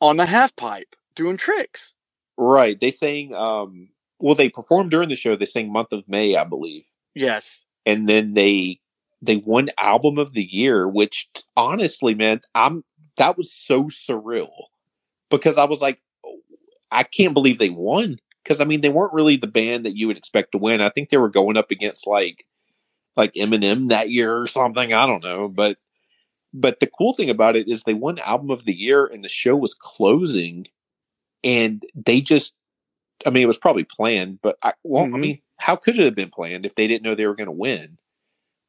on 0.01 0.17
the 0.17 0.27
half 0.27 0.55
pipe 0.57 0.97
doing 1.15 1.37
tricks. 1.37 1.95
Right. 2.37 2.79
They 2.79 2.91
sang 2.91 3.33
um 3.35 3.89
well 4.19 4.35
they 4.35 4.49
performed 4.49 4.91
during 4.91 5.09
the 5.09 5.17
show, 5.17 5.37
they 5.37 5.47
sang 5.47 5.73
month 5.73 5.93
of 5.93 6.09
May, 6.09 6.37
I 6.37 6.45
believe. 6.45 6.85
Yes. 7.15 7.65
And 7.87 8.09
then 8.09 8.35
they 8.35 8.81
they 9.23 9.37
won 9.37 9.71
album 9.79 10.19
of 10.19 10.33
the 10.33 10.45
year, 10.45 10.87
which 10.89 11.29
honestly, 11.57 12.15
man, 12.15 12.41
I'm 12.55 12.85
that 13.17 13.37
was 13.37 13.53
so 13.53 13.85
surreal 13.85 14.53
because 15.31 15.57
I 15.57 15.65
was 15.65 15.81
like, 15.81 16.01
I 16.91 17.05
can't 17.05 17.35
believe 17.35 17.59
they 17.59 17.71
won 17.71 18.19
because 18.43 18.61
I 18.61 18.65
mean 18.65 18.81
they 18.81 18.89
weren't 18.89 19.15
really 19.15 19.37
the 19.37 19.47
band 19.47 19.87
that 19.87 19.97
you 19.97 20.07
would 20.07 20.19
expect 20.19 20.53
to 20.53 20.59
win. 20.59 20.81
I 20.81 20.91
think 20.91 21.09
they 21.09 21.17
were 21.17 21.31
going 21.31 21.57
up 21.57 21.71
against 21.71 22.07
like 22.07 22.45
like 23.17 23.35
Eminem 23.35 23.89
that 23.89 24.11
year 24.11 24.37
or 24.37 24.47
something. 24.47 24.93
I 24.93 25.07
don't 25.07 25.23
know, 25.23 25.49
but 25.49 25.79
but 26.55 26.79
the 26.79 26.87
cool 26.87 27.13
thing 27.13 27.29
about 27.29 27.57
it 27.57 27.69
is 27.69 27.83
they 27.83 27.95
won 27.95 28.19
album 28.21 28.51
of 28.51 28.65
the 28.65 28.75
year 28.75 29.05
and 29.05 29.25
the 29.25 29.29
show 29.29 29.57
was 29.57 29.75
closing 29.75 30.67
and 31.43 31.83
they 31.95 32.21
just 32.21 32.55
I 33.27 33.31
mean 33.31 33.43
it 33.43 33.49
was 33.49 33.59
probably 33.59 33.85
planned, 33.85 34.39
but 34.41 34.57
I 34.63 34.73
well 34.85 35.05
mm-hmm. 35.05 35.15
I 35.15 35.19
mean 35.19 35.39
how 35.59 35.77
could 35.77 35.99
it 35.99 36.05
have 36.05 36.15
been 36.15 36.31
planned 36.31 36.65
if 36.65 36.77
they 36.77 36.87
didn't 36.87 37.03
know 37.03 37.15
they 37.15 37.27
were 37.27 37.35
going 37.35 37.47
to 37.47 37.53
win? 37.53 37.99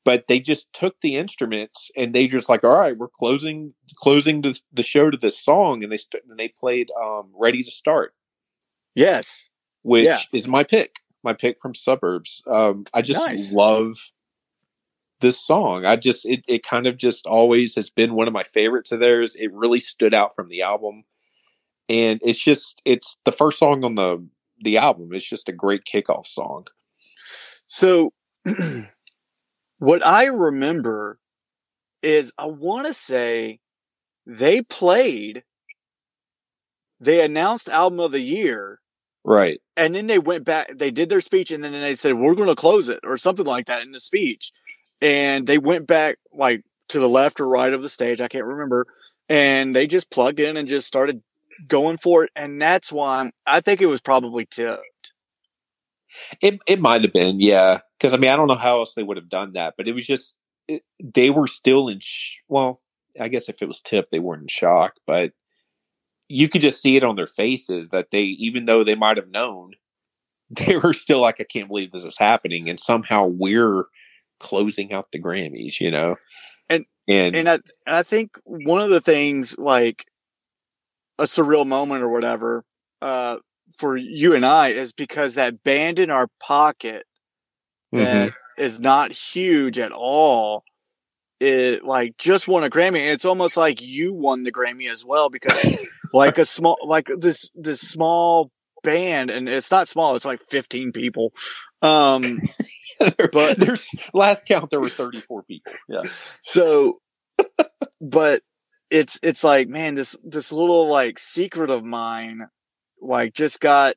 But 0.03 0.27
they 0.27 0.39
just 0.39 0.71
took 0.71 1.01
the 1.01 1.15
instruments 1.15 1.89
and 1.97 2.13
they 2.13 2.27
just 2.27 2.47
like, 2.47 2.63
all 2.63 2.77
right, 2.77 2.97
we're 2.97 3.07
closing 3.07 3.73
closing 3.95 4.41
the, 4.41 4.59
the 4.71 4.83
show 4.83 5.09
to 5.09 5.17
this 5.17 5.39
song, 5.39 5.83
and 5.83 5.91
they 5.91 5.97
st- 5.97 6.23
and 6.29 6.37
they 6.37 6.47
played 6.47 6.91
um, 7.01 7.31
"Ready 7.33 7.63
to 7.63 7.71
Start." 7.71 8.13
Yes, 8.93 9.49
which 9.81 10.05
yeah. 10.05 10.19
is 10.31 10.47
my 10.47 10.63
pick, 10.63 10.97
my 11.23 11.33
pick 11.33 11.59
from 11.59 11.73
Suburbs. 11.73 12.43
Um, 12.45 12.85
I 12.93 13.01
just 13.01 13.19
nice. 13.19 13.51
love 13.51 13.97
this 15.19 15.39
song. 15.39 15.85
I 15.85 15.95
just 15.95 16.25
it 16.25 16.43
it 16.47 16.63
kind 16.63 16.87
of 16.87 16.97
just 16.97 17.25
always 17.25 17.75
has 17.75 17.89
been 17.89 18.13
one 18.13 18.27
of 18.27 18.33
my 18.33 18.43
favorites 18.43 18.91
of 18.91 18.99
theirs. 18.99 19.35
It 19.35 19.53
really 19.53 19.79
stood 19.79 20.13
out 20.13 20.35
from 20.35 20.49
the 20.49 20.61
album. 20.61 21.03
And 21.87 22.19
it's 22.23 22.43
just 22.43 22.81
it's 22.85 23.17
the 23.25 23.31
first 23.31 23.59
song 23.59 23.83
on 23.83 23.95
the 23.95 24.25
the 24.59 24.77
album. 24.77 25.09
It's 25.13 25.27
just 25.27 25.49
a 25.49 25.53
great 25.53 25.83
kickoff 25.85 26.27
song. 26.27 26.67
So 27.67 28.13
what 29.79 30.05
I 30.05 30.25
remember 30.25 31.19
is 32.01 32.33
I 32.37 32.47
want 32.47 32.87
to 32.87 32.93
say 32.93 33.59
they 34.25 34.61
played 34.61 35.43
they 36.99 37.23
announced 37.23 37.69
album 37.69 37.99
of 37.99 38.11
the 38.11 38.21
year 38.21 38.79
right 39.23 39.59
and 39.75 39.93
then 39.93 40.07
they 40.07 40.19
went 40.19 40.45
back 40.45 40.69
they 40.73 40.91
did 40.91 41.09
their 41.09 41.21
speech 41.21 41.51
and 41.51 41.63
then 41.63 41.71
they 41.73 41.95
said 41.95 42.13
we're 42.13 42.35
going 42.35 42.47
to 42.47 42.55
close 42.55 42.89
it 42.89 42.99
or 43.03 43.17
something 43.17 43.45
like 43.45 43.65
that 43.65 43.83
in 43.83 43.91
the 43.91 43.99
speech 43.99 44.51
and 45.01 45.47
they 45.47 45.57
went 45.57 45.87
back 45.87 46.17
like 46.33 46.63
to 46.89 46.99
the 46.99 47.09
left 47.09 47.39
or 47.39 47.47
right 47.47 47.73
of 47.73 47.81
the 47.81 47.89
stage. 47.89 48.21
I 48.21 48.27
can't 48.27 48.45
remember. 48.45 48.85
And 49.27 49.75
they 49.75 49.87
just 49.87 50.11
plugged 50.11 50.39
in 50.39 50.55
and 50.57 50.67
just 50.67 50.87
started 50.87 51.23
going 51.67 51.97
for 51.97 52.23
it. 52.23 52.31
And 52.35 52.61
that's 52.61 52.91
why 52.91 53.31
I 53.45 53.61
think 53.61 53.81
it 53.81 53.87
was 53.87 54.01
probably 54.01 54.45
tipped. 54.45 55.13
It 56.41 56.59
it 56.67 56.79
might 56.79 57.01
have 57.01 57.13
been, 57.13 57.39
yeah. 57.39 57.79
Because 57.97 58.13
I 58.13 58.17
mean, 58.17 58.31
I 58.31 58.35
don't 58.35 58.47
know 58.47 58.55
how 58.55 58.79
else 58.79 58.93
they 58.93 59.03
would 59.03 59.17
have 59.17 59.29
done 59.29 59.53
that, 59.53 59.73
but 59.77 59.87
it 59.87 59.93
was 59.93 60.05
just 60.05 60.37
it, 60.67 60.83
they 61.03 61.29
were 61.29 61.47
still 61.47 61.87
in. 61.87 61.99
Sh- 61.99 62.37
well, 62.47 62.81
I 63.19 63.27
guess 63.27 63.49
if 63.49 63.61
it 63.61 63.67
was 63.67 63.81
tipped, 63.81 64.11
they 64.11 64.19
weren't 64.19 64.43
in 64.43 64.47
shock, 64.47 64.95
but 65.05 65.33
you 66.27 66.49
could 66.49 66.61
just 66.61 66.81
see 66.81 66.95
it 66.95 67.03
on 67.03 67.15
their 67.15 67.27
faces 67.27 67.89
that 67.89 68.07
they, 68.11 68.23
even 68.23 68.65
though 68.65 68.83
they 68.83 68.95
might 68.95 69.17
have 69.17 69.29
known, 69.29 69.73
they 70.49 70.77
were 70.77 70.93
still 70.93 71.21
like, 71.21 71.39
"I 71.39 71.43
can't 71.43 71.67
believe 71.67 71.91
this 71.91 72.03
is 72.03 72.17
happening," 72.17 72.69
and 72.69 72.79
somehow 72.79 73.25
we're 73.27 73.85
closing 74.39 74.93
out 74.93 75.11
the 75.11 75.21
Grammys, 75.21 75.79
you 75.79 75.91
know? 75.91 76.15
And, 76.69 76.85
and, 77.07 77.35
and 77.35 77.49
I, 77.49 77.59
I 77.85 78.03
think 78.03 78.31
one 78.43 78.81
of 78.81 78.89
the 78.89 79.01
things 79.01 79.57
like 79.57 80.05
a 81.19 81.23
surreal 81.23 81.65
moment 81.65 82.03
or 82.03 82.09
whatever, 82.09 82.63
uh, 83.01 83.37
for 83.75 83.97
you 83.97 84.33
and 84.33 84.45
I 84.45 84.69
is 84.69 84.93
because 84.93 85.35
that 85.35 85.63
band 85.63 85.99
in 85.99 86.09
our 86.09 86.27
pocket 86.39 87.05
that 87.91 88.29
mm-hmm. 88.29 88.63
is 88.63 88.79
not 88.79 89.11
huge 89.11 89.77
at 89.79 89.91
all 89.91 90.63
it 91.39 91.83
like 91.83 92.17
just 92.17 92.47
won 92.47 92.63
a 92.63 92.69
Grammy. 92.69 92.99
And 92.99 93.11
it's 93.11 93.25
almost 93.25 93.57
like 93.57 93.81
you 93.81 94.13
won 94.13 94.43
the 94.43 94.51
Grammy 94.51 94.89
as 94.89 95.03
well 95.03 95.29
because 95.29 95.77
like 96.13 96.37
a 96.37 96.45
small 96.45 96.77
like 96.85 97.07
this 97.17 97.49
this 97.55 97.81
small 97.81 98.51
band 98.83 99.31
and 99.31 99.49
it's 99.49 99.71
not 99.71 99.87
small, 99.87 100.15
it's 100.15 100.25
like 100.25 100.41
15 100.49 100.91
people. 100.91 101.33
Um 101.85 102.41
but 103.31 103.57
there's 103.57 103.87
last 104.13 104.45
count 104.45 104.69
there 104.69 104.79
were 104.79 104.89
34 104.89 105.43
people. 105.43 105.73
Yeah. 105.87 106.01
So 106.41 106.99
but 108.01 108.41
it's 108.89 109.19
it's 109.23 109.43
like, 109.43 109.67
man, 109.67 109.95
this 109.95 110.15
this 110.23 110.51
little 110.51 110.87
like 110.87 111.19
secret 111.19 111.69
of 111.69 111.83
mine 111.83 112.47
like 113.01 113.33
just 113.33 113.59
got 113.59 113.95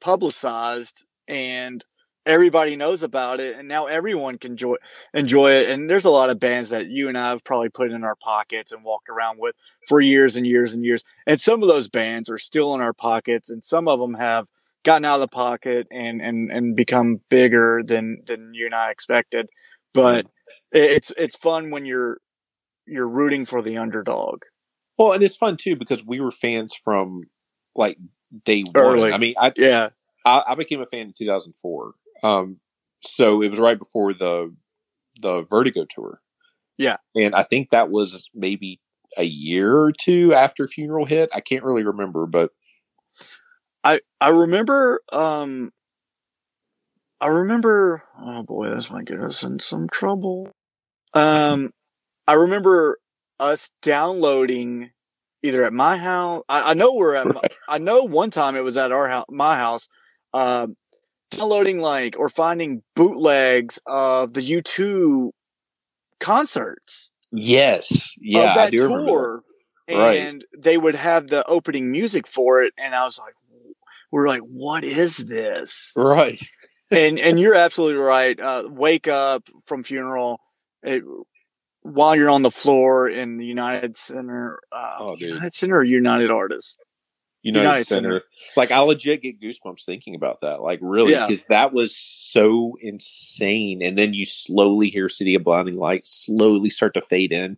publicized 0.00 1.04
and 1.26 1.84
everybody 2.26 2.76
knows 2.76 3.02
about 3.02 3.40
it 3.40 3.56
and 3.56 3.66
now 3.66 3.86
everyone 3.86 4.36
can 4.36 4.52
enjoy 4.52 4.74
enjoy 5.14 5.50
it 5.50 5.70
and 5.70 5.88
there's 5.88 6.04
a 6.04 6.10
lot 6.10 6.28
of 6.28 6.38
bands 6.38 6.68
that 6.68 6.86
you 6.88 7.08
and 7.08 7.16
I 7.16 7.30
have 7.30 7.42
probably 7.42 7.70
put 7.70 7.90
in 7.90 8.04
our 8.04 8.14
pockets 8.14 8.70
and 8.70 8.84
walked 8.84 9.08
around 9.08 9.38
with 9.40 9.56
for 9.88 10.00
years 10.00 10.36
and 10.36 10.46
years 10.46 10.74
and 10.74 10.84
years 10.84 11.02
and 11.26 11.40
some 11.40 11.62
of 11.62 11.68
those 11.68 11.88
bands 11.88 12.28
are 12.28 12.38
still 12.38 12.74
in 12.74 12.82
our 12.82 12.92
pockets 12.92 13.48
and 13.48 13.64
some 13.64 13.88
of 13.88 13.98
them 13.98 14.14
have 14.14 14.46
gotten 14.88 15.04
out 15.04 15.16
of 15.16 15.20
the 15.20 15.28
pocket 15.28 15.86
and 15.92 16.22
and 16.22 16.50
and 16.50 16.74
become 16.74 17.20
bigger 17.28 17.82
than 17.84 18.22
than 18.26 18.52
you 18.54 18.64
and 18.64 18.74
I 18.74 18.90
expected. 18.90 19.46
But 19.92 20.26
it's 20.72 21.12
it's 21.18 21.36
fun 21.36 21.70
when 21.70 21.84
you're 21.84 22.18
you're 22.86 23.08
rooting 23.08 23.44
for 23.44 23.60
the 23.60 23.76
underdog. 23.76 24.42
Well, 24.96 25.12
and 25.12 25.22
it's 25.22 25.36
fun 25.36 25.58
too 25.58 25.76
because 25.76 26.02
we 26.02 26.20
were 26.20 26.30
fans 26.30 26.72
from 26.74 27.24
like 27.76 27.98
day 28.44 28.64
Early. 28.74 29.00
one. 29.00 29.12
I 29.12 29.18
mean, 29.18 29.34
I 29.38 29.52
yeah, 29.56 29.90
I, 30.24 30.42
I 30.48 30.54
became 30.54 30.80
a 30.80 30.86
fan 30.86 31.08
in 31.08 31.12
2004. 31.12 31.92
Um, 32.22 32.56
so 33.02 33.42
it 33.42 33.50
was 33.50 33.58
right 33.58 33.78
before 33.78 34.14
the 34.14 34.54
the 35.20 35.42
Vertigo 35.42 35.84
tour. 35.84 36.22
Yeah, 36.78 36.96
and 37.14 37.34
I 37.34 37.42
think 37.42 37.70
that 37.70 37.90
was 37.90 38.26
maybe 38.34 38.80
a 39.18 39.24
year 39.24 39.76
or 39.76 39.92
two 39.92 40.32
after 40.32 40.66
Funeral 40.66 41.04
hit. 41.04 41.28
I 41.34 41.40
can't 41.40 41.64
really 41.64 41.84
remember, 41.84 42.24
but 42.24 42.52
I 43.88 44.00
I 44.20 44.30
remember 44.30 45.00
um 45.12 45.72
I 47.20 47.28
remember 47.28 48.04
oh 48.20 48.42
boy, 48.42 48.70
this 48.70 48.90
might 48.90 49.06
get 49.06 49.20
us 49.20 49.42
in 49.42 49.60
some 49.60 49.88
trouble. 49.88 50.50
Um 51.14 51.72
I 52.26 52.34
remember 52.34 52.98
us 53.40 53.70
downloading 53.82 54.90
either 55.42 55.64
at 55.64 55.72
my 55.72 55.96
house 55.96 56.42
I, 56.48 56.70
I 56.70 56.74
know 56.74 56.92
we're 56.92 57.14
at 57.14 57.26
my, 57.26 57.40
I 57.68 57.78
know 57.78 58.02
one 58.02 58.30
time 58.30 58.56
it 58.56 58.64
was 58.64 58.76
at 58.76 58.92
our 58.92 59.08
house 59.08 59.26
my 59.30 59.56
house 59.56 59.88
uh, 60.34 60.66
downloading 61.30 61.80
like 61.80 62.16
or 62.18 62.28
finding 62.28 62.82
bootlegs 62.94 63.78
of 63.86 64.34
the 64.34 64.40
U2 64.40 65.30
concerts. 66.20 67.10
Yes. 67.30 68.10
Yeah. 68.20 68.50
Of 68.50 68.54
that 68.56 68.72
tour. 68.72 69.42
And 69.86 69.98
right. 69.98 70.62
they 70.62 70.76
would 70.76 70.94
have 70.94 71.28
the 71.28 71.46
opening 71.48 71.90
music 71.90 72.26
for 72.26 72.62
it. 72.62 72.74
And 72.78 72.94
I 72.94 73.04
was 73.04 73.18
like, 73.18 73.34
we're 74.10 74.28
like, 74.28 74.42
what 74.42 74.84
is 74.84 75.16
this? 75.18 75.92
Right. 75.96 76.40
and 76.90 77.18
and 77.18 77.38
you're 77.38 77.54
absolutely 77.54 78.00
right. 78.00 78.38
Uh, 78.38 78.68
wake 78.70 79.08
up 79.08 79.48
from 79.64 79.82
funeral. 79.82 80.40
It, 80.82 81.04
while 81.82 82.16
you're 82.16 82.30
on 82.30 82.42
the 82.42 82.50
floor 82.50 83.08
in 83.08 83.38
the 83.38 83.46
United 83.46 83.96
Center, 83.96 84.60
uh, 84.72 84.96
oh, 84.98 85.16
dude. 85.16 85.30
United 85.30 85.54
Center 85.54 85.76
or 85.76 85.84
United 85.84 86.30
Artists? 86.30 86.76
United, 87.42 87.64
United 87.64 87.86
Center. 87.86 88.08
Center. 88.08 88.22
Like 88.56 88.70
I 88.70 88.80
legit 88.80 89.22
get 89.22 89.40
goosebumps 89.40 89.84
thinking 89.84 90.14
about 90.14 90.40
that. 90.40 90.60
Like 90.60 90.80
really, 90.82 91.14
because 91.14 91.30
yeah. 91.30 91.60
that 91.60 91.72
was 91.72 91.96
so 91.96 92.76
insane. 92.80 93.82
And 93.82 93.96
then 93.96 94.12
you 94.12 94.24
slowly 94.24 94.88
hear 94.88 95.08
City 95.08 95.34
of 95.34 95.44
Blinding 95.44 95.76
Lights 95.76 96.26
slowly 96.26 96.70
start 96.70 96.94
to 96.94 97.00
fade 97.00 97.32
in. 97.32 97.56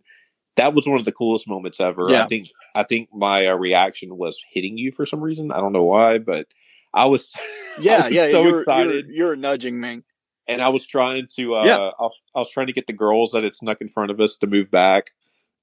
That 0.61 0.75
was 0.75 0.87
one 0.87 0.99
of 0.99 1.05
the 1.05 1.11
coolest 1.11 1.47
moments 1.47 1.79
ever. 1.79 2.05
Yeah. 2.07 2.23
I 2.23 2.27
think 2.27 2.49
I 2.75 2.83
think 2.83 3.09
my 3.11 3.47
uh, 3.47 3.55
reaction 3.55 4.15
was 4.15 4.39
hitting 4.51 4.77
you 4.77 4.91
for 4.91 5.07
some 5.07 5.19
reason. 5.19 5.51
I 5.51 5.59
don't 5.59 5.73
know 5.73 5.83
why, 5.83 6.19
but 6.19 6.47
I 6.93 7.05
was 7.05 7.33
yeah, 7.79 8.03
I 8.03 8.05
was 8.05 8.15
yeah, 8.15 8.31
so 8.31 8.43
you're, 8.43 8.59
excited. 8.59 9.07
You're, 9.07 9.27
you're, 9.27 9.35
nudging 9.35 9.79
me, 9.79 10.03
and 10.47 10.61
I 10.61 10.69
was 10.69 10.85
trying 10.85 11.27
to 11.35 11.55
uh, 11.55 11.65
yeah. 11.65 11.77
I 11.77 12.03
was, 12.03 12.21
I 12.35 12.39
was 12.39 12.51
trying 12.51 12.67
to 12.67 12.73
get 12.73 12.85
the 12.85 12.93
girls 12.93 13.31
that 13.31 13.43
had 13.43 13.55
snuck 13.55 13.81
in 13.81 13.89
front 13.89 14.11
of 14.11 14.19
us 14.19 14.35
to 14.37 14.47
move 14.47 14.69
back. 14.69 15.09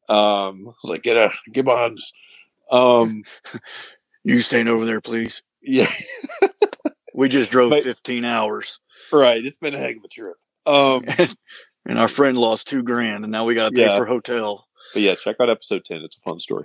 Um, 0.08 0.62
I 0.66 0.74
was 0.82 0.84
like, 0.84 1.02
get 1.04 1.16
a 1.16 1.30
get 1.52 1.64
behind 1.64 1.98
us. 1.98 2.12
Um, 2.70 3.22
you 4.24 4.40
staying 4.40 4.68
over 4.68 4.84
there, 4.84 5.00
please. 5.00 5.42
Yeah, 5.62 5.90
we 7.14 7.28
just 7.28 7.52
drove 7.52 7.70
but, 7.70 7.84
15 7.84 8.24
hours. 8.24 8.80
Right, 9.12 9.44
it's 9.44 9.58
been 9.58 9.74
a 9.74 9.78
heck 9.78 9.96
of 9.96 10.04
a 10.04 10.08
trip. 10.08 10.36
Um, 10.66 11.04
and 11.86 11.98
our 11.98 12.08
friend 12.08 12.36
lost 12.36 12.68
two 12.68 12.82
grand, 12.82 13.24
and 13.24 13.32
now 13.32 13.44
we 13.44 13.54
got 13.54 13.70
to 13.70 13.74
pay 13.74 13.86
yeah. 13.86 13.96
for 13.96 14.04
hotel. 14.04 14.67
But 14.92 15.02
yeah, 15.02 15.14
check 15.14 15.36
out 15.40 15.50
episode 15.50 15.84
ten. 15.84 16.02
It's 16.02 16.16
a 16.16 16.20
fun 16.20 16.38
story. 16.38 16.64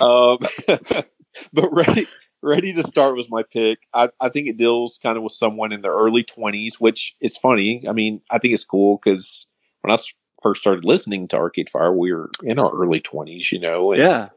um, 0.00 0.38
but 1.52 1.72
ready, 1.72 2.06
Ready 2.44 2.74
to 2.74 2.82
Start 2.82 3.16
was 3.16 3.30
my 3.30 3.42
pick. 3.42 3.78
I, 3.94 4.10
I 4.20 4.28
think 4.28 4.48
it 4.48 4.58
deals 4.58 5.00
kind 5.02 5.16
of 5.16 5.22
with 5.22 5.32
someone 5.32 5.72
in 5.72 5.80
their 5.80 5.94
early 5.94 6.22
20s, 6.22 6.74
which 6.74 7.16
is 7.18 7.38
funny. 7.38 7.82
I 7.88 7.92
mean, 7.92 8.20
I 8.30 8.38
think 8.38 8.52
it's 8.52 8.66
cool 8.66 9.00
because 9.02 9.46
when 9.80 9.90
I 9.90 9.96
first 10.42 10.60
started 10.60 10.84
listening 10.84 11.26
to 11.28 11.38
Arcade 11.38 11.70
Fire, 11.70 11.90
we 11.90 12.12
were 12.12 12.28
in 12.42 12.58
our 12.58 12.70
early 12.70 13.00
20s, 13.00 13.50
you 13.50 13.60
know? 13.60 13.92
And, 13.92 14.02
yeah. 14.02 14.28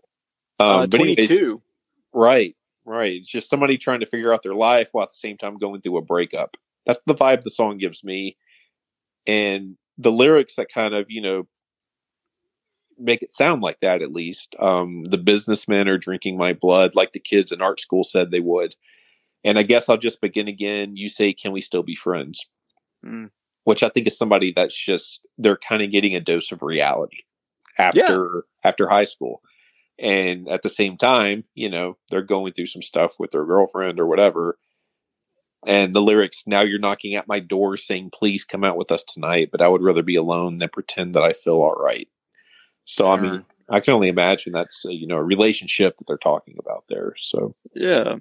Um, 0.57 0.79
uh, 0.79 0.87
22. 0.87 1.33
Anyways, 1.33 1.61
right, 2.13 2.55
right. 2.85 3.15
It's 3.15 3.27
just 3.27 3.49
somebody 3.49 3.77
trying 3.77 3.99
to 3.99 4.05
figure 4.05 4.31
out 4.31 4.41
their 4.41 4.55
life 4.55 4.87
while 4.93 5.03
at 5.03 5.09
the 5.09 5.15
same 5.15 5.37
time 5.37 5.57
going 5.57 5.81
through 5.81 5.97
a 5.97 6.01
breakup. 6.01 6.55
That's 6.85 6.99
the 7.05 7.13
vibe 7.13 7.41
the 7.41 7.49
song 7.49 7.77
gives 7.77 8.05
me. 8.05 8.37
And 9.27 9.75
the 9.97 10.13
lyrics 10.13 10.55
that 10.55 10.71
kind 10.73 10.95
of, 10.95 11.07
you 11.09 11.21
know, 11.21 11.47
make 12.99 13.21
it 13.21 13.31
sound 13.31 13.61
like 13.61 13.79
that 13.81 14.01
at 14.01 14.11
least. 14.11 14.55
Um, 14.59 15.03
the 15.05 15.17
businessmen 15.17 15.87
are 15.87 15.97
drinking 15.97 16.37
my 16.37 16.53
blood, 16.53 16.95
like 16.95 17.13
the 17.13 17.19
kids 17.19 17.51
in 17.51 17.61
art 17.61 17.79
school 17.79 18.03
said 18.03 18.31
they 18.31 18.39
would. 18.39 18.75
And 19.43 19.57
I 19.59 19.63
guess 19.63 19.87
I'll 19.87 19.97
just 19.97 20.21
begin 20.21 20.47
again. 20.47 20.95
You 20.95 21.09
say, 21.09 21.33
"Can 21.33 21.51
we 21.51 21.61
still 21.61 21.83
be 21.83 21.95
friends?" 21.95 22.45
Mm. 23.05 23.29
Which 23.63 23.83
I 23.83 23.89
think 23.89 24.07
is 24.07 24.17
somebody 24.17 24.51
that's 24.51 24.75
just 24.75 25.25
they're 25.37 25.57
kind 25.57 25.81
of 25.81 25.91
getting 25.91 26.15
a 26.15 26.19
dose 26.19 26.51
of 26.51 26.61
reality 26.61 27.23
after 27.77 27.99
yeah. 28.45 28.69
after 28.69 28.89
high 28.89 29.05
school, 29.05 29.41
and 29.99 30.47
at 30.49 30.63
the 30.63 30.69
same 30.69 30.97
time, 30.97 31.43
you 31.53 31.69
know, 31.69 31.97
they're 32.09 32.21
going 32.21 32.53
through 32.53 32.67
some 32.67 32.81
stuff 32.81 33.15
with 33.19 33.31
their 33.31 33.45
girlfriend 33.45 33.99
or 33.99 34.07
whatever. 34.07 34.57
And 35.65 35.93
the 35.93 36.01
lyrics, 36.01 36.43
now 36.45 36.61
you're 36.61 36.79
knocking 36.79 37.15
at 37.15 37.27
my 37.27 37.39
door 37.39 37.77
saying, 37.77 38.11
please 38.13 38.45
come 38.45 38.63
out 38.63 38.77
with 38.77 38.91
us 38.91 39.03
tonight, 39.03 39.49
but 39.51 39.61
I 39.61 39.67
would 39.67 39.81
rather 39.81 40.03
be 40.03 40.15
alone 40.15 40.59
than 40.59 40.69
pretend 40.69 41.15
that 41.15 41.23
I 41.23 41.33
feel 41.33 41.55
all 41.55 41.73
right. 41.73 42.07
So 42.87 43.05
yeah. 43.05 43.11
I 43.11 43.21
mean, 43.21 43.45
I 43.69 43.79
can 43.81 43.93
only 43.93 44.07
imagine 44.07 44.53
that's 44.53 44.85
a, 44.85 44.93
you 44.93 45.07
know 45.07 45.17
a 45.17 45.23
relationship 45.23 45.97
that 45.97 46.07
they're 46.07 46.17
talking 46.17 46.55
about 46.57 46.85
there. 46.87 47.13
So 47.17 47.53
yeah, 47.75 48.15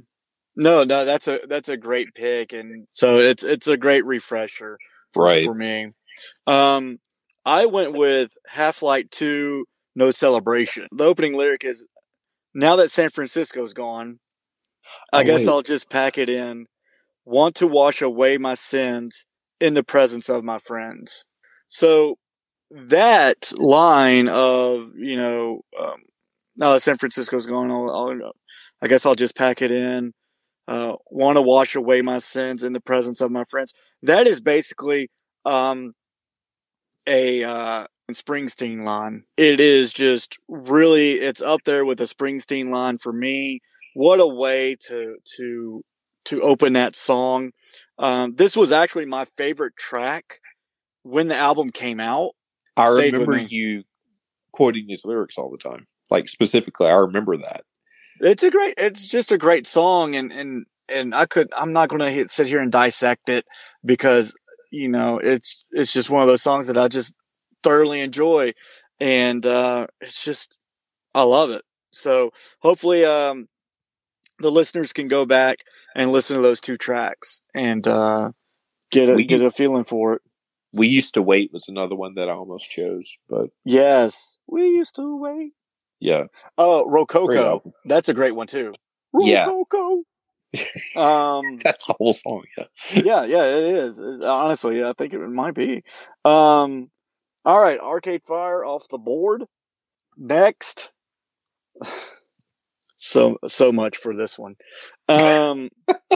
no, 0.57 0.83
no, 0.83 1.05
that's 1.05 1.29
a 1.29 1.39
that's 1.49 1.69
a 1.69 1.77
great 1.77 2.15
pick, 2.15 2.53
and 2.53 2.89
so 2.93 3.21
it's 3.21 3.45
it's 3.45 3.69
a 3.69 3.77
great 3.77 4.05
refresher 4.05 4.77
for, 5.13 5.25
right 5.25 5.45
for 5.45 5.55
me. 5.55 5.93
Um, 6.49 6.99
I 7.45 7.67
went 7.67 7.93
with 7.93 8.33
Half 8.49 8.83
Light 8.83 9.11
Two, 9.13 9.67
No 9.95 10.11
Celebration. 10.11 10.89
The 10.91 11.05
opening 11.05 11.35
lyric 11.35 11.65
is, 11.65 11.87
"Now 12.53 12.75
that 12.77 12.91
San 12.91 13.11
Francisco's 13.11 13.73
gone, 13.73 14.19
I 15.13 15.21
oh, 15.21 15.25
guess 15.25 15.41
wait. 15.41 15.49
I'll 15.49 15.63
just 15.63 15.89
pack 15.89 16.19
it 16.19 16.29
in. 16.29 16.67
Want 17.25 17.55
to 17.57 17.69
wash 17.69 18.03
away 18.03 18.37
my 18.37 18.55
sins 18.55 19.27
in 19.61 19.75
the 19.75 19.85
presence 19.85 20.29
of 20.29 20.43
my 20.43 20.59
friends." 20.59 21.25
So 21.69 22.19
that 22.71 23.53
line 23.57 24.29
of 24.29 24.93
you 24.97 25.17
know, 25.17 25.61
um, 25.79 26.03
now 26.57 26.73
that 26.73 26.81
San 26.81 26.99
Francisco's 26.99 27.47
gone, 27.47 27.71
I'll, 27.71 27.91
I'll, 27.91 28.33
I 28.83 28.89
guess 28.89 29.07
I'll 29.07 29.15
just 29.15 29.37
pack 29.37 29.63
it 29.63 29.71
in. 29.71 30.13
Uh, 30.69 30.97
Want 31.11 31.37
to 31.37 31.43
wash 31.43 31.77
away 31.77 32.03
my 32.03 32.19
sins 32.19 32.65
in 32.65 32.73
the 32.73 32.81
presence 32.81 33.21
of 33.21 33.31
my 33.31 33.45
friends. 33.45 33.73
That 34.03 34.27
is 34.27 34.41
basically 34.41 35.09
um, 35.45 35.93
a 37.07 37.45
uh, 37.45 37.87
Springsteen 38.11 38.83
line. 38.83 39.25
It 39.37 39.61
is 39.61 39.93
just 39.93 40.39
really, 40.49 41.15
it's 41.15 41.41
up 41.41 41.61
there 41.65 41.85
with 41.85 41.99
the 41.99 42.05
Springsteen 42.05 42.71
line 42.71 42.99
for 42.99 43.13
me. 43.13 43.61
What 43.95 44.21
a 44.21 44.27
way 44.27 44.77
to 44.89 45.17
to 45.37 45.83
to 46.27 46.43
open 46.43 46.73
that 46.75 46.97
song. 46.97 47.53
Um, 47.99 48.35
this 48.35 48.57
was 48.57 48.73
actually 48.73 49.07
my 49.07 49.25
favorite 49.37 49.77
track 49.77 50.41
when 51.03 51.29
the 51.29 51.37
album 51.37 51.71
came 51.71 52.01
out. 52.01 52.33
I 52.77 52.89
remember 52.89 53.39
you 53.39 53.85
quoting 54.53 54.87
these 54.87 55.05
lyrics 55.05 55.39
all 55.39 55.51
the 55.51 55.59
time. 55.59 55.87
Like 56.11 56.29
specifically, 56.29 56.89
I 56.89 56.95
remember 56.95 57.37
that. 57.37 57.63
It's 58.21 58.43
a 58.43 58.51
great. 58.51 58.75
It's 58.79 59.07
just 59.07 59.33
a 59.33 59.39
great 59.39 59.67
song, 59.67 60.15
and 60.15 60.33
and 60.33 60.67
and 60.89 61.15
I 61.15 61.27
could. 61.27 61.49
I'm 61.57 61.73
not 61.73 61.89
going 61.89 62.01
to 62.01 62.29
sit 62.29 62.47
here 62.47 62.61
and 62.61 62.73
dissect 62.73 63.29
it 63.29 63.45
because 63.85 64.35
you 64.71 64.89
know 64.89 65.19
it's 65.19 65.65
it's 65.73 65.93
just 65.93 66.11
one 66.11 66.23
of 66.23 66.29
those 66.29 66.43
songs 66.43 66.69
that 66.69 66.79
I 66.79 66.89
just 66.89 67.13
thoroughly 67.63 68.01
enjoy, 68.01 68.53
and 69.01 69.45
uh, 69.45 69.87
it's 70.01 70.25
just 70.25 70.57
I 71.15 71.23
love 71.23 71.51
it. 71.51 71.63
So 71.91 72.31
hopefully, 72.61 73.05
um, 73.05 73.49
the 74.39 74.51
listeners 74.51 74.93
can 74.93 75.09
go 75.09 75.27
back 75.27 75.59
and 75.95 76.13
listen 76.13 76.37
to 76.37 76.43
those 76.43 76.61
two 76.61 76.77
tracks 76.77 77.41
and 77.55 77.87
uh, 77.89 78.31
get 78.91 79.09
a 79.09 79.15
we, 79.15 79.25
get 79.25 79.43
a 79.43 79.51
feeling 79.51 79.85
for 79.85 80.15
it. 80.15 80.23
We 80.73 80.89
used 80.89 81.15
to 81.15 81.23
wait 81.23 81.53
was 81.53 81.69
another 81.69 81.95
one 81.95 82.15
that 82.17 82.29
I 82.29 82.33
almost 82.33 82.71
chose, 82.71 83.19
but 83.29 83.51
yes, 83.65 84.37
we 84.47 84.67
used 84.69 84.97
to 84.97 85.17
wait. 85.17 85.53
Yeah. 86.01 86.25
Oh, 86.59 86.89
Rococo. 86.89 87.73
That's 87.85 88.09
a 88.09 88.15
great 88.15 88.35
one 88.35 88.47
too. 88.47 88.75
Rococo. 89.13 90.03
Yeah. 90.53 90.63
um, 90.97 91.59
that's 91.59 91.87
the 91.87 91.95
whole 91.99 92.13
song. 92.13 92.45
Yeah. 92.57 92.65
yeah, 92.93 93.25
yeah, 93.25 93.45
it 93.45 93.75
is. 93.75 94.01
Honestly, 94.01 94.83
I 94.83 94.93
think 94.93 95.13
it 95.13 95.19
might 95.19 95.55
be. 95.55 95.83
Um, 96.25 96.91
all 97.45 97.63
right, 97.63 97.79
Arcade 97.79 98.25
Fire 98.25 98.65
off 98.65 98.89
the 98.89 98.99
board. 98.99 99.45
Next. 100.17 100.93
so 102.81 103.39
so 103.47 103.73
much 103.73 103.97
for 103.97 104.15
this 104.15 104.39
one. 104.39 104.57
Um, 105.09 105.71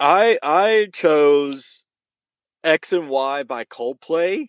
I 0.00 0.38
I 0.42 0.88
chose 0.92 1.83
X 2.64 2.92
and 2.92 3.08
Y 3.08 3.42
by 3.44 3.64
Coldplay. 3.64 4.46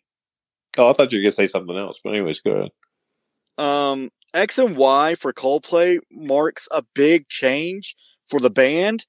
Oh, 0.78 0.90
I 0.90 0.94
thought 0.94 1.12
you 1.12 1.20
were 1.20 1.24
gonna 1.24 1.32
say 1.32 1.48
something 1.48 1.78
else, 1.78 2.00
but 2.04 2.12
anyways, 2.12 2.40
go 2.40 2.52
ahead. 2.52 2.72
Um, 3.58 4.10
X 4.34 4.58
and 4.58 4.76
Y 4.76 5.16
for 5.16 5.34
Coldplay 5.34 6.00
marks 6.12 6.68
a 6.72 6.84
big 6.94 7.28
change 7.30 7.96
for 8.28 8.40
the 8.40 8.50
band, 8.50 9.06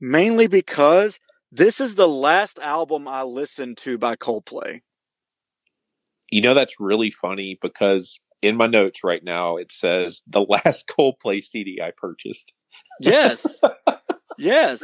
mainly 0.00 0.46
because 0.46 1.20
this 1.50 1.80
is 1.80 1.94
the 1.94 2.08
last 2.08 2.58
album 2.58 3.08
I 3.08 3.22
listened 3.22 3.78
to 3.78 3.96
by 3.96 4.16
Coldplay. 4.16 4.80
You 6.30 6.42
know 6.42 6.52
that's 6.52 6.78
really 6.78 7.10
funny 7.10 7.58
because 7.62 8.20
in 8.42 8.56
my 8.56 8.66
notes 8.66 9.02
right 9.02 9.24
now 9.24 9.56
it 9.56 9.72
says 9.72 10.22
the 10.26 10.42
last 10.48 10.90
Coldplay 10.98 11.42
CD 11.42 11.80
I 11.82 11.92
purchased. 11.96 12.52
Yes. 13.00 13.62
Yes. 14.38 14.82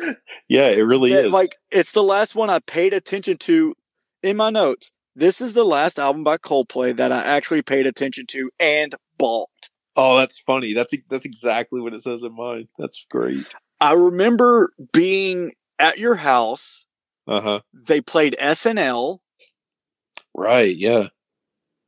Yeah, 0.49 0.69
it 0.69 0.83
really 0.83 1.13
yeah, 1.13 1.21
is. 1.21 1.31
Like 1.31 1.57
it's 1.71 1.93
the 1.93 2.03
last 2.03 2.35
one 2.35 2.51
I 2.51 2.59
paid 2.59 2.93
attention 2.93 3.39
to 3.39 3.75
in 4.23 4.37
my 4.37 4.51
notes. 4.51 4.93
This 5.17 5.41
is 5.41 5.55
the 5.55 5.65
last 5.65 5.99
album 5.99 6.25
by 6.25 6.37
Coldplay 6.37 6.95
that 6.97 7.13
I 7.13 7.23
actually 7.23 7.63
paid 7.63 7.87
attention 7.87 8.27
to 8.27 8.51
and 8.59 8.95
bought. 9.17 9.49
Oh, 9.97 10.19
that's 10.19 10.39
funny. 10.39 10.75
That's 10.75 10.93
that's 11.09 11.25
exactly 11.25 11.81
what 11.81 11.95
it 11.95 12.03
says 12.03 12.23
in 12.23 12.35
mine. 12.35 12.69
That's 12.79 13.07
great. 13.09 13.55
I 13.81 13.93
remember 13.93 14.73
being 14.93 15.53
at 15.79 15.99
your 15.99 16.17
house. 16.17 16.87
Uh-huh. 17.27 17.61
They 17.73 18.01
played 18.01 18.37
SNL. 18.41 19.21
Right, 20.35 20.77
yeah. 20.77 21.09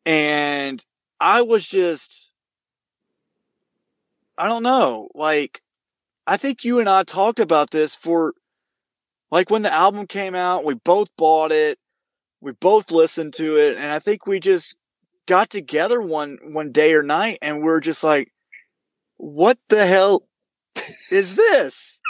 And 0.07 0.85
I 1.21 1.43
was 1.43 1.67
just 1.67 2.33
I 4.39 4.47
don't 4.47 4.62
know, 4.62 5.09
like 5.14 5.62
I 6.27 6.37
think 6.37 6.64
you 6.64 6.81
and 6.81 6.89
I 6.89 7.05
talked 7.05 7.39
about 7.39 7.70
this 7.70 7.95
for 7.95 8.35
like 9.31 9.51
when 9.51 9.62
the 9.62 9.72
album 9.72 10.07
came 10.07 10.35
out, 10.35 10.64
we 10.64 10.74
both 10.74 11.09
bought 11.16 11.53
it, 11.53 11.79
we 12.41 12.53
both 12.53 12.91
listened 12.91 13.35
to 13.35 13.57
it, 13.57 13.77
and 13.77 13.93
I 13.93 13.99
think 13.99 14.27
we 14.27 14.41
just 14.41 14.77
got 15.27 15.51
together 15.51 16.01
one 16.01 16.39
one 16.43 16.72
day 16.72 16.95
or 16.95 17.03
night 17.03 17.39
and 17.43 17.62
we're 17.62 17.81
just 17.81 18.03
like, 18.03 18.33
what 19.16 19.59
the 19.68 19.87
hell 19.87 20.27
is 21.11 21.35
this? 21.35 22.01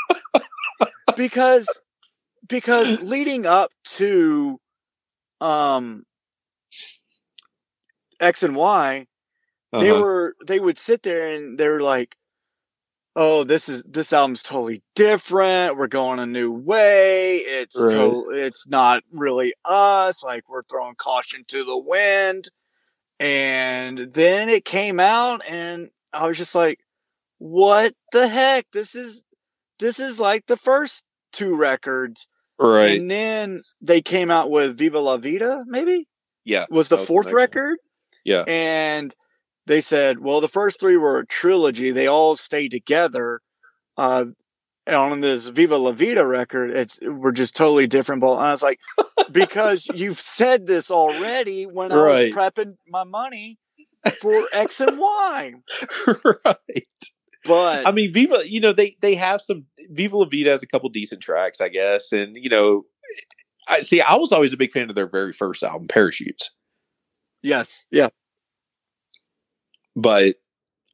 because 1.16 1.66
because 2.48 3.00
leading 3.02 3.46
up 3.46 3.70
to 3.84 4.58
um 5.40 6.04
X 8.20 8.42
and 8.42 8.56
Y, 8.56 9.06
uh-huh. 9.72 9.82
they 9.82 9.92
were 9.92 10.34
they 10.46 10.60
would 10.60 10.78
sit 10.78 11.02
there 11.02 11.34
and 11.34 11.58
they're 11.58 11.80
like, 11.80 12.16
oh, 13.16 13.42
this 13.42 13.68
is 13.68 13.82
this 13.84 14.12
album's 14.12 14.42
totally 14.42 14.82
different. 14.94 15.76
We're 15.76 15.88
going 15.88 16.18
a 16.18 16.26
new 16.26 16.52
way. 16.52 17.38
It's 17.38 17.80
right. 17.80 17.90
to, 17.90 18.30
it's 18.30 18.68
not 18.68 19.02
really 19.10 19.54
us. 19.64 20.22
Like 20.22 20.48
we're 20.48 20.62
throwing 20.62 20.94
caution 20.94 21.44
to 21.48 21.64
the 21.64 21.78
wind. 21.78 22.50
And 23.18 24.12
then 24.12 24.50
it 24.50 24.66
came 24.66 25.00
out, 25.00 25.40
and 25.48 25.88
I 26.12 26.26
was 26.26 26.36
just 26.36 26.54
like, 26.54 26.80
"What 27.38 27.94
the 28.12 28.28
heck? 28.28 28.66
This 28.72 28.94
is 28.94 29.24
this 29.78 29.98
is 29.98 30.20
like 30.20 30.46
the 30.46 30.58
first 30.58 31.02
two 31.32 31.56
records." 31.56 32.28
Right. 32.58 33.00
And 33.00 33.10
then 33.10 33.62
they 33.80 34.02
came 34.02 34.30
out 34.30 34.50
with 34.50 34.76
Viva 34.76 35.00
La 35.00 35.16
Vida, 35.16 35.64
maybe? 35.66 36.06
Yeah. 36.44 36.66
Was 36.70 36.88
the 36.88 36.98
fourth 36.98 37.32
record? 37.32 37.78
Yeah. 38.24 38.44
And 38.46 39.14
they 39.66 39.80
said, 39.80 40.20
well, 40.20 40.40
the 40.40 40.48
first 40.48 40.80
three 40.80 40.96
were 40.96 41.18
a 41.18 41.26
trilogy. 41.26 41.90
They 41.90 42.06
all 42.06 42.36
stay 42.36 42.68
together. 42.68 43.40
Uh, 43.96 44.26
on 44.88 45.20
this 45.20 45.48
Viva 45.48 45.76
La 45.76 45.92
Vida 45.92 46.24
record, 46.24 46.70
it's 46.70 46.98
we're 47.02 47.32
just 47.32 47.56
totally 47.56 47.86
different. 47.86 48.20
But 48.20 48.34
I 48.34 48.52
was 48.52 48.62
like, 48.62 48.78
because 49.32 49.86
you've 49.94 50.20
said 50.20 50.66
this 50.66 50.90
already 50.90 51.64
when 51.64 51.90
I 51.90 51.96
was 51.96 52.30
prepping 52.30 52.76
my 52.88 53.04
money 53.04 53.58
for 54.20 54.44
X 54.52 54.80
and 54.80 54.98
Y. 54.98 55.54
right. 56.44 56.86
but 57.44 57.86
I 57.86 57.90
mean, 57.90 58.12
Viva, 58.12 58.48
you 58.48 58.60
know, 58.60 58.72
they 58.72 58.96
they 59.00 59.16
have 59.16 59.40
some 59.40 59.64
Viva 59.90 60.18
La 60.18 60.26
Vida 60.26 60.50
has 60.50 60.62
a 60.62 60.68
couple 60.68 60.88
decent 60.88 61.20
tracks, 61.20 61.60
I 61.60 61.68
guess, 61.68 62.12
and 62.12 62.36
you 62.36 62.48
know, 62.48 62.84
I 63.68 63.80
see. 63.82 64.00
I 64.00 64.14
was 64.14 64.30
always 64.30 64.52
a 64.52 64.56
big 64.56 64.72
fan 64.72 64.88
of 64.88 64.94
their 64.94 65.08
very 65.08 65.32
first 65.32 65.64
album, 65.64 65.88
Parachutes. 65.88 66.52
Yes, 67.42 67.86
yeah, 67.90 68.08
but 69.96 70.36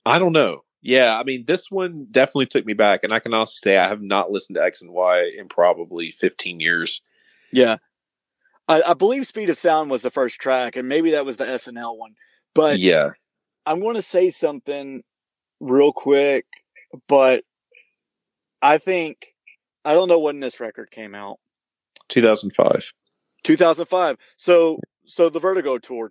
I 0.06 0.18
don't 0.18 0.32
know. 0.32 0.64
Yeah, 0.80 1.18
I 1.18 1.22
mean, 1.22 1.44
this 1.46 1.70
one 1.70 2.08
definitely 2.10 2.46
took 2.46 2.66
me 2.66 2.72
back, 2.72 3.04
and 3.04 3.12
I 3.12 3.20
can 3.20 3.34
also 3.34 3.54
say 3.62 3.76
I 3.76 3.86
have 3.86 4.02
not 4.02 4.32
listened 4.32 4.56
to 4.56 4.62
X 4.62 4.82
and 4.82 4.90
Y 4.92 5.30
in 5.38 5.48
probably 5.48 6.10
fifteen 6.10 6.58
years. 6.58 7.02
Yeah, 7.52 7.76
I, 8.68 8.82
I 8.88 8.94
believe 8.94 9.26
Speed 9.26 9.50
of 9.50 9.58
Sound 9.58 9.90
was 9.90 10.02
the 10.02 10.10
first 10.10 10.40
track, 10.40 10.76
and 10.76 10.88
maybe 10.88 11.10
that 11.12 11.26
was 11.26 11.36
the 11.36 11.44
SNL 11.44 11.96
one. 11.96 12.14
But 12.54 12.78
yeah, 12.78 13.10
I'm 13.66 13.80
going 13.80 13.96
to 13.96 14.02
say 14.02 14.30
something 14.30 15.02
real 15.60 15.92
quick, 15.92 16.46
but 17.08 17.44
I 18.60 18.78
think 18.78 19.34
I 19.84 19.92
don't 19.92 20.08
know 20.08 20.20
when 20.20 20.40
this 20.40 20.60
record 20.60 20.90
came 20.90 21.14
out. 21.14 21.38
2005. 22.08 22.92
2005. 23.44 24.16
So 24.36 24.78
so 25.06 25.28
the 25.28 25.40
Vertigo 25.40 25.78
tour. 25.78 26.10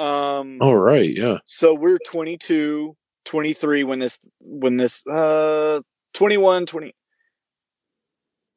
Um 0.00 0.58
Oh 0.60 0.72
right, 0.72 1.10
yeah. 1.14 1.38
So 1.44 1.74
we're 1.74 1.98
22, 2.06 2.96
23 3.24 3.84
when 3.84 3.98
this 3.98 4.18
when 4.40 4.76
this 4.76 5.06
uh 5.06 5.80
21 6.14 6.66
20 6.66 6.94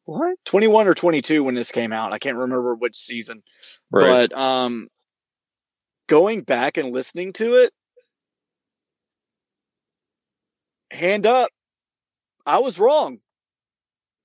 what? 0.06 0.36
21 0.46 0.88
or 0.88 0.94
22 0.94 1.44
when 1.44 1.56
this 1.56 1.72
came 1.72 1.94
out 1.94 2.12
i 2.12 2.18
can't 2.18 2.38
remember 2.38 2.76
which 2.76 2.96
season 2.96 3.44
right. 3.92 4.30
but 4.30 4.38
um 4.38 4.88
going 6.08 6.42
back 6.42 6.78
and 6.78 6.92
listening 6.92 7.32
to 7.32 7.54
it 7.56 7.72
hand 10.92 11.26
up 11.26 11.52
i 12.46 12.60
was 12.60 12.80
wrong 12.80 13.20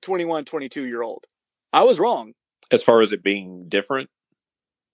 21 0.03 0.45
22 0.45 0.87
year 0.87 1.03
old. 1.03 1.27
I 1.73 1.85
was 1.85 1.99
wrong. 1.99 2.33
As 2.71 2.83
far 2.83 3.03
as 3.03 3.13
it 3.13 3.23
being 3.23 3.69
different? 3.69 4.11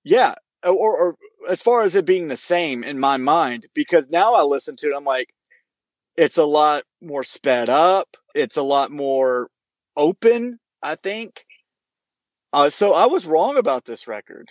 Yeah 0.05 0.35
or, 0.65 0.97
or 0.97 1.17
as 1.49 1.63
far 1.63 1.83
as 1.83 1.95
it 1.95 2.05
being 2.05 2.29
the 2.29 2.37
same 2.37 2.83
in 2.85 2.99
my 2.99 3.17
mind 3.17 3.67
because 3.75 4.09
now 4.09 4.35
i 4.35 4.43
listen 4.43 4.77
to 4.77 4.89
it 4.89 4.95
i'm 4.97 5.05
like 5.05 5.35
it's 6.17 6.37
a 6.37 6.45
lot 6.45 6.85
more 7.01 7.25
sped 7.25 7.69
up 7.69 8.17
it's 8.35 8.57
a 8.57 8.63
lot 8.63 8.91
more 8.91 9.49
open 9.97 10.59
i 10.83 10.95
think 10.95 11.45
uh, 12.53 12.71
so 12.71 12.93
i 12.93 13.07
was 13.07 13.27
wrong 13.27 13.57
about 13.57 13.85
this 13.85 14.07
record 14.07 14.51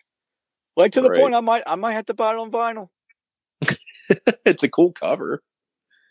like 0.76 0.92
to 0.92 1.02
the 1.02 1.10
right. 1.10 1.20
point 1.20 1.36
i 1.36 1.40
might 1.40 1.64
i 1.68 1.76
might 1.76 1.94
have 1.94 2.06
to 2.06 2.14
buy 2.14 2.32
it 2.32 2.38
on 2.38 2.52
vinyl 2.52 2.90
it's 4.46 4.64
a 4.64 4.70
cool 4.70 4.92
cover 4.92 5.42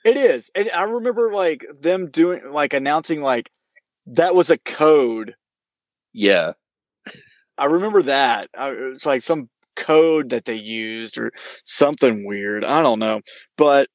it 0.05 0.17
is. 0.17 0.51
And 0.55 0.71
I 0.75 0.83
remember 0.85 1.33
like 1.33 1.65
them 1.81 2.11
doing 2.11 2.53
like 2.53 2.73
announcing 2.73 3.21
like 3.21 3.51
that 4.07 4.35
was 4.35 4.51
a 4.51 4.59
code. 4.59 5.35
Yeah. 6.13 6.53
I 7.59 7.67
remember 7.67 8.03
that. 8.03 8.49
It's 8.59 9.07
like 9.07 9.23
some 9.23 9.49
code 9.77 10.31
that 10.31 10.45
they 10.45 10.57
used 10.57 11.19
or 11.19 11.33
something 11.65 12.27
weird. 12.27 12.65
I 12.65 12.83
don't 12.83 12.99
know. 12.99 13.21
But 13.57 13.89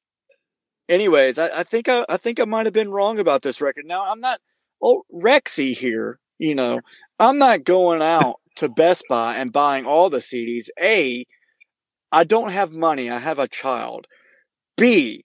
anyways, 0.88 1.38
I, 1.38 1.60
I 1.60 1.62
think 1.62 1.88
I, 1.88 2.04
I 2.08 2.16
think 2.16 2.40
I 2.40 2.44
might 2.44 2.66
have 2.66 2.72
been 2.72 2.90
wrong 2.90 3.18
about 3.18 3.42
this 3.42 3.60
record. 3.60 3.84
Now 3.86 4.10
I'm 4.10 4.20
not 4.20 4.40
oh 4.82 5.04
Rexy 5.12 5.76
here, 5.76 6.18
you 6.38 6.54
know. 6.54 6.80
I'm 7.18 7.38
not 7.38 7.64
going 7.64 8.02
out 8.02 8.36
to 8.56 8.68
Best 8.68 9.04
Buy 9.08 9.36
and 9.36 9.52
buying 9.52 9.86
all 9.86 10.10
the 10.10 10.18
CDs. 10.18 10.68
A, 10.80 11.24
I 12.12 12.24
don't 12.24 12.50
have 12.52 12.72
money. 12.72 13.10
I 13.10 13.18
have 13.18 13.38
a 13.38 13.48
child. 13.48 14.06
B, 14.76 15.24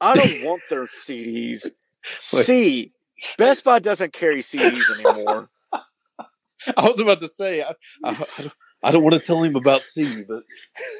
I 0.00 0.16
don't 0.16 0.44
want 0.44 0.62
their 0.70 0.86
CDs. 0.86 1.70
C. 2.04 2.92
Best 3.38 3.64
Buy 3.64 3.78
doesn't 3.78 4.12
carry 4.12 4.40
CDs 4.40 4.90
anymore. 4.98 5.48
I 5.72 6.88
was 6.88 7.00
about 7.00 7.20
to 7.20 7.28
say 7.28 7.62
I, 7.62 7.74
I, 8.04 8.50
I 8.84 8.90
don't 8.90 9.02
want 9.02 9.14
to 9.14 9.20
tell 9.20 9.42
him 9.42 9.56
about 9.56 9.80
C, 9.80 10.24
but 10.28 10.42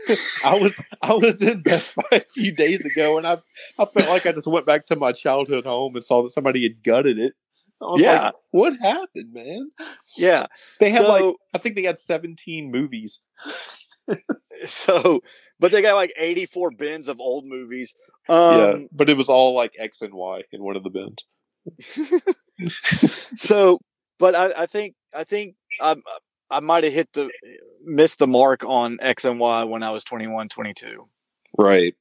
I 0.45 0.59
was 0.59 0.83
I 1.03 1.13
was 1.13 1.41
in 1.43 1.61
Best 1.61 1.95
Buy 2.11 2.17
a 2.17 2.25
few 2.33 2.51
days 2.51 2.85
ago, 2.85 3.19
and 3.19 3.27
I 3.27 3.35
I 3.79 3.85
felt 3.85 4.09
like 4.09 4.25
I 4.25 4.33
just 4.33 4.47
went 4.47 4.65
back 4.65 4.87
to 4.87 4.97
my 4.97 5.13
childhood 5.13 5.67
home 5.67 5.95
and 5.95 6.03
saw 6.03 6.23
that 6.23 6.31
somebody 6.31 6.63
had 6.63 6.83
gutted 6.83 7.19
it. 7.19 7.35
yeah, 7.97 8.25
like, 8.25 8.35
what 8.53 8.75
happened, 8.81 9.35
man? 9.35 9.71
Yeah, 10.17 10.47
they 10.81 10.91
had 10.91 11.03
so, 11.03 11.09
like 11.09 11.37
I 11.53 11.59
think 11.59 11.77
they 11.77 11.83
had 11.83 11.99
seventeen 11.99 12.71
movies. 12.71 13.21
so, 14.65 15.21
but 15.61 15.71
they 15.71 15.83
got 15.83 15.95
like 15.95 16.15
eighty 16.17 16.47
four 16.47 16.71
bins 16.71 17.07
of 17.07 17.21
old 17.21 17.45
movies. 17.45 17.95
Um, 18.31 18.59
yeah, 18.59 18.77
but 18.93 19.11
it 19.11 19.19
was 19.19 19.29
all 19.29 19.55
like 19.55 19.75
X 19.79 20.01
and 20.01 20.15
Y 20.15 20.43
in 20.53 20.63
one 20.63 20.77
of 20.77 20.85
the 20.85 20.91
bins. 20.91 21.23
so, 23.37 23.79
but 24.19 24.35
I, 24.35 24.63
I 24.63 24.67
think 24.67 24.95
I 25.15 25.25
think 25.25 25.57
I 25.83 25.97
I 26.51 26.61
might 26.61 26.85
have 26.85 26.93
hit 26.93 27.13
the 27.13 27.31
missed 27.85 28.19
the 28.19 28.27
mark 28.27 28.65
on 28.65 28.99
X 29.01 29.25
and 29.25 29.39
Y 29.39 29.65
when 29.65 29.83
I 29.83 29.91
was 29.91 30.05
21, 30.05 30.49
22. 30.49 31.09
Right. 31.57 31.95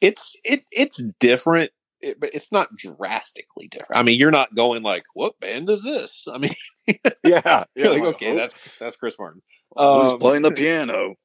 It's 0.00 0.34
it 0.44 0.62
it's 0.70 1.02
different, 1.18 1.70
it, 2.00 2.20
but 2.20 2.30
it's 2.32 2.52
not 2.52 2.74
drastically 2.76 3.68
different. 3.68 3.98
I 3.98 4.02
mean, 4.02 4.18
you're 4.18 4.30
not 4.30 4.54
going 4.54 4.82
like, 4.82 5.04
"What 5.14 5.40
band 5.40 5.68
is 5.68 5.82
this?" 5.82 6.28
I 6.32 6.38
mean, 6.38 6.54
yeah, 7.24 7.64
you're 7.74 7.90
like, 7.90 8.14
okay, 8.14 8.36
that's 8.36 8.54
that's 8.78 8.96
Chris 8.96 9.16
Martin. 9.18 9.42
Who's 9.74 10.12
um, 10.12 10.18
playing 10.20 10.42
the 10.42 10.50
piano? 10.52 11.16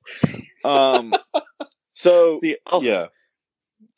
Um, 0.66 1.14
so 1.91 2.38
See, 2.39 2.58
yeah, 2.82 3.08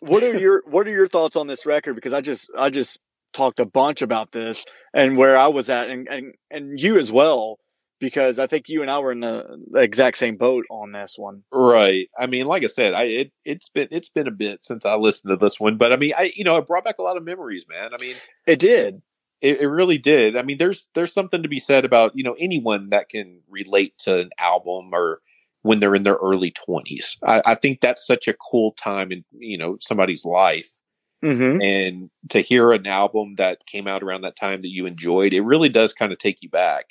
what 0.01 0.23
are 0.23 0.37
your 0.37 0.61
what 0.67 0.87
are 0.87 0.91
your 0.91 1.07
thoughts 1.07 1.35
on 1.35 1.47
this 1.47 1.65
record? 1.65 1.95
Because 1.95 2.13
I 2.13 2.21
just 2.21 2.49
I 2.57 2.69
just 2.69 2.99
talked 3.33 3.59
a 3.59 3.65
bunch 3.65 4.01
about 4.01 4.31
this 4.31 4.65
and 4.93 5.17
where 5.17 5.37
I 5.37 5.47
was 5.47 5.69
at, 5.69 5.89
and 5.89 6.07
and 6.09 6.33
and 6.51 6.81
you 6.81 6.97
as 6.97 7.11
well. 7.11 7.59
Because 8.03 8.37
I 8.37 8.47
think 8.47 8.67
you 8.67 8.81
and 8.81 8.91
I 8.91 8.99
were 8.99 9.13
in 9.13 9.21
the, 9.21 9.61
exact 9.75 10.17
same 10.17 10.35
boat 10.35 10.65
on 10.69 10.91
this 10.91 11.15
one. 11.17 11.43
Right. 11.53 12.09
I 12.19 12.27
mean, 12.27 12.47
like 12.47 12.61
I 12.61 12.67
said, 12.67 12.93
I 12.93 13.03
it, 13.03 13.31
it's 13.45 13.69
been 13.69 13.87
it's 13.91 14.09
been 14.09 14.27
a 14.27 14.31
bit 14.31 14.61
since 14.61 14.85
I 14.85 14.95
listened 14.95 15.29
to 15.29 15.37
this 15.37 15.57
one, 15.57 15.77
but 15.77 15.93
I 15.93 15.95
mean, 15.95 16.11
I 16.17 16.33
you 16.35 16.43
know, 16.43 16.57
it 16.57 16.67
brought 16.67 16.83
back 16.83 16.97
a 16.99 17.01
lot 17.01 17.15
of 17.15 17.23
memories, 17.23 17.65
man. 17.69 17.93
I 17.93 17.97
mean, 17.97 18.17
it 18.45 18.59
did. 18.59 19.01
It, 19.39 19.61
it, 19.61 19.67
really 19.67 19.97
did. 19.97 20.35
I 20.35 20.41
mean, 20.41 20.57
there's 20.57 20.89
there's 20.95 21.13
something 21.13 21.43
to 21.43 21.47
be 21.47 21.59
said 21.59 21.85
about 21.85 22.11
you 22.13 22.25
know 22.25 22.35
anyone 22.37 22.89
that 22.89 23.07
can 23.07 23.39
relate 23.49 23.97
to 23.99 24.19
an 24.19 24.31
album 24.37 24.89
or 24.91 25.21
when 25.61 25.79
they're 25.79 25.95
in 25.95 26.03
their 26.03 26.15
early 26.15 26.51
20s. 26.51 27.15
I, 27.25 27.41
I 27.45 27.55
think 27.55 27.79
that's 27.79 28.05
such 28.05 28.27
a 28.27 28.33
cool 28.33 28.73
time 28.73 29.13
in 29.13 29.23
you 29.31 29.57
know 29.57 29.77
somebody's 29.79 30.25
life. 30.25 30.81
Mm-hmm. 31.23 31.61
And 31.61 32.09
to 32.31 32.41
hear 32.41 32.73
an 32.73 32.85
album 32.85 33.35
that 33.35 33.65
came 33.65 33.87
out 33.87 34.03
around 34.03 34.23
that 34.23 34.35
time 34.35 34.61
that 34.61 34.71
you 34.71 34.85
enjoyed, 34.85 35.31
it 35.31 35.39
really 35.39 35.69
does 35.69 35.93
kind 35.93 36.11
of 36.11 36.17
take 36.17 36.39
you 36.41 36.49
back. 36.49 36.89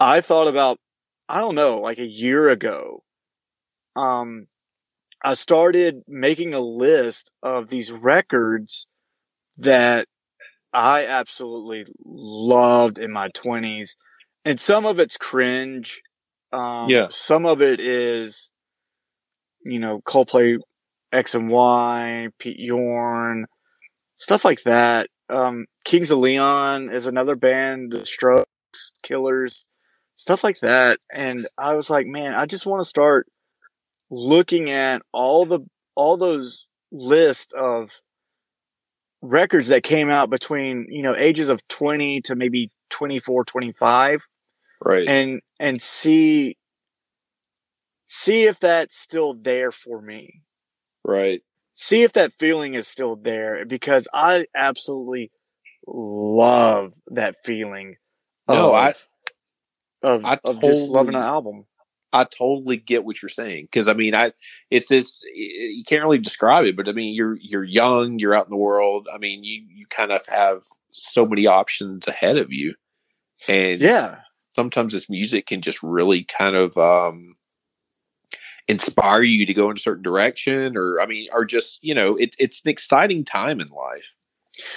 I 0.00 0.20
thought 0.20 0.48
about, 0.48 0.78
I 1.28 1.40
don't 1.40 1.54
know, 1.54 1.78
like 1.78 1.98
a 1.98 2.06
year 2.06 2.48
ago, 2.48 3.02
um, 3.94 4.46
I 5.22 5.34
started 5.34 6.02
making 6.08 6.54
a 6.54 6.60
list 6.60 7.30
of 7.42 7.68
these 7.68 7.92
records 7.92 8.86
that 9.58 10.08
I 10.72 11.04
absolutely 11.04 11.84
loved 12.04 12.98
in 12.98 13.12
my 13.12 13.28
20s. 13.28 13.90
And 14.44 14.58
some 14.58 14.86
of 14.86 14.98
it's 14.98 15.18
cringe 15.18 16.00
um, 16.52 16.88
yeah. 16.90 17.08
Some 17.10 17.46
of 17.46 17.62
it 17.62 17.80
is, 17.80 18.50
you 19.64 19.78
know, 19.78 20.00
Coldplay 20.00 20.58
X 21.12 21.34
and 21.34 21.48
Y, 21.48 22.28
Pete 22.38 22.58
Yorn, 22.58 23.46
stuff 24.16 24.44
like 24.44 24.62
that. 24.64 25.08
Um, 25.28 25.66
Kings 25.84 26.10
of 26.10 26.18
Leon 26.18 26.90
is 26.90 27.06
another 27.06 27.36
band, 27.36 27.92
the 27.92 28.04
Strokes, 28.04 28.48
Killers, 29.02 29.66
stuff 30.20 30.44
like 30.44 30.60
that. 30.60 30.98
And 31.10 31.48
I 31.56 31.74
was 31.74 31.88
like, 31.88 32.06
man, 32.06 32.34
I 32.34 32.44
just 32.44 32.66
want 32.66 32.82
to 32.82 32.88
start 32.88 33.26
looking 34.10 34.68
at 34.68 35.00
all 35.12 35.46
the, 35.46 35.60
all 35.94 36.18
those 36.18 36.66
lists 36.92 37.54
of 37.54 38.00
records 39.22 39.68
that 39.68 39.82
came 39.82 40.10
out 40.10 40.28
between, 40.28 40.86
you 40.90 41.02
know, 41.02 41.16
ages 41.16 41.48
of 41.48 41.66
20 41.68 42.20
to 42.22 42.36
maybe 42.36 42.70
24, 42.90 43.44
25 43.44 44.26
right 44.84 45.06
and 45.08 45.40
and 45.58 45.80
see 45.80 46.56
see 48.06 48.44
if 48.44 48.58
that's 48.58 48.96
still 48.96 49.34
there 49.34 49.70
for 49.70 50.00
me 50.00 50.42
right 51.04 51.42
see 51.72 52.02
if 52.02 52.12
that 52.12 52.32
feeling 52.38 52.74
is 52.74 52.88
still 52.88 53.16
there 53.16 53.64
because 53.66 54.08
i 54.14 54.46
absolutely 54.56 55.30
love 55.86 56.94
that 57.08 57.36
feeling 57.44 57.96
no 58.48 58.70
of, 58.70 58.74
i 58.74 58.94
of, 60.02 60.24
I 60.24 60.38
of 60.44 60.60
just 60.60 60.88
loving 60.88 61.14
an 61.14 61.22
album 61.22 61.66
I 62.12 62.24
totally 62.24 62.76
get 62.76 63.04
what 63.04 63.22
you're 63.22 63.28
saying 63.28 63.66
because 63.66 63.86
I 63.86 63.92
mean, 63.94 64.16
I 64.16 64.32
it's 64.68 64.88
this 64.88 65.22
you 65.32 65.84
can't 65.86 66.02
really 66.02 66.18
describe 66.18 66.64
it, 66.64 66.76
but 66.76 66.88
I 66.88 66.92
mean, 66.92 67.14
you're 67.14 67.36
you're 67.40 67.62
young, 67.62 68.18
you're 68.18 68.34
out 68.34 68.46
in 68.46 68.50
the 68.50 68.56
world. 68.56 69.06
I 69.12 69.18
mean, 69.18 69.44
you 69.44 69.62
you 69.68 69.86
kind 69.86 70.10
of 70.10 70.26
have 70.26 70.62
so 70.90 71.24
many 71.24 71.46
options 71.46 72.08
ahead 72.08 72.36
of 72.36 72.52
you, 72.52 72.74
and 73.48 73.80
yeah, 73.80 74.22
sometimes 74.56 74.92
this 74.92 75.08
music 75.08 75.46
can 75.46 75.60
just 75.62 75.80
really 75.84 76.24
kind 76.24 76.56
of 76.56 76.76
um, 76.76 77.36
inspire 78.66 79.22
you 79.22 79.46
to 79.46 79.54
go 79.54 79.70
in 79.70 79.76
a 79.76 79.80
certain 79.80 80.02
direction 80.02 80.76
or 80.76 81.00
i 81.00 81.06
mean 81.06 81.28
or 81.32 81.44
just 81.44 81.82
you 81.82 81.94
know 81.94 82.14
it, 82.16 82.36
it's 82.38 82.62
an 82.64 82.70
exciting 82.70 83.24
time 83.24 83.58
in 83.60 83.66
life 83.68 84.14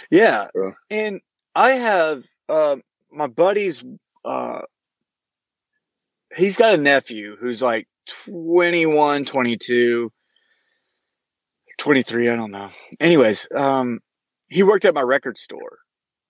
Yeah, 0.09 0.47
and 0.89 1.21
I 1.55 1.71
have 1.71 2.23
uh, 2.49 2.77
my 3.11 3.27
buddies. 3.27 3.83
Uh, 4.25 4.61
he's 6.35 6.57
got 6.57 6.73
a 6.73 6.77
nephew 6.77 7.35
who's 7.39 7.61
like 7.61 7.87
21, 8.25 9.25
22, 9.25 10.11
23. 11.77 12.29
I 12.29 12.35
don't 12.35 12.51
know. 12.51 12.69
Anyways, 12.99 13.47
um, 13.55 13.99
he 14.47 14.63
worked 14.63 14.85
at 14.85 14.93
my 14.93 15.01
record 15.01 15.37
store. 15.37 15.79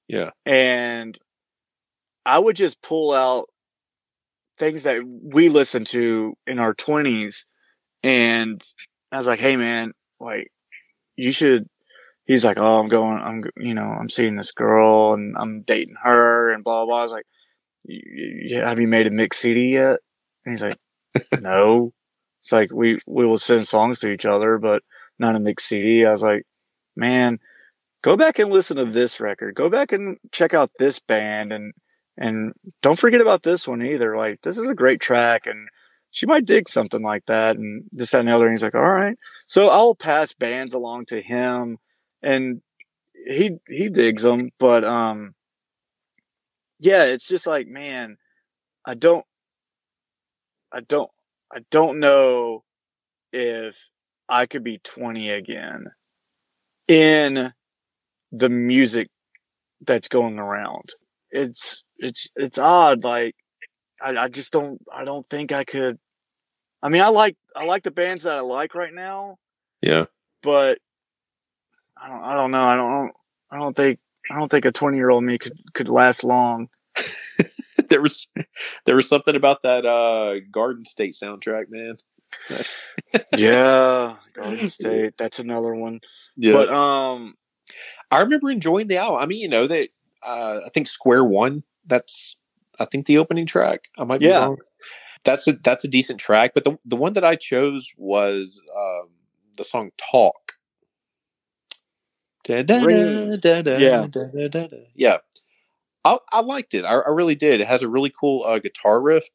Yeah, 0.08 0.32
and 0.46 1.18
I 2.26 2.40
would 2.40 2.56
just 2.56 2.82
pull 2.82 3.14
out 3.14 3.50
things 4.58 4.84
that 4.84 5.02
we 5.06 5.50
listened 5.50 5.88
to 5.88 6.36
in 6.46 6.60
our 6.60 6.74
twenties, 6.74 7.46
and 8.04 8.64
I 9.12 9.18
was 9.18 9.28
like, 9.28 9.40
"Hey, 9.40 9.56
man, 9.56 9.94
like, 10.20 10.52
you 11.16 11.32
should." 11.32 11.68
He's 12.26 12.46
like, 12.46 12.58
"Oh, 12.60 12.80
I'm 12.80 12.90
going. 12.90 13.20
I'm, 13.20 13.44
you 13.58 13.74
know, 13.74 13.84
I'm 13.84 14.10
seeing 14.10 14.36
this 14.36 14.52
girl, 14.52 15.14
and 15.14 15.36
I'm 15.38 15.62
dating 15.62 15.96
her, 16.04 16.54
and 16.54 16.64
blah 16.64 16.86
blah." 16.86 16.86
blah. 16.86 17.00
I 17.00 17.04
was 17.04 17.12
like, 17.12 17.26
"Have 18.64 18.80
you 18.80 18.88
made 18.88 19.08
a 19.08 19.12
mix 19.12 19.38
CD 19.38 19.74
yet?" 19.74 20.00
And 20.46 20.54
he's 20.54 20.62
like, 20.62 20.78
"No." 21.42 21.94
It's 22.42 22.52
like 22.52 22.72
we 22.74 23.00
we 23.08 23.26
will 23.26 23.38
send 23.38 23.68
songs 23.68 24.00
to 24.00 24.12
each 24.12 24.26
other, 24.26 24.58
but 24.58 24.84
not 25.20 25.36
a 25.36 25.40
mix 25.40 25.66
CD. 25.66 26.06
I 26.06 26.12
was 26.12 26.24
like, 26.24 26.44
"Man." 26.96 27.40
Go 28.04 28.18
back 28.18 28.38
and 28.38 28.52
listen 28.52 28.76
to 28.76 28.86
this 28.86 29.22
record. 29.22 29.56
Go 29.56 29.70
back 29.70 29.94
and 29.94 30.18
check 30.34 30.54
out 30.54 30.70
this 30.78 31.00
band 31.00 31.54
and 31.54 31.72
and 32.18 32.54
don't 32.82 33.00
forget 33.00 33.22
about 33.22 33.44
this 33.44 33.68
one 33.68 33.82
either. 33.82 34.16
Like, 34.16 34.42
this 34.42 34.58
is 34.58 34.70
a 34.70 34.76
great 34.76 35.02
track 35.02 35.48
and 35.48 35.68
she 36.12 36.26
might 36.26 36.46
dig 36.46 36.70
something 36.70 37.02
like 37.02 37.26
that. 37.26 37.58
And 37.58 37.86
this, 37.92 38.12
that, 38.12 38.20
and 38.20 38.28
the 38.28 38.36
other. 38.36 38.46
And 38.46 38.54
he's 38.54 38.64
like, 38.64 38.76
all 38.76 38.82
right. 38.82 39.18
So 39.48 39.70
I'll 39.70 39.96
pass 39.96 40.34
bands 40.34 40.74
along 40.74 41.06
to 41.08 41.22
him 41.22 41.78
and 42.22 42.62
he, 43.14 43.58
he 43.68 43.90
digs 43.90 44.22
them. 44.22 44.52
But, 44.60 44.84
um, 44.84 45.34
yeah, 46.84 47.06
it's 47.06 47.28
just 47.28 47.48
like, 47.48 47.68
man, 47.68 48.18
I 48.86 48.94
don't, 48.94 49.26
I 50.72 50.82
don't, 50.82 51.10
I 51.54 51.62
don't 51.72 52.00
know 52.00 52.64
if 53.32 53.90
I 54.28 54.46
could 54.48 54.64
be 54.64 54.80
20 54.80 55.30
again 55.30 55.86
in 56.90 57.54
the 58.34 58.50
music 58.50 59.08
that's 59.82 60.10
going 60.10 60.40
around. 60.40 60.94
It's, 61.32 61.84
it's, 61.98 62.30
it's 62.36 62.58
odd. 62.58 63.04
Like, 63.06 63.36
I, 64.02 64.18
I 64.18 64.28
just 64.28 64.52
don't, 64.52 64.82
I 64.94 65.06
don't 65.06 65.28
think 65.30 65.54
I 65.54 65.64
could. 65.64 65.98
I 66.82 66.90
mean, 66.90 67.02
I 67.02 67.08
like, 67.08 67.38
I 67.56 67.64
like 67.64 67.84
the 67.84 67.92
bands 67.92 68.24
that 68.24 68.34
I 68.34 68.42
like 68.42 68.76
right 68.76 68.94
now. 68.94 69.38
Yeah. 69.82 70.06
But 70.42 70.80
I 71.98 72.10
don't, 72.10 72.24
I 72.26 72.36
don't 72.36 72.52
know. 72.52 72.66
I 72.66 72.76
don't, 72.76 73.14
I 73.52 73.58
don't 73.58 73.76
think, 73.76 74.00
I 74.30 74.38
don't 74.38 74.50
think 74.50 74.66
a 74.66 74.72
20 74.72 74.98
year 74.98 75.10
old 75.10 75.24
me 75.24 75.38
could, 75.38 75.58
could 75.74 75.88
last 75.88 76.26
long. 76.26 76.68
there 77.90 78.02
was, 78.02 78.28
there 78.86 78.96
was 78.96 79.08
something 79.08 79.36
about 79.36 79.64
that, 79.64 79.86
uh, 79.86 80.40
Garden 80.52 80.86
State 80.86 81.16
soundtrack, 81.22 81.66
man. 81.70 81.98
yeah. 83.38 84.16
Garden 84.34 84.70
State. 84.70 85.18
That's 85.18 85.40
another 85.40 85.76
one. 85.76 86.02
Yeah. 86.36 86.54
But, 86.54 86.70
um, 86.70 87.36
I 88.12 88.20
remember 88.20 88.52
enjoying 88.52 88.88
the 88.88 88.98
album. 88.98 89.20
I 89.22 89.26
mean, 89.26 89.42
you 89.42 89.48
know, 89.50 89.66
that 89.68 89.90
uh, 90.22 90.60
I 90.66 90.70
think 90.70 90.88
Square 90.88 91.26
One. 91.26 91.64
That's 91.86 92.36
I 92.80 92.86
think 92.86 93.08
the 93.08 93.18
opening 93.18 93.46
track. 93.48 93.90
I 93.98 94.04
might 94.04 94.20
be 94.20 94.28
Yeah. 94.28 94.46
wrong. 94.46 94.58
That's 95.24 95.48
a 95.48 95.54
that's 95.54 95.84
a 95.84 95.88
decent 95.88 96.20
track, 96.20 96.52
but 96.54 96.64
the 96.64 96.78
the 96.86 96.96
one 96.96 97.14
that 97.14 97.26
I 97.26 97.36
chose 97.36 97.92
was 97.98 98.62
um, 98.78 99.08
the 99.58 99.64
song 99.64 99.92
"Talk." 99.98 100.54
Da-da-da, 102.44 102.86
Ring- 102.86 103.40
da-da, 103.40 103.78
Yeah. 103.78 104.08
yeah. 104.96 105.18
I 106.06 106.18
I 106.32 106.42
liked 106.42 106.74
it. 106.74 106.86
I, 106.86 106.96
I 106.96 107.10
really 107.10 107.36
did. 107.36 107.62
It 107.62 107.68
has 107.68 107.82
a 107.82 107.90
really 107.90 108.12
cool 108.12 108.44
uh, 108.46 108.60
guitar 108.60 109.02
riff, 109.02 109.26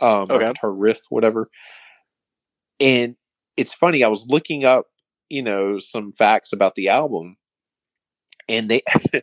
um, 0.00 0.30
Okay. 0.30 0.48
guitar 0.48 0.72
riff, 0.72 1.00
whatever. 1.10 1.50
And 2.80 3.16
it's 3.56 3.72
funny. 3.74 4.02
I 4.02 4.08
was 4.08 4.26
looking 4.28 4.64
up, 4.64 4.86
you 5.28 5.42
know, 5.42 5.78
some 5.78 6.12
facts 6.12 6.52
about 6.52 6.74
the 6.74 6.88
album, 6.88 7.36
and 8.48 8.68
they. 8.68 8.82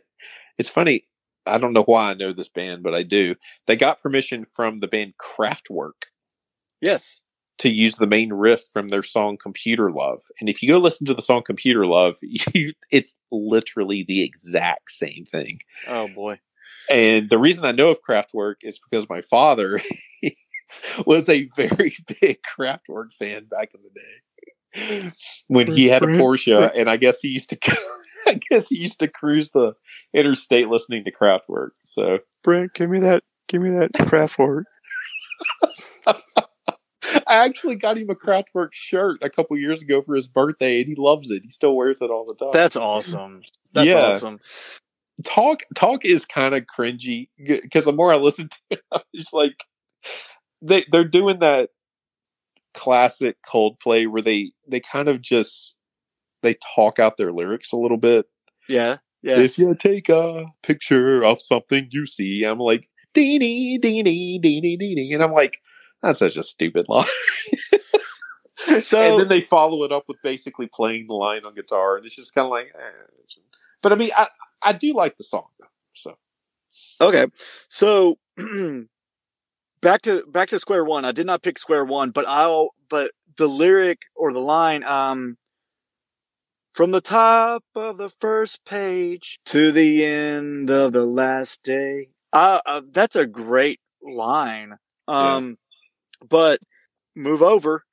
it's 0.58 0.68
funny. 0.68 1.06
I 1.46 1.58
don't 1.58 1.72
know 1.72 1.84
why 1.84 2.10
I 2.10 2.14
know 2.14 2.32
this 2.32 2.48
band, 2.48 2.82
but 2.82 2.94
I 2.94 3.02
do. 3.02 3.34
They 3.66 3.76
got 3.76 4.02
permission 4.02 4.44
from 4.44 4.78
the 4.78 4.88
band 4.88 5.14
Kraftwerk 5.18 6.04
yes. 6.80 7.22
to 7.58 7.70
use 7.70 7.96
the 7.96 8.06
main 8.06 8.32
riff 8.32 8.62
from 8.72 8.88
their 8.88 9.02
song 9.02 9.36
Computer 9.38 9.90
Love. 9.90 10.22
And 10.38 10.48
if 10.48 10.62
you 10.62 10.68
go 10.68 10.78
listen 10.78 11.06
to 11.06 11.14
the 11.14 11.22
song 11.22 11.42
Computer 11.42 11.86
Love, 11.86 12.18
you, 12.22 12.72
it's 12.92 13.16
literally 13.32 14.04
the 14.06 14.22
exact 14.22 14.90
same 14.90 15.24
thing. 15.24 15.60
Oh 15.88 16.08
boy. 16.08 16.38
And 16.88 17.28
the 17.30 17.38
reason 17.38 17.64
I 17.64 17.72
know 17.72 17.88
of 17.88 18.02
Kraftwerk 18.02 18.56
is 18.62 18.78
because 18.78 19.08
my 19.08 19.20
father 19.22 19.80
was 21.06 21.28
a 21.28 21.48
very 21.56 21.94
big 22.20 22.38
Kraftwerk 22.42 23.12
fan 23.12 23.44
back 23.44 23.70
in 23.74 23.80
the 23.82 23.90
day. 23.90 25.10
When 25.48 25.66
he 25.66 25.88
had 25.88 26.02
a 26.02 26.06
Porsche, 26.06 26.70
and 26.76 26.88
I 26.88 26.96
guess 26.96 27.20
he 27.20 27.28
used 27.28 27.50
to 27.50 27.58
I 28.26 28.38
guess 28.50 28.68
he 28.68 28.78
used 28.78 29.00
to 29.00 29.08
cruise 29.08 29.50
the 29.50 29.72
interstate 30.14 30.68
listening 30.68 31.04
to 31.04 31.12
Kraftwerk. 31.12 31.70
So 31.84 32.18
Brent, 32.44 32.74
give 32.74 32.88
me 32.88 33.00
that, 33.00 33.24
give 33.48 33.62
me 33.62 33.70
that 33.70 33.92
Kraftwerk. 33.92 34.62
I 37.26 37.44
actually 37.44 37.76
got 37.76 37.98
him 37.98 38.10
a 38.10 38.14
Kraftwerk 38.14 38.70
shirt 38.72 39.18
a 39.22 39.30
couple 39.30 39.56
years 39.58 39.82
ago 39.82 40.02
for 40.02 40.14
his 40.14 40.28
birthday, 40.28 40.80
and 40.80 40.88
he 40.88 40.94
loves 40.94 41.30
it. 41.30 41.42
He 41.42 41.50
still 41.50 41.74
wears 41.74 42.00
it 42.00 42.10
all 42.10 42.26
the 42.26 42.34
time. 42.34 42.50
That's 42.52 42.76
awesome. 42.76 43.40
That's 43.72 43.88
Yeah. 43.88 44.14
awesome. 44.14 44.40
Talk 45.24 45.60
talk 45.74 46.04
is 46.04 46.24
kind 46.24 46.54
of 46.54 46.64
cringy 46.64 47.28
because 47.38 47.84
the 47.84 47.92
more 47.92 48.12
I 48.12 48.16
listen 48.16 48.48
to 48.48 48.58
it, 48.70 48.80
I'm 48.92 49.00
just 49.14 49.32
like 49.32 49.64
they 50.62 50.84
they're 50.90 51.04
doing 51.04 51.38
that 51.40 51.70
classic 52.74 53.36
Coldplay 53.46 54.06
where 54.06 54.22
they 54.22 54.52
they 54.68 54.80
kind 54.80 55.08
of 55.08 55.20
just 55.20 55.76
they 56.42 56.56
talk 56.74 56.98
out 56.98 57.16
their 57.16 57.32
lyrics 57.32 57.72
a 57.72 57.76
little 57.76 57.96
bit. 57.96 58.26
Yeah. 58.68 58.96
Yeah. 59.22 59.38
If 59.38 59.58
you 59.58 59.74
take 59.74 60.08
a 60.08 60.46
picture 60.62 61.22
of 61.22 61.42
something 61.42 61.88
you 61.90 62.06
see, 62.06 62.44
I'm 62.44 62.58
like 62.58 62.88
deenie 63.14 63.78
deenie 63.78 64.40
deenie 64.40 64.78
deenie, 64.78 65.12
and 65.12 65.22
I'm 65.22 65.32
like 65.32 65.58
that's 66.02 66.18
such 66.20 66.36
a 66.36 66.42
stupid 66.42 66.86
line. 66.88 67.06
So- 68.82 68.98
and 68.98 69.20
then 69.20 69.28
they 69.28 69.40
follow 69.40 69.84
it 69.84 69.92
up 69.92 70.04
with 70.06 70.18
basically 70.22 70.68
playing 70.72 71.06
the 71.08 71.14
line 71.14 71.42
on 71.46 71.54
guitar, 71.54 71.96
and 71.96 72.04
it's 72.04 72.14
just 72.14 72.34
kind 72.34 72.44
of 72.44 72.50
like. 72.50 72.66
Eh. 72.66 73.36
But 73.82 73.92
I 73.92 73.96
mean, 73.96 74.10
I 74.16 74.28
I 74.62 74.72
do 74.72 74.92
like 74.92 75.16
the 75.16 75.24
song 75.24 75.46
though. 75.58 75.66
So 75.92 76.16
Okay. 77.00 77.26
So 77.68 78.18
back 79.80 80.02
to 80.02 80.24
back 80.26 80.48
to 80.50 80.58
square 80.58 80.84
one. 80.84 81.04
I 81.04 81.12
did 81.12 81.26
not 81.26 81.42
pick 81.42 81.58
square 81.58 81.84
one, 81.84 82.10
but 82.10 82.26
I'll 82.28 82.70
but 82.88 83.12
the 83.36 83.48
lyric 83.48 84.02
or 84.14 84.32
the 84.32 84.40
line, 84.40 84.84
um 84.84 85.36
from 86.72 86.90
the 86.92 87.00
top 87.00 87.64
of 87.74 87.96
the 87.98 88.08
first 88.10 88.64
page 88.64 89.40
to 89.46 89.72
the 89.72 90.04
end 90.04 90.70
of 90.70 90.92
the 90.92 91.04
last 91.04 91.62
day. 91.62 92.10
Uh, 92.32 92.60
uh 92.66 92.82
that's 92.90 93.16
a 93.16 93.26
great 93.26 93.80
line. 94.02 94.76
Um 95.08 95.56
but 96.28 96.60
move 97.16 97.42
over. 97.42 97.84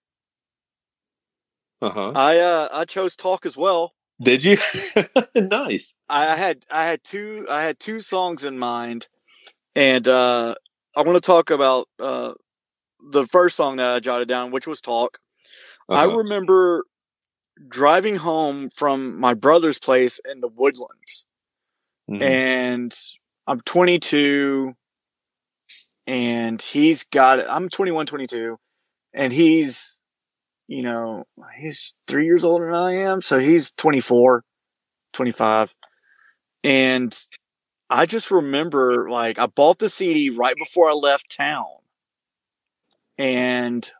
uh 1.81 1.89
huh. 1.89 2.11
I 2.15 2.39
uh 2.39 2.69
I 2.71 2.85
chose 2.85 3.15
talk 3.15 3.45
as 3.45 3.55
well. 3.57 3.93
Did 4.21 4.43
you? 4.43 4.57
nice. 5.35 5.95
I 6.09 6.35
had 6.35 6.65
I 6.71 6.85
had 6.85 7.03
two 7.03 7.45
I 7.49 7.63
had 7.63 7.79
two 7.79 7.99
songs 7.99 8.43
in 8.43 8.57
mind, 8.57 9.07
and 9.75 10.07
uh, 10.07 10.55
I 10.95 11.01
want 11.03 11.15
to 11.17 11.21
talk 11.21 11.49
about 11.51 11.87
uh, 11.99 12.33
the 13.11 13.27
first 13.27 13.57
song 13.57 13.77
that 13.77 13.89
I 13.91 13.99
jotted 13.99 14.27
down, 14.27 14.51
which 14.51 14.67
was 14.67 14.81
"Talk." 14.81 15.19
I 15.89 16.05
Uh-huh. 16.05 16.17
remember 16.17 16.85
driving 17.69 18.17
home 18.17 18.69
from 18.69 19.19
my 19.19 19.33
brother's 19.33 19.79
place 19.79 20.19
in 20.31 20.41
the 20.41 20.49
Woodlands, 20.49 21.25
Mhm. 22.09 22.21
and 22.21 22.95
I'm 23.47 23.61
22, 23.61 24.75
and 26.05 26.61
he's 26.61 27.03
got 27.03 27.39
I'm 27.49 27.69
21, 27.69 28.05
22, 28.05 28.57
and 29.13 29.33
he's 29.33 29.96
you 30.67 30.81
know 30.83 31.25
he's 31.59 31.93
three 32.07 32.25
years 32.25 32.45
older 32.45 32.65
than 32.67 32.75
I 32.75 32.95
am, 32.95 33.21
so 33.21 33.39
he's 33.39 33.71
24, 33.71 34.43
25, 35.13 35.73
and 36.63 37.17
I 37.89 38.05
just 38.05 38.31
remember 38.31 39.09
like 39.09 39.39
I 39.39 39.47
bought 39.47 39.79
the 39.79 39.89
CD 39.89 40.29
right 40.31 40.55
before 40.57 40.89
I 40.89 40.93
left 40.93 41.35
town, 41.35 41.65
and 43.17 43.91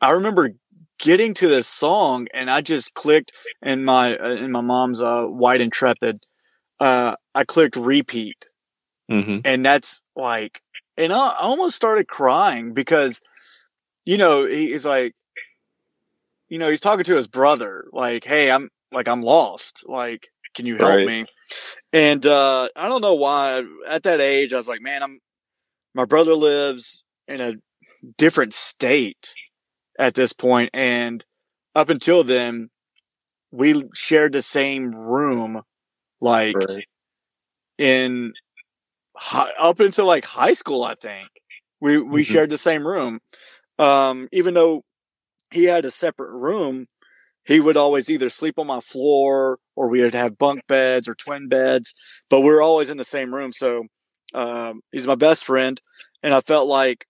I 0.00 0.12
remember 0.12 0.50
getting 0.98 1.34
to 1.34 1.48
this 1.48 1.66
song 1.66 2.26
and 2.32 2.50
I 2.50 2.60
just 2.60 2.94
clicked 2.94 3.32
in 3.62 3.84
my 3.84 4.16
uh, 4.16 4.34
in 4.36 4.52
my 4.52 4.60
mom's 4.60 5.00
uh, 5.00 5.24
white 5.26 5.60
intrepid. 5.60 6.20
Uh, 6.80 7.16
I 7.34 7.44
clicked 7.44 7.76
repeat, 7.76 8.46
Mhm. 9.10 9.42
and 9.44 9.64
that's 9.64 10.02
like, 10.16 10.62
and 10.96 11.12
I 11.12 11.36
almost 11.40 11.76
started 11.76 12.08
crying 12.08 12.74
because, 12.74 13.20
you 14.06 14.16
know, 14.16 14.46
he's 14.46 14.86
like, 14.86 15.12
you 16.48 16.58
know, 16.58 16.70
he's 16.70 16.80
talking 16.80 17.04
to 17.04 17.16
his 17.16 17.26
brother, 17.26 17.86
like, 17.92 18.24
hey, 18.24 18.50
I'm 18.50 18.68
like 18.92 19.08
I'm 19.08 19.22
lost. 19.22 19.82
Like, 19.86 20.28
can 20.54 20.64
you 20.64 20.76
help 20.76 20.90
right. 20.90 21.06
me? 21.06 21.26
And 21.92 22.24
uh, 22.24 22.68
I 22.74 22.88
don't 22.88 23.02
know 23.02 23.14
why. 23.14 23.64
At 23.86 24.04
that 24.04 24.20
age, 24.20 24.52
I 24.52 24.56
was 24.56 24.68
like, 24.68 24.80
man, 24.80 25.02
I'm. 25.02 25.20
My 25.94 26.04
brother 26.04 26.34
lives 26.34 27.04
in 27.26 27.40
a 27.40 27.54
different 28.18 28.52
state 28.52 29.32
at 29.98 30.14
this 30.14 30.34
point, 30.34 30.70
and 30.74 31.24
up 31.74 31.88
until 31.88 32.22
then, 32.22 32.68
we 33.50 33.82
shared 33.94 34.32
the 34.32 34.42
same 34.42 34.94
room, 34.94 35.62
like 36.20 36.54
right. 36.56 36.84
in 37.78 38.34
up 39.58 39.80
until 39.80 40.04
like 40.04 40.26
high 40.26 40.52
school. 40.52 40.84
I 40.84 40.94
think 40.94 41.28
we 41.80 41.98
we 41.98 42.22
mm-hmm. 42.22 42.32
shared 42.32 42.50
the 42.50 42.58
same 42.58 42.86
room. 42.86 43.20
Um, 43.78 44.28
even 44.32 44.54
though 44.54 44.84
he 45.50 45.64
had 45.64 45.84
a 45.84 45.90
separate 45.90 46.32
room, 46.32 46.86
he 47.44 47.60
would 47.60 47.76
always 47.76 48.10
either 48.10 48.28
sleep 48.28 48.58
on 48.58 48.66
my 48.66 48.80
floor 48.80 49.58
or 49.76 49.88
we 49.88 50.00
would 50.00 50.14
have 50.14 50.38
bunk 50.38 50.66
beds 50.66 51.06
or 51.06 51.14
twin 51.14 51.48
beds, 51.48 51.94
but 52.28 52.40
we 52.40 52.50
are 52.50 52.62
always 52.62 52.90
in 52.90 52.96
the 52.96 53.04
same 53.04 53.34
room. 53.34 53.52
So 53.52 53.84
um, 54.34 54.80
he's 54.90 55.06
my 55.06 55.14
best 55.14 55.44
friend, 55.44 55.80
and 56.22 56.34
I 56.34 56.40
felt 56.40 56.66
like 56.66 57.06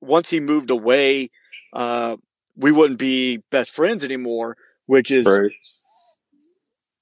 once 0.00 0.30
he 0.30 0.40
moved 0.40 0.70
away, 0.70 1.30
uh, 1.72 2.16
we 2.56 2.70
wouldn't 2.70 2.98
be 2.98 3.38
best 3.50 3.72
friends 3.72 4.04
anymore, 4.04 4.56
which 4.86 5.10
is 5.10 5.26
right. 5.26 5.50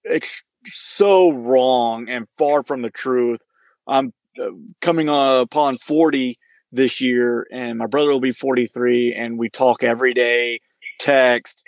ex- 0.06 0.42
so 0.66 1.32
wrong 1.32 2.08
and 2.08 2.28
far 2.38 2.62
from 2.62 2.82
the 2.82 2.90
truth. 2.90 3.40
I'm 3.86 4.12
uh, 4.40 4.50
coming 4.80 5.08
upon 5.11 5.78
40 5.78 6.38
this 6.72 7.00
year, 7.00 7.46
and 7.50 7.78
my 7.78 7.86
brother 7.86 8.10
will 8.10 8.20
be 8.20 8.32
43, 8.32 9.14
and 9.14 9.38
we 9.38 9.48
talk 9.48 9.82
every 9.82 10.14
day, 10.14 10.60
text 10.98 11.64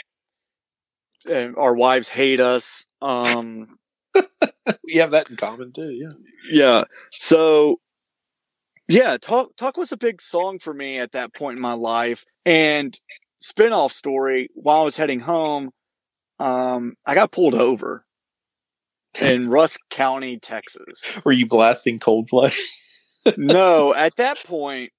and 1.27 1.57
our 1.57 1.75
wives 1.75 2.09
hate 2.09 2.41
us. 2.41 2.87
Um, 3.01 3.79
we 4.85 4.95
have 4.95 5.11
that 5.11 5.31
in 5.31 5.37
common 5.37 5.73
too. 5.73 5.91
Yeah. 5.91 6.13
Yeah. 6.51 6.85
So, 7.13 7.81
yeah, 8.89 9.17
talk 9.17 9.57
talk 9.57 9.77
was 9.77 9.93
a 9.93 9.97
big 9.97 10.21
song 10.21 10.59
for 10.59 10.75
me 10.75 10.99
at 10.99 11.13
that 11.13 11.35
point 11.35 11.57
in 11.57 11.63
my 11.63 11.75
life. 11.75 12.25
And 12.45 12.99
spinoff 13.43 13.93
story. 13.93 14.49
While 14.55 14.83
I 14.83 14.85
was 14.85 14.97
heading 14.97 15.21
home, 15.21 15.71
um, 16.39 16.95
I 17.07 17.15
got 17.15 17.33
pulled 17.33 17.55
over 17.55 18.05
in 19.21 19.49
Rusk 19.49 19.81
County, 19.91 20.39
Texas. 20.39 21.03
Were 21.25 21.33
you 21.33 21.47
blasting 21.47 21.99
Coldplay? 21.99 22.55
no, 23.37 23.95
at 23.95 24.17
that 24.17 24.43
point, 24.45 24.91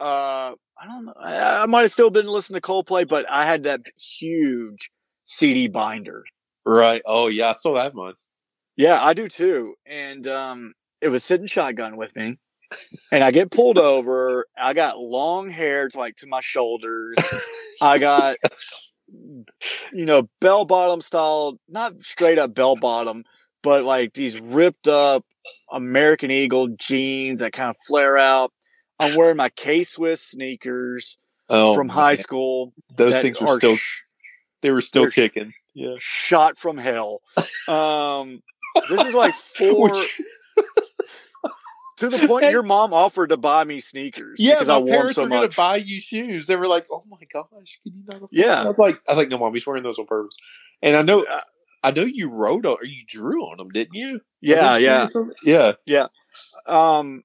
uh, 0.00 0.54
I 0.80 0.86
don't 0.86 1.06
know. 1.06 1.14
I, 1.20 1.62
I 1.62 1.66
might 1.66 1.82
have 1.82 1.92
still 1.92 2.10
been 2.10 2.26
listening 2.26 2.60
to 2.60 2.66
Coldplay, 2.66 3.06
but 3.08 3.28
I 3.30 3.44
had 3.44 3.64
that 3.64 3.80
huge 3.96 4.90
CD 5.24 5.68
binder. 5.68 6.24
Right. 6.64 7.02
Oh 7.06 7.28
yeah, 7.28 7.50
I 7.50 7.52
still 7.52 7.76
have 7.76 7.94
mine. 7.94 8.14
Yeah, 8.76 9.02
I 9.02 9.14
do 9.14 9.28
too. 9.28 9.74
And 9.86 10.26
um, 10.28 10.74
it 11.00 11.08
was 11.08 11.24
sitting 11.24 11.46
shotgun 11.46 11.96
with 11.96 12.14
me. 12.14 12.38
and 13.12 13.24
I 13.24 13.30
get 13.30 13.50
pulled 13.50 13.78
over. 13.78 14.46
I 14.56 14.74
got 14.74 14.98
long 14.98 15.50
hair 15.50 15.88
to 15.88 15.98
like 15.98 16.16
to 16.16 16.26
my 16.26 16.40
shoulders. 16.40 17.16
I 17.80 17.98
got 17.98 18.36
you 19.08 20.04
know, 20.04 20.28
bell 20.40 20.64
bottom 20.64 21.00
style, 21.00 21.58
not 21.68 21.98
straight 22.00 22.38
up 22.38 22.54
bell 22.54 22.76
bottom, 22.76 23.24
but 23.62 23.84
like 23.84 24.12
these 24.14 24.38
ripped 24.40 24.88
up 24.88 25.24
American 25.72 26.30
Eagle 26.30 26.68
jeans 26.68 27.40
that 27.40 27.52
kind 27.52 27.70
of 27.70 27.76
flare 27.86 28.18
out. 28.18 28.52
I'm 28.98 29.16
wearing 29.16 29.36
my 29.36 29.48
K 29.50 29.84
Swiss 29.84 30.22
sneakers 30.22 31.18
oh, 31.48 31.74
from 31.74 31.88
high 31.88 32.16
school. 32.16 32.72
Those 32.96 33.20
things 33.20 33.38
are 33.40 33.58
still 33.58 33.76
sh- 33.76 34.02
they 34.62 34.70
were 34.70 34.80
still 34.80 35.10
kicking. 35.10 35.52
Yeah. 35.74 35.94
Shot 35.98 36.58
from 36.58 36.78
hell. 36.78 37.20
Um, 37.68 38.42
this 38.88 39.06
is 39.06 39.14
like 39.14 39.34
four. 39.34 39.90
to 41.98 42.08
the 42.08 42.26
point 42.26 42.50
your 42.50 42.62
mom 42.62 42.92
offered 42.92 43.28
to 43.28 43.36
buy 43.36 43.64
me 43.64 43.80
sneakers. 43.80 44.36
Yeah, 44.38 44.54
because 44.54 44.68
I 44.68 44.78
wore 44.78 45.12
so 45.12 45.22
were 45.22 45.28
much. 45.28 45.56
Buy 45.56 45.76
you 45.76 46.00
shoes. 46.00 46.46
They 46.46 46.56
were 46.56 46.66
like, 46.66 46.86
"Oh 46.90 47.04
my 47.08 47.18
gosh, 47.32 47.80
can 47.82 47.92
you 47.94 48.02
not?" 48.06 48.28
Yeah, 48.32 48.62
I 48.62 48.68
was 48.68 48.78
like, 48.78 48.96
"I 49.08 49.12
was 49.12 49.18
like, 49.18 49.28
no, 49.28 49.38
mom, 49.38 49.54
he's 49.54 49.66
wearing 49.66 49.82
those 49.82 49.98
on 49.98 50.06
purpose." 50.06 50.34
And 50.82 50.96
I 50.96 51.02
know, 51.02 51.24
uh, 51.24 51.40
I 51.82 51.90
know 51.90 52.02
you 52.02 52.28
wrote 52.30 52.66
on 52.66 52.76
or 52.80 52.84
you 52.84 53.04
drew 53.06 53.42
on 53.42 53.58
them, 53.58 53.68
didn't 53.68 53.94
you? 53.94 54.20
Yeah, 54.40 54.76
yeah, 54.76 55.08
yeah, 55.42 55.72
yeah. 55.86 56.06
Um, 56.66 57.22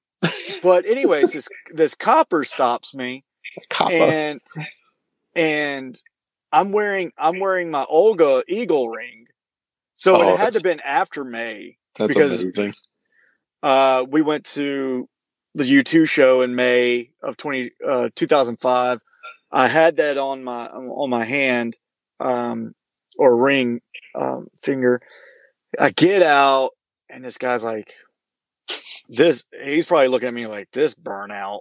but 0.62 0.84
anyways, 0.84 1.32
this 1.32 1.48
this 1.72 1.94
copper 1.94 2.44
stops 2.44 2.94
me, 2.94 3.24
copper. 3.70 3.92
and 3.92 4.40
and 5.34 6.00
I'm 6.52 6.72
wearing 6.72 7.12
I'm 7.18 7.40
wearing 7.40 7.70
my 7.70 7.84
Olga 7.88 8.42
Eagle 8.48 8.88
ring, 8.88 9.26
so 9.94 10.16
oh, 10.16 10.34
it 10.34 10.38
had 10.38 10.52
to 10.52 10.58
have 10.58 10.62
been 10.62 10.80
after 10.80 11.24
May 11.24 11.78
because 11.98 12.40
amazing. 12.40 12.74
uh, 13.62 14.04
we 14.08 14.22
went 14.22 14.44
to 14.44 15.08
the 15.54 15.64
U2 15.64 16.08
show 16.08 16.42
in 16.42 16.54
May 16.56 17.10
of 17.22 17.36
20, 17.36 17.70
uh, 17.86 18.08
2005. 18.14 19.00
I 19.52 19.68
had 19.68 19.98
that 19.98 20.18
on 20.18 20.42
my 20.42 20.66
on 20.66 21.10
my 21.10 21.24
hand 21.24 21.78
um, 22.18 22.74
or 23.18 23.36
ring 23.36 23.80
um, 24.14 24.48
finger. 24.56 25.00
I 25.78 25.90
get 25.90 26.22
out 26.22 26.70
and 27.08 27.24
this 27.24 27.38
guy's 27.38 27.64
like, 27.64 27.94
this. 29.08 29.44
He's 29.62 29.86
probably 29.86 30.08
looking 30.08 30.28
at 30.28 30.34
me 30.34 30.46
like 30.46 30.70
this 30.72 30.94
burnout. 30.94 31.60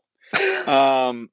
Um, 0.68 1.30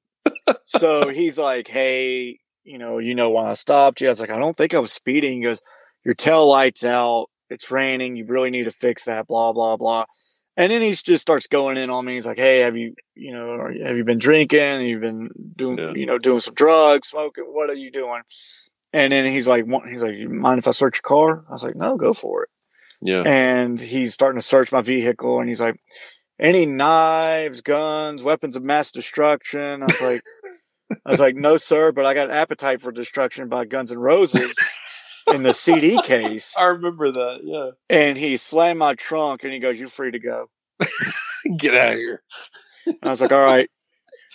so 0.65 1.07
he's 1.07 1.37
like, 1.37 1.69
"Hey, 1.69 2.39
you 2.63 2.77
know, 2.77 2.97
you 2.99 3.15
know 3.15 3.29
why 3.29 3.51
I 3.51 3.53
stopped 3.53 4.01
you. 4.01 4.07
I 4.07 4.11
was 4.11 4.19
like, 4.19 4.29
I 4.29 4.37
don't 4.37 4.57
think 4.57 4.73
I 4.73 4.79
was 4.79 4.91
speeding. 4.91 5.37
He 5.37 5.43
goes, 5.45 5.61
your 6.03 6.13
tail 6.13 6.47
lights 6.47 6.83
out. 6.83 7.27
It's 7.49 7.71
raining. 7.71 8.15
You 8.15 8.25
really 8.25 8.49
need 8.49 8.65
to 8.65 8.71
fix 8.71 9.05
that. 9.05 9.27
Blah 9.27 9.53
blah 9.53 9.77
blah. 9.77 10.05
And 10.57 10.71
then 10.71 10.81
he 10.81 10.91
just 10.91 11.21
starts 11.21 11.47
going 11.47 11.77
in 11.77 11.89
on 11.89 12.05
me. 12.05 12.15
He's 12.15 12.25
like, 12.25 12.37
Hey, 12.37 12.59
have 12.59 12.75
you, 12.75 12.93
you 13.15 13.31
know, 13.31 13.69
have 13.85 13.95
you 13.95 14.03
been 14.03 14.19
drinking? 14.19 14.81
You've 14.81 15.01
been 15.01 15.29
doing, 15.55 15.77
yeah. 15.77 15.93
you 15.93 16.05
know, 16.05 16.17
doing 16.17 16.41
some 16.41 16.53
drugs, 16.53 17.09
smoking. 17.09 17.45
What 17.45 17.69
are 17.69 17.75
you 17.75 17.91
doing? 17.91 18.21
And 18.93 19.13
then 19.13 19.31
he's 19.31 19.47
like, 19.47 19.65
he's 19.87 20.01
like, 20.01 20.15
you 20.15 20.29
mind 20.29 20.59
if 20.59 20.67
I 20.67 20.71
search 20.71 20.97
your 20.97 21.07
car? 21.07 21.45
I 21.49 21.51
was 21.51 21.63
like, 21.63 21.75
no, 21.75 21.95
go 21.97 22.13
for 22.13 22.43
it. 22.43 22.49
Yeah. 23.01 23.23
And 23.25 23.79
he's 23.79 24.13
starting 24.13 24.39
to 24.39 24.45
search 24.45 24.71
my 24.71 24.81
vehicle 24.81 25.39
and 25.39 25.47
he's 25.47 25.61
like, 25.61 25.79
any 26.39 26.65
knives, 26.65 27.61
guns, 27.61 28.23
weapons 28.23 28.55
of 28.55 28.63
mass 28.63 28.91
destruction? 28.91 29.83
I 29.83 29.85
was 29.85 30.01
like, 30.01 30.21
I 31.05 31.11
was 31.11 31.19
like, 31.19 31.35
no, 31.35 31.57
sir, 31.57 31.91
but 31.91 32.05
I 32.05 32.13
got 32.13 32.29
Appetite 32.29 32.81
for 32.81 32.91
Destruction 32.91 33.47
by 33.47 33.65
Guns 33.65 33.91
N' 33.91 33.99
Roses 33.99 34.53
in 35.33 35.43
the 35.43 35.53
CD 35.53 36.01
case. 36.01 36.55
I 36.59 36.65
remember 36.65 37.11
that, 37.11 37.39
yeah. 37.43 37.71
And 37.89 38.17
he 38.17 38.37
slammed 38.37 38.79
my 38.79 38.95
trunk 38.95 39.43
and 39.43 39.53
he 39.53 39.59
goes, 39.59 39.79
You're 39.79 39.87
free 39.87 40.11
to 40.11 40.19
go. 40.19 40.49
Get 41.57 41.75
out 41.75 41.93
of 41.93 41.97
here. 41.99 42.23
And 42.85 42.97
I 43.03 43.09
was 43.09 43.21
like, 43.21 43.31
All 43.31 43.45
right. 43.45 43.69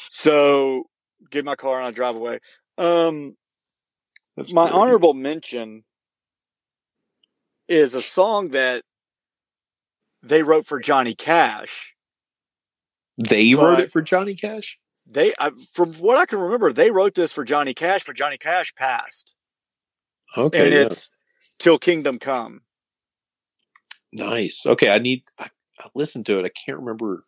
So 0.08 0.84
get 1.30 1.44
my 1.44 1.56
car 1.56 1.78
and 1.78 1.86
I 1.86 1.90
drive 1.90 2.16
away. 2.16 2.40
Um, 2.78 3.36
That's 4.36 4.52
my 4.52 4.64
great. 4.64 4.74
honorable 4.74 5.14
mention 5.14 5.84
is 7.68 7.94
a 7.94 8.02
song 8.02 8.50
that 8.50 8.82
they 10.22 10.42
wrote 10.42 10.66
for 10.66 10.78
Johnny 10.78 11.14
Cash. 11.14 11.94
They 13.16 13.54
wrote 13.54 13.80
it 13.80 13.90
for 13.90 14.02
Johnny 14.02 14.34
Cash? 14.34 14.78
they 15.06 15.32
I, 15.38 15.50
from 15.72 15.94
what 15.94 16.18
I 16.18 16.26
can 16.26 16.38
remember, 16.38 16.72
they 16.72 16.90
wrote 16.90 17.14
this 17.14 17.32
for 17.32 17.44
Johnny 17.44 17.74
Cash, 17.74 18.04
but 18.04 18.16
Johnny 18.16 18.38
Cash 18.38 18.74
passed. 18.74 19.34
Okay, 20.36 20.64
and 20.64 20.74
yeah. 20.74 20.80
it's 20.82 21.10
till 21.58 21.78
Kingdom 21.78 22.18
Come. 22.18 22.62
Nice. 24.12 24.64
Okay, 24.66 24.92
I 24.92 24.98
need. 24.98 25.22
I, 25.38 25.48
I 25.78 25.88
listened 25.94 26.26
to 26.26 26.38
it. 26.38 26.44
I 26.44 26.48
can't 26.48 26.78
remember. 26.78 27.24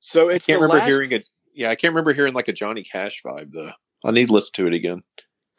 So 0.00 0.28
it's. 0.30 0.48
I 0.48 0.52
can't 0.52 0.62
remember 0.62 0.78
last... 0.78 0.88
hearing 0.88 1.12
it. 1.12 1.28
Yeah, 1.54 1.68
I 1.68 1.74
can't 1.74 1.92
remember 1.92 2.14
hearing 2.14 2.34
like 2.34 2.48
a 2.48 2.52
Johnny 2.52 2.82
Cash 2.82 3.22
vibe 3.24 3.52
though. 3.52 3.72
I 4.04 4.10
need 4.10 4.28
to 4.28 4.32
listen 4.32 4.52
to 4.54 4.66
it 4.66 4.72
again. 4.72 5.02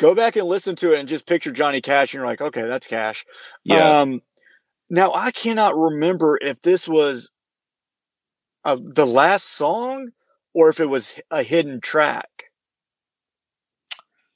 Go 0.03 0.13
back 0.13 0.35
and 0.35 0.45
listen 0.45 0.75
to 0.75 0.91
it 0.91 0.99
and 0.99 1.07
just 1.07 1.25
picture 1.25 1.53
Johnny 1.53 1.79
Cash, 1.79 2.13
and 2.13 2.19
you're 2.19 2.25
like, 2.25 2.41
okay, 2.41 2.63
that's 2.63 2.87
Cash. 2.87 3.25
Yeah. 3.63 4.01
Um, 4.01 4.21
now 4.89 5.13
I 5.13 5.31
cannot 5.31 5.77
remember 5.77 6.37
if 6.41 6.61
this 6.61 6.89
was 6.89 7.31
uh, 8.65 8.75
the 8.81 9.07
last 9.07 9.45
song 9.45 10.09
or 10.53 10.67
if 10.67 10.81
it 10.81 10.87
was 10.87 11.15
a 11.31 11.41
hidden 11.41 11.79
track. 11.79 12.51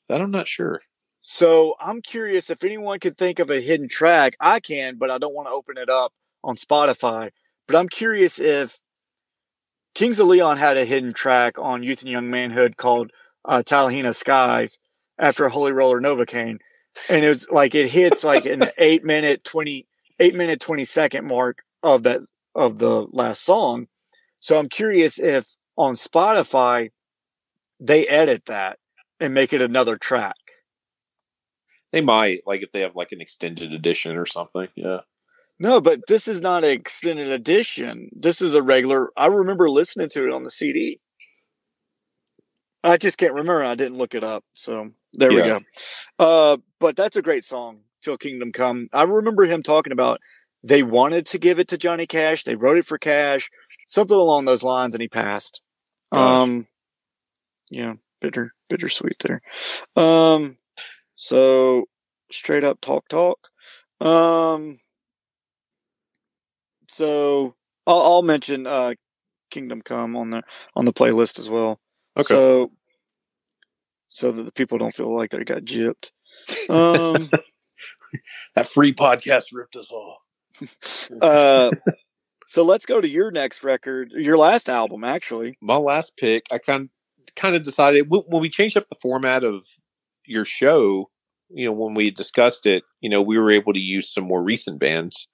That 0.08 0.22
I'm 0.22 0.32
not 0.32 0.48
sure. 0.48 0.84
So 1.20 1.76
I'm 1.82 2.02
curious 2.02 2.50
if 2.50 2.64
anyone 2.64 3.02
could 3.02 3.18
think 3.18 3.38
of 3.38 3.50
a 3.50 3.60
hidden 3.60 3.90
track. 3.90 4.38
I 4.40 4.62
can, 4.62 4.96
but 4.96 5.12
I 5.12 5.18
don't 5.18 5.36
want 5.36 5.50
to 5.50 5.54
open 5.54 5.78
it 5.78 5.90
up 5.90 6.14
on 6.46 6.56
Spotify. 6.56 7.32
But 7.68 7.76
I'm 7.76 7.90
curious 7.90 8.40
if 8.40 8.80
Kings 9.94 10.22
of 10.22 10.28
Leon 10.28 10.60
had 10.60 10.78
a 10.78 10.86
hidden 10.86 11.12
track 11.12 11.60
on 11.60 11.84
Youth 11.84 12.04
and 12.04 12.12
Young 12.12 12.30
Manhood 12.30 12.78
called 12.78 13.12
uh, 13.44 13.64
Talihina 13.66 14.16
Skies 14.16 14.80
after 15.20 15.50
Holy 15.50 15.72
Roller 15.72 16.02
Novocaine. 16.02 16.60
And 17.10 17.24
it 17.24 17.30
was 17.30 17.48
like 17.50 17.76
it 17.76 17.90
hits 17.90 18.24
like 18.24 18.46
an 18.46 18.66
eight 18.78 19.04
minute, 19.04 19.44
20, 19.44 19.88
eight 20.20 20.36
minute, 20.36 20.60
20 20.60 20.86
second 20.86 21.28
mark 21.28 21.64
of 21.84 22.04
that, 22.04 22.22
of 22.56 22.80
the 22.80 23.08
last 23.12 23.44
song. 23.44 23.88
So 24.40 24.58
I'm 24.58 24.70
curious 24.70 25.20
if 25.20 25.56
on 25.78 25.96
Spotify, 25.96 26.92
they 27.80 28.08
edit 28.08 28.46
that 28.46 28.80
and 29.20 29.34
make 29.34 29.54
it 29.54 29.62
another 29.62 29.98
track. 29.98 30.36
They 31.92 32.02
might 32.02 32.42
like 32.46 32.64
if 32.64 32.72
they 32.72 32.82
have 32.82 32.96
like 32.96 33.12
an 33.12 33.22
extended 33.22 33.72
edition 33.74 34.18
or 34.18 34.26
something. 34.26 34.68
Yeah. 34.76 35.00
No, 35.60 35.82
but 35.82 36.02
this 36.08 36.28
is 36.28 36.42
not 36.42 36.64
an 36.64 36.70
extended 36.70 37.30
edition. 37.30 38.10
This 38.16 38.42
is 38.42 38.54
a 38.54 38.62
regular. 38.62 39.10
I 39.18 39.28
remember 39.28 39.70
listening 39.70 40.10
to 40.10 40.28
it 40.28 40.32
on 40.34 40.44
the 40.44 40.52
CD. 40.52 41.00
I 42.84 42.98
just 42.98 43.18
can't 43.18 43.34
remember. 43.34 43.64
I 43.64 43.76
didn't 43.76 43.98
look 43.98 44.16
it 44.16 44.24
up. 44.24 44.44
So 44.54 44.92
there 45.14 45.32
yeah. 45.32 45.38
we 45.38 45.48
go. 45.48 45.60
Uh, 46.20 46.58
but 46.80 46.96
that's 46.96 47.16
a 47.16 47.22
great 47.22 47.44
song, 47.44 47.82
Till 48.02 48.18
Kingdom 48.18 48.52
Come. 48.52 48.90
I 48.94 49.04
remember 49.04 49.46
him 49.46 49.64
talking 49.64 49.94
about 49.94 50.20
they 50.64 50.84
wanted 50.84 51.26
to 51.28 51.38
give 51.38 51.60
it 51.60 51.68
to 51.70 51.78
Johnny 51.78 52.08
Cash. 52.08 52.44
They 52.44 52.56
wrote 52.56 52.78
it 52.78 52.86
for 52.86 52.98
Cash, 52.98 53.50
something 53.86 54.18
along 54.18 54.46
those 54.46 54.64
lines, 54.64 54.96
and 54.96 55.02
he 55.02 55.08
passed. 55.08 55.62
Gosh. 56.14 56.48
Um, 56.48 56.68
yeah, 57.70 57.94
bitter, 58.22 58.54
bittersweet 58.70 59.18
there. 59.20 59.42
Um, 59.96 60.58
so 61.16 61.86
straight 62.32 62.64
up 62.64 62.80
talk, 62.82 63.08
talk. 63.08 63.50
Um, 64.00 64.80
so 66.90 67.56
I'll, 67.86 68.02
I'll 68.02 68.22
mention 68.22 68.68
uh, 68.68 68.94
Kingdom 69.50 69.82
Come 69.82 70.16
on 70.16 70.30
the 70.30 70.44
on 70.76 70.86
the 70.86 70.94
playlist 70.94 71.40
as 71.40 71.50
well. 71.50 71.80
Okay. 72.18 72.34
So 72.34 72.72
so 74.10 74.32
that 74.32 74.44
the 74.44 74.52
people 74.52 74.78
don't 74.78 74.94
feel 74.94 75.16
like 75.16 75.32
they 75.32 75.44
got 75.44 75.64
gypped. 75.64 76.12
Um, 76.70 77.30
that 78.56 78.68
free 78.68 78.94
podcast 78.94 79.46
ripped 79.54 79.76
us 79.76 79.92
off. 79.92 80.22
uh, 81.22 81.72
so 82.48 82.64
let's 82.64 82.86
go 82.86 83.02
to 83.02 83.10
your 83.10 83.32
next 83.32 83.64
record, 83.64 84.12
your 84.12 84.38
last 84.38 84.70
album, 84.70 85.04
actually. 85.04 85.58
My 85.62 85.78
last 85.78 86.18
pick. 86.18 86.46
I 86.52 86.58
kind 86.58 86.90
kind 87.36 87.56
of 87.56 87.64
decided 87.64 88.08
when 88.10 88.42
we 88.42 88.50
changed 88.50 88.78
up 88.78 88.90
the 88.90 88.96
format 88.96 89.44
of 89.44 89.66
your 90.26 90.46
show. 90.46 91.10
You 91.50 91.68
know, 91.68 91.74
when 91.74 91.94
we 91.94 92.10
discussed 92.10 92.66
it, 92.66 92.84
you 93.00 93.10
know, 93.10 93.22
we 93.22 93.38
were 93.38 93.52
able 93.52 93.74
to 93.74 93.80
use 93.80 94.12
some 94.12 94.26
more 94.26 94.44
recent 94.44 94.80
bands. 94.80 95.28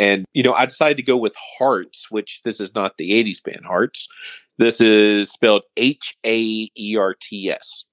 And, 0.00 0.24
you 0.32 0.42
know, 0.42 0.54
I 0.54 0.64
decided 0.64 0.96
to 0.96 1.02
go 1.02 1.18
with 1.18 1.36
Haerts, 1.58 2.04
which 2.08 2.40
this 2.42 2.58
is 2.58 2.74
not 2.74 2.96
the 2.96 3.10
80s 3.10 3.42
band 3.42 3.66
Hearts. 3.66 4.08
This 4.56 4.80
is 4.80 5.30
spelled 5.30 5.62
H 5.76 6.16
A 6.24 6.70
E 6.74 6.96
R 6.98 7.14
T 7.20 7.50
S. 7.50 7.84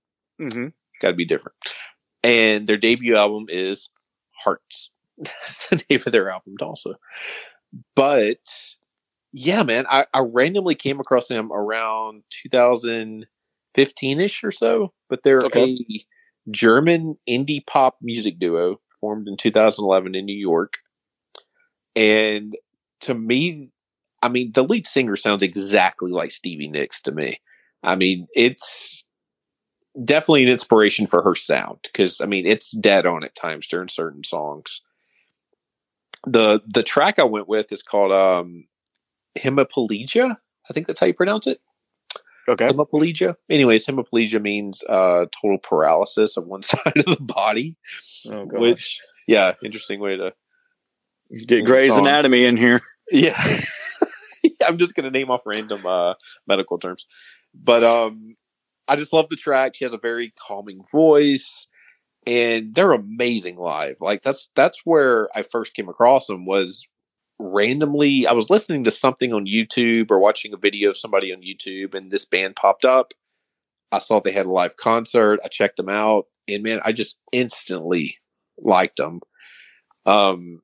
Mm-hmm. 0.41 0.67
Got 1.01 1.09
to 1.09 1.15
be 1.15 1.25
different. 1.25 1.57
And 2.23 2.65
their 2.65 2.77
debut 2.77 3.17
album 3.17 3.47
is 3.49 3.89
Haerts. 4.45 4.89
That's 5.17 5.67
the 5.67 5.83
name 5.89 6.01
of 6.05 6.13
their 6.13 6.29
album, 6.29 6.53
also. 6.61 6.95
But 7.93 8.37
yeah, 9.33 9.63
man, 9.63 9.85
I, 9.89 10.05
I 10.13 10.21
randomly 10.21 10.75
came 10.75 11.01
across 11.01 11.27
them 11.27 11.51
around 11.51 12.23
2015 12.41 14.21
ish 14.21 14.43
or 14.45 14.51
so. 14.51 14.93
But 15.09 15.23
they're 15.23 15.41
okay. 15.41 15.77
a 15.77 16.05
German 16.51 17.17
indie 17.27 17.67
pop 17.67 17.97
music 18.01 18.39
duo 18.39 18.79
formed 19.01 19.27
in 19.27 19.35
2011 19.35 20.15
in 20.15 20.25
New 20.25 20.37
York. 20.37 20.77
And 21.97 22.55
to 23.01 23.15
me, 23.15 23.71
I 24.21 24.29
mean, 24.29 24.51
the 24.51 24.63
lead 24.63 24.85
singer 24.85 25.15
sounds 25.15 25.41
exactly 25.41 26.11
like 26.11 26.29
Stevie 26.29 26.69
Nicks 26.69 27.01
to 27.01 27.11
me. 27.11 27.39
I 27.81 27.95
mean, 27.95 28.27
it's 28.35 29.03
definitely 30.03 30.43
an 30.43 30.49
inspiration 30.49 31.07
for 31.07 31.23
her 31.23 31.33
sound 31.33 31.79
because 31.81 32.21
I 32.21 32.27
mean, 32.27 32.45
it's 32.45 32.71
dead 32.71 33.07
on 33.07 33.23
at 33.23 33.35
times 33.35 33.67
during 33.67 33.87
certain 33.89 34.23
songs. 34.23 34.81
The 36.25 36.61
the 36.67 36.83
track 36.83 37.17
I 37.17 37.23
went 37.23 37.47
with 37.47 37.71
is 37.71 37.81
called 37.81 38.11
um 38.11 38.67
hemiplegia. 39.37 40.37
I 40.69 40.73
think 40.73 40.85
that's 40.85 40.99
how 40.99 41.07
you 41.07 41.15
pronounce 41.15 41.47
it. 41.47 41.59
Okay. 42.47 42.67
Hemiplegia. 42.67 43.35
Anyways, 43.49 43.87
hemiplegia 43.87 44.41
means 44.41 44.83
uh 44.87 45.25
total 45.41 45.57
paralysis 45.57 46.37
of 46.37 46.45
one 46.45 46.61
side 46.63 46.97
of 46.97 47.05
the 47.05 47.23
body. 47.23 47.75
Oh, 48.29 48.45
which 48.45 49.01
yeah, 49.25 49.53
interesting 49.63 49.99
way 49.99 50.15
to 50.15 50.33
Get 51.31 51.65
Grey's 51.65 51.91
song. 51.91 52.07
Anatomy 52.07 52.45
in 52.45 52.57
here. 52.57 52.81
Yeah. 53.09 53.41
I'm 54.67 54.77
just 54.77 54.93
gonna 54.93 55.09
name 55.09 55.31
off 55.31 55.43
random 55.45 55.85
uh, 55.85 56.15
medical 56.45 56.77
terms. 56.77 57.05
But 57.53 57.81
um 57.85 58.35
I 58.87 58.97
just 58.97 59.13
love 59.13 59.29
the 59.29 59.37
track. 59.37 59.75
She 59.75 59.85
has 59.85 59.93
a 59.93 59.97
very 59.97 60.33
calming 60.37 60.83
voice 60.91 61.67
and 62.25 62.75
they're 62.75 62.91
amazing 62.91 63.57
live. 63.57 63.97
Like 64.01 64.21
that's 64.21 64.49
that's 64.55 64.81
where 64.83 65.29
I 65.33 65.43
first 65.43 65.73
came 65.73 65.87
across 65.87 66.27
them 66.27 66.45
was 66.45 66.85
randomly 67.39 68.27
I 68.27 68.33
was 68.33 68.49
listening 68.49 68.83
to 68.83 68.91
something 68.91 69.33
on 69.33 69.45
YouTube 69.45 70.11
or 70.11 70.19
watching 70.19 70.53
a 70.53 70.57
video 70.57 70.89
of 70.89 70.97
somebody 70.97 71.31
on 71.33 71.41
YouTube 71.41 71.95
and 71.95 72.11
this 72.11 72.25
band 72.25 72.57
popped 72.57 72.83
up. 72.83 73.13
I 73.93 73.99
saw 73.99 74.19
they 74.19 74.31
had 74.33 74.47
a 74.47 74.51
live 74.51 74.75
concert. 74.75 75.39
I 75.45 75.47
checked 75.47 75.77
them 75.77 75.89
out 75.89 76.25
and 76.47 76.61
man, 76.63 76.81
I 76.83 76.91
just 76.91 77.17
instantly 77.31 78.17
liked 78.57 78.97
them. 78.97 79.21
Um 80.05 80.61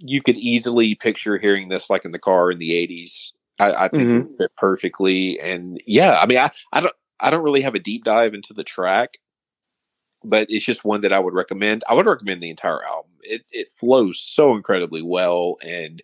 you 0.00 0.22
could 0.22 0.36
easily 0.36 0.94
picture 0.94 1.38
hearing 1.38 1.68
this 1.68 1.90
like 1.90 2.04
in 2.04 2.12
the 2.12 2.18
car 2.18 2.50
in 2.50 2.58
the 2.58 2.70
80s. 2.70 3.32
I, 3.58 3.84
I 3.84 3.88
think 3.88 4.04
mm-hmm. 4.04 4.32
it 4.32 4.38
fit 4.38 4.56
perfectly. 4.56 5.40
And 5.40 5.82
yeah, 5.86 6.18
I 6.20 6.26
mean, 6.26 6.38
I, 6.38 6.50
I 6.72 6.80
don't, 6.80 6.94
I 7.20 7.30
don't 7.30 7.42
really 7.42 7.62
have 7.62 7.74
a 7.74 7.80
deep 7.80 8.04
dive 8.04 8.34
into 8.34 8.54
the 8.54 8.62
track, 8.62 9.18
but 10.22 10.46
it's 10.50 10.64
just 10.64 10.84
one 10.84 11.00
that 11.00 11.12
I 11.12 11.18
would 11.18 11.34
recommend. 11.34 11.82
I 11.88 11.94
would 11.94 12.06
recommend 12.06 12.40
the 12.40 12.50
entire 12.50 12.84
album. 12.84 13.10
It, 13.22 13.42
it 13.50 13.68
flows 13.74 14.20
so 14.20 14.54
incredibly 14.54 15.02
well. 15.02 15.56
And 15.64 16.02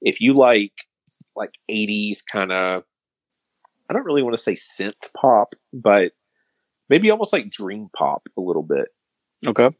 if 0.00 0.20
you 0.20 0.32
like, 0.32 0.72
like 1.36 1.58
80s 1.70 2.18
kind 2.24 2.52
of, 2.52 2.84
I 3.90 3.92
don't 3.92 4.04
really 4.04 4.22
want 4.22 4.34
to 4.36 4.42
say 4.42 4.54
synth 4.54 5.12
pop, 5.14 5.54
but 5.74 6.12
maybe 6.88 7.10
almost 7.10 7.34
like 7.34 7.50
dream 7.50 7.90
pop 7.94 8.28
a 8.38 8.40
little 8.40 8.62
bit. 8.62 8.88
Okay 9.46 9.70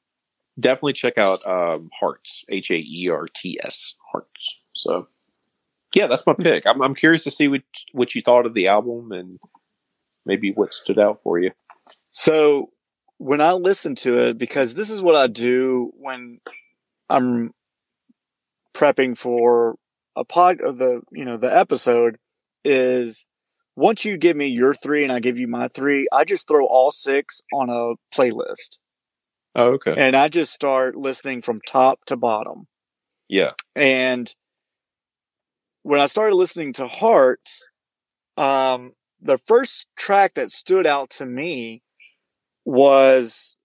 definitely 0.58 0.92
check 0.92 1.18
out 1.18 1.44
um, 1.46 1.90
Haerts, 2.00 2.44
H 2.48 2.70
A 2.70 2.78
E 2.78 3.08
R 3.10 3.26
T 3.32 3.58
S, 3.62 3.94
Haerts. 4.14 4.54
So, 4.74 5.08
yeah, 5.94 6.06
that's 6.06 6.26
my 6.26 6.34
pick. 6.34 6.66
I'm, 6.66 6.82
I'm 6.82 6.94
curious 6.94 7.24
to 7.24 7.30
see 7.30 7.48
what 7.48 7.62
what 7.92 8.14
you 8.14 8.22
thought 8.22 8.46
of 8.46 8.54
the 8.54 8.68
album 8.68 9.12
and 9.12 9.38
maybe 10.26 10.52
what 10.52 10.72
stood 10.72 10.98
out 10.98 11.20
for 11.20 11.38
you. 11.38 11.52
So, 12.10 12.70
when 13.18 13.40
I 13.40 13.52
listen 13.52 13.94
to 13.96 14.18
it, 14.26 14.38
because 14.38 14.74
this 14.74 14.90
is 14.90 15.02
what 15.02 15.16
I 15.16 15.26
do 15.26 15.92
when 15.96 16.40
I'm 17.08 17.52
prepping 18.74 19.16
for 19.16 19.76
a 20.16 20.24
pod 20.24 20.60
of 20.60 20.78
the 20.78 21.02
you 21.10 21.24
know 21.24 21.36
the 21.36 21.54
episode 21.54 22.18
is 22.64 23.26
once 23.76 24.04
you 24.04 24.16
give 24.16 24.36
me 24.36 24.46
your 24.46 24.74
three 24.74 25.02
and 25.02 25.12
I 25.12 25.20
give 25.20 25.38
you 25.38 25.48
my 25.48 25.68
three, 25.68 26.06
I 26.12 26.24
just 26.24 26.46
throw 26.46 26.66
all 26.66 26.90
six 26.90 27.42
on 27.52 27.68
a 27.70 27.94
playlist. 28.16 28.78
Oh, 29.54 29.74
okay. 29.74 29.94
And 29.96 30.16
I 30.16 30.28
just 30.28 30.52
start 30.52 30.96
listening 30.96 31.42
from 31.42 31.60
top 31.66 32.04
to 32.06 32.16
bottom. 32.16 32.66
Yeah. 33.28 33.52
And 33.76 34.32
when 35.82 36.00
I 36.00 36.06
started 36.06 36.34
listening 36.34 36.72
to 36.74 36.86
Haerts, 36.86 37.62
um, 38.36 38.92
the 39.20 39.38
first 39.38 39.86
track 39.96 40.34
that 40.34 40.50
stood 40.50 40.86
out 40.86 41.10
to 41.10 41.26
me 41.26 41.82
was 42.64 43.56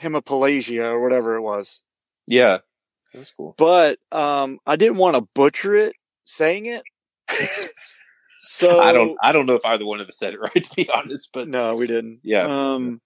Hemiplegia 0.00 0.92
or 0.92 1.00
whatever 1.00 1.36
it 1.36 1.42
was. 1.42 1.82
Yeah. 2.26 2.58
That's 3.12 3.30
cool. 3.30 3.54
But 3.56 3.98
um, 4.10 4.58
I 4.66 4.76
didn't 4.76 4.96
want 4.96 5.16
to 5.16 5.28
butcher 5.34 5.76
it 5.76 5.94
saying 6.24 6.66
it. 6.66 6.82
so 8.40 8.80
I 8.82 8.92
don't 8.92 9.16
I 9.22 9.32
don't 9.32 9.46
know 9.46 9.54
if 9.54 9.64
either 9.64 9.86
one 9.86 10.00
of 10.00 10.08
us 10.08 10.18
said 10.18 10.34
it 10.34 10.40
right 10.40 10.52
to 10.52 10.74
be 10.74 10.88
honest, 10.90 11.30
but 11.32 11.48
no, 11.48 11.76
we 11.76 11.86
didn't. 11.86 12.20
Yeah. 12.22 12.46
Um 12.46 13.00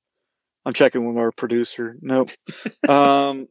I'm 0.69 0.75
checking 0.75 1.07
with 1.07 1.17
our 1.17 1.33
producer. 1.33 1.97
Nope. 2.03 2.29
um, 2.91 3.49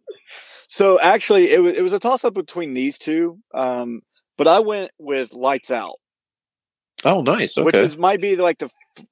so 0.70 1.00
actually, 1.02 1.52
it 1.52 1.60
was 1.60 1.74
it 1.74 1.82
was 1.82 1.94
a 1.94 1.98
toss 1.98 2.24
up 2.24 2.36
between 2.36 2.76
these 2.76 3.00
two, 3.00 3.40
um, 3.56 4.02
but 4.38 4.48
I 4.48 4.60
went 4.60 4.92
with 5.00 5.34
Lights 5.34 5.72
Out. 5.72 5.96
Oh, 7.04 7.22
nice. 7.22 7.58
Okay. 7.58 7.66
Which 7.66 7.76
is, 7.76 7.98
might 7.98 8.22
be 8.22 8.36
like 8.36 8.60
the 8.60 8.70
f- 9.00 9.06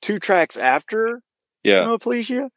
two 0.00 0.18
tracks 0.18 0.56
after 0.56 1.20
yeah 1.62 1.80
Hemiplegia. 1.80 2.48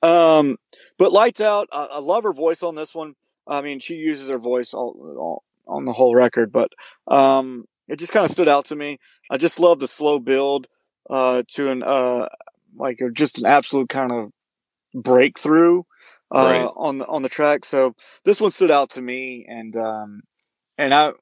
Um, 0.00 0.58
but 0.96 1.10
Lights 1.10 1.40
Out, 1.40 1.66
I, 1.72 1.88
I, 1.94 1.98
love 1.98 2.22
her 2.22 2.32
voice 2.32 2.62
on 2.62 2.76
this 2.76 2.94
one. 2.94 3.14
I 3.48 3.62
mean, 3.62 3.80
she 3.80 3.94
uses 3.94 4.28
her 4.28 4.38
voice 4.38 4.74
all, 4.74 4.94
all 5.18 5.44
on 5.66 5.86
the 5.86 5.92
whole 5.92 6.14
record, 6.14 6.52
but 6.52 6.70
um, 7.08 7.64
it 7.88 7.98
just 7.98 8.12
kind 8.12 8.24
of 8.24 8.30
stood 8.30 8.46
out 8.46 8.66
to 8.66 8.76
me. 8.76 8.98
I 9.28 9.38
just 9.38 9.58
love 9.58 9.80
the 9.80 9.88
slow 9.88 10.20
build 10.20 10.68
uh, 11.10 11.42
to 11.54 11.70
an 11.70 11.82
uh, 11.82 12.28
like 12.76 13.00
just 13.12 13.38
an 13.38 13.46
absolute 13.46 13.88
kind 13.88 14.12
of 14.12 14.30
breakthrough 14.94 15.82
uh, 16.34 16.38
right. 16.38 16.70
on 16.76 16.98
the 16.98 17.06
on 17.06 17.22
the 17.22 17.28
track. 17.28 17.64
So 17.64 17.94
this 18.24 18.40
one 18.40 18.50
stood 18.50 18.70
out 18.70 18.90
to 18.90 19.02
me, 19.02 19.46
and 19.48 19.76
um, 19.76 20.22
and 20.78 20.92
I 20.92 21.12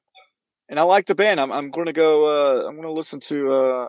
and 0.69 0.79
I 0.79 0.83
like 0.83 1.05
the 1.05 1.15
band. 1.15 1.39
I'm 1.39 1.51
I'm 1.51 1.69
going 1.69 1.87
to 1.87 1.93
go. 1.93 2.25
Uh, 2.25 2.67
I'm 2.67 2.75
going 2.75 2.87
to 2.87 2.91
listen 2.91 3.19
to 3.21 3.53
uh, 3.53 3.87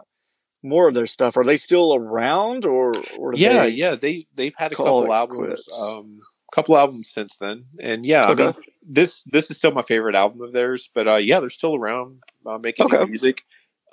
more 0.62 0.88
of 0.88 0.94
their 0.94 1.06
stuff. 1.06 1.36
Are 1.36 1.44
they 1.44 1.56
still 1.56 1.94
around, 1.94 2.64
or, 2.64 2.92
or 3.18 3.34
yeah, 3.34 3.64
they 3.64 3.68
yeah 3.70 3.94
they 3.94 4.26
they've 4.34 4.54
had 4.56 4.72
a 4.72 4.74
couple 4.74 5.12
albums. 5.12 5.66
Um, 5.78 6.20
couple 6.52 6.76
albums 6.76 7.10
since 7.10 7.36
then, 7.38 7.64
and 7.80 8.06
yeah, 8.06 8.30
okay. 8.30 8.44
I 8.44 8.46
mean, 8.46 8.54
this 8.82 9.22
this 9.24 9.50
is 9.50 9.58
still 9.58 9.72
my 9.72 9.82
favorite 9.82 10.14
album 10.14 10.42
of 10.42 10.52
theirs. 10.52 10.90
But 10.94 11.08
uh, 11.08 11.16
yeah, 11.16 11.40
they're 11.40 11.48
still 11.48 11.74
around 11.74 12.22
uh, 12.44 12.58
making 12.58 12.86
okay. 12.86 13.04
music. 13.04 13.42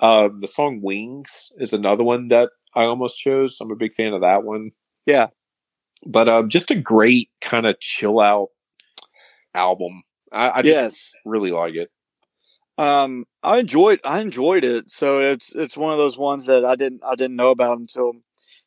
Um, 0.00 0.40
the 0.40 0.48
song 0.48 0.80
"Wings" 0.82 1.52
is 1.58 1.72
another 1.72 2.04
one 2.04 2.28
that 2.28 2.50
I 2.76 2.84
almost 2.84 3.18
chose. 3.18 3.58
I'm 3.60 3.70
a 3.70 3.76
big 3.76 3.94
fan 3.94 4.12
of 4.12 4.22
that 4.22 4.44
one. 4.44 4.70
Yeah. 5.06 5.28
But 6.06 6.28
um, 6.28 6.48
just 6.48 6.70
a 6.70 6.74
great 6.74 7.30
kind 7.40 7.66
of 7.66 7.80
chill 7.80 8.20
out 8.20 8.48
album. 9.54 10.02
I, 10.32 10.48
I 10.48 10.60
yes, 10.64 11.12
really 11.24 11.50
like 11.50 11.74
it. 11.74 11.90
Um, 12.76 13.24
I 13.42 13.58
enjoyed 13.58 14.00
I 14.04 14.20
enjoyed 14.20 14.64
it. 14.64 14.90
So 14.90 15.20
it's 15.20 15.54
it's 15.54 15.76
one 15.76 15.92
of 15.92 15.98
those 15.98 16.18
ones 16.18 16.46
that 16.46 16.64
I 16.64 16.74
didn't 16.74 17.02
I 17.04 17.14
didn't 17.14 17.36
know 17.36 17.50
about 17.50 17.78
until 17.78 18.12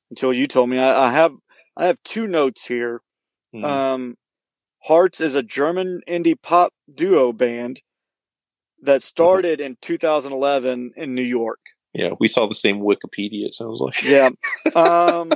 until 0.09 0.31
you 0.31 0.47
told 0.47 0.69
me. 0.69 0.79
I, 0.79 1.07
I 1.07 1.11
have 1.11 1.33
I 1.75 1.87
have 1.87 2.01
two 2.03 2.27
notes 2.27 2.65
here. 2.65 3.01
Mm-hmm. 3.53 3.65
Um, 3.65 4.17
Haerts 4.87 5.21
is 5.21 5.35
a 5.35 5.43
German 5.43 6.01
indie 6.07 6.41
pop 6.41 6.73
duo 6.93 7.33
band 7.33 7.81
that 8.81 9.01
mm-hmm. 9.01 9.05
started 9.05 9.59
mm-hmm. 9.59 9.67
in 9.67 9.77
2011 9.81 10.93
in 10.95 11.15
New 11.15 11.21
York. 11.21 11.59
Yeah, 11.97 12.11
we 12.19 12.27
saw 12.27 12.47
the 12.47 12.53
same 12.53 12.81
Wikipedia. 12.81 13.47
It 13.47 13.55
sounds 13.55 13.79
like. 13.79 14.03
yeah, 14.03 14.29
um, 14.75 15.33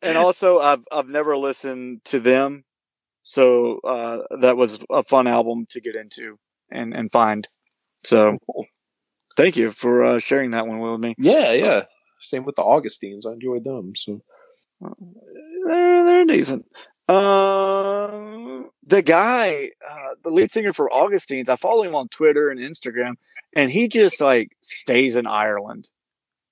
and 0.00 0.16
also 0.16 0.58
I've 0.58 0.82
I've 0.90 1.08
never 1.08 1.36
listened 1.36 2.02
to 2.06 2.20
them, 2.20 2.64
so 3.22 3.80
uh, 3.80 4.22
that 4.40 4.56
was 4.56 4.82
a 4.88 5.02
fun 5.02 5.26
album 5.26 5.66
to 5.70 5.80
get 5.82 5.96
into 5.96 6.38
and 6.72 6.94
and 6.94 7.12
find. 7.12 7.46
So, 8.02 8.38
thank 9.36 9.58
you 9.58 9.70
for 9.70 10.02
uh, 10.02 10.18
sharing 10.20 10.52
that 10.52 10.66
one 10.66 10.80
with 10.80 11.00
me. 11.00 11.14
Yeah, 11.18 11.52
yeah. 11.52 11.82
Same 12.20 12.46
with 12.46 12.56
the 12.56 12.62
Augustines. 12.62 13.26
I 13.26 13.32
enjoyed 13.32 13.64
them. 13.64 13.92
So 13.94 14.22
they're 15.66 16.04
they're 16.04 16.24
decent. 16.24 16.64
Um, 17.10 18.70
the 18.84 19.02
guy, 19.02 19.70
uh, 19.88 20.14
the 20.22 20.30
lead 20.30 20.50
singer 20.50 20.72
for 20.72 20.92
Augustines, 20.92 21.48
I 21.48 21.56
follow 21.56 21.82
him 21.82 21.94
on 21.94 22.08
Twitter 22.08 22.50
and 22.50 22.60
Instagram, 22.60 23.14
and 23.54 23.70
he 23.70 23.88
just 23.88 24.20
like 24.20 24.56
stays 24.60 25.16
in 25.16 25.26
Ireland. 25.26 25.90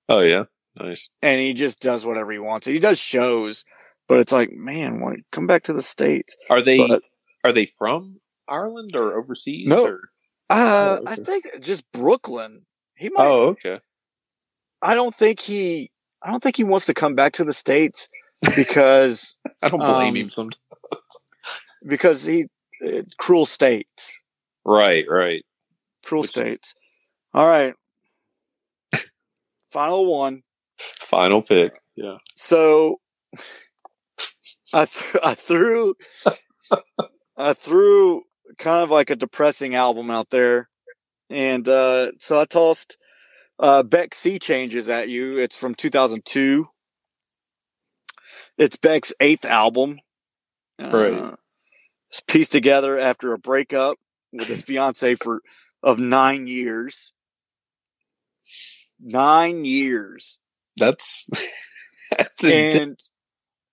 Oh 0.09 0.19
yeah, 0.19 0.45
nice. 0.75 1.09
And 1.21 1.39
he 1.39 1.53
just 1.53 1.79
does 1.79 2.05
whatever 2.05 2.31
he 2.31 2.39
wants. 2.39 2.67
He 2.67 2.79
does 2.79 2.99
shows, 2.99 3.63
but 4.07 4.19
it's 4.19 4.31
like, 4.31 4.51
man, 4.51 4.99
why, 4.99 5.17
come 5.31 5.47
back 5.47 5.63
to 5.63 5.73
the 5.73 5.81
states. 5.81 6.35
Are 6.49 6.61
they 6.61 6.77
but, 6.85 7.03
are 7.43 7.53
they 7.53 7.65
from 7.65 8.19
Ireland 8.47 8.95
or 8.95 9.17
overseas? 9.17 9.67
No, 9.67 9.85
or? 9.85 9.99
Uh, 10.49 10.97
oh, 10.99 11.03
okay. 11.03 11.11
I 11.11 11.15
think 11.15 11.45
just 11.61 11.89
Brooklyn. 11.93 12.65
He 12.95 13.09
might. 13.09 13.23
Oh, 13.23 13.47
okay. 13.49 13.79
I 14.81 14.93
don't 14.93 15.15
think 15.15 15.39
he. 15.39 15.91
I 16.21 16.31
don't 16.31 16.43
think 16.43 16.57
he 16.57 16.65
wants 16.65 16.85
to 16.87 16.93
come 16.93 17.15
back 17.15 17.31
to 17.33 17.45
the 17.45 17.53
states 17.53 18.09
because 18.55 19.37
I 19.61 19.69
don't 19.69 19.85
blame 19.85 20.09
um, 20.09 20.15
him 20.15 20.29
sometimes. 20.29 20.61
because 21.85 22.23
he 22.23 22.47
uh, 22.85 23.01
cruel 23.17 23.45
states. 23.45 24.19
Right, 24.65 25.05
right. 25.09 25.43
Cruel 26.05 26.21
Which, 26.21 26.29
states. 26.29 26.75
All 27.33 27.47
right. 27.47 27.73
Final 29.65 30.05
one. 30.05 30.43
Final 30.79 31.41
pick. 31.41 31.73
Yeah. 31.95 32.17
So 32.35 32.97
I 34.73 34.85
th- 34.85 35.17
I 35.23 35.33
threw 35.33 35.95
I 37.37 37.53
threw 37.53 38.23
kind 38.57 38.83
of 38.83 38.91
like 38.91 39.09
a 39.09 39.15
depressing 39.15 39.75
album 39.75 40.09
out 40.09 40.29
there. 40.29 40.69
And 41.29 41.67
uh, 41.67 42.11
so 42.19 42.39
I 42.39 42.45
tossed 42.45 42.97
uh, 43.59 43.83
Beck 43.83 44.15
Sea 44.15 44.39
Changes 44.39 44.89
at 44.89 45.09
you. 45.09 45.37
It's 45.37 45.55
from 45.55 45.75
2002. 45.75 46.67
It's 48.59 48.75
Beck's 48.75 49.13
eighth 49.21 49.45
album. 49.45 49.99
Right. 50.77 51.13
Uh, 51.13 51.35
it's 52.09 52.19
pieced 52.19 52.51
together 52.51 52.99
after 52.99 53.33
a 53.33 53.39
breakup 53.39 53.97
with 54.33 54.47
his 54.47 54.61
fiance 54.61 55.15
for 55.15 55.41
of 55.81 55.97
nine 55.97 56.45
years. 56.45 57.13
Nine 58.99 59.63
years. 59.63 60.39
That's, 60.75 61.25
that's 62.17 62.43
and 62.43 62.99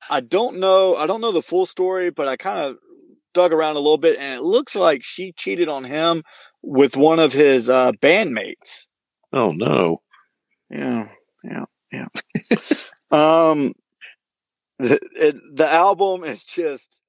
I 0.09 0.21
don't 0.21 0.59
know. 0.59 0.95
I 0.95 1.07
don't 1.07 1.21
know 1.21 1.33
the 1.33 1.43
full 1.43 1.67
story, 1.67 2.11
but 2.11 2.29
I 2.29 2.37
kind 2.37 2.61
of 2.61 2.77
dug 3.35 3.53
around 3.53 3.75
a 3.75 3.81
little 3.81 3.99
bit, 3.99 4.17
and 4.19 4.35
it 4.35 4.43
looks 4.43 4.77
like 4.77 5.03
she 5.03 5.33
cheated 5.33 5.69
on 5.69 5.83
him 5.83 6.23
with 6.63 6.97
one 6.97 7.19
of 7.19 7.33
his 7.33 7.69
uh, 7.69 7.91
bandmates. 7.93 8.87
Oh 9.33 9.51
no! 9.51 10.03
Yeah, 10.71 11.09
yeah, 11.43 11.65
yeah. 11.93 12.07
um, 13.11 13.75
the 14.79 14.99
it, 15.19 15.37
the 15.55 15.71
album 15.71 16.25
is 16.25 16.45
just 16.45 17.01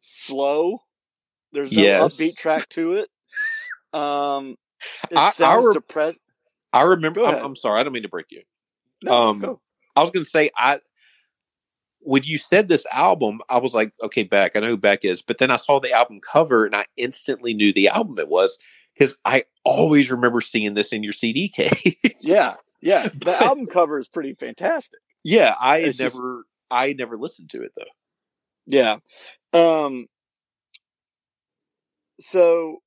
slow. 0.00 0.80
There's 1.52 1.72
no 1.72 1.82
yes. 1.82 2.16
upbeat 2.16 2.36
track 2.36 2.68
to 2.70 2.94
it. 2.94 3.08
Um, 3.92 4.56
it 5.10 5.16
I, 5.16 5.30
sounds 5.30 5.72
depressed. 5.72 6.20
I 6.72 6.82
remember. 6.82 7.24
I'm, 7.24 7.44
I'm, 7.44 7.56
sorry. 7.56 7.78
I 7.78 7.84
don't 7.84 7.92
mean 7.92 8.02
to 8.02 8.08
break 8.08 8.26
you. 8.30 8.42
No, 9.04 9.12
um, 9.12 9.38
go. 9.38 9.60
I 9.94 10.02
was 10.02 10.10
going 10.10 10.24
to 10.24 10.30
say 10.30 10.50
I 10.56 10.80
when 12.04 12.22
you 12.22 12.38
said 12.38 12.68
this 12.68 12.86
album, 12.92 13.40
I 13.48 13.58
was 13.58 13.74
like, 13.74 13.92
okay, 14.02 14.24
Beck, 14.24 14.56
I 14.56 14.60
know 14.60 14.68
who 14.68 14.76
Beck 14.76 15.04
is. 15.04 15.22
But 15.22 15.38
then 15.38 15.50
I 15.50 15.56
saw 15.56 15.80
the 15.80 15.92
album 15.92 16.20
cover 16.20 16.66
and 16.66 16.76
I 16.76 16.84
instantly 16.96 17.54
knew 17.54 17.72
the 17.72 17.88
album 17.88 18.18
it 18.18 18.28
was 18.28 18.58
because 18.92 19.16
I 19.24 19.44
always 19.64 20.10
remember 20.10 20.40
seeing 20.40 20.74
this 20.74 20.92
in 20.92 21.02
your 21.02 21.12
CD 21.12 21.48
case. 21.48 21.96
yeah. 22.20 22.54
Yeah. 22.80 23.08
The 23.14 23.24
but, 23.24 23.42
album 23.42 23.66
cover 23.66 23.98
is 23.98 24.08
pretty 24.08 24.34
fantastic. 24.34 25.00
Yeah. 25.24 25.54
I 25.58 25.80
never, 25.80 25.92
just, 25.92 26.22
I 26.70 26.92
never 26.92 27.16
listened 27.16 27.50
to 27.50 27.62
it 27.62 27.72
though. 27.76 27.84
Yeah. 28.66 28.98
Um, 29.52 30.06
so 32.20 32.78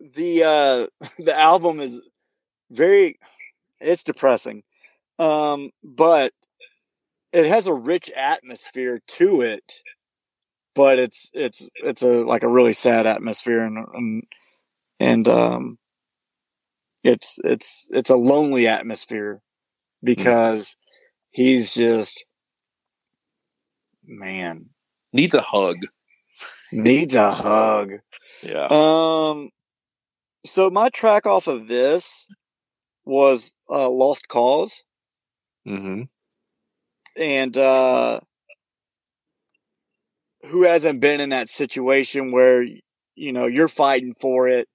the, 0.00 0.44
uh, 0.44 1.06
the 1.18 1.38
album 1.38 1.80
is 1.80 2.08
very, 2.70 3.18
it's 3.80 4.04
depressing. 4.04 4.62
Um, 5.18 5.70
but 5.82 6.32
it 7.32 7.46
has 7.46 7.66
a 7.66 7.74
rich 7.74 8.10
atmosphere 8.16 9.00
to 9.06 9.40
it, 9.42 9.82
but 10.74 10.98
it's 10.98 11.30
it's 11.34 11.68
it's 11.76 12.02
a 12.02 12.24
like 12.24 12.42
a 12.42 12.48
really 12.48 12.72
sad 12.72 13.06
atmosphere 13.06 13.64
and 13.64 13.78
and 13.92 14.22
and 15.00 15.28
um 15.28 15.78
it's 17.04 17.38
it's 17.44 17.86
it's 17.90 18.10
a 18.10 18.16
lonely 18.16 18.66
atmosphere 18.66 19.40
because 20.02 20.76
he's 21.30 21.74
just 21.74 22.24
man. 24.04 24.70
Needs 25.12 25.34
a 25.34 25.40
hug. 25.40 25.76
Needs 26.72 27.14
a 27.14 27.32
hug. 27.32 27.92
Yeah. 28.42 28.68
Um 28.70 29.50
so 30.44 30.70
my 30.70 30.88
track 30.88 31.26
off 31.26 31.46
of 31.46 31.68
this 31.68 32.26
was 33.04 33.52
uh 33.70 33.88
lost 33.88 34.28
cause. 34.28 34.82
Mm-hmm. 35.66 36.02
And 37.20 37.58
uh, 37.58 38.20
who 40.46 40.62
hasn't 40.62 41.00
been 41.00 41.20
in 41.20 41.30
that 41.30 41.50
situation 41.50 42.30
where 42.32 42.64
you 43.14 43.32
know 43.32 43.46
you're 43.46 43.68
fighting 43.68 44.14
for 44.14 44.48
it, 44.48 44.68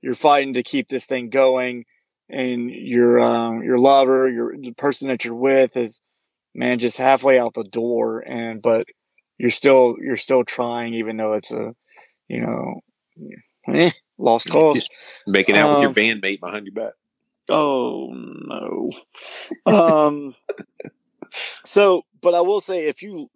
you're 0.00 0.14
fighting 0.14 0.54
to 0.54 0.62
keep 0.62 0.88
this 0.88 1.06
thing 1.06 1.28
going, 1.28 1.84
and 2.30 2.70
your 2.70 3.20
um, 3.20 3.62
your 3.62 3.78
lover, 3.78 4.28
your 4.28 4.56
the 4.56 4.72
person 4.72 5.08
that 5.08 5.24
you're 5.24 5.34
with 5.34 5.76
is 5.76 6.00
man 6.54 6.78
just 6.78 6.96
halfway 6.96 7.38
out 7.38 7.54
the 7.54 7.64
door, 7.64 8.20
and 8.20 8.60
but 8.60 8.86
you're 9.38 9.50
still 9.50 9.96
you're 10.00 10.16
still 10.16 10.44
trying 10.44 10.94
even 10.94 11.16
though 11.16 11.34
it's 11.34 11.50
a 11.52 11.74
you 12.28 12.40
know 12.40 12.80
eh, 13.68 13.90
lost 14.18 14.50
cause. 14.50 14.76
Just 14.76 14.92
making 15.26 15.56
out 15.56 15.68
um, 15.68 15.74
with 15.74 15.82
your 15.82 15.90
um, 15.90 16.20
bandmate 16.20 16.40
behind 16.40 16.66
your 16.66 16.74
back. 16.74 16.94
Oh 17.48 18.12
no. 18.12 18.92
um 19.66 20.34
so, 21.64 22.02
but 22.20 22.34
I 22.34 22.40
will 22.40 22.60
say 22.60 22.88
if 22.88 23.02
you 23.02 23.30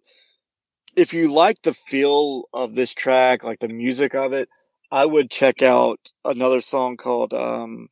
if 0.95 1.13
you 1.13 1.33
like 1.33 1.61
the 1.63 1.73
feel 1.73 2.47
of 2.53 2.75
this 2.75 2.93
track, 2.93 3.43
like 3.43 3.59
the 3.59 3.67
music 3.67 4.13
of 4.13 4.33
it, 4.33 4.49
I 4.91 5.05
would 5.05 5.31
check 5.31 5.61
out 5.61 5.99
another 6.23 6.61
song 6.61 6.97
called 6.97 7.33
um 7.33 7.89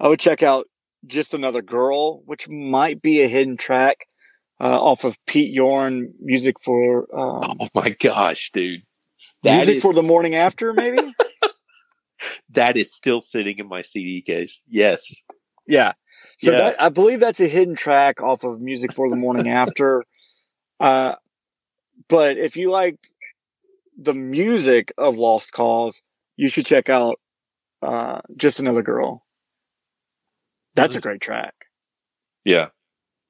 I 0.00 0.08
would 0.08 0.20
check 0.20 0.42
out 0.42 0.66
Just 1.06 1.34
Another 1.34 1.62
Girl, 1.62 2.22
which 2.24 2.48
might 2.48 3.00
be 3.02 3.22
a 3.22 3.28
hidden 3.28 3.56
track 3.56 4.08
uh, 4.60 4.80
off 4.82 5.04
of 5.04 5.18
Pete 5.26 5.52
Yorn 5.52 6.14
music 6.20 6.56
for 6.60 7.06
um, 7.16 7.56
Oh 7.60 7.68
my 7.74 7.90
gosh, 7.90 8.50
dude. 8.52 8.82
That 9.42 9.56
music 9.56 9.76
is... 9.76 9.82
for 9.82 9.92
the 9.92 10.02
morning 10.02 10.34
after, 10.34 10.72
maybe? 10.72 10.98
that 12.50 12.76
is 12.76 12.92
still 12.92 13.22
sitting 13.22 13.58
in 13.58 13.68
my 13.68 13.82
CD 13.82 14.22
case. 14.22 14.62
Yes. 14.68 15.14
Yeah. 15.66 15.92
So 16.38 16.52
yeah. 16.52 16.58
that, 16.58 16.82
I 16.82 16.88
believe 16.88 17.20
that's 17.20 17.40
a 17.40 17.48
hidden 17.48 17.76
track 17.76 18.22
off 18.22 18.44
of 18.44 18.60
Music 18.60 18.92
for 18.92 19.08
the 19.08 19.16
Morning 19.16 19.48
After. 19.50 20.04
Uh, 20.78 21.16
but 22.08 22.36
if 22.36 22.56
you 22.56 22.70
like 22.70 23.08
the 23.96 24.14
music 24.14 24.92
of 24.98 25.16
Lost 25.16 25.52
Cause, 25.52 26.02
you 26.36 26.48
should 26.48 26.66
check 26.66 26.88
out 26.88 27.18
uh, 27.82 28.20
Just 28.36 28.60
Another 28.60 28.82
Girl. 28.82 29.25
That's 30.76 30.96
a 30.96 31.00
great 31.00 31.20
track. 31.20 31.54
Yeah. 32.44 32.68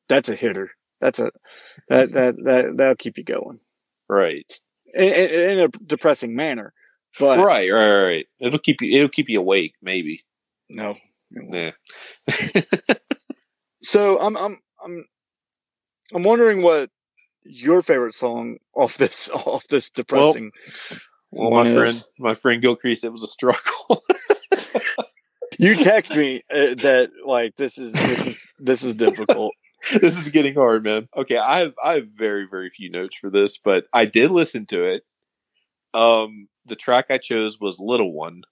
That's 0.08 0.28
a 0.28 0.34
hitter. 0.34 0.70
That's 1.00 1.18
a 1.18 1.30
that 1.88 2.12
that 2.12 2.36
that 2.44 2.76
that'll 2.76 2.96
keep 2.96 3.18
you 3.18 3.24
going. 3.24 3.60
Right. 4.08 4.50
In, 4.94 5.12
in 5.12 5.58
a 5.58 5.68
depressing 5.68 6.34
manner. 6.34 6.72
But 7.18 7.38
right, 7.38 7.70
right, 7.70 8.02
right. 8.02 8.26
It'll 8.40 8.58
keep 8.58 8.80
you. 8.82 8.96
It'll 8.96 9.08
keep 9.08 9.28
you 9.28 9.40
awake. 9.40 9.74
Maybe. 9.82 10.22
No, 10.68 10.96
yeah. 11.30 11.70
so 13.82 14.20
I'm 14.20 14.36
I'm 14.36 14.58
I'm 14.82 15.04
I'm 16.14 16.22
wondering 16.24 16.62
what 16.62 16.90
your 17.48 17.82
favorite 17.82 18.14
song 18.14 18.58
off 18.74 18.98
this 18.98 19.30
off 19.34 19.66
this 19.68 19.90
depressing? 19.90 20.52
Well, 21.30 21.50
well 21.50 21.64
my 21.64 21.72
friend, 21.72 22.04
my 22.18 22.34
friend 22.34 22.62
Gilcrease, 22.62 23.04
it 23.04 23.12
was 23.12 23.22
a 23.22 23.26
struggle. 23.26 24.04
you 25.58 25.76
text 25.76 26.14
me 26.14 26.42
uh, 26.50 26.74
that 26.76 27.10
like 27.24 27.56
this 27.56 27.78
is 27.78 27.92
this 27.92 28.26
is 28.26 28.54
this 28.58 28.82
is 28.82 28.94
difficult. 28.94 29.52
this 30.00 30.16
is 30.16 30.28
getting 30.30 30.54
hard, 30.54 30.84
man. 30.84 31.08
Okay, 31.16 31.38
I 31.38 31.60
have 31.60 31.74
I 31.82 31.94
have 31.94 32.08
very 32.14 32.46
very 32.50 32.70
few 32.70 32.90
notes 32.90 33.16
for 33.16 33.30
this, 33.30 33.58
but 33.58 33.86
I 33.92 34.04
did 34.04 34.30
listen 34.30 34.66
to 34.66 34.82
it. 34.82 35.04
Um, 35.94 36.48
the 36.64 36.76
track 36.76 37.06
I 37.10 37.18
chose 37.18 37.60
was 37.60 37.78
"Little 37.78 38.12
One." 38.12 38.42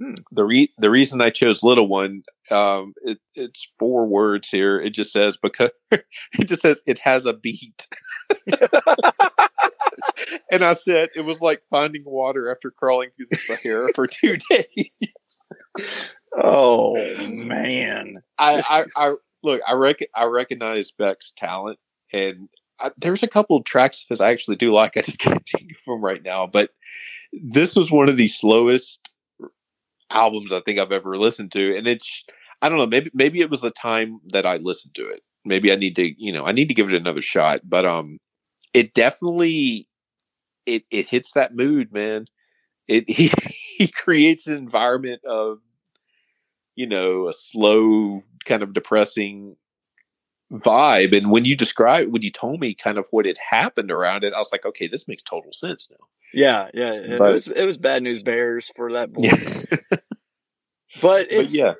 Hmm. 0.00 0.14
The 0.30 0.44
re- 0.44 0.72
the 0.78 0.90
reason 0.90 1.20
I 1.20 1.30
chose 1.30 1.62
"Little 1.62 1.88
One," 1.88 2.22
um, 2.50 2.94
it, 3.02 3.18
it's 3.34 3.70
four 3.78 4.06
words 4.06 4.48
here. 4.48 4.80
It 4.80 4.90
just 4.90 5.12
says 5.12 5.36
because 5.36 5.70
it 5.90 6.46
just 6.46 6.62
says 6.62 6.82
it 6.86 6.98
has 7.00 7.26
a 7.26 7.32
beat. 7.32 7.86
and 10.50 10.64
I 10.64 10.74
said 10.74 11.08
it 11.14 11.22
was 11.22 11.40
like 11.40 11.62
finding 11.70 12.04
water 12.04 12.50
after 12.50 12.70
crawling 12.70 13.10
through 13.10 13.26
the 13.30 13.36
Sahara 13.36 13.88
for 13.94 14.06
two 14.06 14.36
days. 14.50 14.90
Oh 16.36 16.94
man! 17.28 18.22
I, 18.38 18.62
I, 18.68 18.84
I 19.08 19.14
look. 19.42 19.60
I 19.66 19.72
rec- 19.74 20.08
I 20.14 20.24
recognize 20.24 20.90
Beck's 20.90 21.32
talent, 21.36 21.78
and 22.12 22.48
I, 22.80 22.90
there's 22.96 23.22
a 23.22 23.28
couple 23.28 23.56
of 23.56 23.64
tracks 23.64 24.04
because 24.04 24.20
I 24.20 24.30
actually 24.30 24.56
do 24.56 24.70
like. 24.70 24.96
I 24.96 25.02
just 25.02 25.18
can't 25.18 25.46
think 25.56 25.72
of 25.72 25.84
them 25.86 26.02
right 26.02 26.22
now, 26.22 26.46
but 26.46 26.70
this 27.32 27.76
was 27.76 27.90
one 27.90 28.08
of 28.08 28.16
the 28.16 28.28
slowest 28.28 29.10
albums 30.10 30.52
I 30.52 30.60
think 30.60 30.78
I've 30.78 30.92
ever 30.92 31.16
listened 31.16 31.52
to, 31.52 31.76
and 31.76 31.86
it's 31.86 32.24
I 32.62 32.68
don't 32.68 32.78
know 32.78 32.86
maybe 32.86 33.10
maybe 33.14 33.40
it 33.40 33.50
was 33.50 33.60
the 33.60 33.70
time 33.70 34.20
that 34.28 34.46
I 34.46 34.56
listened 34.56 34.94
to 34.94 35.06
it. 35.06 35.22
Maybe 35.44 35.72
I 35.72 35.76
need 35.76 35.96
to 35.96 36.22
you 36.22 36.32
know 36.32 36.44
I 36.44 36.52
need 36.52 36.68
to 36.68 36.74
give 36.74 36.88
it 36.88 37.00
another 37.00 37.22
shot, 37.22 37.60
but 37.64 37.84
um, 37.84 38.18
it 38.74 38.94
definitely 38.94 39.88
it 40.66 40.84
it 40.90 41.08
hits 41.08 41.32
that 41.32 41.54
mood, 41.54 41.92
man. 41.92 42.26
It 42.86 43.04
he 43.84 43.86
creates 43.86 44.48
an 44.48 44.56
environment 44.56 45.24
of 45.24 45.60
you 46.74 46.86
know 46.86 47.28
a 47.28 47.32
slow 47.32 48.22
kind 48.44 48.62
of 48.62 48.72
depressing 48.72 49.56
vibe 50.52 51.16
and 51.16 51.30
when 51.30 51.44
you 51.44 51.54
describe 51.54 52.08
when 52.08 52.22
you 52.22 52.30
told 52.30 52.58
me 52.58 52.74
kind 52.74 52.98
of 52.98 53.06
what 53.10 53.26
had 53.26 53.38
happened 53.38 53.90
around 53.90 54.24
it 54.24 54.32
i 54.34 54.38
was 54.38 54.50
like 54.50 54.64
okay 54.66 54.88
this 54.88 55.06
makes 55.06 55.22
total 55.22 55.52
sense 55.52 55.88
now. 55.90 56.06
Yeah 56.32 56.68
yeah 56.74 56.92
it, 56.92 57.20
was, 57.20 57.48
it 57.48 57.64
was 57.64 57.76
bad 57.76 58.02
news 58.02 58.22
bears 58.22 58.70
for 58.74 58.92
that 58.92 59.12
boy. 59.12 59.22
Yeah. 59.24 59.98
but 61.02 61.26
it's 61.30 61.30
but 61.30 61.50
yeah. 61.50 61.74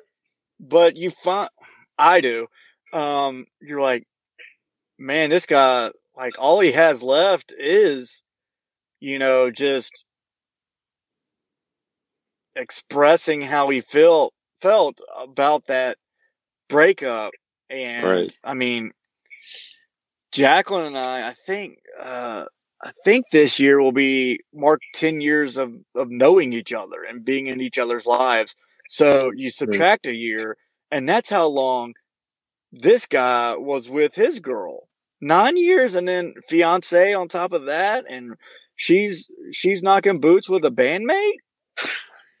but 0.59 0.95
you 0.95 1.09
find 1.09 1.49
i 1.97 2.21
do 2.21 2.47
um 2.93 3.45
you're 3.59 3.81
like 3.81 4.07
man 4.99 5.31
this 5.31 5.47
guy 5.47 5.91
like 6.15 6.35
all 6.37 6.59
he 6.59 6.71
has 6.71 7.01
left 7.01 7.51
is 7.57 8.21
you 8.99 9.17
know 9.17 9.49
just 9.49 10.05
expressing 12.59 13.41
how 13.41 13.69
he 13.69 13.79
felt 13.79 14.33
felt 14.61 14.99
about 15.17 15.67
that 15.67 15.97
breakup 16.67 17.31
and 17.69 18.05
right. 18.05 18.37
I 18.43 18.53
mean, 18.53 18.91
Jacqueline 20.31 20.87
and 20.87 20.97
I, 20.97 21.29
I 21.29 21.33
think, 21.33 21.79
uh, 21.99 22.45
I 22.81 22.91
think 23.03 23.25
this 23.31 23.59
year 23.59 23.81
will 23.81 23.91
be 23.91 24.39
mark 24.53 24.81
10 24.95 25.21
years 25.21 25.57
of, 25.57 25.73
of 25.95 26.09
knowing 26.09 26.53
each 26.53 26.73
other 26.73 27.03
and 27.07 27.25
being 27.25 27.47
in 27.47 27.61
each 27.61 27.77
other's 27.77 28.05
lives. 28.05 28.55
So 28.87 29.31
you 29.35 29.49
subtract 29.49 30.05
right. 30.05 30.13
a 30.13 30.17
year, 30.17 30.57
and 30.89 31.07
that's 31.07 31.29
how 31.29 31.47
long 31.47 31.93
this 32.71 33.05
guy 33.05 33.55
was 33.57 33.89
with 33.89 34.15
his 34.15 34.39
girl. 34.39 34.87
Nine 35.21 35.57
years, 35.57 35.95
and 35.95 36.07
then 36.07 36.33
fiance 36.47 37.13
on 37.13 37.27
top 37.27 37.51
of 37.51 37.65
that, 37.65 38.05
and 38.09 38.35
she's 38.75 39.27
she's 39.51 39.83
knocking 39.83 40.21
boots 40.21 40.49
with 40.49 40.63
a 40.63 40.71
bandmate. 40.71 41.33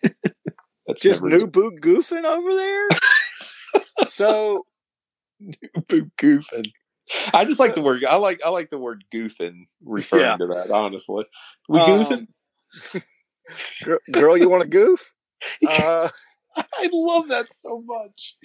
Just 0.97 1.21
new 1.21 1.47
boot 1.47 1.81
goofing 1.81 2.25
over 2.25 2.55
there. 2.55 2.87
so 4.07 4.65
new 5.39 5.83
boot 5.87 6.11
goofing. 6.17 6.71
I 7.33 7.45
just 7.45 7.59
like 7.59 7.75
the 7.75 7.81
word. 7.81 8.05
I 8.05 8.17
like 8.17 8.41
I 8.45 8.49
like 8.49 8.69
the 8.69 8.77
word 8.77 9.03
goofing 9.13 9.67
referring 9.83 10.23
yeah. 10.23 10.37
to 10.37 10.47
that. 10.47 10.71
Honestly, 10.71 11.25
we 11.67 11.79
um, 11.79 12.27
goofing. 12.83 13.03
girl, 14.11 14.37
you 14.37 14.49
want 14.49 14.63
to 14.63 14.69
goof? 14.69 15.13
Uh, 15.67 16.09
I 16.55 16.89
love 16.91 17.27
that 17.29 17.51
so 17.51 17.83
much. 17.85 18.35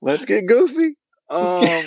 Let's 0.00 0.24
get 0.24 0.46
goofy. 0.46 0.96
Um, 1.30 1.84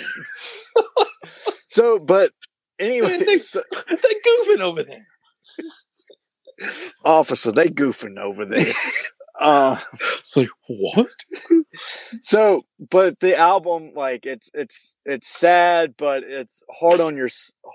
so, 1.66 1.98
but 1.98 2.32
anyway, 2.78 3.18
they, 3.18 3.38
so, 3.38 3.62
they 3.88 3.96
goofing 3.96 4.60
over 4.60 4.82
there. 4.82 5.06
Officer, 7.04 7.52
they 7.52 7.68
goofing 7.68 8.18
over 8.18 8.44
there. 8.44 8.74
Uh, 9.38 9.78
it's 10.18 10.36
like 10.36 10.48
what? 10.66 11.14
so, 12.22 12.62
but 12.90 13.20
the 13.20 13.36
album, 13.36 13.92
like 13.94 14.26
it's 14.26 14.50
it's 14.54 14.94
it's 15.04 15.28
sad, 15.28 15.94
but 15.96 16.24
it's 16.24 16.62
hard 16.70 17.00
on 17.00 17.16
your 17.16 17.28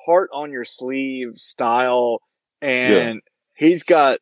heart 0.06 0.30
on 0.34 0.52
your 0.52 0.66
sleeve 0.66 1.34
style, 1.38 2.20
and 2.62 3.16
yeah. 3.16 3.68
he's 3.68 3.84
got 3.84 4.20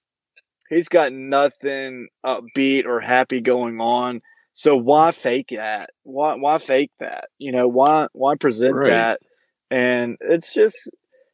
he's 0.70 0.90
got 0.90 1.14
nothing 1.14 2.08
upbeat 2.26 2.86
or 2.86 3.00
happy 3.00 3.42
going 3.42 3.80
on. 3.82 4.22
So 4.54 4.76
why 4.76 5.12
fake 5.12 5.50
that? 5.50 5.92
Why 6.04 6.36
why 6.36 6.58
fake 6.58 6.92
that? 7.00 7.30
You 7.38 7.52
know 7.52 7.68
why 7.68 8.08
why 8.14 8.36
present 8.36 8.76
right. 8.76 8.88
that? 8.88 9.22
And 9.70 10.18
it's 10.20 10.54
just 10.54 10.90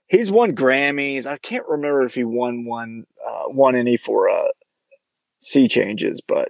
he's 0.08 0.32
won 0.32 0.56
Grammys. 0.56 1.26
I 1.26 1.38
can't 1.38 1.68
remember 1.68 2.04
if 2.04 2.16
he 2.16 2.24
won 2.24 2.66
one 2.66 3.06
uh, 3.26 3.44
won 3.48 3.76
any 3.76 3.98
for 3.98 4.30
uh 4.30 4.48
sea 5.40 5.68
changes, 5.68 6.22
but 6.26 6.50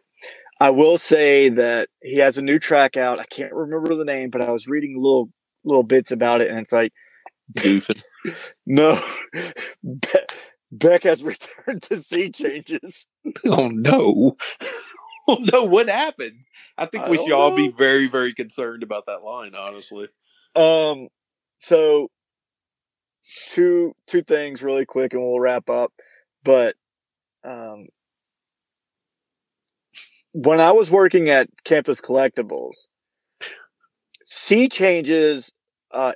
I 0.60 0.72
will 0.72 0.98
say 0.98 1.50
that 1.50 1.90
he 2.02 2.18
has 2.18 2.38
a 2.38 2.42
new 2.42 2.60
track 2.60 2.98
out. 2.98 3.20
I 3.20 3.26
can't 3.26 3.54
remember 3.54 3.96
the 3.96 4.06
name, 4.06 4.30
but 4.30 4.42
I 4.42 4.52
was 4.52 4.68
reading 4.68 4.96
little 4.98 5.30
little 5.64 5.84
bits 5.84 6.12
about 6.12 6.42
it, 6.42 6.50
and 6.50 6.60
it's 6.60 6.72
like 6.72 6.94
goofing. 7.58 8.02
no, 8.66 9.00
Be- 9.84 10.10
Beck 10.72 11.04
has 11.04 11.24
returned 11.24 11.84
to 11.84 12.02
sea 12.02 12.32
changes. 12.32 13.08
Oh 13.46 13.68
no! 13.68 14.36
Oh 15.28 15.38
no! 15.40 15.64
What 15.64 15.90
happened? 15.90 16.44
I 16.78 16.86
think 16.86 17.06
I 17.06 17.10
we 17.10 17.18
should 17.18 17.30
know. 17.30 17.38
all 17.38 17.56
be 17.56 17.70
very, 17.70 18.08
very 18.08 18.34
concerned 18.34 18.84
about 18.84 19.06
that 19.08 19.24
line. 19.24 19.54
Honestly. 19.56 20.08
Um. 20.56 21.10
So, 21.60 22.10
two 23.50 23.94
two 24.08 24.22
things 24.22 24.64
really 24.64 24.86
quick, 24.86 25.14
and 25.14 25.22
we'll 25.22 25.40
wrap 25.40 25.70
up. 25.70 25.92
But 26.44 26.76
um, 27.44 27.88
when 30.38 30.60
I 30.60 30.72
was 30.72 30.92
working 30.92 31.30
at 31.30 31.50
Campus 31.64 32.00
Collectibles, 32.00 32.90
Sea 34.24 34.70
Changes, 34.70 35.52
uh, 35.92 36.14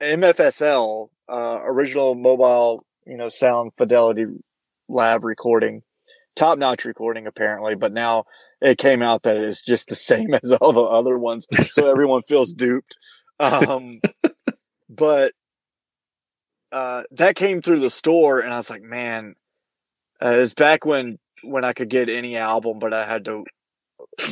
MFSL, 0.00 1.08
uh, 1.28 1.60
original 1.62 2.16
mobile, 2.16 2.84
you 3.06 3.16
know, 3.16 3.28
sound 3.28 3.70
fidelity 3.78 4.26
lab 4.88 5.22
recording, 5.22 5.82
top 6.34 6.58
notch 6.58 6.84
recording 6.84 7.28
apparently, 7.28 7.76
but 7.76 7.92
now 7.92 8.24
it 8.60 8.76
came 8.76 9.02
out 9.02 9.22
that 9.22 9.36
it's 9.36 9.62
just 9.62 9.88
the 9.88 9.94
same 9.94 10.34
as 10.34 10.50
all 10.50 10.72
the 10.72 10.80
other 10.80 11.16
ones. 11.16 11.46
So 11.70 11.88
everyone 11.88 12.22
feels 12.22 12.52
duped. 12.52 12.98
Um, 13.38 14.00
but, 14.88 15.32
uh, 16.72 17.04
that 17.12 17.36
came 17.36 17.62
through 17.62 17.80
the 17.80 17.90
store 17.90 18.40
and 18.40 18.52
I 18.52 18.56
was 18.56 18.68
like, 18.68 18.82
man, 18.82 19.36
uh, 20.20 20.38
it's 20.38 20.54
back 20.54 20.84
when, 20.84 21.20
when 21.44 21.64
I 21.64 21.72
could 21.72 21.88
get 21.88 22.08
any 22.08 22.36
album, 22.36 22.80
but 22.80 22.92
I 22.92 23.06
had 23.06 23.24
to 23.26 23.44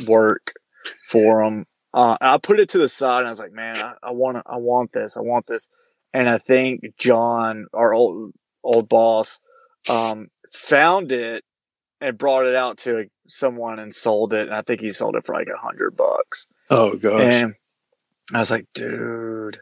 work 0.07 0.53
for 1.07 1.43
them. 1.43 1.65
Uh, 1.93 2.17
I 2.21 2.37
put 2.37 2.59
it 2.59 2.69
to 2.69 2.77
the 2.77 2.89
side 2.89 3.19
and 3.19 3.27
I 3.27 3.31
was 3.31 3.39
like, 3.39 3.51
man, 3.51 3.77
I, 3.77 3.93
I 4.03 4.11
want 4.11 4.37
I 4.45 4.57
want 4.57 4.91
this. 4.91 5.17
I 5.17 5.21
want 5.21 5.47
this. 5.47 5.69
And 6.13 6.29
I 6.29 6.37
think 6.37 6.81
John, 6.97 7.67
our 7.73 7.93
old, 7.93 8.33
old 8.63 8.89
boss, 8.89 9.39
um, 9.89 10.29
found 10.51 11.11
it 11.11 11.43
and 12.01 12.17
brought 12.17 12.45
it 12.45 12.55
out 12.55 12.77
to 12.79 13.05
someone 13.27 13.79
and 13.79 13.93
sold 13.93 14.33
it. 14.33 14.47
And 14.47 14.55
I 14.55 14.61
think 14.61 14.81
he 14.81 14.89
sold 14.89 15.15
it 15.15 15.25
for 15.25 15.33
like 15.33 15.47
a 15.53 15.57
hundred 15.57 15.95
bucks. 15.95 16.47
Oh 16.69 16.95
gosh. 16.95 17.21
And 17.21 17.55
I 18.33 18.39
was 18.39 18.51
like, 18.51 18.67
dude. 18.73 19.59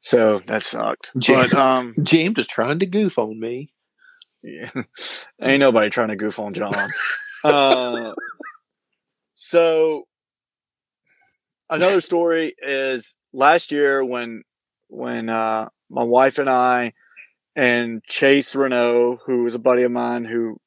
So 0.00 0.40
that 0.40 0.62
sucked. 0.62 1.12
James, 1.16 1.50
but, 1.50 1.58
um, 1.58 1.94
James 2.02 2.38
is 2.38 2.46
trying 2.46 2.80
to 2.80 2.86
goof 2.86 3.18
on 3.18 3.38
me. 3.38 3.72
Yeah. 4.42 4.70
Ain't 5.40 5.60
nobody 5.60 5.90
trying 5.90 6.08
to 6.08 6.16
goof 6.16 6.38
on 6.38 6.54
John. 6.54 6.74
uh, 7.44 8.12
so 9.42 10.04
another 11.68 12.00
story 12.10 12.54
is 12.58 13.16
last 13.32 13.72
year 13.72 14.04
when 14.04 14.42
when 14.88 15.28
uh, 15.28 15.68
my 15.90 16.04
wife 16.04 16.38
and 16.38 16.48
I 16.48 16.92
and 17.56 18.04
Chase 18.04 18.54
Renault, 18.54 19.18
who 19.26 19.42
was 19.42 19.56
a 19.56 19.58
buddy 19.58 19.82
of 19.82 19.90
mine 19.90 20.24
who 20.24 20.58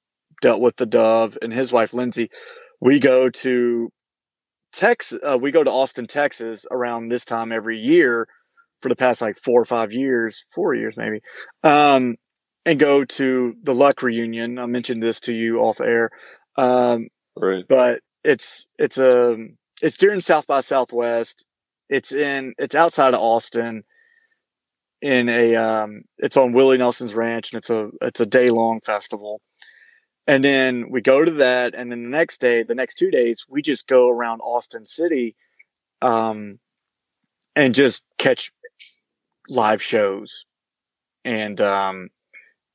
dealt 0.42 0.60
with 0.60 0.76
the 0.76 0.86
dove, 0.86 1.38
and 1.42 1.54
his 1.54 1.72
wife 1.72 1.94
Lindsay, 1.94 2.30
we 2.82 3.00
go 3.00 3.30
to 3.30 3.90
Texas. 4.74 5.20
Uh, 5.24 5.38
we 5.42 5.52
go 5.52 5.64
to 5.64 5.72
Austin, 5.72 6.06
Texas, 6.06 6.66
around 6.70 7.08
this 7.08 7.24
time 7.24 7.54
every 7.54 7.80
year 7.80 8.28
for 8.82 8.90
the 8.90 8.96
past 8.96 9.22
like 9.22 9.38
four 9.38 9.62
or 9.62 9.66
five 9.66 9.94
years, 9.94 10.44
four 10.54 10.76
years 10.76 10.98
maybe, 10.98 11.22
um, 11.64 12.16
and 12.66 12.78
go 12.78 13.06
to 13.06 13.56
the 13.64 13.74
Luck 13.74 14.04
reunion. 14.04 14.60
I 14.60 14.66
mentioned 14.66 15.02
this 15.02 15.22
to 15.22 15.34
you 15.34 15.60
off 15.60 15.80
air, 15.80 16.10
um, 16.58 17.08
right? 17.38 17.64
But 17.68 18.02
it's 18.26 18.66
it's 18.78 18.98
a 18.98 19.34
um, 19.34 19.58
it's 19.82 19.98
during 19.98 20.22
South 20.22 20.48
by 20.48 20.62
Southwest. 20.62 21.46
It's 21.90 22.12
in 22.12 22.54
it's 22.58 22.76
outside 22.76 23.14
of 23.14 23.22
Austin. 23.22 23.84
In 25.02 25.30
a 25.30 25.56
um, 25.56 26.04
it's 26.18 26.38
on 26.38 26.54
Willie 26.54 26.78
Nelson's 26.78 27.14
ranch, 27.14 27.52
and 27.52 27.58
it's 27.60 27.70
a 27.70 27.92
it's 28.02 28.20
a 28.20 28.26
day 28.26 28.50
long 28.50 28.82
festival. 28.82 29.42
And 30.28 30.44
then 30.44 30.90
we 30.90 31.02
go 31.02 31.24
to 31.24 31.32
that, 31.32 31.76
and 31.76 31.92
then 31.92 32.02
the 32.02 32.10
next 32.10 32.42
day, 32.42 32.64
the 32.64 32.74
next 32.74 32.96
two 32.96 33.12
days, 33.12 33.46
we 33.48 33.62
just 33.62 33.88
go 33.88 34.10
around 34.10 34.42
Austin 34.42 34.88
City, 34.88 35.36
um, 36.02 36.60
and 37.56 37.76
just 37.76 38.04
catch 38.18 38.52
live 39.48 39.84
shows. 39.84 40.46
And 41.24 41.62
um, 41.62 42.10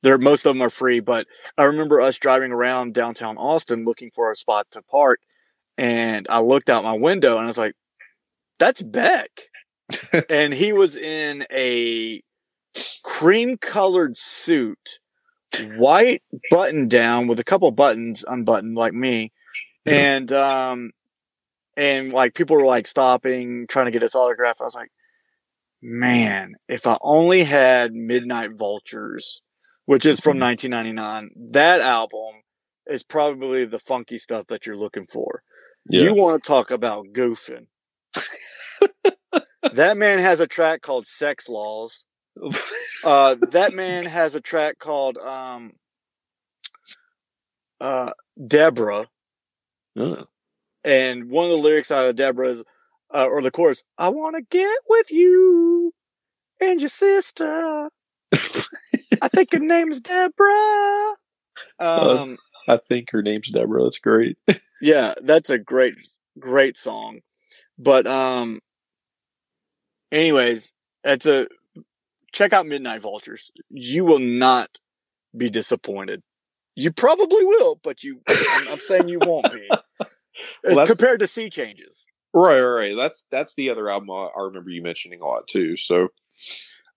they're 0.01 0.17
most 0.17 0.45
of 0.45 0.55
them 0.55 0.61
are 0.61 0.69
free, 0.69 1.01
but 1.01 1.27
I 1.57 1.65
remember 1.65 1.99
us 1.99 2.17
driving 2.17 2.51
around 2.51 2.93
downtown 2.93 3.37
Austin 3.37 3.83
looking 3.83 4.11
for 4.11 4.31
a 4.31 4.35
spot 4.35 4.67
to 4.71 4.81
park, 4.81 5.19
and 5.77 6.27
I 6.29 6.39
looked 6.41 6.69
out 6.69 6.83
my 6.83 6.93
window 6.93 7.37
and 7.37 7.45
I 7.45 7.47
was 7.47 7.57
like, 7.57 7.75
"That's 8.59 8.81
Beck," 8.81 9.29
and 10.29 10.53
he 10.53 10.73
was 10.73 10.95
in 10.95 11.45
a 11.51 12.21
cream 13.03 13.57
colored 13.57 14.17
suit 14.17 14.99
white 15.77 16.23
button 16.49 16.87
down 16.87 17.27
with 17.27 17.39
a 17.39 17.43
couple 17.43 17.69
buttons 17.71 18.23
unbuttoned 18.27 18.75
like 18.75 18.93
me. 18.93 19.31
Yeah. 19.85 19.93
And, 19.93 20.31
um, 20.31 20.91
and 21.75 22.13
like 22.13 22.35
people 22.35 22.55
were 22.55 22.65
like 22.65 22.87
stopping, 22.87 23.65
trying 23.67 23.85
to 23.85 23.91
get 23.91 24.01
his 24.01 24.15
autograph. 24.15 24.57
I 24.61 24.65
was 24.65 24.75
like, 24.75 24.91
man, 25.81 26.53
if 26.67 26.85
I 26.85 26.97
only 27.01 27.43
had 27.43 27.93
Midnight 27.93 28.51
Vultures, 28.55 29.41
which 29.85 30.05
is 30.05 30.19
from 30.19 30.39
1999, 30.39 31.23
mm-hmm. 31.23 31.51
that 31.51 31.81
album 31.81 32.43
is 32.87 33.03
probably 33.03 33.65
the 33.65 33.79
funky 33.79 34.17
stuff 34.17 34.47
that 34.47 34.65
you're 34.65 34.77
looking 34.77 35.07
for. 35.07 35.43
Yeah. 35.89 36.03
You 36.03 36.13
want 36.13 36.43
to 36.43 36.47
talk 36.47 36.71
about 36.71 37.07
goofing. 37.13 37.67
that 39.73 39.97
man 39.97 40.19
has 40.19 40.39
a 40.39 40.47
track 40.47 40.81
called 40.81 41.07
Sex 41.07 41.47
Laws 41.49 42.05
uh, 43.03 43.35
that 43.51 43.73
man 43.73 44.05
has 44.05 44.35
a 44.35 44.41
track 44.41 44.79
called 44.79 45.17
um, 45.17 45.73
uh, 47.79 48.11
Deborah. 48.47 49.07
Oh. 49.97 50.23
And 50.83 51.29
one 51.29 51.45
of 51.45 51.51
the 51.51 51.57
lyrics 51.57 51.91
out 51.91 52.07
of 52.07 52.15
Deborah 52.15 52.49
is, 52.49 52.63
uh, 53.13 53.25
or 53.25 53.41
the 53.41 53.51
chorus, 53.51 53.83
I 53.97 54.09
want 54.09 54.35
to 54.35 54.41
get 54.49 54.77
with 54.87 55.11
you 55.11 55.93
and 56.59 56.79
your 56.79 56.89
sister. 56.89 57.89
I 58.33 59.27
think 59.27 59.51
her 59.51 59.59
name's 59.59 60.01
Deborah. 60.01 61.15
Um, 61.79 62.37
I 62.67 62.77
think 62.77 63.11
her 63.11 63.21
name's 63.21 63.49
Deborah. 63.49 63.83
That's 63.83 63.99
great. 63.99 64.37
yeah, 64.81 65.13
that's 65.21 65.49
a 65.49 65.57
great, 65.57 65.95
great 66.39 66.77
song. 66.77 67.19
But, 67.77 68.07
um, 68.07 68.59
anyways, 70.11 70.73
it's 71.03 71.25
a 71.25 71.47
check 72.31 72.53
out 72.53 72.65
Midnight 72.65 73.01
Vultures. 73.01 73.51
You 73.69 74.05
will 74.05 74.19
not 74.19 74.69
be 75.35 75.49
disappointed. 75.49 76.21
You 76.75 76.91
probably 76.91 77.45
will, 77.45 77.79
but 77.83 78.03
you, 78.03 78.21
I'm, 78.27 78.67
I'm 78.69 78.79
saying 78.79 79.09
you 79.09 79.19
won't 79.19 79.51
be. 79.51 79.69
well, 80.63 80.87
compared 80.87 81.19
to 81.19 81.27
Sea 81.27 81.49
Changes. 81.49 82.07
Right, 82.33 82.61
right, 82.61 82.95
That's 82.95 83.25
that's 83.29 83.55
the 83.55 83.69
other 83.69 83.89
album 83.89 84.09
I, 84.09 84.29
I 84.37 84.43
remember 84.43 84.69
you 84.69 84.81
mentioning 84.81 85.19
a 85.21 85.25
lot 85.25 85.47
too. 85.47 85.75
So, 85.75 86.07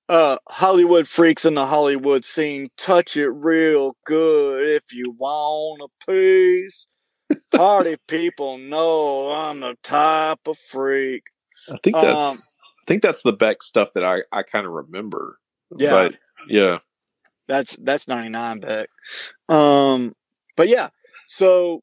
uh, 0.08 0.38
Hollywood 0.48 1.08
freaks 1.08 1.44
in 1.44 1.54
the 1.54 1.66
Hollywood 1.66 2.24
scene, 2.24 2.70
touch 2.76 3.16
it 3.16 3.30
real 3.30 3.96
good 4.04 4.68
if 4.68 4.92
you 4.92 5.04
want 5.18 5.82
a 5.82 6.06
piece. 6.06 6.86
Party 7.56 7.96
people 8.08 8.58
know 8.58 9.32
I'm 9.32 9.60
the 9.60 9.76
type 9.82 10.40
of 10.46 10.58
freak. 10.58 11.24
I 11.70 11.76
think 11.82 11.96
that's 11.96 12.26
um, 12.26 12.34
I 12.34 12.84
think 12.86 13.02
that's 13.02 13.22
the 13.22 13.32
Beck 13.32 13.62
stuff 13.62 13.90
that 13.94 14.04
I, 14.04 14.18
I 14.32 14.42
kind 14.42 14.66
of 14.66 14.72
remember. 14.72 15.38
Yeah. 15.76 15.90
But 15.90 16.14
yeah. 16.48 16.78
That's 17.48 17.76
that's 17.76 18.08
99 18.08 18.60
Beck. 18.60 18.88
Um 19.48 20.14
but 20.56 20.68
yeah. 20.68 20.88
So 21.26 21.82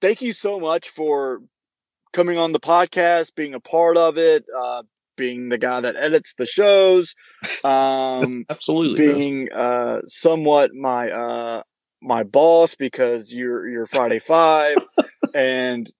thank 0.00 0.22
you 0.22 0.32
so 0.32 0.58
much 0.58 0.88
for 0.88 1.40
coming 2.12 2.38
on 2.38 2.52
the 2.52 2.60
podcast, 2.60 3.34
being 3.34 3.54
a 3.54 3.60
part 3.60 3.96
of 3.96 4.18
it, 4.18 4.44
uh 4.56 4.82
being 5.16 5.48
the 5.48 5.58
guy 5.58 5.80
that 5.80 5.96
edits 5.96 6.34
the 6.34 6.46
shows. 6.46 7.14
Um 7.64 8.44
absolutely 8.50 8.96
being 8.96 9.52
uh 9.52 10.00
somewhat 10.06 10.74
my 10.74 11.10
uh 11.10 11.62
my 12.04 12.22
boss 12.22 12.74
because 12.74 13.32
you're 13.32 13.68
you're 13.68 13.86
Friday 13.86 14.18
Five 14.18 14.76
and 15.34 15.90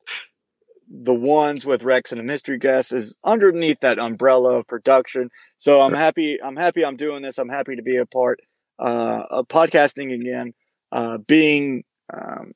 the 0.88 1.14
ones 1.14 1.64
with 1.64 1.82
Rex 1.82 2.12
and 2.12 2.20
a 2.20 2.24
mystery 2.24 2.58
guest 2.58 2.92
is 2.92 3.16
underneath 3.24 3.80
that 3.80 3.98
umbrella 3.98 4.56
of 4.56 4.66
production. 4.66 5.30
So 5.58 5.80
I'm 5.80 5.94
happy. 5.94 6.38
I'm 6.42 6.56
happy. 6.56 6.84
I'm 6.84 6.96
doing 6.96 7.22
this. 7.22 7.38
I'm 7.38 7.48
happy 7.48 7.76
to 7.76 7.82
be 7.82 7.96
a 7.96 8.06
part 8.06 8.40
uh, 8.78 9.22
of 9.30 9.48
podcasting 9.48 10.14
again. 10.14 10.52
Uh, 10.92 11.18
being, 11.18 11.82
um, 12.12 12.52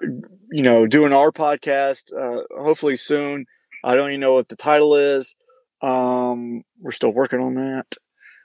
you 0.00 0.62
know, 0.62 0.86
doing 0.86 1.12
our 1.12 1.30
podcast. 1.30 2.12
Uh, 2.16 2.42
hopefully 2.58 2.96
soon. 2.96 3.44
I 3.84 3.94
don't 3.94 4.08
even 4.08 4.20
know 4.20 4.34
what 4.34 4.48
the 4.48 4.56
title 4.56 4.96
is. 4.96 5.36
Um, 5.82 6.62
we're 6.80 6.90
still 6.90 7.12
working 7.12 7.40
on 7.40 7.54
that. 7.54 7.86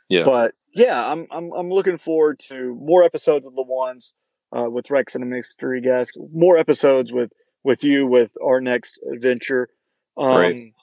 Yeah. 0.10 0.24
But 0.24 0.54
yeah, 0.74 1.10
I'm 1.10 1.26
I'm 1.32 1.52
I'm 1.54 1.70
looking 1.70 1.98
forward 1.98 2.40
to 2.50 2.76
more 2.76 3.04
episodes 3.04 3.48
of 3.48 3.56
the 3.56 3.64
ones 3.64 4.14
uh, 4.56 4.70
with 4.70 4.90
Rex 4.90 5.16
and 5.16 5.24
a 5.24 5.28
mystery 5.28 5.82
guest. 5.82 6.18
More 6.34 6.58
episodes 6.58 7.12
with 7.12 7.32
with 7.64 7.84
you 7.84 8.08
with 8.08 8.32
our 8.44 8.62
next 8.62 9.00
adventure. 9.12 9.70
Um, 10.18 10.38
right. 10.38 10.74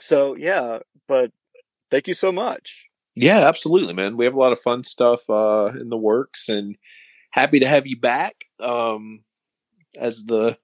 So 0.00 0.34
yeah, 0.36 0.80
but 1.06 1.32
thank 1.90 2.08
you 2.08 2.14
so 2.14 2.32
much. 2.32 2.86
Yeah, 3.14 3.48
absolutely, 3.48 3.94
man. 3.94 4.16
We 4.16 4.26
have 4.26 4.34
a 4.34 4.38
lot 4.38 4.52
of 4.52 4.60
fun 4.60 4.84
stuff 4.84 5.28
uh, 5.30 5.72
in 5.80 5.88
the 5.88 5.96
works, 5.96 6.48
and 6.48 6.76
happy 7.30 7.60
to 7.60 7.68
have 7.68 7.86
you 7.86 7.98
back 7.98 8.44
um, 8.60 9.24
as 9.98 10.24
the 10.24 10.58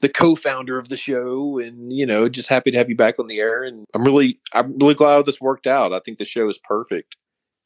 the 0.00 0.08
co-founder 0.10 0.78
of 0.78 0.90
the 0.90 0.96
show, 0.96 1.58
and 1.58 1.92
you 1.92 2.04
know, 2.04 2.28
just 2.28 2.48
happy 2.48 2.70
to 2.70 2.78
have 2.78 2.90
you 2.90 2.96
back 2.96 3.18
on 3.18 3.28
the 3.28 3.38
air. 3.38 3.62
And 3.62 3.86
I'm 3.94 4.04
really, 4.04 4.40
I'm 4.52 4.76
really 4.78 4.94
glad 4.94 5.24
this 5.24 5.40
worked 5.40 5.66
out. 5.66 5.94
I 5.94 6.00
think 6.00 6.18
the 6.18 6.26
show 6.26 6.48
is 6.50 6.58
perfect, 6.58 7.16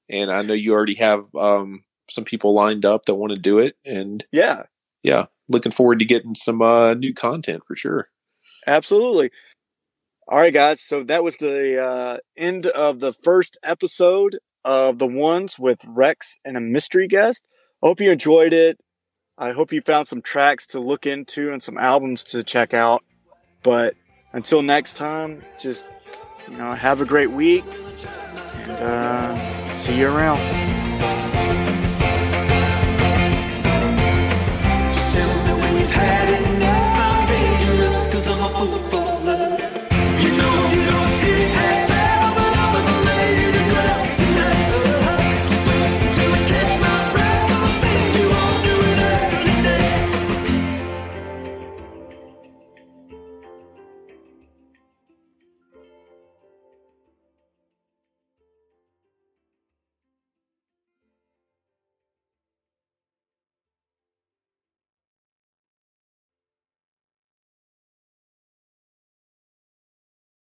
and 0.09 0.31
I 0.31 0.43
know 0.43 0.55
you 0.55 0.75
already 0.75 0.95
have 0.95 1.25
um, 1.35 1.83
some 2.11 2.25
people 2.25 2.55
lined 2.55 2.85
up 2.85 3.07
that 3.07 3.15
want 3.15 3.33
to 3.33 3.39
do 3.39 3.59
it. 3.59 3.77
And 3.85 4.25
yeah, 4.33 4.65
yeah, 5.03 5.27
looking 5.49 5.73
forward 5.73 5.99
to 6.01 6.05
getting 6.05 6.35
some 6.35 6.63
uh, 6.63 6.95
new 6.95 7.15
content 7.15 7.63
for 7.67 7.77
sure. 7.77 8.09
Absolutely. 8.67 9.31
All 10.29 10.39
right, 10.39 10.55
guys. 10.55 10.81
So 10.81 11.03
that 11.05 11.25
was 11.25 11.37
the 11.37 11.83
uh, 11.83 12.19
end 12.37 12.67
of 12.67 13.01
the 13.01 13.13
first 13.13 13.59
episode 13.63 14.39
of 14.65 14.99
the 14.99 15.07
ones 15.07 15.59
with 15.59 15.85
Rex 15.87 16.39
and 16.45 16.57
a 16.57 16.61
mystery 16.61 17.09
guest. 17.09 17.45
Hope 17.83 18.01
you 18.01 18.11
enjoyed 18.11 18.53
it. 18.53 18.79
I 19.39 19.53
hope 19.53 19.73
you 19.73 19.81
found 19.81 20.07
some 20.07 20.21
tracks 20.21 20.67
to 20.69 20.81
look 20.81 21.07
into 21.07 21.51
and 21.51 21.63
some 21.63 21.79
albums 21.79 22.23
to 22.25 22.45
check 22.45 22.75
out. 22.75 23.03
But 23.63 23.95
until 24.33 24.63
next 24.63 24.97
time, 24.97 25.43
just 25.59 25.87
you 26.49 26.57
know, 26.57 26.75
have 26.75 27.01
a 27.01 27.05
great 27.05 27.31
week 27.31 27.65
and 27.67 28.71
uh, 28.71 29.75
see 29.75 29.99
you 29.99 30.09
around. 30.09 30.80
had 36.01 36.31
it. 36.31 36.40